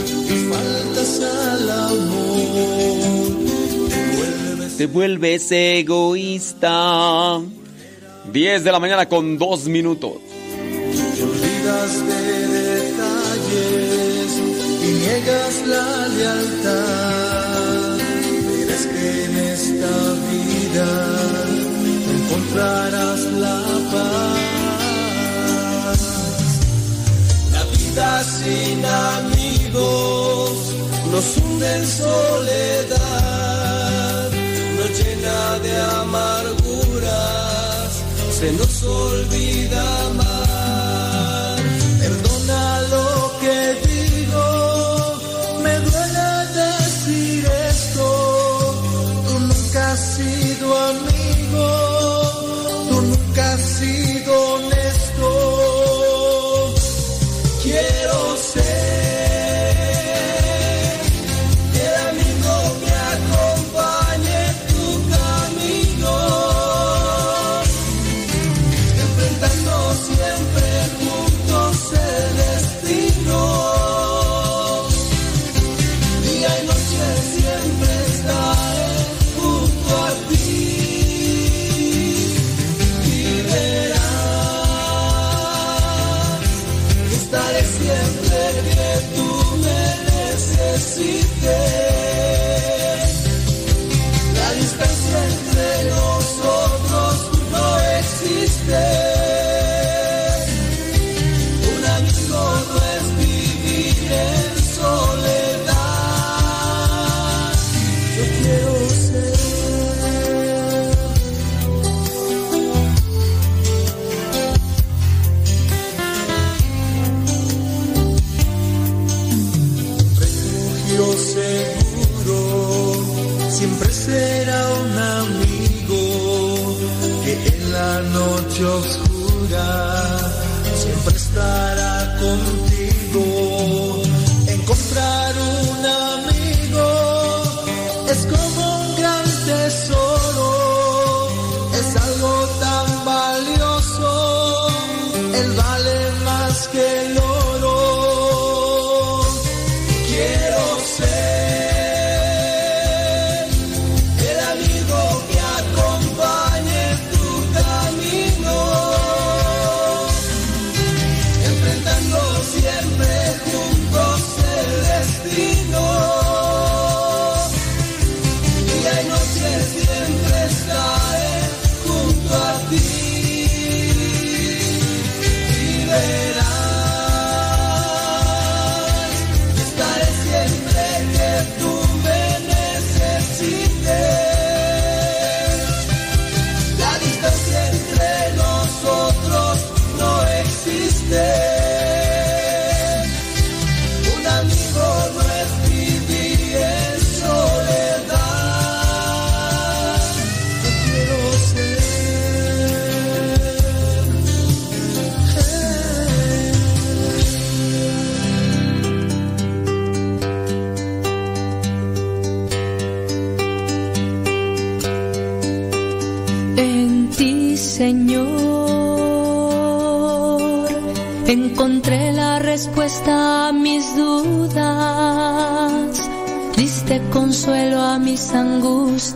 y 0.00 0.36
faltas 0.50 1.20
al 1.20 1.70
amor, 1.70 3.28
Te 4.76 4.86
vuelves 4.86 5.50
egoísta. 5.50 7.40
10 8.32 8.64
de 8.64 8.72
la 8.72 8.78
mañana 8.78 9.06
con 9.06 9.38
2 9.38 9.68
minutos. 9.68 10.12
te 11.16 11.22
olvidas 11.22 12.06
de 12.06 12.46
detalles 12.58 14.30
y 14.84 14.90
niegas 15.02 15.66
la 15.66 16.08
lealtad. 16.08 17.98
Verás 18.48 18.86
que 18.86 19.24
en 19.24 19.32
vida 20.40 20.88
encontrarás 22.14 23.20
la 23.32 23.58
paz. 23.92 24.47
Sin 27.98 28.84
amigos 28.84 30.50
nos 31.10 31.36
hunde 31.36 31.76
en 31.76 31.86
soledad, 31.86 33.00
nos 34.76 34.90
llena 34.98 35.58
de 35.58 35.80
amarguras, 36.02 37.90
se 38.38 38.52
nos 38.52 38.82
olvida 38.84 40.06
amar. 40.06 40.37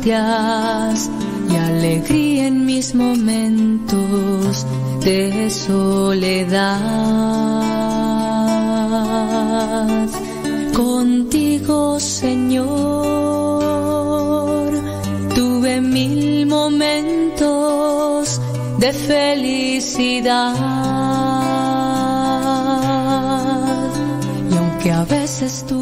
Y 0.05 0.11
alegría 1.55 2.49
en 2.49 2.67
mis 2.67 2.93
momentos 2.93 4.67
de 5.05 5.49
soledad. 5.49 6.81
Contigo, 10.75 12.01
Señor, 12.01 12.73
tuve 15.37 15.81
mil 15.81 16.47
momentos 16.47 18.41
de 18.79 18.93
felicidad. 18.93 20.57
Y 24.51 24.57
aunque 24.57 24.91
a 24.91 25.05
veces 25.05 25.65
tuve 25.69 25.82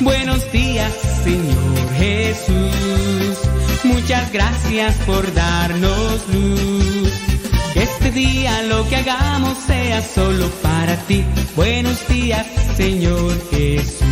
Buenos 0.00 0.50
días, 0.52 0.92
Señor 1.24 1.92
Jesús. 1.98 3.38
Muchas 3.82 4.32
gracias 4.32 4.94
por 5.06 5.32
darnos 5.34 6.28
luz. 6.32 7.12
Este 7.74 8.12
día 8.12 8.62
lo 8.62 8.88
que 8.88 8.96
hagamos 8.96 9.58
sea 9.58 10.00
solo 10.02 10.48
para 10.62 10.96
ti. 11.06 11.24
Buenos 11.56 12.06
días, 12.08 12.46
Señor 12.76 13.34
Jesús. 13.50 14.06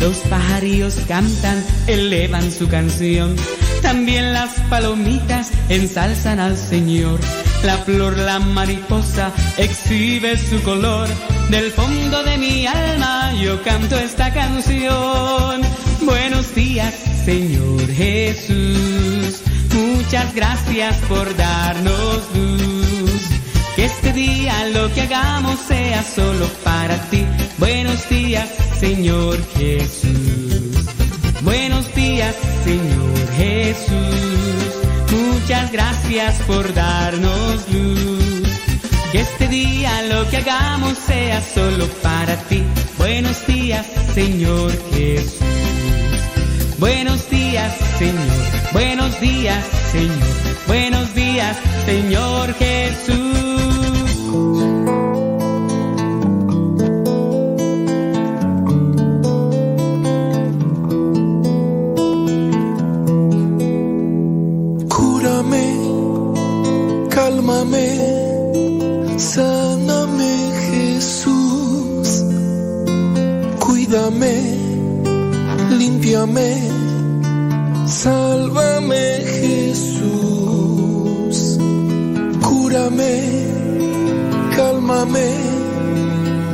Los 0.00 0.16
pajarillos 0.28 0.94
cantan, 1.08 1.64
elevan 1.88 2.52
su 2.52 2.68
canción. 2.68 3.34
También 3.82 4.32
las 4.32 4.60
palomitas 4.70 5.50
ensalzan 5.68 6.38
al 6.38 6.56
Señor. 6.56 7.18
La 7.64 7.78
flor, 7.78 8.16
la 8.16 8.38
mariposa, 8.38 9.32
exhibe 9.56 10.38
su 10.38 10.62
color. 10.62 11.08
Del 11.50 11.70
fondo 11.70 12.24
de 12.24 12.38
mi 12.38 12.66
alma 12.66 13.32
yo 13.34 13.62
canto 13.62 13.96
esta 13.96 14.32
canción. 14.32 15.60
Buenos 16.02 16.54
días, 16.54 16.92
Señor 17.24 17.86
Jesús. 17.92 19.42
Muchas 19.72 20.34
gracias 20.34 20.96
por 21.08 21.36
darnos 21.36 22.22
luz. 22.34 23.22
Que 23.76 23.84
este 23.84 24.12
día 24.12 24.68
lo 24.74 24.92
que 24.92 25.02
hagamos 25.02 25.60
sea 25.60 26.02
solo 26.02 26.48
para 26.64 26.96
ti. 27.10 27.24
Buenos 27.58 28.08
días, 28.08 28.48
Señor 28.80 29.38
Jesús. 29.56 30.84
Buenos 31.42 31.94
días, 31.94 32.34
Señor 32.64 33.32
Jesús. 33.36 33.92
Muchas 35.12 35.70
gracias 35.70 36.40
por 36.42 36.74
darnos 36.74 37.68
luz. 37.70 38.35
Que 39.12 39.20
este 39.20 39.48
día 39.48 40.02
lo 40.02 40.28
que 40.28 40.38
hagamos 40.38 40.98
sea 40.98 41.40
solo 41.40 41.86
para 42.02 42.36
ti. 42.48 42.64
Buenos 42.98 43.46
días, 43.46 43.86
Señor 44.14 44.72
Jesús. 44.92 45.46
Buenos 46.78 47.30
días, 47.30 47.72
Señor. 47.98 48.72
Buenos 48.72 49.20
días, 49.20 49.64
Señor. 49.92 50.46
Buenos 50.66 51.14
días, 51.14 51.56
Señor 51.86 52.54
Jesús. 52.54 53.16
Cúrame, 64.88 65.66
cálmame, 67.10 68.15
sáname 69.16 70.52
Jesús. 70.70 72.24
Cuídame, 73.58 74.58
límpiame, 75.78 76.58
sálvame 77.86 79.20
Jesús. 79.40 80.38
Cúrame, 82.42 83.22
cálmame, 84.54 85.30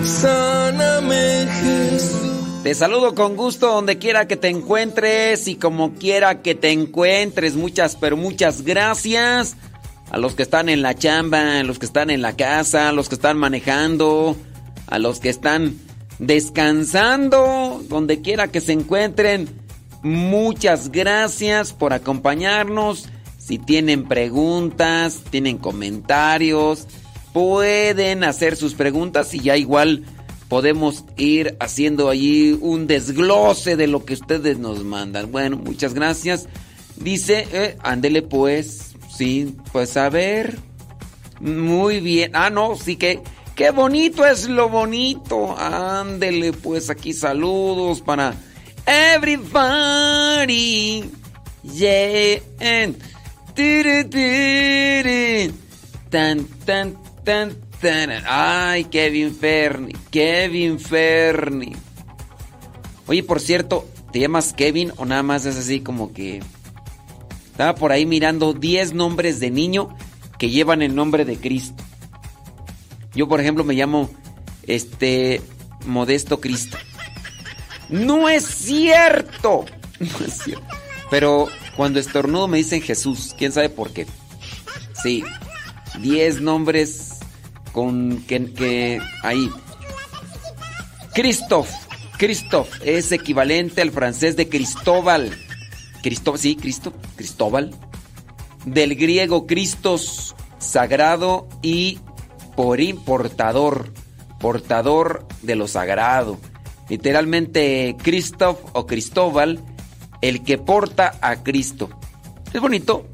sáname 0.04 1.46
Jesús. 1.60 2.62
Te 2.62 2.74
saludo 2.74 3.14
con 3.14 3.36
gusto 3.36 3.66
donde 3.66 3.98
quiera 3.98 4.28
que 4.28 4.36
te 4.36 4.48
encuentres 4.48 5.48
y 5.48 5.56
como 5.56 5.94
quiera 5.94 6.42
que 6.42 6.54
te 6.54 6.70
encuentres. 6.70 7.56
Muchas, 7.56 7.96
pero 7.96 8.16
muchas 8.16 8.62
gracias 8.62 9.56
a 10.12 10.18
los 10.18 10.34
que 10.34 10.42
están 10.42 10.68
en 10.68 10.82
la 10.82 10.94
chamba, 10.94 11.58
a 11.58 11.62
los 11.64 11.78
que 11.78 11.86
están 11.86 12.10
en 12.10 12.20
la 12.20 12.36
casa, 12.36 12.90
a 12.90 12.92
los 12.92 13.08
que 13.08 13.14
están 13.14 13.38
manejando, 13.38 14.36
a 14.86 14.98
los 14.98 15.20
que 15.20 15.30
están 15.30 15.78
descansando, 16.18 17.82
donde 17.88 18.20
quiera 18.20 18.48
que 18.48 18.60
se 18.60 18.72
encuentren. 18.72 19.48
Muchas 20.02 20.92
gracias 20.92 21.72
por 21.72 21.94
acompañarnos. 21.94 23.08
Si 23.38 23.56
tienen 23.56 24.04
preguntas, 24.04 25.22
tienen 25.30 25.56
comentarios, 25.56 26.86
pueden 27.32 28.22
hacer 28.22 28.56
sus 28.56 28.74
preguntas 28.74 29.32
y 29.32 29.40
ya 29.40 29.56
igual 29.56 30.04
podemos 30.50 31.06
ir 31.16 31.56
haciendo 31.58 32.10
allí 32.10 32.58
un 32.60 32.86
desglose 32.86 33.76
de 33.76 33.86
lo 33.86 34.04
que 34.04 34.12
ustedes 34.12 34.58
nos 34.58 34.84
mandan. 34.84 35.32
Bueno, 35.32 35.56
muchas 35.56 35.94
gracias. 35.94 36.48
Dice, 36.96 37.46
eh, 37.54 37.78
ándele 37.82 38.20
pues, 38.20 38.91
sí, 39.16 39.56
pues 39.72 39.96
a 39.96 40.08
ver. 40.08 40.58
Muy 41.40 42.00
bien. 42.00 42.32
Ah, 42.34 42.50
no, 42.50 42.76
sí 42.76 42.96
que, 42.96 43.20
qué 43.54 43.70
bonito 43.70 44.26
es 44.26 44.48
lo 44.48 44.68
bonito. 44.68 45.56
Ándele 45.58 46.52
pues 46.52 46.90
aquí 46.90 47.12
saludos 47.12 48.00
para 48.00 48.34
everybody. 48.86 50.30
Yeah. 51.62 52.92
Tiri, 53.54 54.04
tiri. 54.08 55.52
Tan, 56.08 56.44
tan, 56.64 56.96
tan, 57.22 57.56
tan. 57.80 58.10
Ay, 58.26 58.84
Kevin 58.84 59.34
Ferni, 59.34 59.92
Kevin 60.10 60.80
Ferni. 60.80 61.76
Oye, 63.06 63.22
por 63.22 63.40
cierto, 63.40 63.86
¿te 64.10 64.20
llamas 64.20 64.54
Kevin 64.54 64.92
o 64.96 65.04
nada 65.04 65.22
más 65.22 65.44
es 65.44 65.56
así 65.56 65.80
como 65.80 66.12
que... 66.12 66.40
Estaba 67.52 67.74
por 67.74 67.92
ahí 67.92 68.06
mirando 68.06 68.54
10 68.54 68.94
nombres 68.94 69.38
de 69.38 69.50
niño 69.50 69.94
que 70.38 70.48
llevan 70.48 70.80
el 70.80 70.94
nombre 70.94 71.26
de 71.26 71.36
Cristo. 71.36 71.84
Yo, 73.14 73.28
por 73.28 73.40
ejemplo, 73.40 73.62
me 73.62 73.74
llamo 73.74 74.10
este 74.66 75.42
Modesto 75.84 76.40
Cristo. 76.40 76.78
No 77.90 78.28
es 78.28 78.44
cierto. 78.46 79.66
No 80.00 80.26
es 80.26 80.38
cierto. 80.38 80.66
Pero 81.10 81.46
cuando 81.76 82.00
estornudo 82.00 82.48
me 82.48 82.56
dicen 82.56 82.82
Jesús. 82.82 83.36
¿Quién 83.38 83.52
sabe 83.52 83.68
por 83.68 83.92
qué? 83.92 84.06
Sí. 85.00 85.22
10 86.00 86.40
nombres 86.40 87.20
con 87.70 88.22
que, 88.22 88.46
que 88.52 88.98
ahí. 89.22 89.48
Christoph. 91.14 91.68
Christoph 92.16 92.68
es 92.82 93.12
equivalente 93.12 93.82
al 93.82 93.92
francés 93.92 94.36
de 94.36 94.48
Cristóbal. 94.48 95.38
Cristóbal, 96.02 96.40
sí, 96.40 96.56
Cristo, 96.56 96.92
Cristóbal. 97.16 97.74
Del 98.66 98.94
griego 98.96 99.46
Cristos, 99.46 100.34
sagrado 100.58 101.48
y 101.62 101.98
porín, 102.56 102.96
portador. 103.02 103.92
Portador 104.40 105.26
de 105.42 105.56
lo 105.56 105.68
sagrado. 105.68 106.38
Literalmente 106.88 107.96
Christoph 108.02 108.58
o 108.72 108.86
Cristóbal, 108.86 109.60
el 110.20 110.42
que 110.42 110.58
porta 110.58 111.18
a 111.22 111.42
Cristo. 111.42 111.88
Es 112.52 112.60
bonito. 112.60 113.06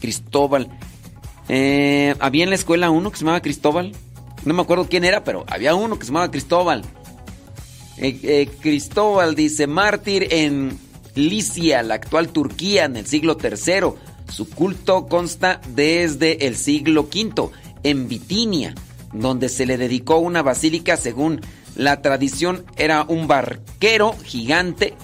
Cristóbal. 0.00 0.68
Eh, 1.48 2.14
había 2.20 2.44
en 2.44 2.50
la 2.50 2.56
escuela 2.56 2.90
uno 2.90 3.10
que 3.10 3.18
se 3.18 3.24
llamaba 3.24 3.42
Cristóbal. 3.42 3.92
No 4.44 4.54
me 4.54 4.62
acuerdo 4.62 4.88
quién 4.88 5.04
era, 5.04 5.24
pero 5.24 5.44
había 5.48 5.74
uno 5.74 5.98
que 5.98 6.04
se 6.04 6.12
llamaba 6.12 6.30
Cristóbal. 6.30 6.82
Eh, 7.96 8.18
eh, 8.22 8.50
Cristóbal 8.60 9.34
dice, 9.34 9.66
mártir 9.66 10.28
en 10.30 10.78
Licia, 11.18 11.82
la 11.82 11.94
actual 11.94 12.28
Turquía, 12.28 12.84
en 12.84 12.96
el 12.96 13.06
siglo 13.06 13.36
III. 13.42 13.92
Su 14.32 14.48
culto 14.48 15.06
consta 15.06 15.60
desde 15.74 16.46
el 16.46 16.56
siglo 16.56 17.02
V, 17.12 17.50
en 17.82 18.08
Bitinia, 18.08 18.74
donde 19.12 19.48
se 19.48 19.66
le 19.66 19.76
dedicó 19.76 20.18
una 20.18 20.42
basílica 20.42 20.96
según 20.96 21.40
la 21.78 22.02
tradición 22.02 22.64
era 22.76 23.04
un 23.04 23.28
barquero 23.28 24.16
gigante 24.24 24.94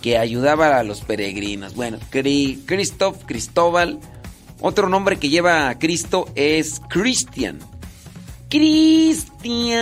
que 0.00 0.18
ayudaba 0.18 0.78
a 0.78 0.84
los 0.84 1.00
peregrinos. 1.00 1.74
Bueno, 1.74 1.98
Christoph, 2.10 3.24
Cristóbal. 3.24 3.98
Otro 4.60 4.88
nombre 4.88 5.18
que 5.18 5.28
lleva 5.30 5.68
a 5.68 5.78
Cristo 5.80 6.28
es 6.36 6.80
Christian. 6.88 7.58
Cristian. 8.48 9.80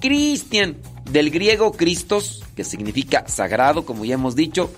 Cristian. 0.00 0.76
Del 1.10 1.30
griego 1.30 1.70
Christos, 1.72 2.42
que 2.58 2.64
significa 2.64 3.24
sagrado, 3.28 3.86
como 3.86 4.04
ya 4.04 4.14
hemos 4.14 4.34
dicho. 4.34 4.68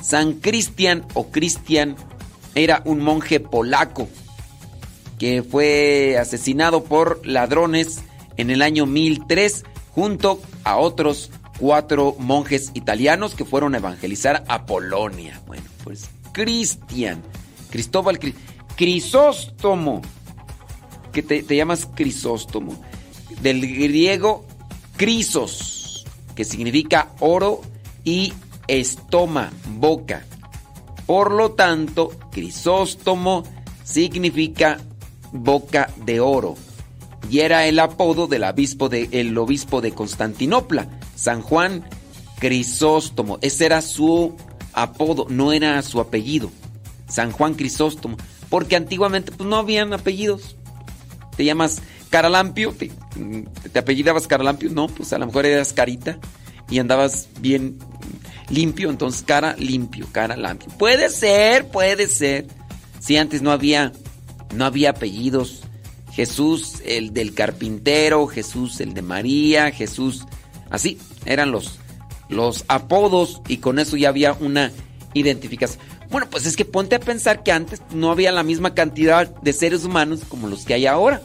San 0.00 0.34
Cristian 0.34 1.04
o 1.14 1.32
Cristian 1.32 1.96
era 2.54 2.82
un 2.84 3.00
monje 3.00 3.40
polaco 3.40 4.08
que 5.18 5.42
fue 5.42 6.18
asesinado 6.20 6.84
por 6.84 7.26
ladrones 7.26 7.98
en 8.36 8.50
el 8.50 8.62
año 8.62 8.86
1003 8.86 9.64
junto 9.90 10.40
a 10.62 10.76
otros 10.76 11.32
cuatro 11.58 12.14
monjes 12.20 12.70
italianos 12.74 13.34
que 13.34 13.44
fueron 13.44 13.74
a 13.74 13.78
evangelizar 13.78 14.44
a 14.46 14.64
Polonia. 14.64 15.42
Bueno, 15.48 15.64
pues 15.82 16.08
Cristian, 16.30 17.24
Cristóbal 17.70 18.20
Crisóstomo, 18.76 20.00
que 21.12 21.24
te, 21.24 21.42
te, 21.42 21.56
llamas 21.56 21.88
Crisóstomo, 21.92 22.80
del 23.42 23.62
griego 23.62 24.46
crisos, 24.96 25.75
que 26.36 26.44
significa 26.44 27.08
oro 27.18 27.62
y 28.04 28.32
estoma, 28.68 29.50
boca. 29.70 30.24
Por 31.06 31.32
lo 31.32 31.52
tanto, 31.52 32.12
Crisóstomo 32.30 33.42
significa 33.82 34.78
Boca 35.32 35.90
de 36.04 36.20
Oro. 36.20 36.56
Y 37.30 37.40
era 37.40 37.66
el 37.66 37.78
apodo 37.78 38.26
del 38.26 38.44
obispo 38.44 38.88
de, 38.88 39.92
Constantinopla, 39.94 40.88
San 41.14 41.42
Juan 41.42 41.84
Crisóstomo. 42.38 43.38
Ese 43.40 43.66
era 43.66 43.82
su 43.82 44.34
apodo, 44.72 45.26
no 45.28 45.52
era 45.52 45.80
su 45.82 46.00
apellido. 46.00 46.50
San 47.08 47.32
Juan 47.32 47.54
Crisóstomo. 47.54 48.16
Porque 48.48 48.76
antiguamente 48.76 49.32
pues, 49.32 49.48
no 49.48 49.56
habían 49.56 49.92
apellidos. 49.92 50.56
Te 51.36 51.44
llamas 51.44 51.82
Caralampio, 52.10 52.72
te, 52.72 52.90
te 53.72 53.78
apellidabas 53.78 54.26
Caralampio, 54.26 54.70
no, 54.70 54.86
pues 54.88 55.12
a 55.12 55.18
lo 55.18 55.26
mejor 55.26 55.46
eras 55.46 55.72
Carita 55.72 56.18
y 56.70 56.78
andabas 56.78 57.28
bien 57.40 57.78
limpio, 58.48 58.90
entonces 58.90 59.22
cara 59.22 59.54
limpio, 59.58 60.06
cara 60.12 60.36
limpio. 60.36 60.68
Puede 60.78 61.10
ser, 61.10 61.68
puede 61.68 62.06
ser. 62.06 62.46
Si 63.00 63.16
antes 63.16 63.42
no 63.42 63.50
había 63.50 63.92
no 64.54 64.64
había 64.64 64.90
apellidos. 64.90 65.62
Jesús 66.12 66.80
el 66.86 67.12
del 67.12 67.34
carpintero, 67.34 68.26
Jesús 68.26 68.80
el 68.80 68.94
de 68.94 69.02
María, 69.02 69.70
Jesús 69.70 70.24
así 70.70 70.98
eran 71.26 71.50
los 71.50 71.78
los 72.28 72.64
apodos 72.68 73.42
y 73.46 73.58
con 73.58 73.78
eso 73.78 73.96
ya 73.96 74.08
había 74.08 74.32
una 74.32 74.72
identificación. 75.14 75.84
Bueno, 76.10 76.28
pues 76.30 76.46
es 76.46 76.56
que 76.56 76.64
ponte 76.64 76.96
a 76.96 77.00
pensar 77.00 77.42
que 77.42 77.52
antes 77.52 77.82
no 77.92 78.10
había 78.10 78.32
la 78.32 78.42
misma 78.42 78.74
cantidad 78.74 79.28
de 79.28 79.52
seres 79.52 79.84
humanos 79.84 80.20
como 80.26 80.48
los 80.48 80.64
que 80.64 80.74
hay 80.74 80.86
ahora. 80.86 81.20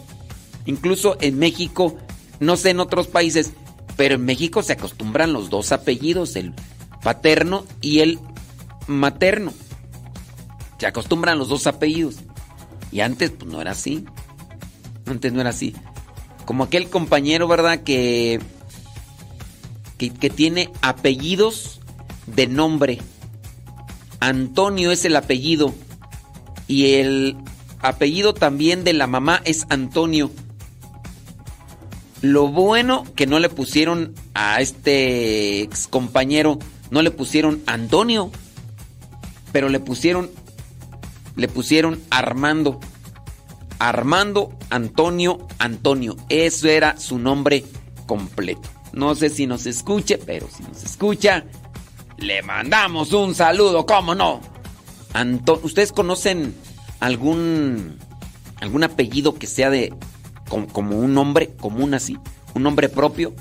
Incluso 0.66 1.18
en 1.22 1.40
México, 1.40 1.98
no 2.40 2.58
sé 2.58 2.72
en 2.72 2.80
otros 2.80 3.08
países, 3.08 3.52
pero 3.96 4.16
en 4.16 4.26
México 4.26 4.64
se 4.64 4.74
acostumbran 4.74 5.34
los 5.34 5.50
dos 5.50 5.72
apellidos, 5.72 6.36
el 6.36 6.54
paterno 7.04 7.66
y 7.82 8.00
el 8.00 8.20
materno. 8.88 9.54
Se 10.78 10.88
acostumbran 10.88 11.38
los 11.38 11.50
dos 11.50 11.68
apellidos. 11.68 12.16
Y 12.92 13.02
antes 13.02 13.32
pues 13.32 13.52
no 13.52 13.62
era 13.62 13.72
así. 13.72 14.06
Antes 15.06 15.34
no 15.34 15.42
era 15.42 15.52
así. 15.52 15.76
Como 16.46 16.64
aquel 16.64 16.90
compañero, 16.90 17.48
¿verdad? 17.48 17.84
Que, 17.84 18.40
que, 19.98 20.12
que 20.12 20.30
tiene 20.30 20.72
apellidos 20.82 21.80
de 22.28 22.48
nombre. 22.48 23.00
Antonio 24.20 24.92
es 24.92 25.06
el 25.06 25.16
apellido. 25.16 25.74
Y 26.68 26.94
el 26.94 27.38
apellido 27.82 28.34
también 28.34 28.84
de 28.84 28.94
la 28.94 29.08
mamá 29.08 29.42
es 29.46 29.66
Antonio. 29.70 30.32
Lo 32.22 32.48
bueno 32.48 33.04
que 33.16 33.26
no 33.26 33.40
le 33.40 33.50
pusieron 33.50 34.14
a 34.34 34.62
este 34.62 35.62
ex 35.62 35.88
compañero, 35.88 36.60
no 36.92 37.02
le 37.02 37.12
pusieron 37.12 37.62
Antonio, 37.66 38.32
pero 39.52 39.70
le 39.70 39.80
pusieron, 39.80 40.30
le 41.36 41.48
pusieron 41.48 42.00
Armando. 42.10 42.80
Armando 43.80 44.56
Antonio 44.70 45.48
Antonio. 45.58 46.16
Eso 46.30 46.68
era 46.68 46.98
su 46.98 47.18
nombre 47.18 47.66
completo. 48.06 48.70
No 48.94 49.16
sé 49.16 49.30
si 49.30 49.48
nos 49.48 49.66
escuche, 49.66 50.20
pero 50.20 50.48
si 50.56 50.62
nos 50.64 50.84
escucha, 50.84 51.46
le 52.18 52.44
mandamos 52.44 53.14
un 53.14 53.34
saludo, 53.34 53.86
¿cómo 53.86 54.14
no? 54.14 54.42
Anto 55.14 55.60
¿Ustedes 55.64 55.92
conocen 55.92 56.54
algún 57.00 57.98
algún 58.60 58.84
apellido 58.84 59.36
que 59.36 59.48
sea 59.48 59.70
de 59.72 59.94
como, 60.72 60.98
un 60.98 61.14
nombre 61.14 61.50
común 61.60 61.94
así, 61.94 62.18
un 62.54 62.64
nombre 62.64 62.90
propio? 62.90 63.34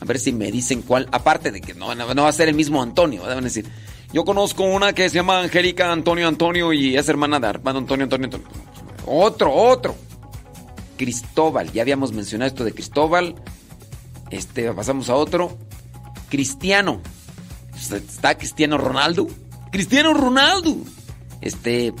A 0.00 0.04
ver 0.04 0.18
si 0.18 0.32
me 0.32 0.50
dicen 0.50 0.82
cuál, 0.82 1.08
aparte 1.12 1.50
de 1.50 1.60
que 1.60 1.74
no, 1.74 1.94
no 1.94 2.22
va 2.22 2.28
a 2.28 2.32
ser 2.32 2.48
el 2.48 2.54
mismo 2.54 2.82
Antonio, 2.82 3.26
deben 3.26 3.44
decir. 3.44 3.66
Yo 4.12 4.24
conozco 4.24 4.62
una 4.62 4.92
que 4.92 5.08
se 5.08 5.16
llama 5.16 5.40
Angélica 5.40 5.90
Antonio 5.90 6.28
Antonio 6.28 6.72
y 6.72 6.96
es 6.96 7.08
hermana 7.08 7.40
de 7.40 7.48
Armando 7.48 7.80
Antonio 7.80 8.04
Antonio 8.04 8.26
Antonio. 8.26 8.46
Otro, 9.06 9.52
otro. 9.52 9.96
Cristóbal, 10.96 11.72
ya 11.72 11.82
habíamos 11.82 12.12
mencionado 12.12 12.48
esto 12.48 12.64
de 12.64 12.72
Cristóbal. 12.72 13.34
Este, 14.30 14.72
pasamos 14.72 15.10
a 15.10 15.14
otro. 15.14 15.56
Cristiano. 16.28 17.00
Está 17.74 18.36
Cristiano 18.36 18.78
Ronaldo. 18.78 19.26
Cristiano 19.70 20.14
Ronaldo. 20.14 20.76
Este. 21.40 21.92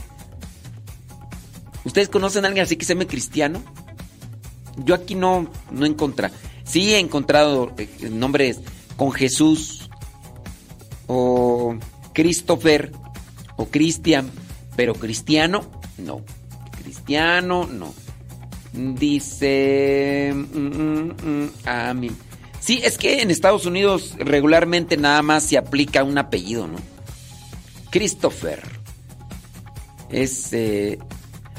¿Ustedes 1.86 2.08
conocen 2.08 2.44
a 2.44 2.48
alguien 2.48 2.64
así 2.64 2.76
que 2.76 2.84
se 2.84 2.94
llame 2.94 3.06
Cristiano? 3.06 3.62
Yo 4.84 4.96
aquí 4.96 5.14
no, 5.14 5.48
no 5.70 5.86
he 5.86 5.88
encontrado. 5.88 6.34
Sí 6.64 6.92
he 6.92 6.98
encontrado 6.98 7.72
eh, 7.78 7.88
nombres 8.10 8.58
con 8.96 9.12
Jesús 9.12 9.88
o 11.06 11.76
Christopher 12.12 12.90
o 13.56 13.66
Cristian, 13.66 14.28
pero 14.74 14.94
Cristiano 14.94 15.64
no. 15.96 16.22
Cristiano 16.82 17.68
no. 17.70 17.94
Dice. 18.72 20.32
Mm, 20.34 20.58
mm, 20.58 21.16
mm, 21.22 21.50
a 21.66 21.94
mí. 21.94 22.10
Sí, 22.58 22.80
es 22.82 22.98
que 22.98 23.22
en 23.22 23.30
Estados 23.30 23.64
Unidos 23.64 24.16
regularmente 24.18 24.96
nada 24.96 25.22
más 25.22 25.44
se 25.44 25.56
aplica 25.56 26.02
un 26.02 26.18
apellido, 26.18 26.66
¿no? 26.66 26.78
Christopher. 27.90 28.60
Es 30.10 30.52
eh, 30.52 30.98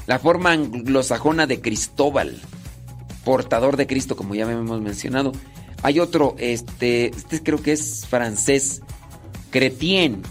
la 0.07 0.19
forma 0.19 0.53
anglosajona 0.53 1.45
de 1.45 1.61
Cristóbal. 1.61 2.41
Portador 3.23 3.75
de 3.75 3.87
Cristo, 3.87 4.15
como 4.15 4.33
ya 4.33 4.49
hemos 4.49 4.81
mencionado. 4.81 5.33
Hay 5.83 5.99
otro, 5.99 6.35
este, 6.39 7.07
este 7.07 7.43
creo 7.43 7.61
que 7.61 7.73
es 7.73 8.07
francés. 8.07 8.81
Chrétien. 9.51 10.23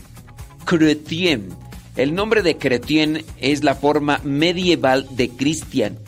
Chrétien. 0.64 1.50
El 1.94 2.14
nombre 2.14 2.42
de 2.42 2.56
Chrétien 2.56 3.24
es 3.38 3.62
la 3.62 3.74
forma 3.74 4.20
medieval 4.24 5.06
de 5.10 5.28
Cristian 5.28 5.98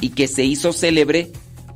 y 0.00 0.10
que 0.10 0.28
se 0.28 0.44
hizo 0.44 0.72
célebre 0.72 1.32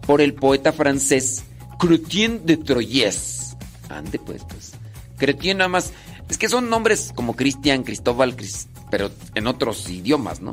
por 0.07 0.21
el 0.21 0.35
poeta 0.35 0.73
francés 0.73 1.45
Chrétien 1.79 2.45
de 2.45 2.59
Troyes. 2.59 3.57
Ande 3.89 4.19
pues, 4.19 4.43
pues. 4.49 4.73
Chrétien 5.19 5.59
nada 5.59 5.69
más. 5.69 5.93
Es 6.29 6.37
que 6.37 6.51
son 6.51 6.69
nombres 6.69 7.13
como 7.15 7.35
Cristian, 7.35 7.85
Cristóbal, 7.85 8.37
Crist 8.37 8.69
pero 8.91 9.11
en 9.35 9.47
otros 9.47 9.89
idiomas, 9.89 10.41
¿no? 10.41 10.53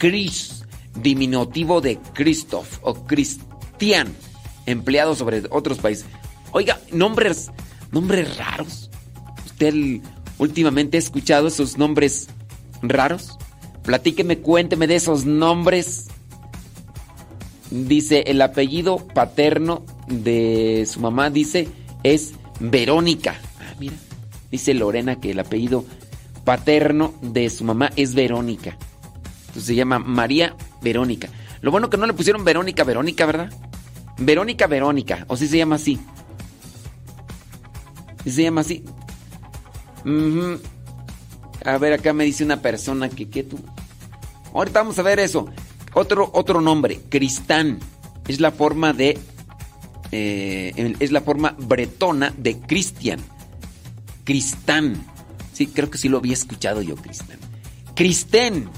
Chris, 0.00 0.64
diminutivo 0.94 1.82
de 1.82 1.98
Christoph 2.14 2.78
o 2.80 2.94
Cristian, 3.04 4.08
empleado 4.64 5.14
sobre 5.14 5.42
otros 5.50 5.76
países. 5.76 6.06
Oiga, 6.52 6.80
nombres, 6.90 7.50
nombres 7.92 8.38
raros. 8.38 8.90
¿Usted 9.44 10.00
últimamente 10.38 10.96
ha 10.96 11.00
escuchado 11.00 11.48
esos 11.48 11.76
nombres 11.76 12.28
raros? 12.80 13.36
Platíqueme, 13.82 14.38
cuénteme 14.38 14.86
de 14.86 14.96
esos 14.96 15.26
nombres. 15.26 16.08
Dice, 17.70 18.24
el 18.26 18.40
apellido 18.40 19.06
paterno 19.08 19.84
de 20.08 20.88
su 20.90 21.00
mamá, 21.00 21.28
dice, 21.28 21.68
es 22.04 22.32
Verónica. 22.58 23.38
Ah, 23.60 23.74
mira. 23.78 23.96
Dice 24.50 24.72
Lorena 24.72 25.20
que 25.20 25.32
el 25.32 25.40
apellido 25.40 25.84
paterno 26.44 27.12
de 27.20 27.50
su 27.50 27.64
mamá 27.64 27.92
es 27.96 28.14
Verónica. 28.14 28.78
Entonces 29.50 29.66
se 29.66 29.74
llama 29.74 29.98
María 29.98 30.54
Verónica. 30.80 31.28
Lo 31.60 31.72
bueno 31.72 31.90
que 31.90 31.96
no 31.96 32.06
le 32.06 32.14
pusieron 32.14 32.44
Verónica 32.44 32.84
Verónica, 32.84 33.26
¿verdad? 33.26 33.50
Verónica 34.16 34.68
Verónica. 34.68 35.24
O 35.26 35.36
si 35.36 35.46
sí 35.46 35.50
se 35.50 35.58
llama 35.58 35.74
así. 35.74 35.98
¿Sí 38.22 38.30
se 38.30 38.42
llama 38.44 38.60
así. 38.60 38.84
A 41.64 41.78
ver, 41.78 41.94
acá 41.94 42.12
me 42.12 42.24
dice 42.24 42.44
una 42.44 42.62
persona 42.62 43.08
que, 43.08 43.28
¿qué 43.28 43.42
tú? 43.42 43.58
Ahorita 44.54 44.82
vamos 44.82 44.98
a 45.00 45.02
ver 45.02 45.18
eso. 45.18 45.48
Otro, 45.94 46.30
otro 46.32 46.60
nombre, 46.60 47.00
Cristán. 47.08 47.80
Es 48.28 48.38
la 48.38 48.52
forma 48.52 48.92
de. 48.92 49.18
Eh, 50.12 50.94
es 51.00 51.10
la 51.10 51.22
forma 51.22 51.56
bretona 51.58 52.32
de 52.36 52.60
Cristian. 52.60 53.18
Cristán. 54.22 55.04
Sí, 55.52 55.66
creo 55.66 55.90
que 55.90 55.98
sí 55.98 56.08
lo 56.08 56.18
había 56.18 56.34
escuchado 56.34 56.82
yo, 56.82 56.94
Cristán. 56.94 57.38
Cristén. 57.96 58.68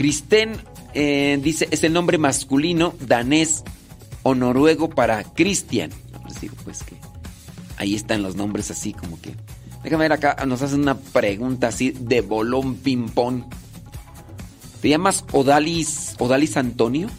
Cristén 0.00 0.56
eh, 0.94 1.38
dice, 1.42 1.68
es 1.70 1.84
el 1.84 1.92
nombre 1.92 2.16
masculino 2.16 2.94
danés 3.00 3.64
o 4.22 4.34
noruego 4.34 4.88
para 4.88 5.22
Cristian. 5.24 5.90
Les 6.26 6.40
digo, 6.40 6.54
pues 6.64 6.82
que 6.82 6.96
ahí 7.76 7.94
están 7.94 8.22
los 8.22 8.34
nombres 8.34 8.70
así 8.70 8.94
como 8.94 9.20
que. 9.20 9.34
Déjame 9.84 10.04
ver 10.04 10.14
acá, 10.14 10.46
nos 10.46 10.62
hacen 10.62 10.80
una 10.80 10.94
pregunta 10.96 11.68
así 11.68 11.90
de 11.90 12.22
bolón 12.22 12.76
ping-pong. 12.76 13.44
¿Te 14.80 14.88
llamas 14.88 15.26
Odalis, 15.32 16.14
Odalis 16.18 16.56
Antonio? 16.56 17.10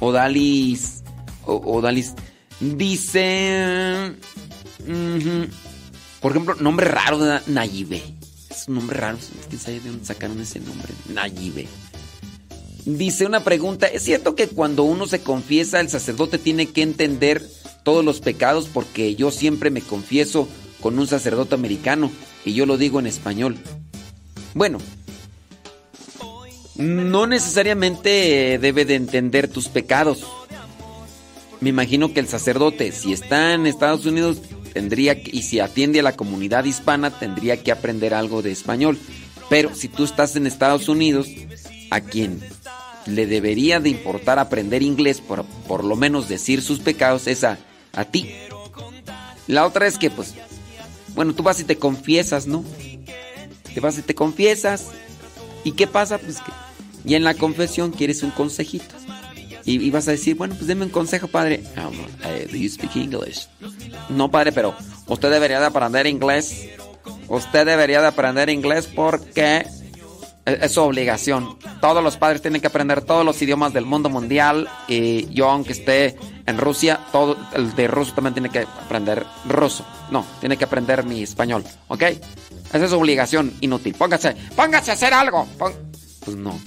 Odalis, 0.00 1.02
Odalis. 1.46 2.12
Dice. 2.60 4.12
Por 6.20 6.32
ejemplo, 6.32 6.54
nombre 6.56 6.86
raro 6.86 7.16
de 7.16 7.40
Nayibe. 7.46 8.02
Es 8.50 8.68
un 8.68 8.74
nombre 8.74 9.00
raro. 9.00 9.16
¿Quién 9.48 9.58
sabe 9.58 9.80
de 9.80 9.88
dónde 9.88 10.04
sacaron 10.04 10.38
ese 10.38 10.60
nombre? 10.60 10.92
Nayibe. 11.08 11.66
Dice 12.84 13.26
una 13.26 13.44
pregunta. 13.44 13.86
¿Es 13.86 14.02
cierto 14.02 14.34
que 14.34 14.48
cuando 14.48 14.84
uno 14.84 15.06
se 15.06 15.20
confiesa, 15.20 15.80
el 15.80 15.88
sacerdote 15.88 16.38
tiene 16.38 16.66
que 16.66 16.82
entender 16.82 17.46
todos 17.82 18.04
los 18.04 18.20
pecados? 18.20 18.68
Porque 18.72 19.14
yo 19.14 19.30
siempre 19.30 19.70
me 19.70 19.82
confieso 19.82 20.48
con 20.80 20.98
un 20.98 21.06
sacerdote 21.06 21.54
americano 21.54 22.10
y 22.44 22.54
yo 22.54 22.66
lo 22.66 22.78
digo 22.78 22.98
en 22.98 23.06
español. 23.06 23.58
Bueno, 24.54 24.78
no 26.76 27.26
necesariamente 27.26 28.58
debe 28.58 28.84
de 28.84 28.94
entender 28.94 29.48
tus 29.48 29.68
pecados. 29.68 30.24
Me 31.60 31.68
imagino 31.68 32.14
que 32.14 32.20
el 32.20 32.28
sacerdote, 32.28 32.90
si 32.92 33.12
está 33.12 33.52
en 33.52 33.66
Estados 33.66 34.06
Unidos, 34.06 34.38
tendría 34.72 35.22
que- 35.22 35.36
y 35.36 35.42
si 35.42 35.60
atiende 35.60 36.00
a 36.00 36.04
la 36.04 36.16
comunidad 36.16 36.64
hispana, 36.64 37.10
tendría 37.10 37.62
que 37.62 37.70
aprender 37.70 38.14
algo 38.14 38.40
de 38.40 38.50
español. 38.50 38.98
Pero 39.50 39.74
si 39.74 39.88
tú 39.88 40.04
estás 40.04 40.36
en 40.36 40.46
Estados 40.46 40.88
Unidos, 40.88 41.28
a 41.90 42.00
quien 42.00 42.40
le 43.06 43.26
debería 43.26 43.80
de 43.80 43.90
importar 43.90 44.38
aprender 44.38 44.82
inglés, 44.82 45.20
por, 45.20 45.44
por 45.66 45.84
lo 45.84 45.96
menos 45.96 46.28
decir 46.28 46.62
sus 46.62 46.80
pecados, 46.80 47.26
es 47.26 47.44
a, 47.44 47.58
ti. 48.10 48.34
La 49.46 49.66
otra 49.66 49.86
es 49.86 49.98
que, 49.98 50.10
pues, 50.10 50.34
bueno, 51.14 51.34
tú 51.34 51.42
vas 51.42 51.60
y 51.60 51.64
te 51.64 51.76
confiesas, 51.76 52.46
¿no? 52.46 52.64
Te 53.74 53.80
vas 53.80 53.98
y 53.98 54.02
te 54.02 54.14
confiesas. 54.14 54.88
¿Y 55.64 55.72
qué 55.72 55.86
pasa? 55.86 56.18
Pues 56.18 56.38
que 56.38 56.52
y 57.04 57.14
en 57.14 57.24
la 57.24 57.34
confesión 57.34 57.92
quieres 57.92 58.22
un 58.22 58.30
consejito. 58.30 58.94
Y, 59.64 59.90
vas 59.90 60.08
a 60.08 60.12
decir, 60.12 60.36
bueno, 60.36 60.54
pues 60.54 60.66
deme 60.66 60.84
un 60.84 60.90
consejo, 60.90 61.28
padre. 61.28 61.62
Um, 61.76 61.94
eh, 62.24 62.48
do 62.50 62.56
you 62.56 62.68
speak 62.68 62.96
English? 62.96 63.46
No, 64.08 64.30
padre, 64.30 64.52
pero 64.52 64.74
usted 65.06 65.30
debería 65.30 65.60
de 65.60 65.66
aprender 65.66 66.06
inglés. 66.06 66.68
Usted 67.28 67.66
debería 67.66 68.00
de 68.00 68.08
aprender 68.08 68.48
inglés 68.48 68.88
porque 68.88 69.66
es, 70.44 70.72
su 70.72 70.80
obligación. 70.80 71.56
Todos 71.80 72.02
los 72.02 72.16
padres 72.16 72.42
tienen 72.42 72.60
que 72.60 72.66
aprender 72.66 73.02
todos 73.02 73.24
los 73.24 73.40
idiomas 73.42 73.72
del 73.72 73.84
mundo 73.86 74.08
mundial. 74.08 74.68
Y 74.88 75.26
yo, 75.32 75.50
aunque 75.50 75.72
esté 75.72 76.16
en 76.46 76.58
Rusia, 76.58 77.00
todo 77.12 77.36
el 77.54 77.74
de 77.74 77.86
ruso 77.88 78.12
también 78.14 78.34
tiene 78.34 78.48
que 78.50 78.60
aprender 78.60 79.24
ruso. 79.48 79.84
No, 80.10 80.24
tiene 80.40 80.56
que 80.56 80.64
aprender 80.64 81.04
mi 81.04 81.22
español, 81.22 81.64
¿ok? 81.88 82.02
Esa 82.72 82.84
es 82.84 82.90
su 82.90 82.96
obligación 82.98 83.52
inútil. 83.60 83.94
Póngase, 83.94 84.36
póngase 84.56 84.90
a 84.90 84.94
hacer 84.94 85.12
algo. 85.14 85.46
Pon- 85.58 85.74
Pues 86.24 86.36
no. 86.36 86.58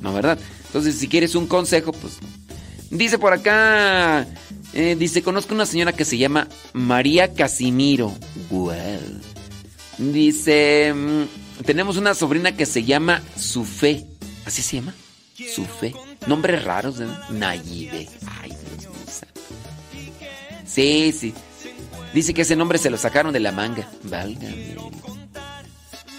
No, 0.00 0.12
¿verdad? 0.12 0.38
Entonces, 0.66 0.96
si 0.96 1.08
quieres 1.08 1.34
un 1.34 1.46
consejo, 1.46 1.92
pues... 1.92 2.18
Dice 2.90 3.18
por 3.18 3.32
acá... 3.34 4.26
eh, 4.72 4.96
dice, 4.98 5.22
conozco 5.22 5.54
una 5.54 5.66
señora 5.66 5.92
que 5.92 6.04
se 6.04 6.16
llama 6.18 6.48
María 6.72 7.34
Casimiro. 7.34 8.14
Wow. 8.50 8.72
Dice, 9.98 10.94
mm, 10.94 11.62
tenemos 11.64 11.96
una 11.96 12.14
sobrina 12.14 12.56
que 12.56 12.66
se 12.66 12.84
llama 12.84 13.20
Sufé. 13.36 14.06
¿Así 14.46 14.62
se 14.62 14.76
llama? 14.76 14.94
Sufé. 15.54 15.92
Nombres 16.26 16.64
raros, 16.64 17.00
¿eh? 17.00 17.06
Nayibe. 17.30 18.08
Ay, 18.40 18.50
Dios 18.50 18.78
mío. 18.78 18.90
Sí, 20.64 21.12
sí. 21.18 21.34
Dice 22.14 22.32
que 22.32 22.42
ese 22.42 22.56
nombre 22.56 22.78
se 22.78 22.90
lo 22.90 22.96
sacaron 22.96 23.32
de 23.32 23.40
la 23.40 23.52
manga. 23.52 23.88
Válgame. 24.04 24.76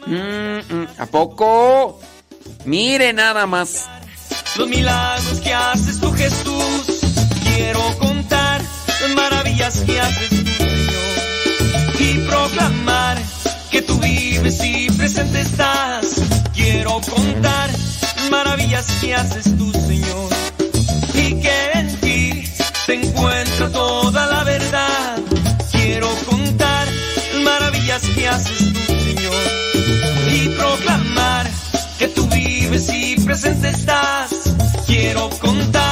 Mm, 0.06 0.76
mm, 0.76 0.88
¿A 0.98 1.06
poco? 1.06 2.00
Mire 2.66 3.14
nada 3.14 3.46
más. 3.46 3.88
Los 4.58 4.68
milagros 4.68 5.40
que 5.40 5.54
haces 5.54 6.00
tú, 6.00 6.12
Jesús. 6.12 7.00
Quiero 7.44 7.82
contar 7.98 8.62
las 9.02 9.16
maravillas 9.16 9.82
que 9.82 10.00
haces 10.00 10.30
tú, 10.30 10.36
Señor. 10.58 12.00
Y 12.00 12.18
proclamar 12.28 13.18
que 13.72 13.82
tú 13.82 14.00
vives 14.00 14.64
y 14.64 14.90
presente 14.92 15.42
estás. 15.42 16.22
Quiero 16.54 17.00
contar 17.02 17.70
las 17.70 18.30
maravillas 18.30 18.86
que 19.02 19.16
haces 19.16 19.58
tú, 19.58 19.72
Señor. 19.72 20.30
Y 21.14 21.40
que 21.40 21.72
en 21.74 22.00
ti 22.00 22.44
se 22.86 22.94
encuentra 22.94 23.70
toda 23.70 24.26
la 24.28 24.44
verdad. 24.44 25.18
Quiero 25.72 26.08
contar 26.30 26.88
las 26.88 27.44
maravillas 27.44 28.02
que 28.16 28.28
haces 28.28 28.74
tú, 28.74 28.94
Señor. 29.00 29.34
Y 30.32 30.50
proclamar 30.50 31.50
que 31.98 32.08
tú 32.08 32.28
vives 32.28 32.90
y 32.94 33.16
presente 33.18 33.70
estás. 33.70 34.32
Quiero 34.86 35.30
contar. 35.42 35.89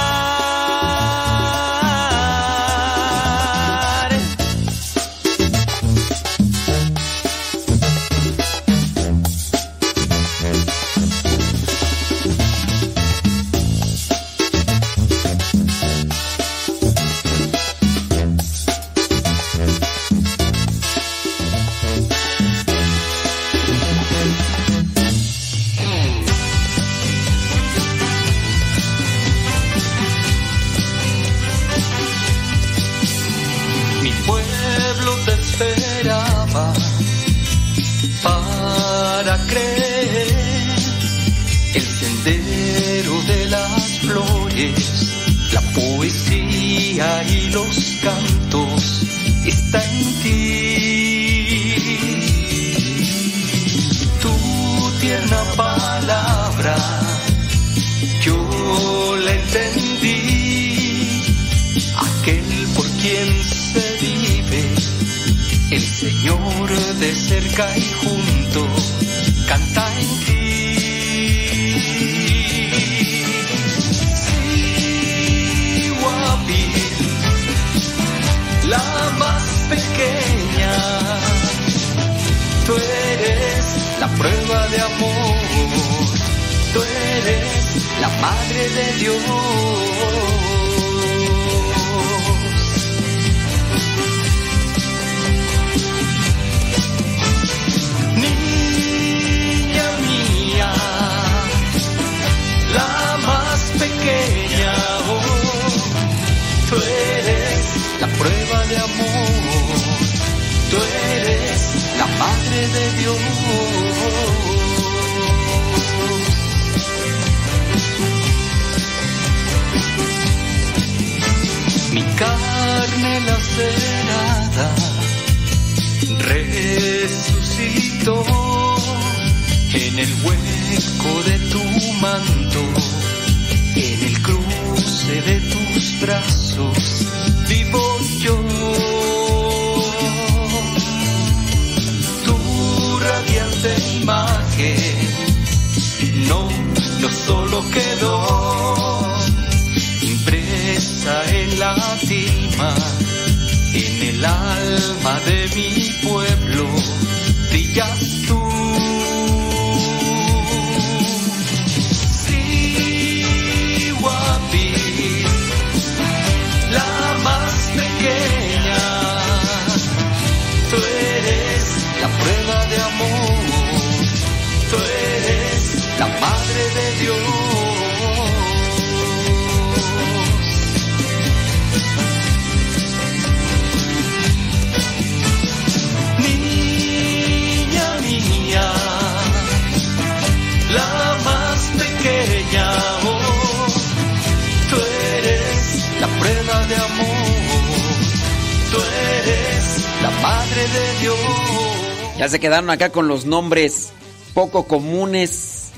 Quedaron 202.47 202.69
acá 202.69 202.91
con 202.91 203.09
los 203.09 203.25
nombres 203.25 203.89
poco 204.33 204.67
comunes. 204.67 205.71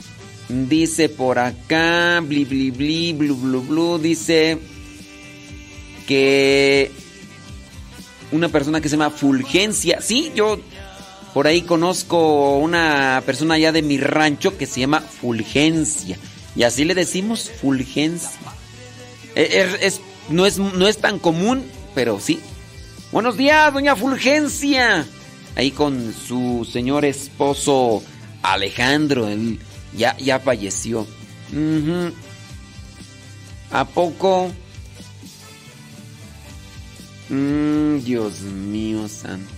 Dice 0.49 1.09
por 1.09 1.39
acá, 1.39 2.22
bli 2.22 2.45
bli 2.45 2.69
bli, 2.69 3.14
blu 3.14 3.35
blu 3.35 3.61
blu, 3.61 3.98
dice 3.98 4.59
que 6.07 6.91
una 8.31 8.49
persona 8.49 8.81
que 8.81 8.88
se 8.88 8.98
llama 8.98 9.09
Fulgencia. 9.09 9.99
Sí, 9.99 10.31
yo 10.35 10.59
por 11.33 11.48
ahí 11.48 11.64
conozco 11.64 12.59
una 12.59 13.23
persona 13.25 13.56
allá 13.56 13.72
de 13.72 13.81
mi 13.81 13.98
rancho 13.98 14.56
que 14.56 14.67
se 14.67 14.81
llama 14.81 15.01
Fulgencia. 15.01 16.19
Y 16.56 16.61
así 16.61 16.85
le 16.85 16.93
decimos 16.93 17.49
Fulgencia. 17.49 18.30
E, 19.33 19.75
Es, 19.81 20.01
no, 20.30 20.45
es, 20.45 20.59
no 20.59 20.88
es 20.88 20.99
tan 20.99 21.17
común, 21.17 21.64
pero 21.95 22.19
sí. 22.19 22.39
Buenos 23.11 23.38
días, 23.38 23.73
doña 23.73 23.95
Fulgencia. 23.95 25.07
Ahí 25.60 25.72
con 25.72 26.14
su 26.14 26.66
señor 26.72 27.04
esposo 27.04 28.02
Alejandro. 28.44 29.28
Él 29.28 29.60
ya, 29.94 30.16
ya 30.16 30.40
falleció. 30.40 31.06
¿A 33.70 33.84
poco? 33.84 34.54
Mm, 37.28 37.98
Dios 38.06 38.40
mío 38.40 39.10
santo. 39.10 39.52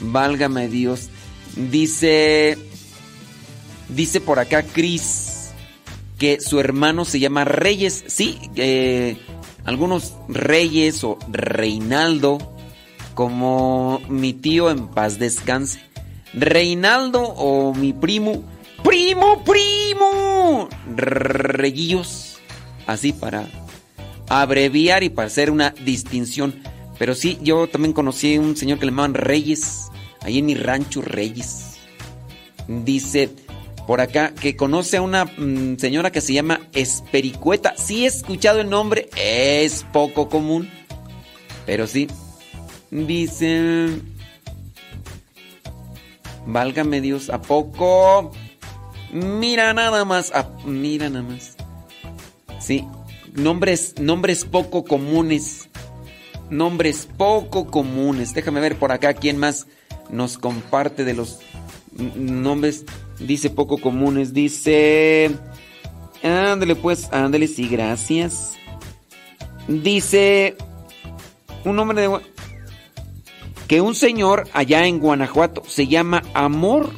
Válgame 0.00 0.68
Dios. 0.68 1.08
Dice. 1.56 2.58
Dice 3.88 4.20
por 4.20 4.38
acá 4.38 4.62
Cris 4.62 5.52
que 6.18 6.38
su 6.38 6.60
hermano 6.60 7.06
se 7.06 7.18
llama 7.18 7.46
Reyes. 7.46 8.04
Sí, 8.08 8.38
eh, 8.56 9.16
algunos 9.64 10.12
Reyes 10.28 11.02
o 11.02 11.18
Reinaldo, 11.30 12.57
como 13.18 14.00
mi 14.08 14.32
tío 14.32 14.70
en 14.70 14.86
paz 14.86 15.18
descanse. 15.18 15.80
Reinaldo 16.34 17.20
o 17.20 17.74
mi 17.74 17.92
primo. 17.92 18.44
¡Primo, 18.84 19.42
primo! 19.42 20.68
Reyillos. 20.94 22.38
Así 22.86 23.12
para 23.12 23.48
abreviar 24.28 25.02
y 25.02 25.08
para 25.08 25.26
hacer 25.26 25.50
una 25.50 25.74
distinción. 25.84 26.62
Pero 26.96 27.16
sí, 27.16 27.38
yo 27.42 27.66
también 27.66 27.92
conocí 27.92 28.36
a 28.36 28.40
un 28.40 28.56
señor 28.56 28.78
que 28.78 28.86
le 28.86 28.92
llamaban 28.92 29.14
Reyes. 29.14 29.88
Ahí 30.20 30.38
en 30.38 30.46
mi 30.46 30.54
rancho, 30.54 31.02
Reyes. 31.02 31.76
Dice 32.68 33.30
por 33.88 34.00
acá 34.00 34.32
que 34.32 34.54
conoce 34.54 34.98
a 34.98 35.02
una 35.02 35.24
mm, 35.24 35.76
señora 35.78 36.12
que 36.12 36.20
se 36.20 36.34
llama 36.34 36.60
Espericueta. 36.72 37.74
Sí 37.76 38.04
he 38.04 38.06
escuchado 38.06 38.60
el 38.60 38.70
nombre, 38.70 39.10
es 39.16 39.84
poco 39.92 40.28
común. 40.28 40.70
Pero 41.66 41.88
sí. 41.88 42.06
Dice... 42.90 44.00
Válgame 46.46 47.02
Dios, 47.02 47.28
¿a 47.28 47.42
poco? 47.42 48.32
Mira 49.12 49.74
nada 49.74 50.04
más, 50.06 50.32
mira 50.64 51.10
nada 51.10 51.22
más. 51.22 51.56
Sí, 52.58 52.86
nombres, 53.34 53.94
nombres 54.00 54.44
poco 54.46 54.84
comunes. 54.84 55.68
Nombres 56.50 57.06
poco 57.18 57.66
comunes. 57.66 58.32
Déjame 58.32 58.60
ver 58.60 58.76
por 58.76 58.92
acá 58.92 59.12
quién 59.12 59.36
más 59.36 59.66
nos 60.10 60.38
comparte 60.38 61.04
de 61.04 61.14
los 61.14 61.40
nombres. 61.92 62.84
Dice 63.18 63.50
poco 63.50 63.78
comunes. 63.78 64.32
Dice. 64.32 65.30
Ándale, 66.22 66.74
pues, 66.76 67.12
ándale, 67.12 67.46
sí, 67.46 67.68
gracias. 67.68 68.54
Dice. 69.68 70.56
Un 71.64 71.76
nombre 71.76 72.00
de. 72.00 72.37
Que 73.68 73.80
un 73.82 73.94
señor 73.94 74.48
allá 74.54 74.86
en 74.86 74.98
Guanajuato 74.98 75.62
se 75.66 75.86
llama 75.86 76.22
Amor. 76.34 76.90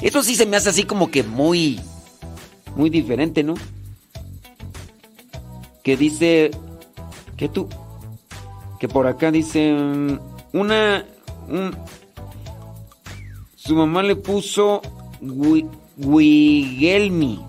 Eso 0.00 0.22
sí 0.22 0.34
se 0.34 0.46
me 0.46 0.56
hace 0.56 0.70
así 0.70 0.84
como 0.84 1.10
que 1.10 1.22
muy. 1.22 1.78
Muy 2.74 2.90
diferente, 2.90 3.42
¿no? 3.42 3.54
Que 5.82 5.96
dice. 5.96 6.50
Que 7.36 7.48
tú. 7.48 7.68
Que 8.80 8.88
por 8.88 9.06
acá 9.06 9.30
dice. 9.30 9.72
mm, 9.74 10.18
Una. 10.54 11.04
un- 11.48 11.76
su 13.56 13.74
mamá 13.74 14.02
le 14.02 14.16
puso. 14.16 14.80
Wi- 15.20 15.66
Wigelmi. 15.98 17.40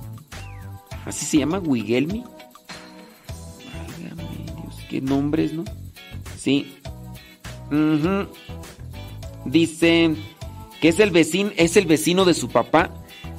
¿Así 1.05 1.25
se 1.25 1.37
llama? 1.37 1.59
Wigelmi. 1.59 2.23
Válgame 3.73 4.23
Dios, 4.45 4.75
qué 4.89 5.01
nombres, 5.01 5.53
¿no? 5.53 5.63
Sí. 6.37 6.73
Dice 9.45 10.15
que 10.81 10.89
es 10.89 10.99
el 10.99 11.11
vecino, 11.11 11.51
es 11.57 11.77
el 11.77 11.85
vecino 11.85 12.25
de 12.25 12.33
su 12.33 12.49
papá, 12.49 12.91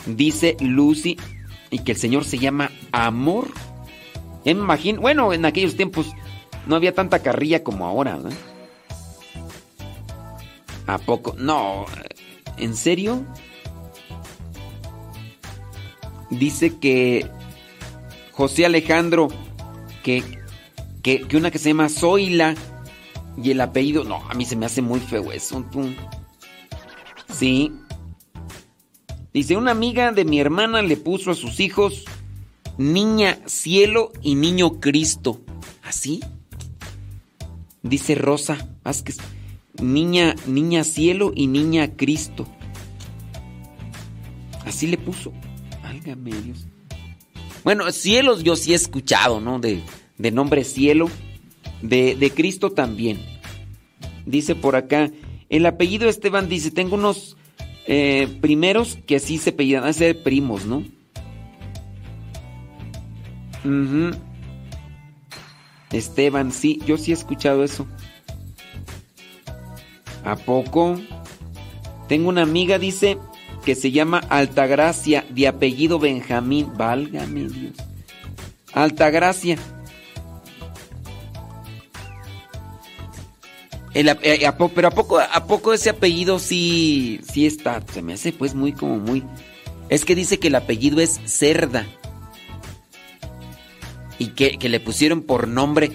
dice 0.07 0.57
Lucy, 0.60 1.16
y 1.70 1.81
que 1.81 1.92
el 1.92 1.98
señor 1.98 2.24
se 2.24 2.39
llama 2.39 2.70
Amor. 2.92 3.48
Me 4.44 4.52
imagino, 4.52 5.00
bueno, 5.00 5.32
en 5.32 5.44
aquellos 5.44 5.76
tiempos 5.76 6.12
no 6.66 6.76
había 6.76 6.94
tanta 6.94 7.20
carrilla 7.20 7.62
como 7.62 7.86
ahora. 7.86 8.18
¿A 10.86 10.98
poco? 10.98 11.34
No, 11.36 11.84
¿en 12.57 12.74
serio? 12.74 13.24
Dice 16.31 16.78
que 16.78 17.31
José 18.32 18.66
Alejandro, 18.66 19.28
que, 20.02 20.23
que, 21.02 21.23
que 21.23 21.36
una 21.36 21.50
que 21.50 21.58
se 21.58 21.70
llama 21.70 21.89
Zoila 21.89 22.55
y 23.42 23.50
el 23.52 23.60
apellido, 23.60 24.05
no, 24.05 24.17
a 24.28 24.34
mí 24.34 24.44
se 24.44 24.57
me 24.57 24.67
hace 24.67 24.83
muy 24.83 25.00
feo 25.00 25.33
eso. 25.33 25.65
Sí. 27.33 27.73
Dice, 29.33 29.57
una 29.57 29.70
amiga 29.70 30.10
de 30.12 30.25
mi 30.25 30.41
hermana 30.41 30.83
le 30.83 30.97
puso 30.97 31.31
a 31.31 31.34
sus 31.34 31.60
hijos 31.60 32.05
Niña 32.78 33.39
Cielo 33.47 34.12
y 34.23 34.34
Niño 34.34 34.81
Cristo. 34.81 35.41
¿Así? 35.83 36.20
Dice 37.83 38.15
Rosa 38.15 38.68
Vázquez. 38.83 39.18
Niña, 39.81 40.34
niña 40.47 40.83
Cielo 40.83 41.33
y 41.34 41.47
Niña 41.47 41.97
Cristo. 41.97 42.49
Así 44.65 44.89
le 44.89 44.99
puso. 44.99 45.33
Válgame 45.83 46.33
Dios. 46.42 46.67
Bueno, 47.62 47.91
cielos 47.92 48.42
yo 48.42 48.57
sí 48.57 48.73
he 48.73 48.76
escuchado, 48.76 49.41
¿no? 49.41 49.60
De, 49.60 49.81
de 50.17 50.31
nombre 50.33 50.65
cielo. 50.65 51.08
De, 51.82 52.16
de 52.16 52.31
Cristo 52.31 52.70
también. 52.70 53.18
Dice 54.26 54.55
por 54.55 54.76
acá. 54.76 55.10
El 55.48 55.65
apellido 55.66 56.08
Esteban 56.08 56.48
dice, 56.48 56.70
tengo 56.70 56.97
unos 56.97 57.36
eh, 57.86 58.28
primeros 58.40 58.98
que 59.07 59.16
así 59.16 59.39
se 59.39 59.50
apellidan, 59.50 59.84
a 59.84 59.92
ser 59.92 60.23
primos, 60.23 60.66
¿no? 60.66 60.84
Esteban, 65.90 66.52
sí, 66.52 66.81
yo 66.86 66.98
sí 66.98 67.12
he 67.12 67.15
escuchado 67.15 67.65
eso. 67.65 67.86
¿A 70.24 70.36
poco? 70.36 71.00
Tengo 72.08 72.28
una 72.28 72.42
amiga, 72.42 72.78
dice, 72.78 73.18
que 73.65 73.74
se 73.74 73.90
llama 73.90 74.18
Altagracia, 74.28 75.24
de 75.31 75.48
apellido 75.48 75.98
Benjamín. 75.98 76.70
Válgame 76.76 77.48
Dios. 77.48 77.74
Altagracia. 78.73 79.58
El 83.98 84.08
eh, 84.22 84.48
pero 84.76 84.86
a 84.86 84.90
poco, 84.92 85.18
a 85.18 85.44
poco 85.48 85.72
ese 85.72 85.90
apellido 85.90 86.38
sí, 86.38 87.20
sí 87.32 87.46
está. 87.46 87.82
Se 87.92 88.00
me 88.00 88.12
hace 88.12 88.32
pues 88.32 88.54
muy 88.54 88.72
como 88.72 89.00
muy. 89.00 89.24
Es 89.88 90.04
que 90.04 90.14
dice 90.14 90.38
que 90.38 90.46
el 90.46 90.54
apellido 90.54 91.00
es 91.00 91.18
Cerda. 91.24 91.84
Y 94.16 94.28
que, 94.28 94.56
que 94.56 94.68
le 94.68 94.78
pusieron 94.78 95.22
por 95.22 95.48
nombre. 95.48 95.90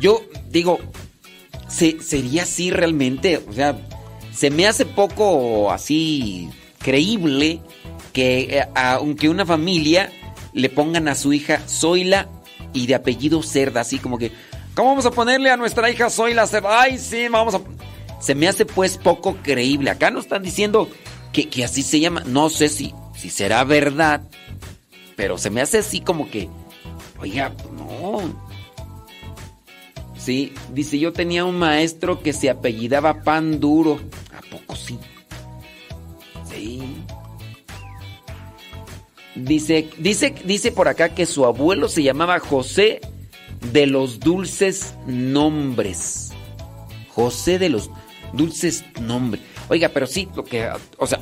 Yo 0.00 0.20
digo, 0.50 0.80
¿se- 1.68 2.00
¿sería 2.00 2.42
así 2.42 2.72
realmente? 2.72 3.36
O 3.48 3.52
sea, 3.52 3.78
se 4.32 4.50
me 4.50 4.66
hace 4.66 4.84
poco 4.84 5.70
así 5.70 6.50
creíble 6.78 7.60
que 8.12 8.58
eh, 8.58 8.66
aunque 8.74 9.28
una 9.28 9.46
familia 9.46 10.10
le 10.54 10.70
pongan 10.70 11.06
a 11.06 11.14
su 11.14 11.32
hija 11.32 11.60
Zoila 11.68 12.28
y 12.72 12.88
de 12.88 12.96
apellido 12.96 13.44
Cerda, 13.44 13.82
así 13.82 13.98
como 13.98 14.18
que, 14.18 14.32
¿cómo 14.74 14.90
vamos 14.90 15.06
a 15.06 15.10
ponerle 15.10 15.50
a 15.50 15.56
nuestra 15.56 15.90
hija 15.90 16.10
Zoila 16.10 16.46
Cerda? 16.46 16.82
Ay, 16.82 16.98
sí, 16.98 17.28
vamos 17.28 17.54
a... 17.54 17.60
Se 18.20 18.34
me 18.34 18.48
hace 18.48 18.64
pues 18.64 18.96
poco 18.96 19.36
creíble. 19.42 19.90
Acá 19.90 20.10
nos 20.10 20.24
están 20.24 20.42
diciendo 20.42 20.88
que, 21.32 21.48
que 21.48 21.64
así 21.64 21.82
se 21.82 22.00
llama. 22.00 22.22
No 22.26 22.48
sé 22.48 22.68
si, 22.68 22.94
si 23.14 23.28
será 23.28 23.64
verdad, 23.64 24.22
pero 25.16 25.36
se 25.36 25.50
me 25.50 25.60
hace 25.60 25.78
así 25.78 26.00
como 26.00 26.30
que, 26.30 26.48
oiga, 27.20 27.52
no. 27.76 28.22
Sí, 30.16 30.54
dice, 30.72 30.98
yo 30.98 31.12
tenía 31.12 31.44
un 31.44 31.58
maestro 31.58 32.22
que 32.22 32.32
se 32.32 32.48
apellidaba 32.48 33.22
Pan 33.22 33.60
Duro. 33.60 34.00
¿A 34.34 34.40
poco 34.50 34.74
sí? 34.74 34.98
Sí. 36.48 37.04
Dice, 39.34 39.90
dice, 39.98 40.34
dice 40.44 40.72
por 40.72 40.88
acá 40.88 41.10
que 41.10 41.26
su 41.26 41.44
abuelo 41.44 41.88
se 41.88 42.02
llamaba 42.02 42.38
José 42.38 43.00
de 43.72 43.86
los 43.86 44.20
Dulces 44.20 44.94
Nombres. 45.06 46.32
José 47.08 47.58
de 47.58 47.68
los... 47.68 47.90
Dulces 48.32 48.84
nombre. 49.00 49.40
Oiga, 49.68 49.90
pero 49.90 50.06
sí, 50.06 50.28
lo 50.34 50.44
que, 50.44 50.68
o 50.98 51.06
sea, 51.06 51.20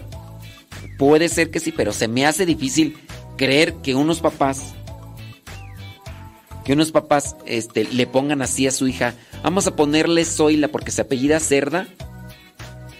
puede 0.98 1.28
ser 1.28 1.50
que 1.50 1.60
sí, 1.60 1.70
pero 1.70 1.92
se 1.92 2.08
me 2.08 2.24
hace 2.24 2.46
difícil 2.46 2.96
creer 3.36 3.74
que 3.74 3.94
unos 3.94 4.20
papás 4.20 4.74
que 6.64 6.72
unos 6.72 6.92
papás 6.92 7.36
este, 7.44 7.84
le 7.84 8.06
pongan 8.06 8.40
así 8.40 8.66
a 8.66 8.70
su 8.70 8.86
hija, 8.86 9.14
vamos 9.42 9.66
a 9.66 9.74
ponerle 9.74 10.24
Zoila 10.24 10.68
porque 10.68 10.92
se 10.92 11.02
apellida 11.02 11.40
Cerda. 11.40 11.88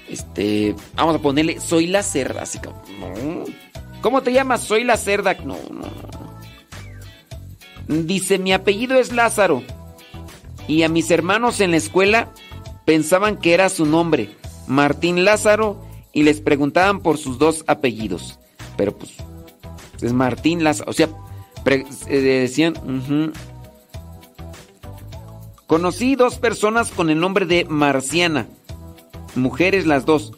Este, 0.09 0.75
vamos 0.95 1.15
a 1.15 1.19
ponerle 1.21 1.61
Zoila 1.61 2.03
Cerda, 2.03 2.43
así 2.43 2.59
como. 2.59 2.83
¿Cómo 4.01 4.21
te 4.23 4.33
llamas? 4.33 4.63
Soy 4.63 4.83
la 4.83 4.97
Cerda. 4.97 5.35
No, 5.35 5.57
no, 5.71 5.87
no. 5.87 6.32
Dice, 7.89 8.39
mi 8.39 8.53
apellido 8.53 8.99
es 8.99 9.13
Lázaro. 9.13 9.63
Y 10.69 10.83
a 10.83 10.89
mis 10.89 11.11
hermanos 11.11 11.61
en 11.61 11.73
la 11.73 11.77
escuela 11.77 12.31
pensaban 12.85 13.37
que 13.37 13.53
era 13.55 13.69
su 13.69 13.85
nombre, 13.87 14.31
Martín 14.67 15.25
Lázaro, 15.25 15.85
y 16.13 16.23
les 16.23 16.41
preguntaban 16.41 17.01
por 17.01 17.19
sus 17.19 17.39
dos 17.39 17.65
apellidos. 17.67 18.39
Pero 18.77 18.97
pues, 18.97 19.13
es 20.01 20.13
Martín 20.13 20.63
Lázaro. 20.65 20.91
O 20.91 20.95
sea, 20.95 21.09
eh, 21.67 22.21
decían... 22.21 22.75
Conocí 25.67 26.17
dos 26.17 26.37
personas 26.37 26.91
con 26.91 27.09
el 27.09 27.19
nombre 27.19 27.47
de 27.47 27.65
Marciana. 27.65 28.47
Mujeres 29.35 29.87
las 29.87 30.05
dos. 30.05 30.33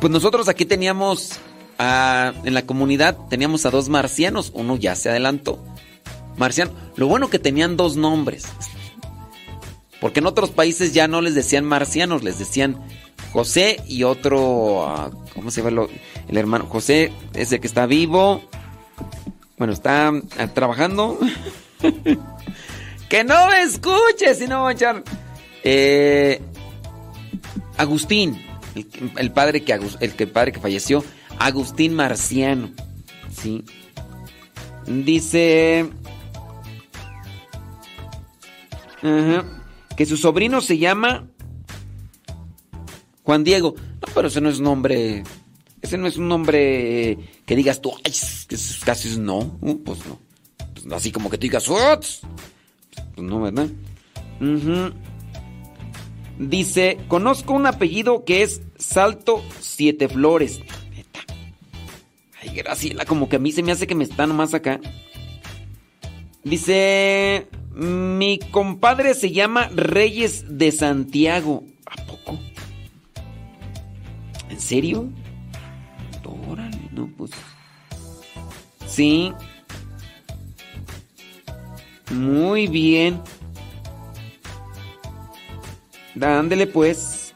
Pues 0.00 0.12
nosotros 0.12 0.48
aquí 0.48 0.64
teníamos 0.64 1.38
a- 1.78 2.32
en 2.42 2.52
la 2.54 2.62
comunidad 2.66 3.16
teníamos 3.30 3.64
a 3.64 3.70
dos 3.70 3.88
marcianos, 3.88 4.50
uno 4.54 4.76
ya 4.76 4.96
se 4.96 5.08
adelantó. 5.10 5.64
Marciano, 6.38 6.70
lo 6.96 7.06
bueno 7.08 7.28
que 7.28 7.38
tenían 7.38 7.76
dos 7.76 7.96
nombres. 7.96 8.46
Porque 10.00 10.20
en 10.20 10.26
otros 10.26 10.50
países 10.50 10.94
ya 10.94 11.08
no 11.08 11.20
les 11.20 11.34
decían 11.34 11.64
marcianos, 11.64 12.22
les 12.22 12.38
decían 12.38 12.78
José 13.32 13.82
y 13.86 14.04
otro 14.04 14.86
ah, 14.86 15.10
¿cómo 15.34 15.50
se 15.50 15.62
llama 15.62 15.88
el 16.28 16.36
hermano? 16.36 16.66
José 16.66 17.12
es 17.34 17.52
el 17.52 17.60
que 17.60 17.66
está 17.66 17.86
vivo. 17.86 18.42
Bueno, 19.56 19.72
está 19.72 20.12
ah, 20.38 20.46
trabajando. 20.54 21.18
que 23.08 23.24
no 23.24 23.48
me 23.48 23.62
escuches, 23.62 24.38
si 24.38 24.46
no 24.46 24.70
echar 24.70 25.02
eh, 25.64 26.40
Agustín, 27.76 28.40
el, 28.74 28.88
el 29.16 29.32
padre 29.32 29.62
que 29.62 29.72
el, 29.72 30.12
que 30.14 30.26
padre 30.28 30.52
que 30.52 30.60
falleció, 30.60 31.04
Agustín 31.38 31.94
Marciano. 31.94 32.70
Sí. 33.36 33.64
Dice 34.86 35.88
Que 39.00 40.06
su 40.06 40.16
sobrino 40.16 40.60
se 40.60 40.78
llama 40.78 41.28
Juan 43.24 43.44
Diego. 43.44 43.74
No, 43.76 44.14
pero 44.14 44.28
ese 44.28 44.40
no 44.40 44.48
es 44.48 44.60
nombre. 44.60 45.24
Ese 45.82 45.98
no 45.98 46.06
es 46.06 46.16
un 46.16 46.28
nombre 46.28 47.18
que 47.46 47.56
digas 47.56 47.80
tú, 47.80 47.92
ay, 48.04 48.12
casi 48.84 49.08
es 49.08 49.18
no. 49.18 49.58
Uh, 49.60 49.82
pues 49.84 50.00
no. 50.06 50.18
Pues 50.72 50.86
no, 50.86 50.96
así 50.96 51.12
como 51.12 51.30
que 51.30 51.38
tú 51.38 51.42
digas. 51.42 51.66
Pues 51.66 52.22
no, 53.16 53.40
¿verdad? 53.40 53.68
Dice, 56.38 56.98
conozco 57.08 57.52
un 57.52 57.66
apellido 57.66 58.24
que 58.24 58.42
es 58.42 58.62
Salto 58.76 59.42
Siete 59.60 60.08
Flores. 60.08 60.60
Ay, 62.40 62.50
Graciela, 62.54 63.04
como 63.04 63.28
que 63.28 63.36
a 63.36 63.40
mí 63.40 63.52
se 63.52 63.62
me 63.62 63.72
hace 63.72 63.86
que 63.86 63.94
me 63.94 64.04
está 64.04 64.26
nomás 64.26 64.54
acá. 64.54 64.80
Dice, 66.44 67.48
mi 67.78 68.38
compadre 68.50 69.14
se 69.14 69.30
llama 69.30 69.68
Reyes 69.68 70.58
de 70.58 70.72
Santiago. 70.72 71.64
¿A 71.86 71.96
poco? 72.04 72.38
¿En 74.50 74.60
serio? 74.60 75.08
Órale, 76.50 76.78
no, 76.92 77.08
pues. 77.16 77.30
Sí. 78.86 79.32
Muy 82.10 82.66
bien. 82.66 83.20
Dándole 86.14 86.66
pues. 86.66 87.34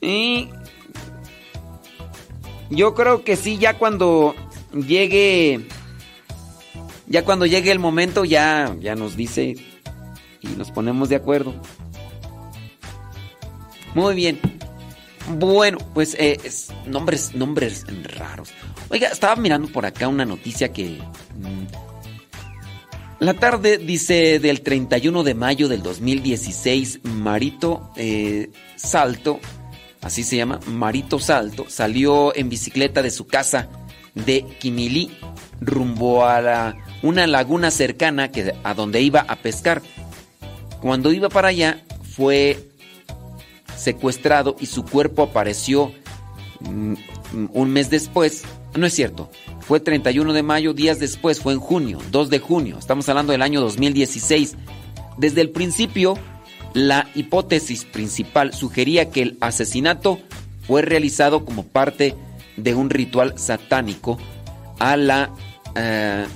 Y 0.00 0.50
yo 2.70 2.94
creo 2.94 3.24
que 3.24 3.36
sí, 3.36 3.58
ya 3.58 3.78
cuando 3.78 4.34
llegue, 4.72 5.66
ya 7.08 7.24
cuando 7.24 7.46
llegue 7.46 7.70
el 7.72 7.78
momento, 7.78 8.24
ya, 8.24 8.74
ya 8.80 8.94
nos 8.94 9.16
dice 9.16 9.56
y 10.40 10.46
nos 10.56 10.70
ponemos 10.70 11.08
de 11.08 11.16
acuerdo. 11.16 11.54
Muy 13.94 14.14
bien. 14.14 14.38
Bueno, 15.38 15.78
pues 15.94 16.14
eh, 16.18 16.38
es- 16.44 16.68
nombres, 16.86 17.34
nombres 17.34 17.84
raros. 18.16 18.50
Oiga, 18.90 19.08
estaba 19.08 19.34
mirando 19.36 19.68
por 19.68 19.84
acá 19.86 20.06
una 20.08 20.24
noticia 20.24 20.72
que 20.72 20.98
mm, 21.36 21.64
la 23.18 23.34
tarde, 23.34 23.78
dice, 23.78 24.38
del 24.38 24.60
31 24.60 25.22
de 25.24 25.34
mayo 25.34 25.68
del 25.68 25.82
2016, 25.82 27.00
Marito 27.04 27.90
eh, 27.96 28.50
Salto, 28.76 29.40
así 30.02 30.22
se 30.22 30.36
llama, 30.36 30.60
Marito 30.66 31.18
Salto, 31.18 31.64
salió 31.68 32.36
en 32.36 32.48
bicicleta 32.50 33.02
de 33.02 33.10
su 33.10 33.26
casa 33.26 33.68
de 34.14 34.44
Quimilí 34.60 35.10
rumbo 35.60 36.24
a 36.26 36.40
la- 36.40 36.76
una 37.06 37.26
laguna 37.26 37.70
cercana 37.70 38.30
que, 38.30 38.54
a 38.62 38.74
donde 38.74 39.00
iba 39.00 39.20
a 39.20 39.36
pescar. 39.36 39.82
Cuando 40.80 41.12
iba 41.12 41.28
para 41.28 41.48
allá, 41.48 41.82
fue 42.14 42.58
secuestrado 43.76 44.56
y 44.58 44.66
su 44.66 44.84
cuerpo 44.84 45.24
apareció 45.24 45.92
mm, 46.60 46.94
un 47.52 47.70
mes 47.70 47.90
después. 47.90 48.44
No 48.74 48.86
es 48.86 48.94
cierto. 48.94 49.30
Fue 49.60 49.80
31 49.80 50.32
de 50.32 50.42
mayo, 50.42 50.74
días 50.74 50.98
después, 50.98 51.40
fue 51.40 51.52
en 51.52 51.60
junio, 51.60 51.98
2 52.10 52.30
de 52.30 52.38
junio. 52.38 52.78
Estamos 52.78 53.08
hablando 53.08 53.32
del 53.32 53.42
año 53.42 53.60
2016. 53.60 54.54
Desde 55.16 55.40
el 55.40 55.50
principio, 55.50 56.18
la 56.74 57.08
hipótesis 57.14 57.84
principal 57.84 58.52
sugería 58.52 59.10
que 59.10 59.22
el 59.22 59.38
asesinato 59.40 60.20
fue 60.66 60.82
realizado 60.82 61.44
como 61.44 61.64
parte 61.64 62.14
de 62.56 62.74
un 62.74 62.90
ritual 62.90 63.38
satánico 63.38 64.18
a 64.78 64.96
la, 64.96 65.30
eh, 65.74 66.26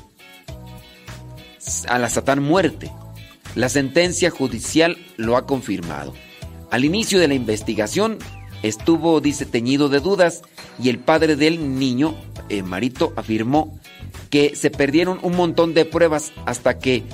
a 1.89 1.99
la 1.99 2.09
satán 2.09 2.43
muerte. 2.43 2.91
La 3.55 3.69
sentencia 3.69 4.31
judicial 4.31 4.97
lo 5.17 5.37
ha 5.37 5.47
confirmado. 5.47 6.15
Al 6.71 6.85
inicio 6.85 7.19
de 7.19 7.29
la 7.29 7.35
investigación 7.35 8.19
estuvo, 8.63 9.21
dice, 9.21 9.47
teñido 9.47 9.89
de 9.89 10.01
dudas 10.01 10.43
y 10.83 10.89
el 10.89 10.99
padre 10.99 11.37
del 11.37 11.79
niño, 11.79 12.15
eh, 12.49 12.63
Marito, 12.63 13.13
afirmó 13.17 13.79
que 14.31 14.55
se 14.55 14.71
perdieron 14.71 15.19
un 15.23 15.37
montón 15.37 15.75
de 15.75 15.85
pruebas 15.85 16.33
hasta 16.47 16.79
que 16.79 17.05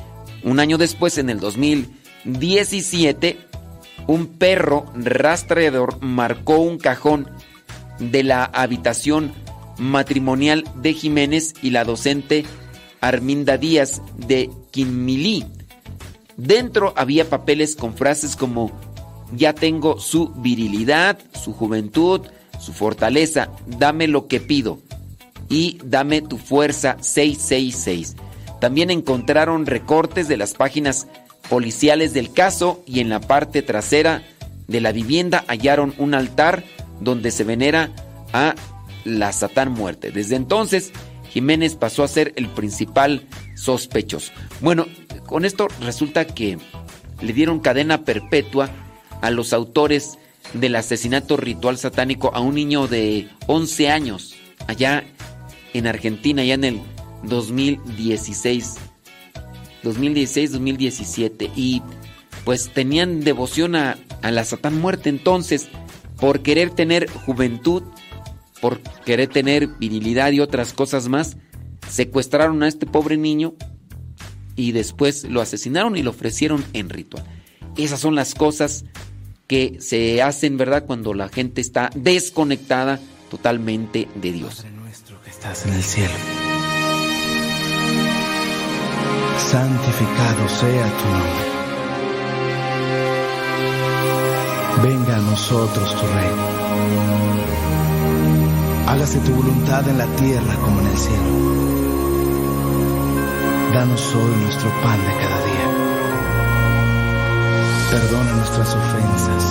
un 0.42 0.60
año 0.60 0.78
después, 0.78 1.18
en 1.18 1.30
el 1.30 1.40
2017, 1.40 3.38
un 4.06 4.26
perro 4.26 4.86
rastreador 4.94 6.02
marcó 6.02 6.58
un 6.58 6.78
cajón 6.78 7.30
de 7.98 8.22
la 8.22 8.44
habitación 8.44 9.32
matrimonial 9.78 10.64
de 10.76 10.92
Jiménez 10.92 11.54
y 11.62 11.70
la 11.70 11.84
docente 11.84 12.44
Arminda 13.00 13.56
Díaz 13.56 14.02
de 14.16 14.50
Quinmilí. 14.70 15.44
Dentro 16.36 16.92
había 16.96 17.28
papeles 17.28 17.76
con 17.76 17.94
frases 17.94 18.36
como 18.36 18.70
ya 19.34 19.54
tengo 19.54 19.98
su 19.98 20.28
virilidad, 20.34 21.18
su 21.32 21.52
juventud, 21.52 22.22
su 22.60 22.72
fortaleza, 22.72 23.50
dame 23.66 24.06
lo 24.06 24.28
que 24.28 24.40
pido 24.40 24.78
y 25.48 25.78
dame 25.84 26.22
tu 26.22 26.38
fuerza 26.38 26.96
666. 27.00 28.16
También 28.60 28.90
encontraron 28.90 29.66
recortes 29.66 30.28
de 30.28 30.36
las 30.36 30.54
páginas 30.54 31.06
policiales 31.48 32.12
del 32.12 32.32
caso 32.32 32.82
y 32.86 33.00
en 33.00 33.08
la 33.08 33.20
parte 33.20 33.62
trasera 33.62 34.22
de 34.66 34.80
la 34.80 34.92
vivienda 34.92 35.44
hallaron 35.48 35.94
un 35.98 36.14
altar 36.14 36.64
donde 37.00 37.30
se 37.30 37.44
venera 37.44 37.90
a 38.32 38.54
la 39.04 39.32
Satán 39.32 39.72
muerte. 39.72 40.10
Desde 40.10 40.36
entonces, 40.36 40.92
Jiménez 41.36 41.74
pasó 41.74 42.02
a 42.02 42.08
ser 42.08 42.32
el 42.36 42.48
principal 42.48 43.26
sospechoso. 43.56 44.32
Bueno, 44.62 44.86
con 45.26 45.44
esto 45.44 45.68
resulta 45.82 46.26
que 46.26 46.56
le 47.20 47.32
dieron 47.34 47.60
cadena 47.60 48.06
perpetua 48.06 48.70
a 49.20 49.30
los 49.30 49.52
autores 49.52 50.18
del 50.54 50.76
asesinato 50.76 51.36
ritual 51.36 51.76
satánico 51.76 52.34
a 52.34 52.40
un 52.40 52.54
niño 52.54 52.86
de 52.86 53.28
11 53.48 53.90
años, 53.90 54.34
allá 54.66 55.04
en 55.74 55.86
Argentina, 55.86 56.42
ya 56.42 56.54
en 56.54 56.64
el 56.64 56.80
2016. 57.24 58.76
2016-2017. 59.84 61.50
Y 61.54 61.82
pues 62.46 62.70
tenían 62.72 63.20
devoción 63.20 63.76
a, 63.76 63.98
a 64.22 64.30
la 64.30 64.42
Satán 64.42 64.80
muerte 64.80 65.10
entonces, 65.10 65.68
por 66.18 66.40
querer 66.40 66.70
tener 66.70 67.10
juventud, 67.10 67.82
por 68.60 68.80
querer 69.04 69.28
tener 69.28 69.68
virilidad 69.68 70.32
y 70.32 70.40
otras 70.40 70.72
cosas 70.72 71.08
más, 71.08 71.36
secuestraron 71.88 72.62
a 72.62 72.68
este 72.68 72.86
pobre 72.86 73.16
niño 73.16 73.54
y 74.56 74.72
después 74.72 75.24
lo 75.24 75.40
asesinaron 75.40 75.96
y 75.96 76.02
lo 76.02 76.10
ofrecieron 76.10 76.64
en 76.72 76.88
ritual. 76.88 77.24
Esas 77.76 78.00
son 78.00 78.14
las 78.14 78.34
cosas 78.34 78.84
que 79.46 79.76
se 79.80 80.22
hacen, 80.22 80.56
¿verdad? 80.56 80.84
Cuando 80.86 81.14
la 81.14 81.28
gente 81.28 81.60
está 81.60 81.90
desconectada 81.94 82.98
totalmente 83.30 84.08
de 84.14 84.32
Dios. 84.32 84.64
nuestro 84.74 85.20
que 85.22 85.30
estás 85.30 85.66
en 85.66 85.74
el 85.74 85.82
cielo. 85.82 86.14
Santificado 89.38 90.48
sea 90.48 90.92
tu 90.98 91.08
nombre. 91.08 91.56
Venga 94.82 95.16
a 95.16 95.20
nosotros 95.20 95.94
tu 95.94 96.06
reino. 96.06 97.25
Hágase 98.86 99.18
tu 99.18 99.32
voluntad 99.32 99.88
en 99.88 99.98
la 99.98 100.06
tierra 100.14 100.54
como 100.64 100.80
en 100.80 100.86
el 100.86 100.96
cielo. 100.96 101.36
Danos 103.74 104.14
hoy 104.14 104.36
nuestro 104.42 104.70
pan 104.80 105.00
de 105.00 105.12
cada 105.22 105.44
día. 105.44 105.66
Perdona 107.90 108.32
nuestras 108.32 108.74
ofensas, 108.74 109.44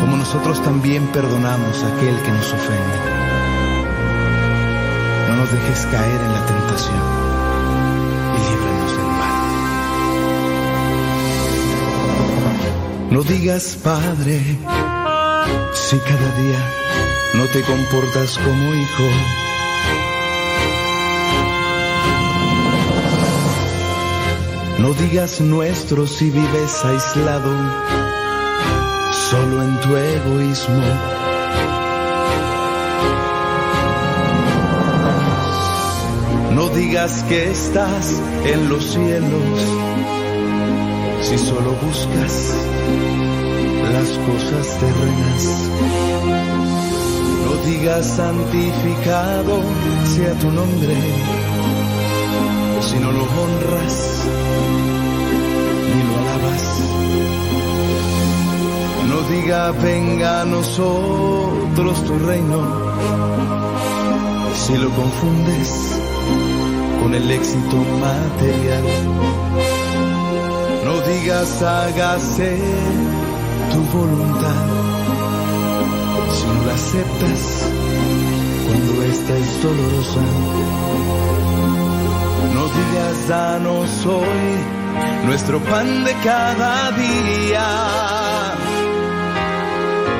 como 0.00 0.16
nosotros 0.16 0.62
también 0.62 1.08
perdonamos 1.08 1.82
a 1.82 1.88
aquel 1.88 2.16
que 2.22 2.30
nos 2.30 2.52
ofende. 2.52 2.98
No 5.28 5.36
nos 5.36 5.50
dejes 5.50 5.86
caer 5.86 6.20
en 6.20 6.32
la 6.32 6.46
tentación 6.46 7.02
y 8.34 8.38
líbranos 8.50 8.92
del 8.96 9.06
mal. 9.20 9.36
No 13.10 13.22
digas, 13.24 13.76
Padre, 13.82 14.58
si 15.72 15.98
cada 15.98 16.30
día 16.40 16.60
no 17.34 17.46
te 17.48 17.62
comportas 17.62 18.38
como 18.38 18.74
hijo. 18.74 19.08
No 24.78 24.94
digas 24.94 25.40
nuestro 25.40 26.06
si 26.06 26.30
vives 26.30 26.84
aislado, 26.84 27.52
solo 29.30 29.62
en 29.62 29.80
tu 29.80 29.96
egoísmo. 29.96 30.82
No 36.52 36.68
digas 36.68 37.24
que 37.28 37.50
estás 37.50 38.22
en 38.44 38.68
los 38.68 38.84
cielos, 38.84 39.60
si 41.22 41.38
solo 41.38 41.72
buscas 41.72 42.54
las 43.92 44.18
cosas 44.18 44.78
terrenas. 44.78 46.03
No 47.64 47.70
digas 47.70 48.06
santificado 48.06 49.62
sea 50.14 50.34
tu 50.34 50.50
nombre, 50.50 50.96
si 52.82 52.96
no 52.98 53.10
lo 53.10 53.22
honras 53.22 54.22
ni 55.94 56.02
lo 56.02 56.14
alabas. 56.20 56.64
No 59.08 59.34
diga 59.34 59.70
venga 59.82 60.42
a 60.42 60.44
nosotros 60.44 62.04
tu 62.04 62.18
reino, 62.18 62.60
si 64.56 64.76
lo 64.76 64.90
confundes 64.90 65.98
con 67.00 67.14
el 67.14 67.30
éxito 67.30 67.76
material. 67.98 68.84
No 70.84 71.00
digas 71.00 71.62
hágase 71.62 72.58
tu 73.72 73.98
voluntad, 73.98 74.83
si 76.44 76.50
no 76.50 76.66
la 76.66 76.74
aceptas 76.74 77.70
cuando 78.66 79.02
esta 79.04 79.36
es 79.36 79.62
dolorosa. 79.62 80.20
No 82.54 82.64
digas 82.78 83.28
danos 83.28 84.06
hoy 84.06 85.24
nuestro 85.26 85.60
pan 85.60 86.04
de 86.04 86.14
cada 86.24 86.90
día. 86.92 87.66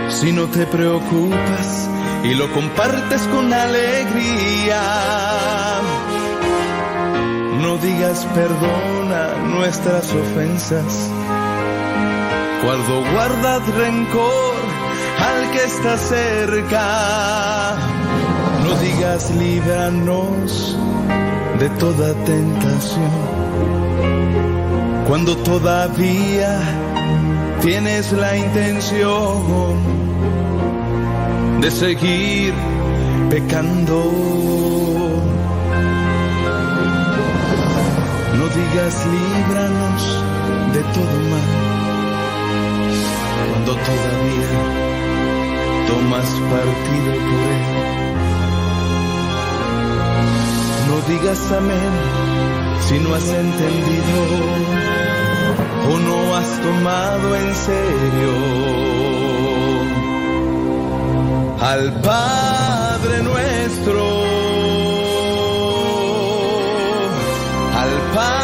Si 0.08 0.32
no 0.32 0.46
te 0.46 0.66
preocupas 0.66 1.88
y 2.24 2.34
lo 2.34 2.50
compartes 2.52 3.22
con 3.28 3.52
alegría. 3.52 4.82
No 7.60 7.76
digas 7.78 8.26
perdona 8.34 9.34
nuestras 9.56 10.12
ofensas. 10.12 11.10
Cuando 12.62 13.02
guardad 13.12 13.60
rencor 13.76 14.53
que 15.54 15.64
está 15.64 15.96
cerca. 15.96 17.76
No 18.64 18.72
digas 18.80 19.30
líbranos 19.42 20.76
de 21.60 21.68
toda 21.82 22.14
tentación. 22.24 23.12
Cuando 25.08 25.36
todavía 25.36 26.60
tienes 27.62 28.12
la 28.12 28.36
intención 28.36 29.76
de 31.60 31.70
seguir 31.70 32.52
pecando. 33.30 33.98
No 38.38 38.44
digas 38.58 38.94
líbranos 39.14 40.02
de 40.74 40.82
todo 40.94 41.16
mal. 41.30 41.50
Cuando 43.50 43.72
todavía 43.88 44.93
tomas 45.94 46.28
partido 46.52 47.12
por 47.28 47.44
él. 47.54 47.64
No 50.88 50.96
digas 51.10 51.42
amén 51.60 51.94
si 52.86 52.98
no 52.98 53.14
has 53.14 53.28
entendido 53.44 54.16
o 55.90 55.92
no 56.08 56.18
has 56.36 56.50
tomado 56.68 57.26
en 57.36 57.54
serio 57.68 58.32
al 61.72 61.84
Padre 62.02 63.22
nuestro, 63.22 64.02
al 67.82 67.92
Padre 68.14 68.43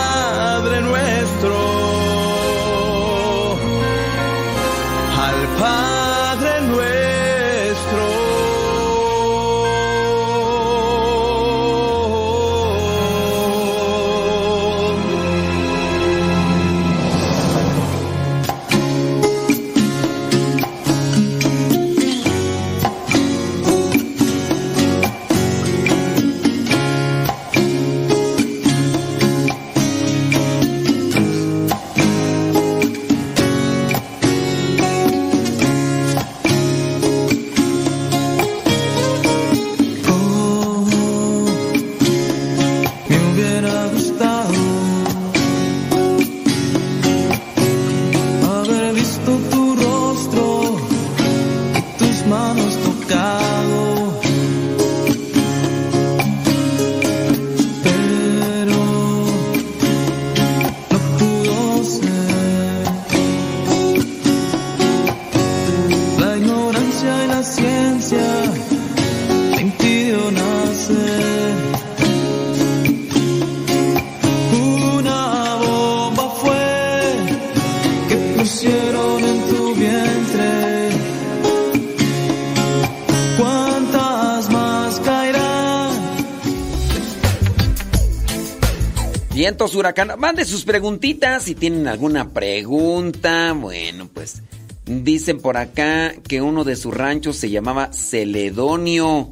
Vientos 89.71 89.79
huracán. 89.79 90.19
Mande 90.19 90.45
sus 90.45 90.65
preguntitas 90.65 91.45
si 91.45 91.55
tienen 91.55 91.87
alguna 91.87 92.31
pregunta. 92.31 93.53
Bueno, 93.53 94.09
pues 94.13 94.43
dicen 94.85 95.39
por 95.39 95.57
acá 95.57 96.13
que 96.27 96.43
uno 96.43 96.65
de 96.65 96.75
sus 96.75 96.93
ranchos 96.93 97.37
se 97.37 97.51
llamaba 97.51 97.93
Celedonio. 97.93 99.31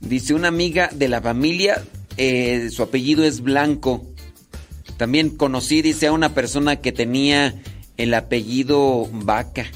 Dice 0.00 0.34
una 0.34 0.48
amiga 0.48 0.88
de 0.92 1.08
la 1.08 1.20
familia, 1.20 1.82
eh, 2.16 2.68
su 2.70 2.84
apellido 2.84 3.24
es 3.24 3.40
Blanco. 3.40 4.06
También 4.96 5.30
conocí, 5.30 5.82
dice, 5.82 6.06
a 6.06 6.12
una 6.12 6.34
persona 6.34 6.76
que 6.76 6.92
tenía 6.92 7.60
el 7.96 8.14
apellido 8.14 9.08
Vaca. 9.10 9.66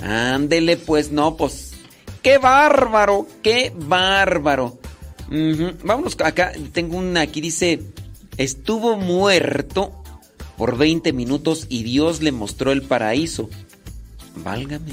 Ándele, 0.00 0.78
pues 0.78 1.12
no, 1.12 1.36
pues. 1.36 1.74
¡Qué 2.22 2.38
bárbaro! 2.38 3.26
¡Qué 3.42 3.70
bárbaro! 3.76 4.79
Vámonos 5.84 6.16
acá. 6.20 6.52
Tengo 6.72 6.96
una 6.96 7.22
aquí, 7.22 7.40
dice. 7.40 7.80
Estuvo 8.36 8.96
muerto 8.96 9.92
por 10.56 10.76
20 10.76 11.12
minutos 11.12 11.66
y 11.68 11.82
Dios 11.82 12.22
le 12.22 12.32
mostró 12.32 12.72
el 12.72 12.82
paraíso. 12.82 13.48
Válgame. 14.36 14.92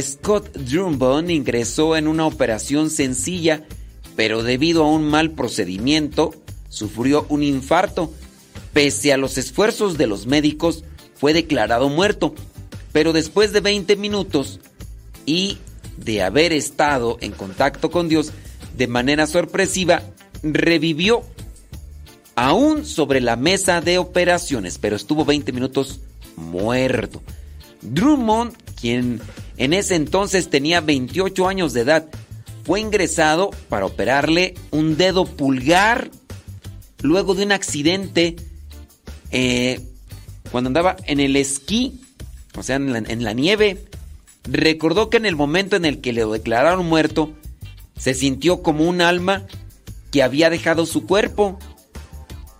Scott 0.00 0.56
Drummond 0.56 1.30
ingresó 1.30 1.96
en 1.96 2.06
una 2.06 2.26
operación 2.26 2.90
sencilla, 2.90 3.64
pero 4.14 4.42
debido 4.42 4.84
a 4.84 4.90
un 4.90 5.04
mal 5.04 5.32
procedimiento, 5.32 6.32
sufrió 6.68 7.26
un 7.28 7.42
infarto. 7.42 8.12
Pese 8.72 9.12
a 9.12 9.16
los 9.16 9.36
esfuerzos 9.36 9.98
de 9.98 10.06
los 10.06 10.26
médicos, 10.26 10.84
fue 11.16 11.32
declarado 11.32 11.88
muerto. 11.88 12.34
Pero 12.92 13.12
después 13.12 13.52
de 13.52 13.60
20 13.60 13.96
minutos 13.96 14.60
y 15.26 15.58
de 15.96 16.22
haber 16.22 16.52
estado 16.52 17.18
en 17.20 17.32
contacto 17.32 17.90
con 17.90 18.08
Dios 18.08 18.32
de 18.76 18.86
manera 18.86 19.26
sorpresiva, 19.26 20.02
revivió 20.42 21.22
aún 22.34 22.86
sobre 22.86 23.20
la 23.20 23.36
mesa 23.36 23.80
de 23.80 23.98
operaciones, 23.98 24.78
pero 24.78 24.96
estuvo 24.96 25.24
20 25.24 25.52
minutos 25.52 26.00
muerto. 26.36 27.22
Drummond, 27.82 28.54
quien 28.80 29.20
en 29.56 29.72
ese 29.72 29.94
entonces 29.94 30.48
tenía 30.48 30.80
28 30.80 31.48
años 31.48 31.72
de 31.72 31.82
edad, 31.82 32.06
fue 32.64 32.80
ingresado 32.80 33.50
para 33.68 33.86
operarle 33.86 34.54
un 34.70 34.96
dedo 34.96 35.24
pulgar 35.24 36.10
luego 37.02 37.34
de 37.34 37.44
un 37.44 37.52
accidente 37.52 38.36
eh, 39.30 39.80
cuando 40.50 40.68
andaba 40.68 40.96
en 41.06 41.20
el 41.20 41.36
esquí, 41.36 42.00
o 42.56 42.62
sea, 42.62 42.76
en 42.76 42.92
la, 42.92 42.98
en 42.98 43.24
la 43.24 43.32
nieve. 43.32 43.84
Recordó 44.44 45.10
que 45.10 45.18
en 45.18 45.26
el 45.26 45.36
momento 45.36 45.76
en 45.76 45.84
el 45.84 46.00
que 46.00 46.12
le 46.12 46.24
declararon 46.24 46.86
muerto, 46.86 47.32
se 48.00 48.14
sintió 48.14 48.62
como 48.62 48.88
un 48.88 49.02
alma 49.02 49.44
que 50.10 50.22
había 50.22 50.48
dejado 50.48 50.86
su 50.86 51.04
cuerpo. 51.04 51.58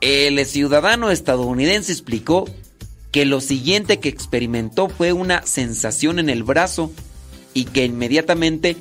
El 0.02 0.44
ciudadano 0.44 1.10
estadounidense 1.10 1.92
explicó 1.92 2.46
que 3.10 3.24
lo 3.24 3.40
siguiente 3.40 3.98
que 4.00 4.10
experimentó 4.10 4.88
fue 4.90 5.14
una 5.14 5.44
sensación 5.46 6.18
en 6.18 6.28
el 6.28 6.42
brazo 6.42 6.92
y 7.54 7.64
que 7.64 7.86
inmediatamente 7.86 8.76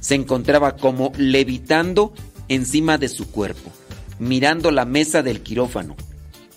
se 0.00 0.16
encontraba 0.16 0.76
como 0.76 1.12
levitando 1.16 2.12
encima 2.48 2.98
de 2.98 3.08
su 3.08 3.30
cuerpo, 3.30 3.70
mirando 4.18 4.72
la 4.72 4.84
mesa 4.84 5.22
del 5.22 5.42
quirófano. 5.42 5.96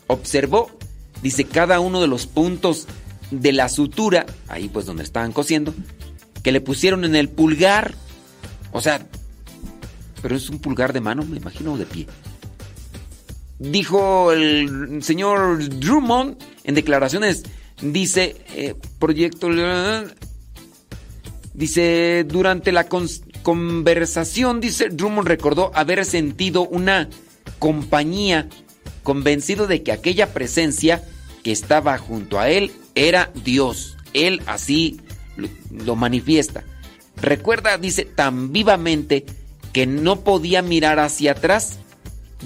Observó, 0.07 0.71
dice, 1.21 1.45
cada 1.45 1.79
uno 1.79 2.01
de 2.01 2.07
los 2.07 2.25
puntos 2.25 2.87
de 3.29 3.51
la 3.51 3.69
sutura, 3.69 4.25
ahí 4.47 4.67
pues 4.67 4.87
donde 4.87 5.03
estaban 5.03 5.31
cosiendo, 5.31 5.75
que 6.41 6.51
le 6.51 6.59
pusieron 6.59 7.05
en 7.05 7.15
el 7.15 7.29
pulgar. 7.29 7.93
O 8.71 8.81
sea, 8.81 9.07
pero 10.23 10.37
es 10.37 10.49
un 10.49 10.59
pulgar 10.59 10.93
de 10.93 11.01
mano, 11.01 11.23
me 11.25 11.37
imagino, 11.37 11.73
o 11.73 11.77
de 11.77 11.85
pie. 11.85 12.07
Dijo 13.59 14.31
el 14.31 15.03
señor 15.03 15.69
Drummond 15.79 16.37
en 16.63 16.73
declaraciones, 16.73 17.43
dice, 17.81 18.37
eh, 18.55 18.73
proyecto... 18.97 19.49
Dice, 21.53 22.25
durante 22.27 22.71
la 22.71 22.87
conversación, 23.43 24.59
dice, 24.59 24.89
Drummond 24.89 25.27
recordó 25.27 25.71
haber 25.75 26.03
sentido 26.03 26.63
una 26.63 27.09
compañía, 27.59 28.47
convencido 29.03 29.67
de 29.67 29.83
que 29.83 29.91
aquella 29.91 30.33
presencia 30.33 31.03
que 31.43 31.51
estaba 31.51 31.97
junto 31.99 32.39
a 32.39 32.49
él 32.49 32.71
era 32.95 33.29
Dios. 33.43 33.97
Él 34.13 34.41
así 34.47 34.99
lo 35.69 35.95
manifiesta. 35.95 36.63
Recuerda, 37.17 37.77
dice, 37.77 38.05
tan 38.05 38.51
vivamente 38.51 39.25
que 39.73 39.87
no 39.87 40.21
podía 40.21 40.61
mirar 40.61 40.99
hacia 40.99 41.31
atrás 41.33 41.79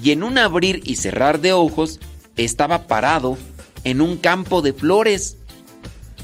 y 0.02 0.12
en 0.12 0.24
un 0.24 0.38
abrir 0.38 0.82
y 0.86 0.96
cerrar 0.96 1.42
de 1.42 1.54
ojos 1.54 2.00
estaba 2.38 2.88
parado 2.88 3.38
en 3.84 4.02
un 4.02 4.18
campo 4.18 4.62
de 4.62 4.74
flores 4.74 5.38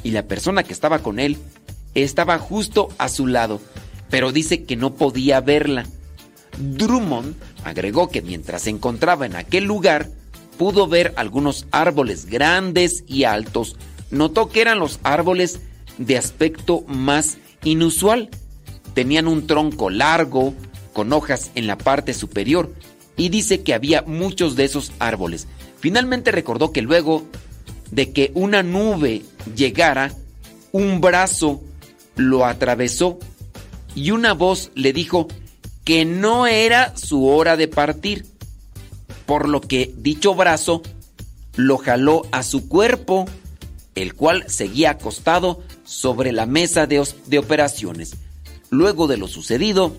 y 0.03 0.11
la 0.11 0.23
persona 0.23 0.63
que 0.63 0.73
estaba 0.73 0.99
con 0.99 1.19
él 1.19 1.37
estaba 1.93 2.39
justo 2.39 2.89
a 2.97 3.09
su 3.09 3.27
lado, 3.27 3.61
pero 4.09 4.31
dice 4.31 4.63
que 4.63 4.75
no 4.75 4.95
podía 4.95 5.41
verla. 5.41 5.85
Drummond 6.57 7.35
agregó 7.63 8.09
que 8.09 8.21
mientras 8.21 8.63
se 8.63 8.69
encontraba 8.69 9.25
en 9.25 9.35
aquel 9.35 9.65
lugar, 9.65 10.09
pudo 10.57 10.87
ver 10.87 11.13
algunos 11.17 11.65
árboles 11.71 12.25
grandes 12.25 13.03
y 13.07 13.23
altos. 13.23 13.75
Notó 14.11 14.49
que 14.49 14.61
eran 14.61 14.79
los 14.79 14.99
árboles 15.03 15.59
de 15.97 16.17
aspecto 16.17 16.83
más 16.87 17.37
inusual. 17.63 18.29
Tenían 18.93 19.27
un 19.27 19.47
tronco 19.47 19.89
largo, 19.89 20.53
con 20.93 21.11
hojas 21.11 21.51
en 21.55 21.67
la 21.67 21.77
parte 21.77 22.13
superior, 22.13 22.73
y 23.17 23.29
dice 23.29 23.61
que 23.61 23.73
había 23.73 24.03
muchos 24.03 24.55
de 24.55 24.65
esos 24.65 24.91
árboles. 24.99 25.47
Finalmente 25.79 26.31
recordó 26.31 26.71
que 26.71 26.81
luego 26.81 27.25
de 27.91 28.11
que 28.11 28.31
una 28.33 28.63
nube 28.63 29.23
llegara, 29.55 30.13
un 30.71 31.01
brazo 31.01 31.61
lo 32.15 32.45
atravesó 32.45 33.19
y 33.95 34.11
una 34.11 34.33
voz 34.33 34.71
le 34.75 34.93
dijo 34.93 35.27
que 35.83 36.05
no 36.05 36.47
era 36.47 36.95
su 36.97 37.27
hora 37.27 37.57
de 37.57 37.67
partir, 37.67 38.25
por 39.25 39.47
lo 39.47 39.61
que 39.61 39.93
dicho 39.97 40.33
brazo 40.33 40.81
lo 41.55 41.77
jaló 41.77 42.23
a 42.31 42.41
su 42.41 42.67
cuerpo, 42.67 43.25
el 43.95 44.15
cual 44.15 44.45
seguía 44.47 44.91
acostado 44.91 45.61
sobre 45.83 46.31
la 46.31 46.45
mesa 46.45 46.87
de, 46.87 47.05
de 47.27 47.37
operaciones. 47.39 48.15
Luego 48.69 49.07
de 49.07 49.17
lo 49.17 49.27
sucedido, 49.27 49.95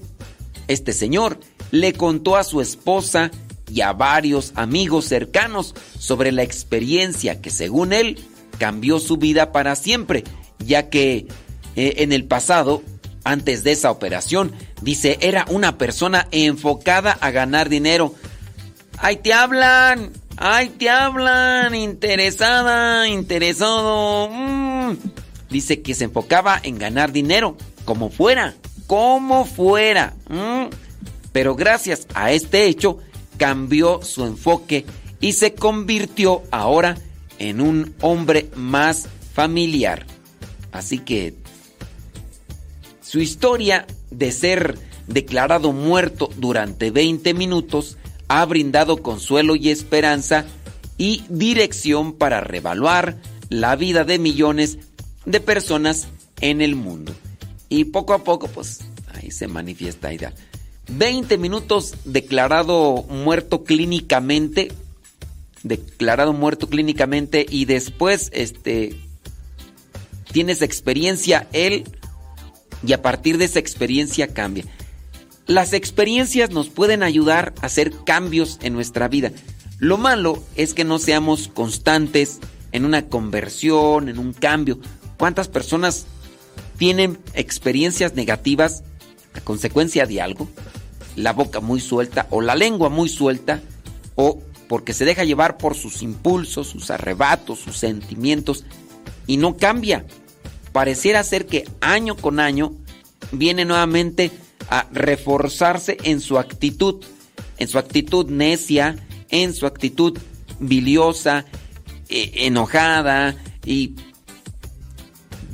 este 0.68 0.92
señor 0.92 1.38
le 1.70 1.92
contó 1.92 2.36
a 2.36 2.44
su 2.44 2.60
esposa 2.60 3.30
y 3.70 3.80
a 3.80 3.92
varios 3.92 4.52
amigos 4.54 5.06
cercanos 5.06 5.74
sobre 5.98 6.32
la 6.32 6.42
experiencia 6.42 7.40
que 7.40 7.50
según 7.50 7.92
él 7.92 8.18
cambió 8.58 8.98
su 9.00 9.16
vida 9.16 9.52
para 9.52 9.74
siempre, 9.76 10.24
ya 10.58 10.88
que 10.90 11.26
eh, 11.76 11.94
en 11.98 12.12
el 12.12 12.24
pasado, 12.24 12.82
antes 13.24 13.64
de 13.64 13.72
esa 13.72 13.90
operación, 13.90 14.52
dice, 14.82 15.18
era 15.20 15.46
una 15.48 15.78
persona 15.78 16.28
enfocada 16.30 17.12
a 17.12 17.30
ganar 17.30 17.68
dinero. 17.68 18.14
¡Ay, 18.98 19.16
te 19.16 19.32
hablan! 19.32 20.12
¡Ay, 20.36 20.68
te 20.68 20.90
hablan! 20.90 21.74
Interesada, 21.74 23.08
interesado. 23.08 24.28
Mm. 24.30 24.96
Dice 25.50 25.82
que 25.82 25.94
se 25.94 26.04
enfocaba 26.04 26.60
en 26.62 26.78
ganar 26.78 27.12
dinero, 27.12 27.56
como 27.84 28.10
fuera, 28.10 28.54
como 28.86 29.44
fuera. 29.44 30.14
Pero 31.32 31.54
gracias 31.56 32.06
a 32.14 32.32
este 32.32 32.66
hecho, 32.66 32.98
cambió 33.36 34.02
su 34.02 34.24
enfoque 34.24 34.84
y 35.20 35.32
se 35.32 35.54
convirtió 35.54 36.42
ahora 36.50 36.96
en 37.38 37.60
un 37.60 37.94
hombre 38.00 38.50
más 38.56 39.08
familiar. 39.32 40.06
Así 40.72 40.98
que 40.98 41.34
su 43.00 43.20
historia 43.20 43.86
de 44.10 44.32
ser 44.32 44.78
declarado 45.06 45.72
muerto 45.72 46.30
durante 46.36 46.90
20 46.90 47.34
minutos 47.34 47.96
ha 48.28 48.44
brindado 48.44 49.02
consuelo 49.02 49.56
y 49.56 49.70
esperanza 49.70 50.46
y 50.96 51.24
dirección 51.28 52.12
para 52.12 52.40
revaluar 52.40 53.18
la 53.48 53.76
vida 53.76 54.04
de 54.04 54.18
millones 54.18 54.78
de 55.26 55.40
personas 55.40 56.08
en 56.40 56.60
el 56.60 56.74
mundo. 56.74 57.14
Y 57.74 57.86
poco 57.86 58.14
a 58.14 58.22
poco, 58.22 58.46
pues 58.46 58.82
ahí 59.14 59.32
se 59.32 59.48
manifiesta 59.48 60.06
Aida. 60.06 60.32
20 60.86 61.38
minutos 61.38 61.94
declarado 62.04 63.04
muerto 63.08 63.64
clínicamente, 63.64 64.70
declarado 65.64 66.32
muerto 66.32 66.68
clínicamente 66.68 67.44
y 67.48 67.64
después 67.64 68.30
este 68.32 68.96
tienes 70.30 70.62
experiencia 70.62 71.48
él 71.52 71.84
y 72.86 72.92
a 72.92 73.02
partir 73.02 73.38
de 73.38 73.46
esa 73.46 73.58
experiencia 73.58 74.28
cambia. 74.28 74.66
Las 75.48 75.72
experiencias 75.72 76.50
nos 76.50 76.68
pueden 76.68 77.02
ayudar 77.02 77.54
a 77.60 77.66
hacer 77.66 77.92
cambios 78.04 78.60
en 78.62 78.72
nuestra 78.72 79.08
vida. 79.08 79.32
Lo 79.80 79.98
malo 79.98 80.44
es 80.54 80.74
que 80.74 80.84
no 80.84 81.00
seamos 81.00 81.48
constantes 81.48 82.38
en 82.70 82.84
una 82.84 83.08
conversión, 83.08 84.08
en 84.08 84.20
un 84.20 84.32
cambio. 84.32 84.78
¿Cuántas 85.16 85.48
personas 85.48 86.06
tienen 86.76 87.18
experiencias 87.34 88.14
negativas 88.14 88.82
a 89.34 89.40
consecuencia 89.40 90.06
de 90.06 90.20
algo? 90.20 90.48
La 91.16 91.32
boca 91.32 91.60
muy 91.60 91.80
suelta 91.80 92.26
o 92.30 92.40
la 92.40 92.54
lengua 92.54 92.88
muy 92.88 93.08
suelta 93.08 93.60
o 94.14 94.40
porque 94.68 94.92
se 94.92 95.04
deja 95.04 95.24
llevar 95.24 95.56
por 95.56 95.74
sus 95.74 96.02
impulsos, 96.02 96.68
sus 96.68 96.90
arrebatos, 96.90 97.60
sus 97.60 97.76
sentimientos 97.76 98.64
y 99.26 99.36
no 99.36 99.56
cambia. 99.56 100.04
Pareciera 100.72 101.22
ser 101.22 101.46
que 101.46 101.68
año 101.80 102.16
con 102.16 102.40
año 102.40 102.72
viene 103.30 103.64
nuevamente 103.64 104.30
a 104.68 104.88
reforzarse 104.92 105.98
en 106.02 106.20
su 106.20 106.38
actitud, 106.38 107.04
en 107.58 107.68
su 107.68 107.78
actitud 107.78 108.28
necia, 108.28 108.96
en 109.30 109.52
su 109.54 109.66
actitud 109.66 110.18
biliosa, 110.58 111.44
eh, 112.08 112.32
enojada 112.46 113.36
y 113.64 113.94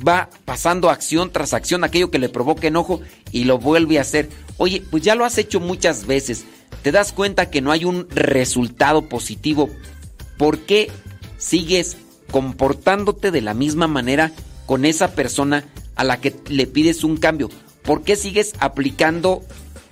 va 0.05 0.29
pasando 0.45 0.89
acción 0.89 1.31
tras 1.31 1.53
acción 1.53 1.83
aquello 1.83 2.11
que 2.11 2.19
le 2.19 2.29
provoca 2.29 2.67
enojo 2.67 3.01
y 3.31 3.43
lo 3.45 3.57
vuelve 3.57 3.97
a 3.97 4.01
hacer. 4.01 4.29
Oye, 4.57 4.83
pues 4.89 5.03
ya 5.03 5.15
lo 5.15 5.25
has 5.25 5.37
hecho 5.37 5.59
muchas 5.59 6.05
veces. 6.05 6.45
Te 6.83 6.91
das 6.91 7.13
cuenta 7.13 7.49
que 7.49 7.61
no 7.61 7.71
hay 7.71 7.85
un 7.85 8.07
resultado 8.09 9.07
positivo. 9.07 9.69
¿Por 10.37 10.59
qué 10.59 10.91
sigues 11.37 11.97
comportándote 12.31 13.31
de 13.31 13.41
la 13.41 13.53
misma 13.53 13.87
manera 13.87 14.31
con 14.65 14.85
esa 14.85 15.11
persona 15.13 15.65
a 15.95 16.03
la 16.03 16.19
que 16.19 16.35
le 16.47 16.67
pides 16.67 17.03
un 17.03 17.17
cambio? 17.17 17.49
¿Por 17.83 18.03
qué 18.03 18.15
sigues 18.15 18.53
aplicando 18.59 19.43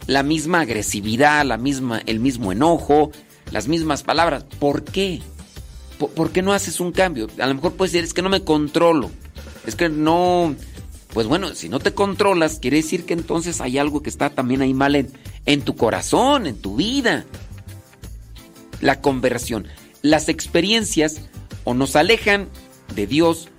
la 0.08 0.24
misma 0.24 0.62
agresividad, 0.62 1.46
la 1.46 1.58
misma, 1.58 2.02
el 2.06 2.20
mismo 2.20 2.52
enojo, 2.52 3.12
las 3.52 3.68
mismas 3.68 4.04
palabras? 4.04 4.46
¿Por 4.60 4.84
qué? 4.84 5.22
¿Por, 5.98 6.12
por 6.12 6.32
qué 6.32 6.42
no 6.42 6.54
haces 6.54 6.80
un 6.80 6.92
cambio? 6.92 7.28
A 7.40 7.48
lo 7.48 7.56
mejor 7.56 7.74
puedes 7.74 7.92
decir, 7.92 8.06
es 8.06 8.14
que 8.14 8.22
no 8.22 8.30
me 8.30 8.44
controlo. 8.44 9.12
Es 9.66 9.76
que 9.76 9.90
no... 9.90 10.56
Pues 11.14 11.26
bueno, 11.26 11.56
si 11.56 11.70
no 11.70 11.80
te 11.80 11.94
controlas, 11.94 12.60
quiere 12.60 12.78
decir 12.78 13.06
que 13.06 13.14
entonces 13.14 13.62
hay 13.62 13.80
algo 13.80 14.04
que 14.04 14.12
está 14.12 14.30
también 14.30 14.62
ahí 14.62 14.76
mal 14.76 14.96
en, 14.96 15.12
en 15.48 15.62
tu 15.62 15.76
corazón, 15.76 16.46
en 16.46 16.58
tu 16.58 16.76
vida. 16.76 17.26
La 18.80 19.02
conversión. 19.02 19.68
Las 20.04 20.30
experiencias 20.30 21.22
o 21.64 21.74
nos 21.74 21.96
alejan 21.96 22.48
de 22.96 23.08
Dios 23.08 23.50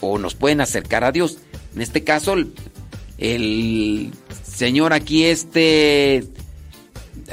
o 0.00 0.18
nos 0.18 0.34
pueden 0.34 0.62
acercar 0.62 1.04
a 1.04 1.12
Dios. 1.12 1.38
En 1.74 1.82
este 1.82 2.02
caso, 2.02 2.32
el, 2.32 2.54
el 3.18 4.12
señor 4.44 4.92
aquí 4.92 5.24
este 5.24 6.24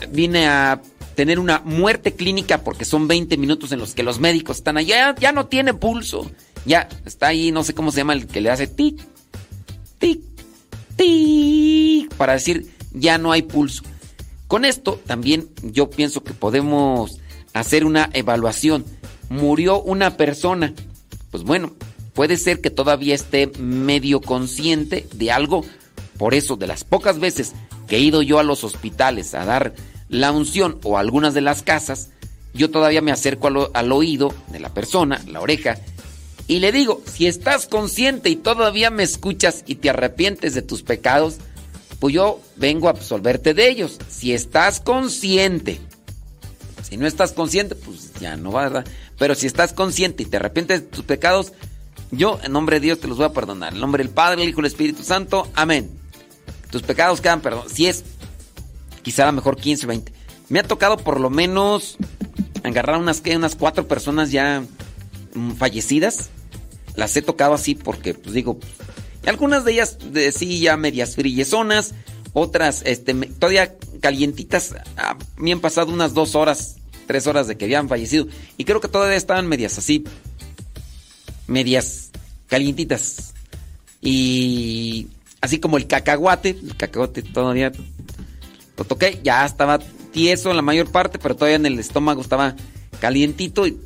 viene 0.10 0.48
a 0.48 0.82
tener 1.16 1.40
una 1.40 1.60
muerte 1.60 2.14
clínica 2.14 2.64
porque 2.64 2.86
son 2.86 3.08
20 3.08 3.38
minutos 3.38 3.72
en 3.72 3.80
los 3.80 3.94
que 3.94 4.04
los 4.04 4.20
médicos 4.20 4.58
están 4.58 4.78
allá, 4.78 5.16
ya 5.20 5.32
no 5.32 5.46
tiene 5.46 5.74
pulso, 5.74 6.30
ya 6.66 6.88
está 7.06 7.28
ahí, 7.28 7.52
no 7.52 7.64
sé 7.64 7.74
cómo 7.74 7.92
se 7.92 7.98
llama 7.98 8.14
el 8.14 8.28
que 8.28 8.42
le 8.42 8.50
hace 8.50 8.68
tic, 8.68 9.00
tic, 10.00 10.22
tic, 10.96 12.14
para 12.16 12.34
decir 12.34 12.74
ya 12.94 13.18
no 13.18 13.32
hay 13.32 13.42
pulso. 13.42 13.84
Con 14.48 14.66
esto 14.66 15.00
también 15.06 15.50
yo 15.64 15.90
pienso 15.90 16.24
que 16.24 16.34
podemos 16.34 17.20
hacer 17.54 17.86
una 17.86 18.10
evaluación. 18.14 18.86
Murió 19.30 19.82
una 19.82 20.16
persona, 20.16 20.74
pues 21.32 21.44
bueno, 21.44 21.74
puede 22.14 22.38
ser 22.38 22.62
que 22.62 22.70
todavía 22.70 23.16
esté 23.16 23.48
medio 23.60 24.22
consciente 24.22 25.08
de 25.14 25.32
algo. 25.32 25.66
Por 26.18 26.36
eso, 26.36 26.56
de 26.56 26.68
las 26.68 26.84
pocas 26.84 27.20
veces 27.20 27.54
que 27.88 27.98
he 27.98 28.00
ido 28.00 28.22
yo 28.22 28.40
a 28.40 28.44
los 28.44 28.64
hospitales 28.64 29.34
a 29.34 29.46
dar 29.46 29.74
la 30.10 30.32
unción 30.32 30.80
o 30.84 30.98
a 30.98 31.00
algunas 31.00 31.34
de 31.34 31.42
las 31.42 31.64
casas, 31.64 32.12
yo 32.54 32.70
todavía 32.70 33.02
me 33.02 33.12
acerco 33.12 33.48
al, 33.48 33.70
al 33.74 33.92
oído 33.92 34.34
de 34.50 34.60
la 34.60 34.72
persona, 34.74 35.20
la 35.28 35.42
oreja, 35.42 35.80
y 36.48 36.60
le 36.60 36.72
digo, 36.72 37.02
si 37.06 37.28
estás 37.28 37.68
consciente 37.68 38.30
y 38.30 38.36
todavía 38.36 38.90
me 38.90 39.04
escuchas 39.04 39.64
y 39.66 39.76
te 39.76 39.90
arrepientes 39.90 40.54
de 40.54 40.62
tus 40.62 40.84
pecados, 40.84 41.38
pues 42.00 42.14
yo 42.14 42.42
vengo 42.58 42.88
a 42.88 42.92
absolverte 42.92 43.54
de 43.54 43.70
ellos. 43.70 43.98
Si 44.10 44.34
estás 44.34 44.82
consciente, 44.82 45.80
si 46.82 46.98
no 46.98 47.08
estás 47.08 47.32
consciente, 47.32 47.76
pues 47.76 48.14
ya 48.20 48.36
no 48.36 48.52
va, 48.52 48.64
¿verdad? 48.64 48.86
Pero 49.18 49.36
si 49.36 49.48
estás 49.48 49.72
consciente 49.72 50.24
y 50.24 50.26
te 50.26 50.38
arrepientes 50.38 50.82
de 50.82 50.88
tus 50.88 51.06
pecados, 51.06 51.54
yo 52.12 52.40
en 52.44 52.52
nombre 52.52 52.80
de 52.80 52.88
Dios 52.88 53.00
te 53.00 53.08
los 53.08 53.18
voy 53.18 53.28
a 53.28 53.34
perdonar. 53.34 53.74
En 53.74 53.80
nombre 53.80 54.04
del 54.04 54.12
Padre, 54.12 54.44
el 54.44 54.50
Hijo 54.50 54.60
y 54.60 54.64
el 54.64 54.68
Espíritu 54.68 55.04
Santo, 55.04 55.48
amén. 55.56 55.90
Tus 56.70 56.82
pecados 56.82 57.22
quedan 57.22 57.40
perdonados. 57.40 57.72
Si 57.72 57.88
es, 57.88 58.04
quizá 59.02 59.24
a 59.24 59.28
lo 59.28 59.34
mejor 59.34 59.56
15, 59.56 59.88
20. 59.88 60.14
Me 60.50 60.60
ha 60.60 60.64
tocado 60.64 60.98
por 60.98 61.22
lo 61.22 61.30
menos 61.30 61.98
agarrar 62.64 62.98
unas, 62.98 63.22
unas 63.26 63.56
cuatro 63.56 63.88
personas 63.88 64.32
ya 64.32 64.64
fallecidas. 65.58 66.30
Las 66.96 67.16
he 67.18 67.22
tocado 67.22 67.54
así 67.54 67.76
porque, 67.76 68.14
pues 68.14 68.34
digo, 68.34 68.60
algunas 69.26 69.66
de 69.66 69.74
ellas 69.74 69.98
de, 70.12 70.32
sí 70.32 70.60
ya 70.60 70.78
medias 70.78 71.16
frillezonas, 71.16 71.94
otras 72.34 72.82
este, 72.86 73.14
todavía 73.14 73.76
calientitas. 74.02 74.76
A 74.98 75.18
mí 75.38 75.52
han 75.52 75.60
pasado 75.60 75.92
unas 75.92 76.14
dos 76.14 76.36
horas, 76.36 76.78
tres 77.08 77.26
horas 77.28 77.48
de 77.48 77.58
que 77.58 77.66
habían 77.66 77.90
fallecido. 77.90 78.28
Y 78.58 78.66
creo 78.66 78.82
que 78.82 78.88
todavía 78.88 79.16
estaban 79.16 79.48
medias 79.48 79.78
así, 79.78 80.04
medias 81.48 82.12
calientitas. 82.48 83.34
Y 84.02 85.08
así 85.42 85.60
como 85.60 85.78
el 85.78 85.88
cacahuate, 85.88 86.50
el 86.50 86.76
cacahuate 86.76 87.22
todavía 87.24 87.72
lo 88.78 88.86
toqué, 88.86 89.20
ya 89.24 89.46
estaba 89.46 89.80
tieso 90.12 90.50
en 90.50 90.58
la 90.58 90.62
mayor 90.62 90.92
parte, 90.92 91.20
pero 91.20 91.36
todavía 91.36 91.56
en 91.56 91.66
el 91.66 91.80
estómago 91.80 92.22
estaba 92.22 92.56
calientito 93.00 93.68
y 93.68 93.78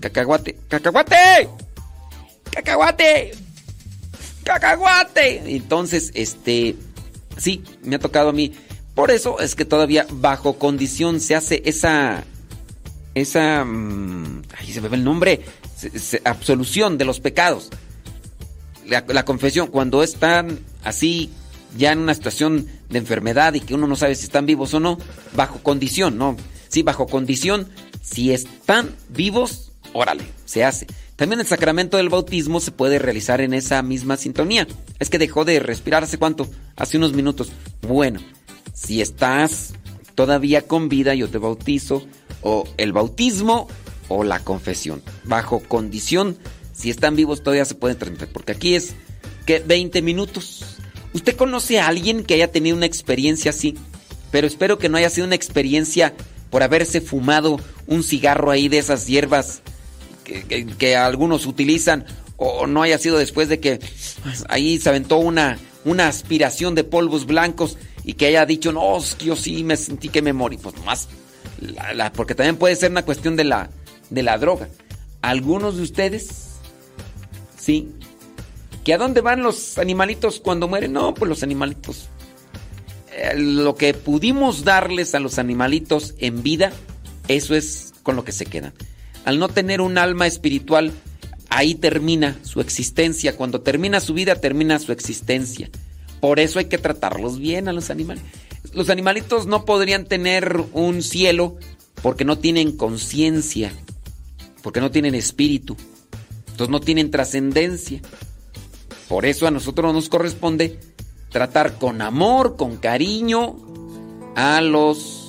Cacahuate. 0.00 0.58
¡Cacahuate! 0.68 1.48
¡Cacahuate! 2.50 3.32
¡Cacahuate! 4.44 5.54
Entonces, 5.56 6.10
este. 6.14 6.76
Sí, 7.36 7.62
me 7.82 7.96
ha 7.96 7.98
tocado 7.98 8.30
a 8.30 8.32
mí. 8.32 8.52
Por 8.94 9.10
eso 9.10 9.40
es 9.40 9.54
que 9.54 9.64
todavía 9.64 10.06
bajo 10.10 10.58
condición 10.58 11.20
se 11.20 11.34
hace 11.36 11.62
esa. 11.64 12.24
Esa. 13.14 13.64
Mmm, 13.64 14.42
ahí 14.58 14.72
se 14.72 14.80
ve 14.80 14.96
el 14.96 15.04
nombre. 15.04 15.42
Absolución 16.24 16.98
de 16.98 17.04
los 17.04 17.20
pecados. 17.20 17.70
La, 18.86 19.04
la 19.06 19.24
confesión, 19.24 19.68
cuando 19.68 20.02
están 20.02 20.58
así 20.82 21.30
ya 21.76 21.92
en 21.92 22.00
una 22.00 22.14
situación 22.14 22.66
de 22.88 22.98
enfermedad 22.98 23.54
y 23.54 23.60
que 23.60 23.74
uno 23.74 23.86
no 23.86 23.96
sabe 23.96 24.14
si 24.14 24.24
están 24.24 24.46
vivos 24.46 24.74
o 24.74 24.80
no, 24.80 24.98
bajo 25.34 25.62
condición, 25.62 26.18
¿no? 26.18 26.36
Sí, 26.68 26.82
bajo 26.82 27.06
condición, 27.06 27.68
si 28.02 28.32
están 28.32 28.94
vivos, 29.08 29.69
órale, 29.92 30.24
se 30.44 30.64
hace. 30.64 30.86
También 31.16 31.40
el 31.40 31.46
sacramento 31.46 31.96
del 31.96 32.08
bautismo 32.08 32.60
se 32.60 32.72
puede 32.72 32.98
realizar 32.98 33.40
en 33.40 33.52
esa 33.52 33.82
misma 33.82 34.16
sintonía. 34.16 34.66
Es 34.98 35.10
que 35.10 35.18
dejó 35.18 35.44
de 35.44 35.60
respirar 35.60 36.02
hace 36.02 36.18
cuánto, 36.18 36.48
hace 36.76 36.96
unos 36.96 37.12
minutos. 37.12 37.52
Bueno, 37.82 38.20
si 38.72 39.02
estás 39.02 39.74
todavía 40.14 40.62
con 40.62 40.88
vida, 40.88 41.14
yo 41.14 41.28
te 41.28 41.38
bautizo, 41.38 42.04
o 42.42 42.66
el 42.78 42.92
bautismo 42.92 43.68
o 44.08 44.24
la 44.24 44.40
confesión. 44.40 45.02
Bajo 45.24 45.60
condición, 45.60 46.38
si 46.72 46.90
están 46.90 47.16
vivos 47.16 47.42
todavía 47.42 47.64
se 47.64 47.74
pueden 47.74 47.98
transmitir, 47.98 48.28
porque 48.32 48.52
aquí 48.52 48.74
es 48.74 48.94
que 49.46 49.60
20 49.60 50.02
minutos. 50.02 50.76
¿Usted 51.12 51.36
conoce 51.36 51.80
a 51.80 51.88
alguien 51.88 52.24
que 52.24 52.34
haya 52.34 52.52
tenido 52.52 52.76
una 52.76 52.86
experiencia 52.86 53.50
así? 53.50 53.76
Pero 54.30 54.46
espero 54.46 54.78
que 54.78 54.88
no 54.88 54.96
haya 54.96 55.10
sido 55.10 55.26
una 55.26 55.34
experiencia 55.34 56.14
por 56.50 56.62
haberse 56.62 57.00
fumado 57.00 57.58
un 57.86 58.02
cigarro 58.02 58.50
ahí 58.50 58.68
de 58.68 58.78
esas 58.78 59.06
hierbas 59.06 59.62
que, 60.78 60.96
algunos 60.96 61.46
utilizan 61.46 62.04
o 62.36 62.66
no 62.66 62.82
haya 62.82 62.98
sido 62.98 63.18
después 63.18 63.48
de 63.48 63.60
que 63.60 63.80
pues, 64.22 64.44
ahí 64.48 64.78
se 64.78 64.88
aventó 64.88 65.18
una, 65.18 65.58
una 65.84 66.08
aspiración 66.08 66.74
de 66.74 66.84
polvos 66.84 67.26
blancos 67.26 67.76
y 68.04 68.14
que 68.14 68.26
haya 68.26 68.46
dicho, 68.46 68.72
no, 68.72 68.96
es 68.98 69.14
que 69.14 69.26
yo 69.26 69.36
sí 69.36 69.62
me 69.62 69.76
sentí 69.76 70.08
que 70.08 70.22
me 70.22 70.32
morí. 70.32 70.56
Pues 70.56 70.74
nomás, 70.76 71.08
porque 72.14 72.34
también 72.34 72.56
puede 72.56 72.76
ser 72.76 72.90
una 72.90 73.04
cuestión 73.04 73.36
de 73.36 73.44
la, 73.44 73.70
de 74.08 74.22
la 74.22 74.38
droga. 74.38 74.68
Algunos 75.20 75.76
de 75.76 75.82
ustedes, 75.82 76.52
sí, 77.58 77.92
que 78.84 78.94
a 78.94 78.98
dónde 78.98 79.20
van 79.20 79.42
los 79.42 79.76
animalitos 79.76 80.40
cuando 80.40 80.66
mueren. 80.66 80.94
No, 80.94 81.12
pues 81.12 81.28
los 81.28 81.42
animalitos. 81.42 82.08
Eh, 83.12 83.34
lo 83.36 83.74
que 83.74 83.92
pudimos 83.92 84.64
darles 84.64 85.14
a 85.14 85.20
los 85.20 85.38
animalitos 85.38 86.14
en 86.18 86.42
vida, 86.42 86.72
eso 87.28 87.54
es 87.54 87.92
con 88.02 88.16
lo 88.16 88.24
que 88.24 88.32
se 88.32 88.46
quedan 88.46 88.72
al 89.24 89.38
no 89.38 89.48
tener 89.48 89.80
un 89.80 89.98
alma 89.98 90.26
espiritual, 90.26 90.92
ahí 91.48 91.74
termina 91.74 92.38
su 92.42 92.60
existencia. 92.60 93.36
Cuando 93.36 93.60
termina 93.60 94.00
su 94.00 94.14
vida, 94.14 94.36
termina 94.36 94.78
su 94.78 94.92
existencia. 94.92 95.70
Por 96.20 96.38
eso 96.38 96.58
hay 96.58 96.66
que 96.66 96.78
tratarlos 96.78 97.38
bien 97.38 97.68
a 97.68 97.72
los 97.72 97.90
animales. 97.90 98.22
Los 98.72 98.90
animalitos 98.90 99.46
no 99.46 99.64
podrían 99.64 100.04
tener 100.04 100.62
un 100.72 101.02
cielo 101.02 101.56
porque 102.02 102.24
no 102.24 102.38
tienen 102.38 102.76
conciencia, 102.76 103.72
porque 104.62 104.80
no 104.80 104.90
tienen 104.90 105.14
espíritu, 105.14 105.76
entonces 106.48 106.68
no 106.68 106.80
tienen 106.80 107.10
trascendencia. 107.10 108.00
Por 109.08 109.26
eso 109.26 109.46
a 109.46 109.50
nosotros 109.50 109.92
nos 109.92 110.08
corresponde 110.08 110.78
tratar 111.30 111.78
con 111.78 112.00
amor, 112.02 112.56
con 112.56 112.76
cariño 112.76 113.56
a 114.36 114.60
los 114.60 115.19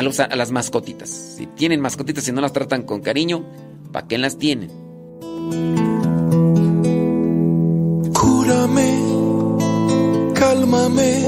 a, 0.00 0.34
las 0.34 0.50
mascotitas. 0.50 1.10
Si 1.10 1.46
tienen 1.46 1.80
mascotitas 1.80 2.26
y 2.26 2.32
no 2.32 2.40
las 2.40 2.54
tratan 2.54 2.84
con 2.84 3.02
cariño, 3.02 3.44
¿para 3.92 4.08
qué 4.08 4.16
las 4.16 4.38
tienen? 4.38 4.70
Cúrame, 8.14 8.98
cálmame, 10.34 11.20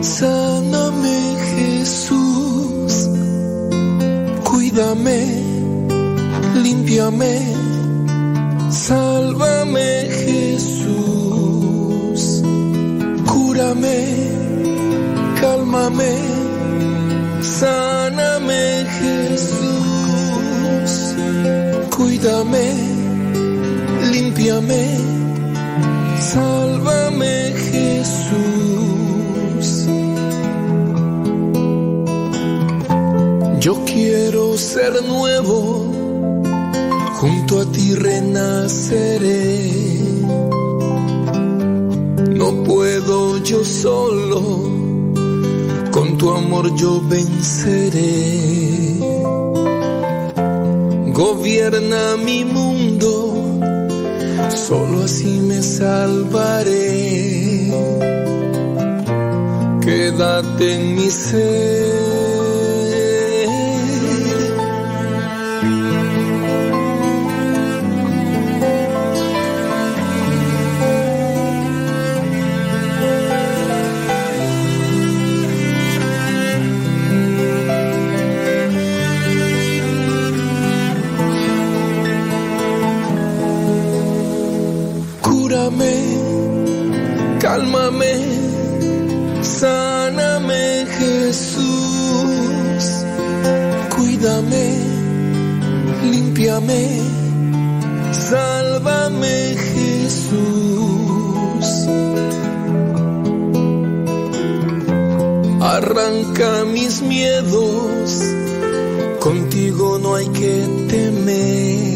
sáname 0.00 1.36
Jesús, 1.54 3.10
cuídame, 4.48 5.44
límpiame, 6.62 7.42
sálvame 8.70 10.08
Jesús, 10.24 10.82
cúrame, 13.26 14.06
cálmame 15.40 16.39
Sáname 17.42 18.84
Jesús. 19.00 19.60
Cuídame, 21.96 22.74
límpiame, 24.12 24.98
sálvame 26.18 27.54
Jesús. 27.70 28.06
Yo 33.60 33.84
quiero 33.84 34.56
ser 34.56 35.02
nuevo, 35.04 35.92
junto 37.20 37.60
a 37.60 37.64
ti 37.72 37.94
renaceré. 37.94 39.70
No 42.34 42.64
puedo 42.64 43.42
yo 43.42 43.64
solo, 43.64 44.79
tu 46.20 46.30
amor 46.30 46.66
yo 46.76 47.00
venceré. 47.00 48.10
Gobierna 51.20 52.18
mi 52.18 52.44
mundo, 52.44 53.10
solo 54.54 55.04
así 55.04 55.40
me 55.48 55.62
salvaré. 55.62 56.90
Quédate 59.80 60.74
en 60.74 60.94
mi 60.94 61.10
ser. 61.10 62.09
Límpiame, 96.10 96.88
sálvame 98.12 99.56
Jesús. 99.74 100.70
Arranca 105.60 106.64
mis 106.64 107.02
miedos, 107.02 108.22
contigo 109.20 109.98
no 110.02 110.14
hay 110.14 110.26
que 110.28 110.66
temer. 110.88 111.90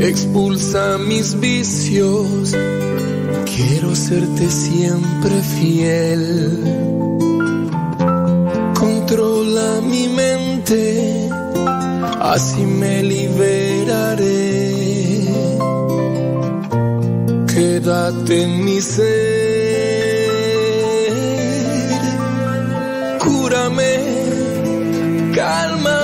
Expulsa 0.00 0.98
mis 0.98 1.40
vicios, 1.40 2.54
quiero 3.46 3.94
serte 3.96 4.50
siempre 4.50 5.42
fiel. 5.42 6.93
Así 12.34 12.62
me 12.66 13.02
liberaré. 13.02 14.24
Quédate 17.52 18.42
en 18.42 18.64
mi 18.64 18.80
ser, 18.80 19.08
cúrame, 23.24 23.92
cálmame 25.34 26.03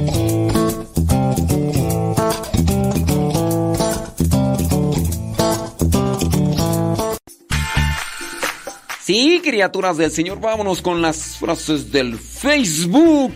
Sí, 9.11 9.41
criaturas 9.43 9.97
del 9.97 10.09
Señor, 10.09 10.39
vámonos 10.39 10.81
con 10.81 11.01
las 11.01 11.35
frases 11.35 11.91
del 11.91 12.17
Facebook. 12.17 13.33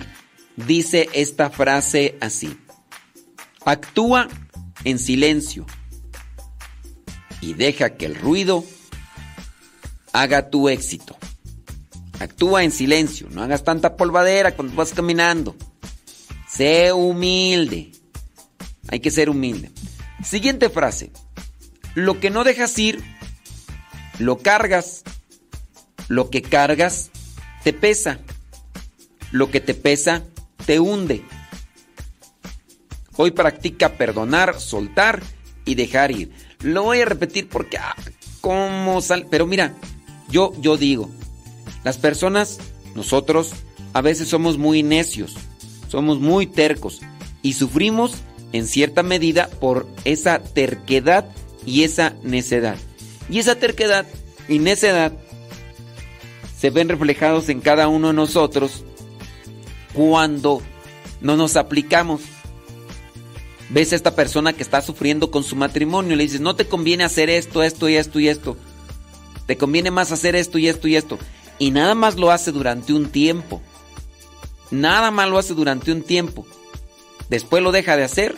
Dice 0.55 1.09
esta 1.11 1.49
frase 1.49 2.15
así. 2.21 2.57
Actúa 3.65 4.29
en 4.85 4.97
silencio 4.99 5.65
y 7.41 7.55
deja 7.55 7.97
que 7.97 8.05
el 8.05 8.15
ruido 8.15 8.63
haga 10.13 10.49
tu 10.49 10.69
éxito. 10.69 11.17
Actúa 12.21 12.63
en 12.63 12.71
silencio, 12.71 13.27
no 13.29 13.43
hagas 13.43 13.65
tanta 13.65 13.97
polvadera 13.97 14.55
cuando 14.55 14.75
vas 14.75 14.93
caminando. 14.93 15.57
Sé 16.47 16.93
humilde. 16.93 17.91
Hay 18.87 19.01
que 19.01 19.11
ser 19.11 19.29
humilde. 19.29 19.71
Siguiente 20.23 20.69
frase. 20.69 21.11
Lo 21.95 22.21
que 22.21 22.29
no 22.29 22.45
dejas 22.45 22.79
ir, 22.79 23.03
lo 24.19 24.37
cargas. 24.37 25.03
Lo 26.07 26.29
que 26.29 26.41
cargas, 26.41 27.11
te 27.63 27.73
pesa. 27.73 28.19
Lo 29.31 29.49
que 29.51 29.59
te 29.59 29.73
pesa, 29.73 30.23
te 30.65 30.79
hunde. 30.79 31.23
Hoy 33.17 33.31
practica 33.31 33.97
perdonar, 33.97 34.59
soltar 34.59 35.21
y 35.63 35.75
dejar 35.75 36.11
ir. 36.11 36.31
Lo 36.61 36.83
voy 36.83 37.01
a 37.01 37.05
repetir 37.05 37.47
porque, 37.47 37.77
ah, 37.77 37.95
¿cómo 38.41 39.01
sal? 39.01 39.27
Pero 39.29 39.47
mira, 39.47 39.73
yo, 40.29 40.53
yo 40.59 40.77
digo, 40.77 41.09
las 41.83 41.97
personas, 41.97 42.59
nosotros, 42.93 43.51
a 43.93 44.01
veces 44.01 44.27
somos 44.27 44.57
muy 44.57 44.83
necios, 44.83 45.35
somos 45.87 46.19
muy 46.19 46.47
tercos 46.47 47.01
y 47.41 47.53
sufrimos 47.53 48.15
en 48.51 48.67
cierta 48.67 49.03
medida 49.03 49.49
por 49.59 49.87
esa 50.03 50.39
terquedad 50.39 51.25
y 51.65 51.83
esa 51.83 52.13
necedad. 52.23 52.77
Y 53.29 53.39
esa 53.39 53.55
terquedad 53.55 54.05
y 54.47 54.59
necedad 54.59 55.13
se 56.65 56.71
ven 56.71 56.89
reflejados 56.89 57.49
en 57.49 57.61
cada 57.61 57.87
uno 57.87 58.07
de 58.07 58.15
nosotros 58.15 58.83
cuando 59.93 60.63
no 61.21 61.37
nos 61.37 61.57
aplicamos. 61.57 62.21
Ves 63.69 63.93
a 63.93 63.95
esta 63.95 64.15
persona 64.15 64.51
que 64.51 64.63
está 64.63 64.81
sufriendo 64.81 65.29
con 65.29 65.43
su 65.43 65.55
matrimonio 65.55 66.13
y 66.13 66.15
le 66.15 66.23
dices, 66.23 66.41
no 66.41 66.55
te 66.55 66.65
conviene 66.65 67.03
hacer 67.03 67.29
esto, 67.29 67.61
esto 67.61 67.87
y 67.87 67.97
esto 67.97 68.19
y 68.19 68.29
esto. 68.29 68.57
Te 69.45 69.57
conviene 69.57 69.91
más 69.91 70.11
hacer 70.11 70.35
esto 70.35 70.57
y 70.57 70.67
esto 70.67 70.87
y 70.87 70.95
esto. 70.95 71.19
Y 71.59 71.69
nada 71.69 71.93
más 71.93 72.15
lo 72.15 72.31
hace 72.31 72.51
durante 72.51 72.93
un 72.93 73.11
tiempo. 73.11 73.61
Nada 74.71 75.11
más 75.11 75.29
lo 75.29 75.37
hace 75.37 75.53
durante 75.53 75.91
un 75.91 76.01
tiempo. 76.01 76.47
Después 77.29 77.61
lo 77.61 77.71
deja 77.73 77.95
de 77.95 78.05
hacer 78.05 78.35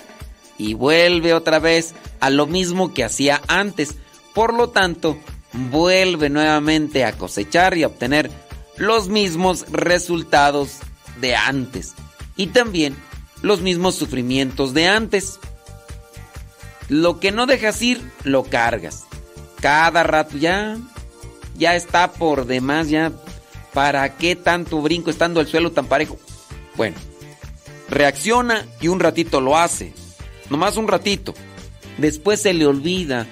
y 0.57 0.73
vuelve 0.73 1.33
otra 1.33 1.59
vez 1.59 1.95
a 2.19 2.29
lo 2.29 2.45
mismo 2.45 2.93
que 2.93 3.05
hacía 3.05 3.41
antes. 3.47 3.95
Por 4.33 4.53
lo 4.53 4.71
tanto, 4.71 5.17
vuelve 5.57 6.29
nuevamente 6.29 7.03
a 7.03 7.13
cosechar 7.13 7.77
y 7.77 7.83
a 7.83 7.87
obtener 7.87 8.31
los 8.77 9.09
mismos 9.09 9.65
resultados 9.71 10.77
de 11.19 11.35
antes 11.35 11.93
y 12.35 12.47
también 12.47 12.95
los 13.41 13.61
mismos 13.61 13.95
sufrimientos 13.95 14.73
de 14.73 14.87
antes. 14.87 15.39
Lo 16.89 17.19
que 17.19 17.31
no 17.31 17.45
dejas 17.45 17.81
ir, 17.81 18.01
lo 18.23 18.43
cargas. 18.43 19.05
Cada 19.61 20.03
rato 20.03 20.37
ya 20.37 20.77
ya 21.57 21.75
está 21.75 22.11
por 22.13 22.45
demás 22.45 22.87
ya 22.89 23.11
¿Para 23.77 24.17
qué 24.17 24.35
tanto 24.35 24.81
brinco 24.81 25.11
estando 25.11 25.39
el 25.39 25.45
suelo 25.45 25.71
tan 25.71 25.85
parejo? 25.85 26.17
Bueno, 26.75 26.97
reacciona 27.89 28.65
y 28.81 28.87
un 28.87 28.99
ratito 28.99 29.39
lo 29.39 29.55
hace. 29.55 29.93
Nomás 30.49 30.77
un 30.77 30.87
ratito. 30.87 31.35
Después 31.99 32.41
se 32.41 32.53
le 32.53 32.65
olvida. 32.65 33.27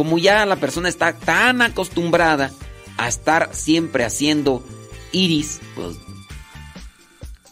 Como 0.00 0.16
ya 0.16 0.46
la 0.46 0.56
persona 0.56 0.88
está 0.88 1.12
tan 1.12 1.60
acostumbrada 1.60 2.50
a 2.96 3.06
estar 3.06 3.50
siempre 3.52 4.02
haciendo 4.02 4.64
iris, 5.12 5.60
pues 5.74 5.94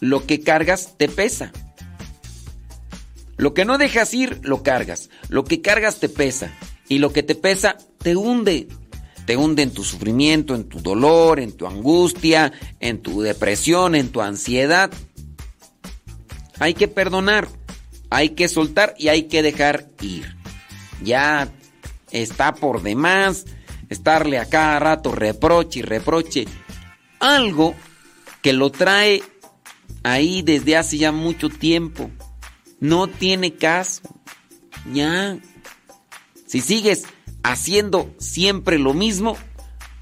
lo 0.01 0.25
que 0.25 0.41
cargas 0.41 0.94
te 0.97 1.10
pesa. 1.10 1.52
Lo 3.36 3.52
que 3.52 3.67
no 3.67 3.77
dejas 3.77 4.15
ir, 4.15 4.41
lo 4.44 4.62
cargas. 4.62 5.10
Lo 5.28 5.44
que 5.44 5.60
cargas 5.60 6.01
te 6.01 6.09
pesa. 6.09 6.51
Y 6.89 7.01
lo 7.01 7.12
que 7.12 7.23
te 7.23 7.35
pesa, 7.35 7.77
te 7.99 8.17
hunde. 8.17 8.68
Te 9.27 9.36
hunde 9.36 9.62
en 9.62 9.73
tu 9.73 9.85
sufrimiento, 9.85 10.55
en 10.55 10.70
tu 10.70 10.81
dolor, 10.81 11.41
en 11.41 11.52
tu 11.52 11.67
angustia, 11.67 12.55
en 12.81 13.02
tu 13.02 13.20
depresión, 13.20 13.94
en 13.94 14.09
tu 14.09 14.23
ansiedad. 14.23 14.91
Hay 16.60 16.73
que 16.73 16.89
perdonar, 16.89 17.47
hay 18.09 18.31
que 18.31 18.49
soltar 18.49 18.94
y 18.97 19.09
hay 19.09 19.25
que 19.25 19.43
dejar 19.43 19.89
ir. 20.01 20.35
Ya 21.05 21.52
está 22.11 22.55
por 22.55 22.83
demás 22.83 23.45
estarle 23.89 24.39
a 24.39 24.49
cada 24.49 24.78
rato 24.78 25.12
reproche 25.12 25.81
y 25.81 25.83
reproche. 25.83 26.47
Algo 27.20 27.75
que 28.43 28.53
lo 28.53 28.70
trae 28.70 29.23
ahí 30.03 30.43
desde 30.43 30.77
hace 30.77 30.99
ya 30.99 31.12
mucho 31.12 31.49
tiempo. 31.49 32.11
No 32.81 33.09
tiene 33.09 33.55
caso. 33.55 34.03
Ya. 34.93 35.39
Si 36.47 36.61
sigues 36.61 37.05
haciendo 37.43 38.15
siempre 38.19 38.78
lo 38.78 38.95
mismo, 38.95 39.37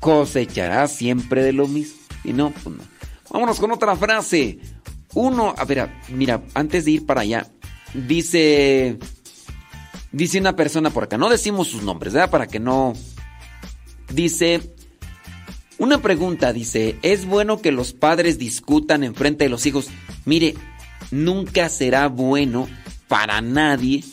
cosecharás 0.00 0.92
siempre 0.92 1.42
de 1.42 1.52
lo 1.52 1.66
mismo. 1.66 1.98
Y 2.24 2.32
no, 2.32 2.50
pues 2.50 2.76
no. 2.76 2.82
Vámonos 3.30 3.58
con 3.58 3.72
otra 3.72 3.96
frase. 3.96 4.58
Uno, 5.14 5.54
a 5.56 5.64
ver, 5.64 5.90
mira, 6.08 6.42
antes 6.54 6.84
de 6.84 6.90
ir 6.92 7.06
para 7.06 7.22
allá, 7.22 7.46
dice, 7.94 8.98
dice 10.16 10.40
una 10.40 10.56
persona 10.56 10.88
por 10.88 11.04
acá, 11.04 11.18
no 11.18 11.28
decimos 11.28 11.68
sus 11.68 11.82
nombres, 11.82 12.14
¿verdad? 12.14 12.30
Para 12.30 12.46
que 12.46 12.58
no, 12.58 12.94
dice, 14.12 14.74
una 15.76 16.00
pregunta, 16.00 16.54
dice, 16.54 16.96
¿es 17.02 17.26
bueno 17.26 17.60
que 17.60 17.70
los 17.70 17.92
padres 17.92 18.38
discutan 18.38 19.04
en 19.04 19.14
frente 19.14 19.44
de 19.44 19.50
los 19.50 19.66
hijos? 19.66 19.88
Mire, 20.24 20.54
nunca 21.10 21.68
será 21.68 22.08
bueno 22.08 22.66
para 23.08 23.42
nadie 23.42 24.04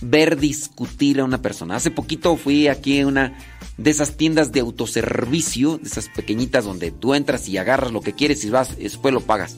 ver 0.00 0.38
discutir 0.38 1.20
a 1.20 1.24
una 1.24 1.40
persona. 1.40 1.76
Hace 1.76 1.92
poquito 1.92 2.36
fui 2.36 2.66
aquí 2.66 3.00
a 3.00 3.06
una 3.06 3.38
de 3.76 3.90
esas 3.90 4.16
tiendas 4.16 4.50
de 4.50 4.58
autoservicio, 4.58 5.78
de 5.78 5.86
esas 5.86 6.08
pequeñitas 6.08 6.64
donde 6.64 6.90
tú 6.90 7.14
entras 7.14 7.48
y 7.48 7.58
agarras 7.58 7.92
lo 7.92 8.00
que 8.00 8.12
quieres 8.12 8.44
y 8.44 8.50
vas, 8.50 8.76
después 8.76 9.14
lo 9.14 9.20
pagas. 9.20 9.56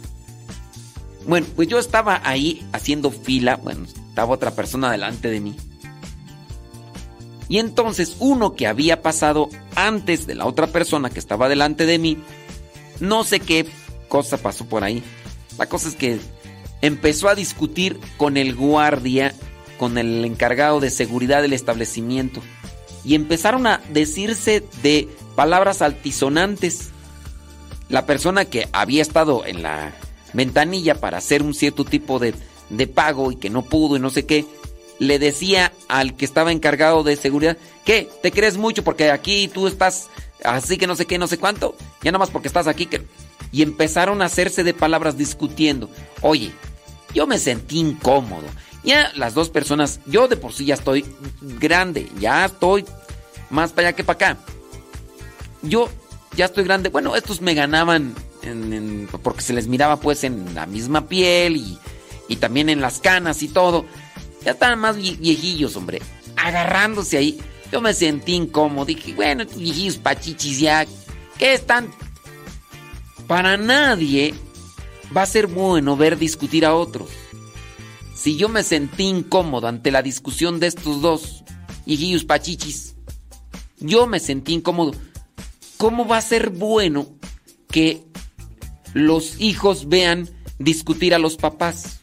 Bueno, 1.26 1.46
pues 1.56 1.68
yo 1.68 1.78
estaba 1.78 2.20
ahí 2.22 2.62
haciendo 2.72 3.10
fila, 3.10 3.56
bueno, 3.56 3.86
estaba 3.86 4.34
otra 4.34 4.50
persona 4.50 4.92
delante 4.92 5.30
de 5.30 5.40
mí. 5.40 5.56
Y 7.50 7.58
entonces 7.58 8.16
uno 8.20 8.54
que 8.54 8.68
había 8.68 9.02
pasado 9.02 9.50
antes 9.74 10.28
de 10.28 10.36
la 10.36 10.46
otra 10.46 10.68
persona 10.68 11.10
que 11.10 11.18
estaba 11.18 11.48
delante 11.48 11.84
de 11.84 11.98
mí, 11.98 12.16
no 13.00 13.24
sé 13.24 13.40
qué 13.40 13.66
cosa 14.08 14.36
pasó 14.36 14.66
por 14.66 14.84
ahí. 14.84 15.02
La 15.58 15.66
cosa 15.66 15.88
es 15.88 15.96
que 15.96 16.20
empezó 16.80 17.28
a 17.28 17.34
discutir 17.34 17.98
con 18.16 18.36
el 18.36 18.54
guardia, 18.54 19.34
con 19.78 19.98
el 19.98 20.24
encargado 20.24 20.78
de 20.78 20.90
seguridad 20.90 21.42
del 21.42 21.52
establecimiento. 21.52 22.40
Y 23.04 23.16
empezaron 23.16 23.66
a 23.66 23.80
decirse 23.90 24.62
de 24.84 25.08
palabras 25.34 25.82
altisonantes. 25.82 26.90
La 27.88 28.06
persona 28.06 28.44
que 28.44 28.68
había 28.70 29.02
estado 29.02 29.44
en 29.44 29.62
la 29.64 29.92
ventanilla 30.34 31.00
para 31.00 31.18
hacer 31.18 31.42
un 31.42 31.54
cierto 31.54 31.84
tipo 31.84 32.20
de, 32.20 32.32
de 32.68 32.86
pago 32.86 33.32
y 33.32 33.36
que 33.36 33.50
no 33.50 33.62
pudo 33.62 33.96
y 33.96 33.98
no 33.98 34.10
sé 34.10 34.24
qué, 34.24 34.46
le 35.00 35.18
decía 35.18 35.72
al 35.88 36.14
que 36.14 36.24
estaba 36.24 36.52
encargado 36.52 37.02
de 37.02 37.16
seguridad, 37.16 37.56
¿qué? 37.84 38.08
¿Te 38.22 38.30
crees 38.30 38.56
mucho 38.56 38.84
porque 38.84 39.10
aquí 39.10 39.48
tú 39.48 39.66
estás 39.66 40.08
así 40.44 40.76
que 40.76 40.86
no 40.86 40.94
sé 40.94 41.06
qué, 41.06 41.18
no 41.18 41.26
sé 41.26 41.38
cuánto? 41.38 41.74
Ya 42.02 42.12
nada 42.12 42.20
más 42.20 42.30
porque 42.30 42.46
estás 42.48 42.66
aquí. 42.68 42.88
Y 43.50 43.62
empezaron 43.62 44.22
a 44.22 44.26
hacerse 44.26 44.62
de 44.62 44.74
palabras 44.74 45.16
discutiendo. 45.16 45.90
Oye, 46.20 46.52
yo 47.14 47.26
me 47.26 47.38
sentí 47.38 47.78
incómodo. 47.80 48.46
Ya 48.84 49.10
las 49.16 49.34
dos 49.34 49.48
personas, 49.50 50.00
yo 50.06 50.28
de 50.28 50.36
por 50.36 50.52
sí 50.52 50.66
ya 50.66 50.74
estoy 50.74 51.04
grande, 51.40 52.08
ya 52.20 52.44
estoy 52.44 52.84
más 53.48 53.72
para 53.72 53.88
allá 53.88 53.96
que 53.96 54.04
para 54.04 54.30
acá. 54.32 54.40
Yo 55.62 55.88
ya 56.36 56.44
estoy 56.44 56.64
grande. 56.64 56.90
Bueno, 56.90 57.16
estos 57.16 57.40
me 57.40 57.54
ganaban 57.54 58.14
en- 58.42 59.08
porque 59.22 59.40
se 59.42 59.52
les 59.52 59.66
miraba 59.66 59.96
pues 59.96 60.24
en 60.24 60.54
la 60.54 60.66
misma 60.66 61.08
piel 61.08 61.56
y 62.28 62.36
también 62.36 62.68
en 62.68 62.80
las 62.80 63.00
canas 63.00 63.42
y 63.42 63.48
todo. 63.48 63.84
Ya 64.44 64.52
estaban 64.52 64.78
más 64.78 64.96
vie- 64.96 65.18
viejillos, 65.18 65.76
hombre, 65.76 66.00
agarrándose 66.36 67.18
ahí. 67.18 67.38
Yo 67.70 67.80
me 67.80 67.92
sentí 67.94 68.34
incómodo. 68.34 68.86
Dije, 68.86 69.12
bueno, 69.14 69.44
viejillos 69.56 69.98
pachichis 69.98 70.60
ya, 70.60 70.86
¿qué 71.38 71.54
están? 71.54 71.90
Para 73.26 73.56
nadie 73.56 74.34
va 75.16 75.22
a 75.22 75.26
ser 75.26 75.46
bueno 75.46 75.96
ver 75.96 76.18
discutir 76.18 76.64
a 76.66 76.74
otros. 76.74 77.08
Si 78.14 78.36
yo 78.36 78.48
me 78.48 78.62
sentí 78.62 79.04
incómodo 79.04 79.66
ante 79.68 79.90
la 79.90 80.02
discusión 80.02 80.58
de 80.60 80.66
estos 80.66 81.00
dos 81.00 81.44
viejillos 81.86 82.24
pachichis, 82.24 82.94
yo 83.78 84.06
me 84.06 84.20
sentí 84.20 84.52
incómodo. 84.54 84.92
¿Cómo 85.76 86.06
va 86.06 86.18
a 86.18 86.22
ser 86.22 86.50
bueno 86.50 87.06
que 87.70 88.02
los 88.92 89.40
hijos 89.40 89.88
vean 89.88 90.28
discutir 90.58 91.14
a 91.14 91.18
los 91.18 91.36
papás? 91.36 91.99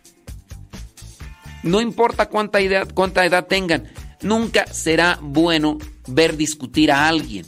No 1.68 1.82
importa 1.82 2.30
cuánta 2.30 2.60
edad, 2.60 2.88
cuánta 2.94 3.26
edad 3.26 3.48
tengan, 3.48 3.92
nunca 4.22 4.66
será 4.68 5.20
bueno 5.22 5.78
ver 6.08 6.38
discutir 6.38 6.92
a 6.92 7.08
alguien. 7.08 7.46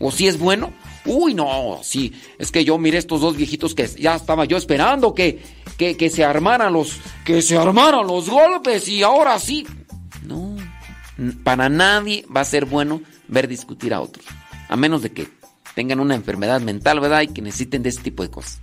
O 0.00 0.12
si 0.12 0.28
es 0.28 0.38
bueno, 0.38 0.72
uy, 1.04 1.34
no, 1.34 1.80
sí, 1.82 2.12
es 2.38 2.52
que 2.52 2.64
yo 2.64 2.78
miré 2.78 2.98
estos 2.98 3.20
dos 3.20 3.36
viejitos 3.36 3.74
que 3.74 3.86
ya 3.86 4.14
estaba 4.14 4.44
yo 4.44 4.56
esperando 4.56 5.14
que, 5.14 5.42
que, 5.76 6.10
se 6.10 6.24
armaran 6.24 6.72
los, 6.72 6.98
que 7.24 7.42
se 7.42 7.56
armaran 7.56 8.06
los 8.06 8.28
golpes 8.28 8.88
y 8.88 9.02
ahora 9.02 9.38
sí. 9.38 9.66
No, 10.24 10.56
para 11.42 11.68
nadie 11.68 12.24
va 12.34 12.42
a 12.42 12.44
ser 12.44 12.64
bueno 12.64 13.00
ver 13.26 13.48
discutir 13.48 13.92
a 13.92 14.00
otros. 14.00 14.24
A 14.68 14.76
menos 14.76 15.02
de 15.02 15.10
que 15.10 15.28
tengan 15.74 16.00
una 16.00 16.14
enfermedad 16.14 16.60
mental, 16.60 17.00
¿verdad? 17.00 17.22
Y 17.22 17.28
que 17.28 17.42
necesiten 17.42 17.82
de 17.82 17.88
ese 17.88 18.02
tipo 18.02 18.22
de 18.22 18.30
cosas. 18.30 18.60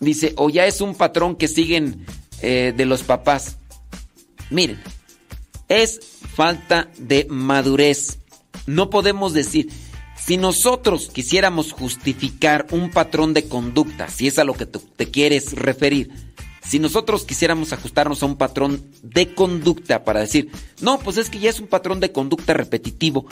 Dice, 0.00 0.32
o 0.36 0.50
ya 0.50 0.66
es 0.66 0.80
un 0.80 0.94
patrón 0.94 1.36
que 1.36 1.48
siguen 1.48 2.06
eh, 2.40 2.72
de 2.76 2.86
los 2.86 3.02
papás. 3.02 3.56
Miren, 4.50 4.80
es 5.68 6.00
falta 6.34 6.88
de 6.98 7.26
madurez. 7.28 8.18
No 8.66 8.90
podemos 8.90 9.32
decir, 9.32 9.68
si 10.16 10.36
nosotros 10.36 11.10
quisiéramos 11.12 11.72
justificar 11.72 12.66
un 12.70 12.90
patrón 12.90 13.34
de 13.34 13.48
conducta, 13.48 14.08
si 14.08 14.26
es 14.26 14.38
a 14.38 14.44
lo 14.44 14.54
que 14.54 14.66
te 14.66 15.10
quieres 15.10 15.52
referir, 15.52 16.10
si 16.68 16.78
nosotros 16.78 17.24
quisiéramos 17.24 17.72
ajustarnos 17.72 18.22
a 18.22 18.26
un 18.26 18.36
patrón 18.36 18.90
de 19.02 19.34
conducta 19.34 20.04
para 20.04 20.20
decir, 20.20 20.50
no, 20.82 20.98
pues 20.98 21.16
es 21.16 21.30
que 21.30 21.38
ya 21.38 21.48
es 21.48 21.60
un 21.60 21.66
patrón 21.66 21.98
de 21.98 22.12
conducta 22.12 22.52
repetitivo, 22.52 23.26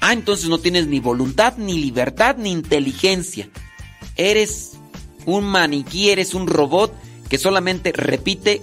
ah, 0.00 0.12
entonces 0.12 0.48
no 0.48 0.58
tienes 0.58 0.86
ni 0.86 1.00
voluntad, 1.00 1.56
ni 1.56 1.74
libertad, 1.74 2.36
ni 2.38 2.52
inteligencia. 2.52 3.48
Eres 4.14 4.77
un 5.36 5.44
maniquí, 5.44 6.10
eres 6.10 6.34
un 6.34 6.46
robot 6.46 6.92
que 7.28 7.38
solamente 7.38 7.92
repite 7.92 8.62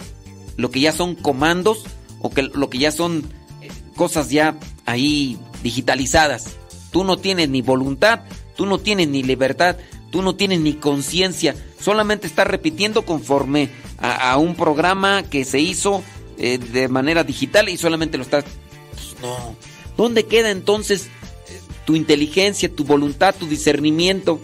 lo 0.58 0.72
que 0.72 0.80
ya 0.80 0.92
son 0.92 1.16
comandos 1.16 1.84
o 2.22 2.32
que 2.32 2.42
lo 2.42 2.70
que 2.70 2.80
ya 2.80 2.92
son 2.92 3.24
eh, 3.62 3.70
cosas 3.96 4.30
ya 4.30 4.58
ahí 4.86 5.38
digitalizadas. 5.62 6.56
Tú 6.92 7.04
no 7.04 7.18
tienes 7.18 7.50
ni 7.50 7.62
voluntad, 7.62 8.22
tú 8.56 8.66
no 8.66 8.80
tienes 8.80 9.10
ni 9.10 9.22
libertad, 9.22 9.78
tú 10.12 10.22
no 10.22 10.36
tienes 10.36 10.60
ni 10.60 10.74
conciencia, 10.74 11.56
solamente 11.80 12.26
estás 12.26 12.48
repitiendo 12.48 13.04
conforme 13.04 13.70
a, 14.00 14.38
un 14.38 14.56
programa 14.56 15.24
que 15.24 15.46
se 15.46 15.60
hizo 15.60 16.04
eh, 16.38 16.58
de 16.58 16.88
manera 16.88 17.24
digital 17.24 17.70
y 17.70 17.78
solamente 17.78 18.18
lo 18.18 18.24
estás... 18.24 18.44
Pues 18.92 19.16
no. 19.22 19.56
¿Dónde 19.98 20.26
queda 20.26 20.52
entonces 20.52 21.06
eh, 21.50 21.62
tu 21.86 21.96
inteligencia, 21.96 22.74
tu 22.74 22.86
voluntad, 22.86 23.36
tu 23.38 23.48
discernimiento? 23.48 24.40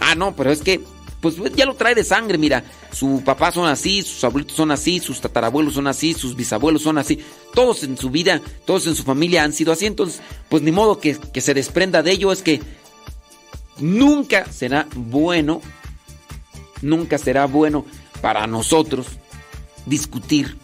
Ah, 0.00 0.14
no, 0.14 0.34
pero 0.34 0.50
es 0.50 0.62
que, 0.62 0.80
pues 1.20 1.36
ya 1.54 1.66
lo 1.66 1.74
trae 1.74 1.94
de 1.94 2.04
sangre, 2.04 2.38
mira. 2.38 2.64
Su 2.92 3.22
papá 3.24 3.52
son 3.52 3.68
así, 3.68 4.02
sus 4.02 4.22
abuelitos 4.24 4.56
son 4.56 4.70
así, 4.70 5.00
sus 5.00 5.20
tatarabuelos 5.20 5.74
son 5.74 5.86
así, 5.86 6.14
sus 6.14 6.36
bisabuelos 6.36 6.82
son 6.82 6.98
así. 6.98 7.20
Todos 7.54 7.82
en 7.82 7.96
su 7.96 8.10
vida, 8.10 8.40
todos 8.64 8.86
en 8.86 8.94
su 8.94 9.02
familia 9.02 9.44
han 9.44 9.52
sido 9.52 9.72
así. 9.72 9.86
Entonces, 9.86 10.20
pues 10.48 10.62
ni 10.62 10.72
modo 10.72 10.98
que, 10.98 11.16
que 11.16 11.40
se 11.40 11.54
desprenda 11.54 12.02
de 12.02 12.12
ello. 12.12 12.32
Es 12.32 12.42
que 12.42 12.60
nunca 13.78 14.50
será 14.52 14.86
bueno, 14.94 15.60
nunca 16.82 17.18
será 17.18 17.46
bueno 17.46 17.84
para 18.20 18.46
nosotros 18.46 19.06
discutir. 19.86 20.56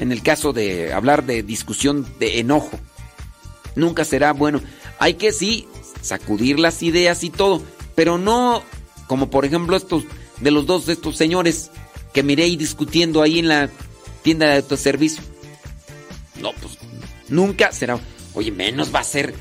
En 0.00 0.12
el 0.12 0.22
caso 0.22 0.52
de 0.52 0.92
hablar 0.92 1.24
de 1.26 1.42
discusión 1.42 2.06
de 2.18 2.38
enojo. 2.38 2.78
Nunca 3.74 4.04
será 4.04 4.32
bueno. 4.32 4.60
Hay 4.98 5.14
que 5.14 5.32
sí 5.32 5.66
sacudir 6.00 6.58
las 6.58 6.82
ideas 6.82 7.24
y 7.24 7.30
todo, 7.30 7.62
pero 7.98 8.16
no 8.16 8.62
como 9.08 9.28
por 9.28 9.44
ejemplo 9.44 9.76
estos 9.76 10.04
de 10.38 10.52
los 10.52 10.66
dos 10.66 10.86
de 10.86 10.92
estos 10.92 11.16
señores 11.16 11.72
que 12.14 12.22
miré 12.22 12.44
ahí 12.44 12.56
discutiendo 12.56 13.22
ahí 13.22 13.40
en 13.40 13.48
la 13.48 13.70
tienda 14.22 14.46
de 14.46 14.58
autoservicio. 14.58 15.20
No, 16.40 16.52
pues 16.52 16.78
nunca 17.28 17.72
será. 17.72 17.98
Oye, 18.34 18.52
menos 18.52 18.94
va 18.94 19.00
a 19.00 19.04
ser. 19.04 19.34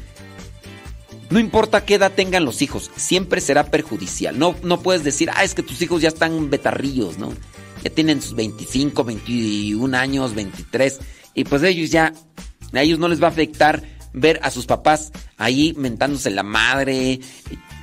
No 1.30 1.38
importa 1.38 1.86
qué 1.86 1.95
edad 1.95 2.14
tengan 2.14 2.45
los 2.45 2.64
hijos, 2.64 2.90
siempre 2.95 3.42
será 3.42 3.69
perjudicial. 3.69 4.40
No, 4.40 4.56
no 4.64 4.82
puedes 4.82 5.03
decir, 5.03 5.30
ah, 5.36 5.44
es 5.44 5.53
que 5.53 5.61
tus 5.61 5.80
hijos 5.84 6.02
ya 6.02 6.08
están 6.08 6.50
betarrillos, 6.50 7.19
¿no? 7.19 7.32
Ya 7.84 7.92
tienen 7.92 8.24
sus 8.24 8.34
25, 8.34 9.03
21 9.03 9.95
años, 9.95 10.34
23. 10.34 10.98
Y 11.36 11.44
pues 11.44 11.61
ellos 11.61 11.92
ya, 11.92 12.11
a 12.74 12.82
ellos 12.82 12.98
no 12.98 13.08
les 13.08 13.22
va 13.22 13.27
a 13.27 13.30
afectar 13.30 13.84
ver 14.14 14.40
a 14.42 14.50
sus 14.50 14.66
papás 14.66 15.11
ahí 15.38 15.76
mentándose 15.77 16.32
la 16.32 16.42
madre, 16.42 17.19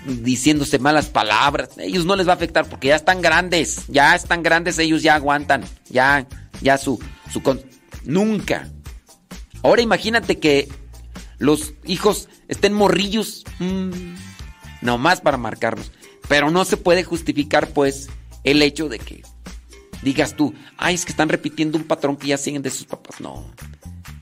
diciéndose 0.04 0.78
malas 0.78 1.06
palabras. 1.06 1.70
Ellos 1.78 2.04
no 2.04 2.16
les 2.16 2.26
va 2.26 2.32
a 2.32 2.36
afectar 2.36 2.68
porque 2.68 2.88
ya 2.88 2.96
están 2.96 3.22
grandes, 3.22 3.86
ya 3.88 4.14
están 4.14 4.42
grandes, 4.42 4.78
ellos 4.78 5.02
ya 5.02 5.14
aguantan, 5.14 5.64
ya, 5.88 6.26
ya 6.60 6.78
su, 6.78 6.98
su 7.32 7.42
nunca. 8.04 8.68
Ahora 9.62 9.82
imagínate 9.82 10.38
que 10.38 10.68
los 11.38 11.74
hijos 11.84 12.28
estén 12.48 12.72
morrillos, 12.72 13.44
mmm, 13.58 14.14
nomás 14.82 15.20
para 15.20 15.36
marcarnos. 15.36 15.90
Pero 16.28 16.50
no 16.50 16.64
se 16.64 16.76
puede 16.76 17.04
justificar, 17.04 17.68
pues, 17.68 18.08
el 18.44 18.62
hecho 18.62 18.88
de 18.88 18.98
que 18.98 19.22
digas 20.02 20.36
tú, 20.36 20.54
ay, 20.76 20.94
es 20.94 21.04
que 21.04 21.12
están 21.12 21.28
repitiendo 21.28 21.78
un 21.78 21.84
patrón 21.84 22.16
que 22.16 22.28
ya 22.28 22.38
siguen 22.38 22.62
de 22.62 22.70
sus 22.70 22.86
papás. 22.86 23.20
No. 23.20 23.44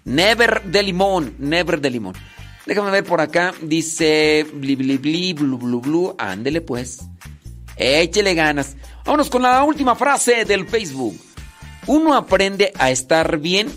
Never 0.05 0.63
de 0.65 0.83
limón, 0.83 1.35
never 1.39 1.81
de 1.81 1.91
limón. 1.91 2.15
Déjame 2.67 2.91
ver 2.91 3.05
por 3.05 3.21
acá. 3.21 3.55
Dice 3.61 4.47
bli 4.55 4.77
bli 4.77 4.99
bli 4.99 5.33
blu 5.35 5.59
blu 5.59 5.81
blu. 5.81 6.15
Ándele 6.19 6.61
pues. 6.61 7.01
Échele 7.77 8.35
ganas. 8.35 8.77
Vámonos 9.05 9.31
con 9.31 9.43
la 9.43 9.63
última 9.65 9.95
frase 9.97 10.45
del 10.45 10.67
Facebook. 10.67 11.19
Uno 11.87 12.15
aprende 12.15 12.73
a 12.79 12.91
estar 12.91 13.39
bien 13.39 13.69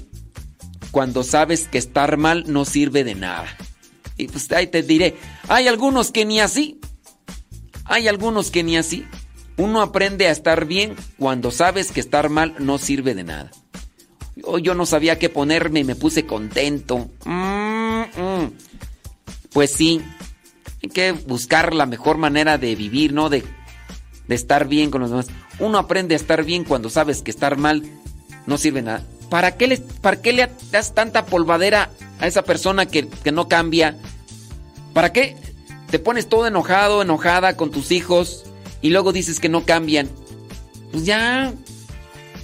cuando 0.92 1.24
sabes 1.24 1.68
que 1.68 1.78
estar 1.78 2.18
mal 2.18 2.46
no 2.48 2.66
sirve 2.66 3.04
de 3.04 3.16
nada. 3.16 3.48
Y 4.18 4.28
pues 4.28 4.52
ahí 4.52 4.68
te 4.68 4.82
diré, 4.84 5.16
hay 5.48 5.68
algunos 5.68 6.12
que 6.12 6.24
ni 6.24 6.40
así. 6.40 6.80
Hay 7.86 8.08
algunos 8.08 8.52
que 8.52 8.64
ni 8.64 8.78
así. 8.78 9.06
Uno 9.58 9.82
aprende 9.82 10.28
a 10.28 10.32
estar 10.32 10.66
bien 10.66 10.96
cuando 11.18 11.52
sabes 11.52 11.92
que 11.92 12.00
estar 12.00 12.30
mal 12.30 12.56
no 12.60 12.78
sirve 12.78 13.14
de 13.14 13.24
nada. 13.24 13.52
Oh, 14.44 14.58
yo 14.58 14.76
no 14.76 14.86
sabía 14.86 15.18
qué 15.18 15.30
ponerme 15.30 15.80
y 15.80 15.84
me 15.84 15.96
puse 15.96 16.26
contento. 16.26 17.10
Mm. 17.26 17.65
Pues 19.56 19.72
sí, 19.72 20.02
hay 20.84 20.90
que 20.90 21.14
buscar 21.14 21.74
la 21.74 21.86
mejor 21.86 22.18
manera 22.18 22.58
de 22.58 22.76
vivir, 22.76 23.14
¿no? 23.14 23.30
De, 23.30 23.42
de 24.28 24.36
estar 24.36 24.68
bien 24.68 24.92
con 24.92 25.00
los 25.00 25.12
demás. 25.12 25.28
Uno 25.60 25.78
aprende 25.78 26.14
a 26.14 26.18
estar 26.18 26.44
bien 26.44 26.66
cuando 26.66 26.90
sabes 26.90 27.22
que 27.22 27.32
estar 27.32 27.56
mal 27.56 27.82
no 28.48 28.58
sirve 28.58 28.82
nada. 28.82 29.06
¿Para 29.30 29.56
qué 29.56 29.68
le, 29.68 29.78
para 29.78 30.22
qué 30.22 30.34
le 30.34 30.50
das 30.72 30.94
tanta 30.94 31.26
polvadera 31.26 31.90
a 32.20 32.28
esa 32.28 32.42
persona 32.42 32.86
que, 32.86 33.08
que 33.08 33.32
no 33.32 33.48
cambia? 33.48 33.96
¿Para 34.92 35.14
qué 35.14 35.38
te 35.90 36.00
pones 36.00 36.28
todo 36.28 36.48
enojado, 36.48 37.02
enojada 37.02 37.56
con 37.56 37.72
tus 37.72 37.94
hijos 37.94 38.44
y 38.82 38.90
luego 38.90 39.14
dices 39.14 39.40
que 39.40 39.48
no 39.48 39.66
cambian? 39.66 40.10
Pues 40.92 41.06
ya, 41.06 41.54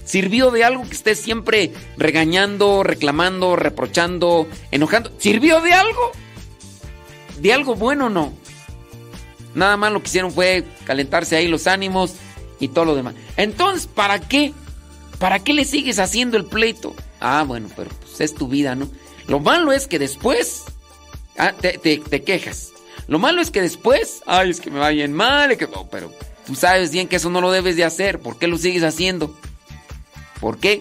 ¿Sirvió 0.05 0.49
de 0.49 0.63
algo 0.63 0.83
que 0.83 0.93
estés 0.93 1.19
siempre 1.19 1.73
regañando, 1.97 2.83
reclamando, 2.83 3.57
reprochando, 3.57 4.47
enojando? 4.71 5.11
¿Sirvió 5.17 5.59
de 5.59 5.73
algo? 5.73 6.11
¿De 7.41 7.53
algo 7.53 7.75
bueno 7.75 8.05
o 8.05 8.09
no? 8.09 8.33
Nada 9.55 9.75
más 9.75 9.91
lo 9.91 10.01
que 10.01 10.07
hicieron 10.07 10.31
fue 10.31 10.63
calentarse 10.85 11.35
ahí 11.35 11.47
los 11.47 11.67
ánimos 11.67 12.13
y 12.59 12.69
todo 12.69 12.85
lo 12.85 12.95
demás. 12.95 13.15
Entonces, 13.35 13.87
¿para 13.87 14.19
qué? 14.19 14.53
¿Para 15.19 15.39
qué 15.39 15.53
le 15.53 15.65
sigues 15.65 15.99
haciendo 15.99 16.37
el 16.37 16.45
pleito? 16.45 16.95
Ah, 17.19 17.43
bueno, 17.45 17.69
pero 17.75 17.89
pues 18.01 18.21
es 18.21 18.33
tu 18.33 18.47
vida, 18.47 18.75
¿no? 18.75 18.89
Lo 19.27 19.39
malo 19.39 19.71
es 19.71 19.87
que 19.87 19.99
después 19.99 20.63
ah, 21.37 21.53
te, 21.53 21.77
te, 21.77 22.23
quejas. 22.23 22.71
Lo 23.07 23.19
malo 23.19 23.41
es 23.41 23.51
que 23.51 23.61
después, 23.61 24.21
ay, 24.25 24.51
es 24.51 24.61
que 24.61 24.71
me 24.71 24.79
va 24.79 24.89
bien 24.89 25.13
mal, 25.13 25.57
que, 25.57 25.65
oh, 25.65 25.87
pero 25.89 26.11
tú 26.45 26.55
sabes 26.55 26.91
bien 26.91 27.07
que 27.07 27.17
eso 27.17 27.29
no 27.29 27.41
lo 27.41 27.51
debes 27.51 27.75
de 27.75 27.83
hacer. 27.83 28.19
¿Por 28.19 28.37
qué 28.37 28.47
lo 28.47 28.57
sigues 28.57 28.83
haciendo? 28.83 29.35
¿Por 30.39 30.59
qué? 30.59 30.79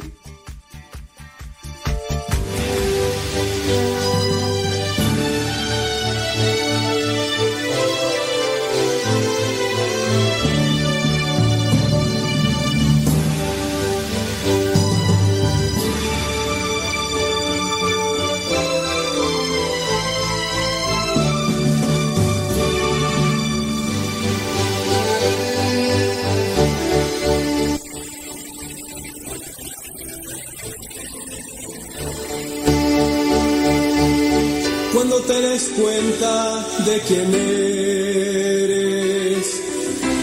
Des 35.60 35.68
cuenta 35.70 36.66
de 36.86 37.00
quién 37.00 37.34
eres 37.34 38.80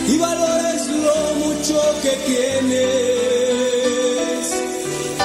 y 0.08 0.18
valores 0.18 0.88
lo 0.88 1.36
mucho 1.46 1.80
que 2.02 2.12
tienes. 2.26 2.88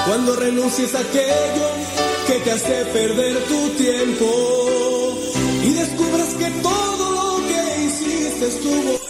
Cuando 0.05 0.35
renuncies 0.35 0.93
a 0.95 0.99
aquello 0.99 1.67
que 2.27 2.33
te 2.39 2.51
hace 2.51 2.85
perder 2.85 3.43
tu 3.45 3.69
tiempo 3.83 5.17
y 5.63 5.73
descubras 5.73 6.33
que 6.35 6.49
todo 6.61 7.11
lo 7.11 7.47
que 7.47 7.83
hiciste 7.85 8.47
estuvo 8.47 9.02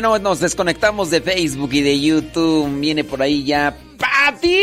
Bueno, 0.00 0.18
nos 0.18 0.40
desconectamos 0.40 1.10
de 1.10 1.20
Facebook 1.20 1.74
y 1.74 1.82
de 1.82 2.00
YouTube. 2.00 2.80
Viene 2.80 3.04
por 3.04 3.20
ahí 3.20 3.44
ya 3.44 3.76
Pati 3.98 4.58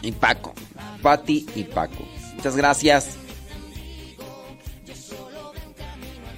y 0.00 0.12
Paco. 0.12 0.54
Pati 1.02 1.44
y 1.56 1.64
Paco. 1.64 2.06
Muchas 2.36 2.56
gracias. 2.56 3.16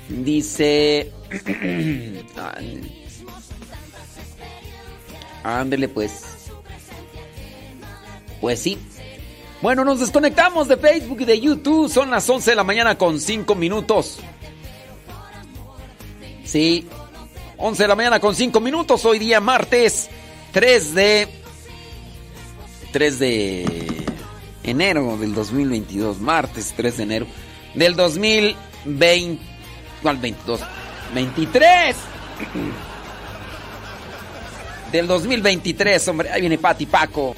Dice. 0.08 1.12
Ándele 5.44 5.88
pues. 5.88 6.22
Pues 8.40 8.60
sí. 8.60 8.78
Bueno, 9.60 9.84
nos 9.84 10.00
desconectamos 10.00 10.68
de 10.68 10.78
Facebook 10.78 11.20
y 11.20 11.26
de 11.26 11.38
YouTube. 11.38 11.90
Son 11.90 12.10
las 12.10 12.26
11 12.30 12.52
de 12.52 12.56
la 12.56 12.64
mañana 12.64 12.96
con 12.96 13.20
5 13.20 13.54
minutos. 13.56 14.20
Sí, 16.46 16.86
11 17.58 17.82
de 17.82 17.88
la 17.88 17.96
mañana 17.96 18.20
con 18.20 18.34
5 18.34 18.60
minutos. 18.60 19.04
Hoy 19.04 19.18
día 19.18 19.40
martes 19.40 20.08
3 20.52 20.94
de. 20.94 21.28
3 22.92 23.18
de 23.18 24.06
enero 24.62 25.16
del 25.18 25.34
2022. 25.34 26.20
Martes 26.20 26.72
3 26.76 26.96
de 26.96 27.02
enero 27.02 27.26
del 27.74 27.96
2020. 27.96 29.42
¿Cuál 30.02 30.18
22? 30.18 30.60
23. 31.14 31.96
Del 34.92 35.06
2023, 35.08 36.08
hombre. 36.08 36.30
Ahí 36.30 36.40
viene 36.40 36.58
Pati 36.58 36.86
Paco. 36.86 37.34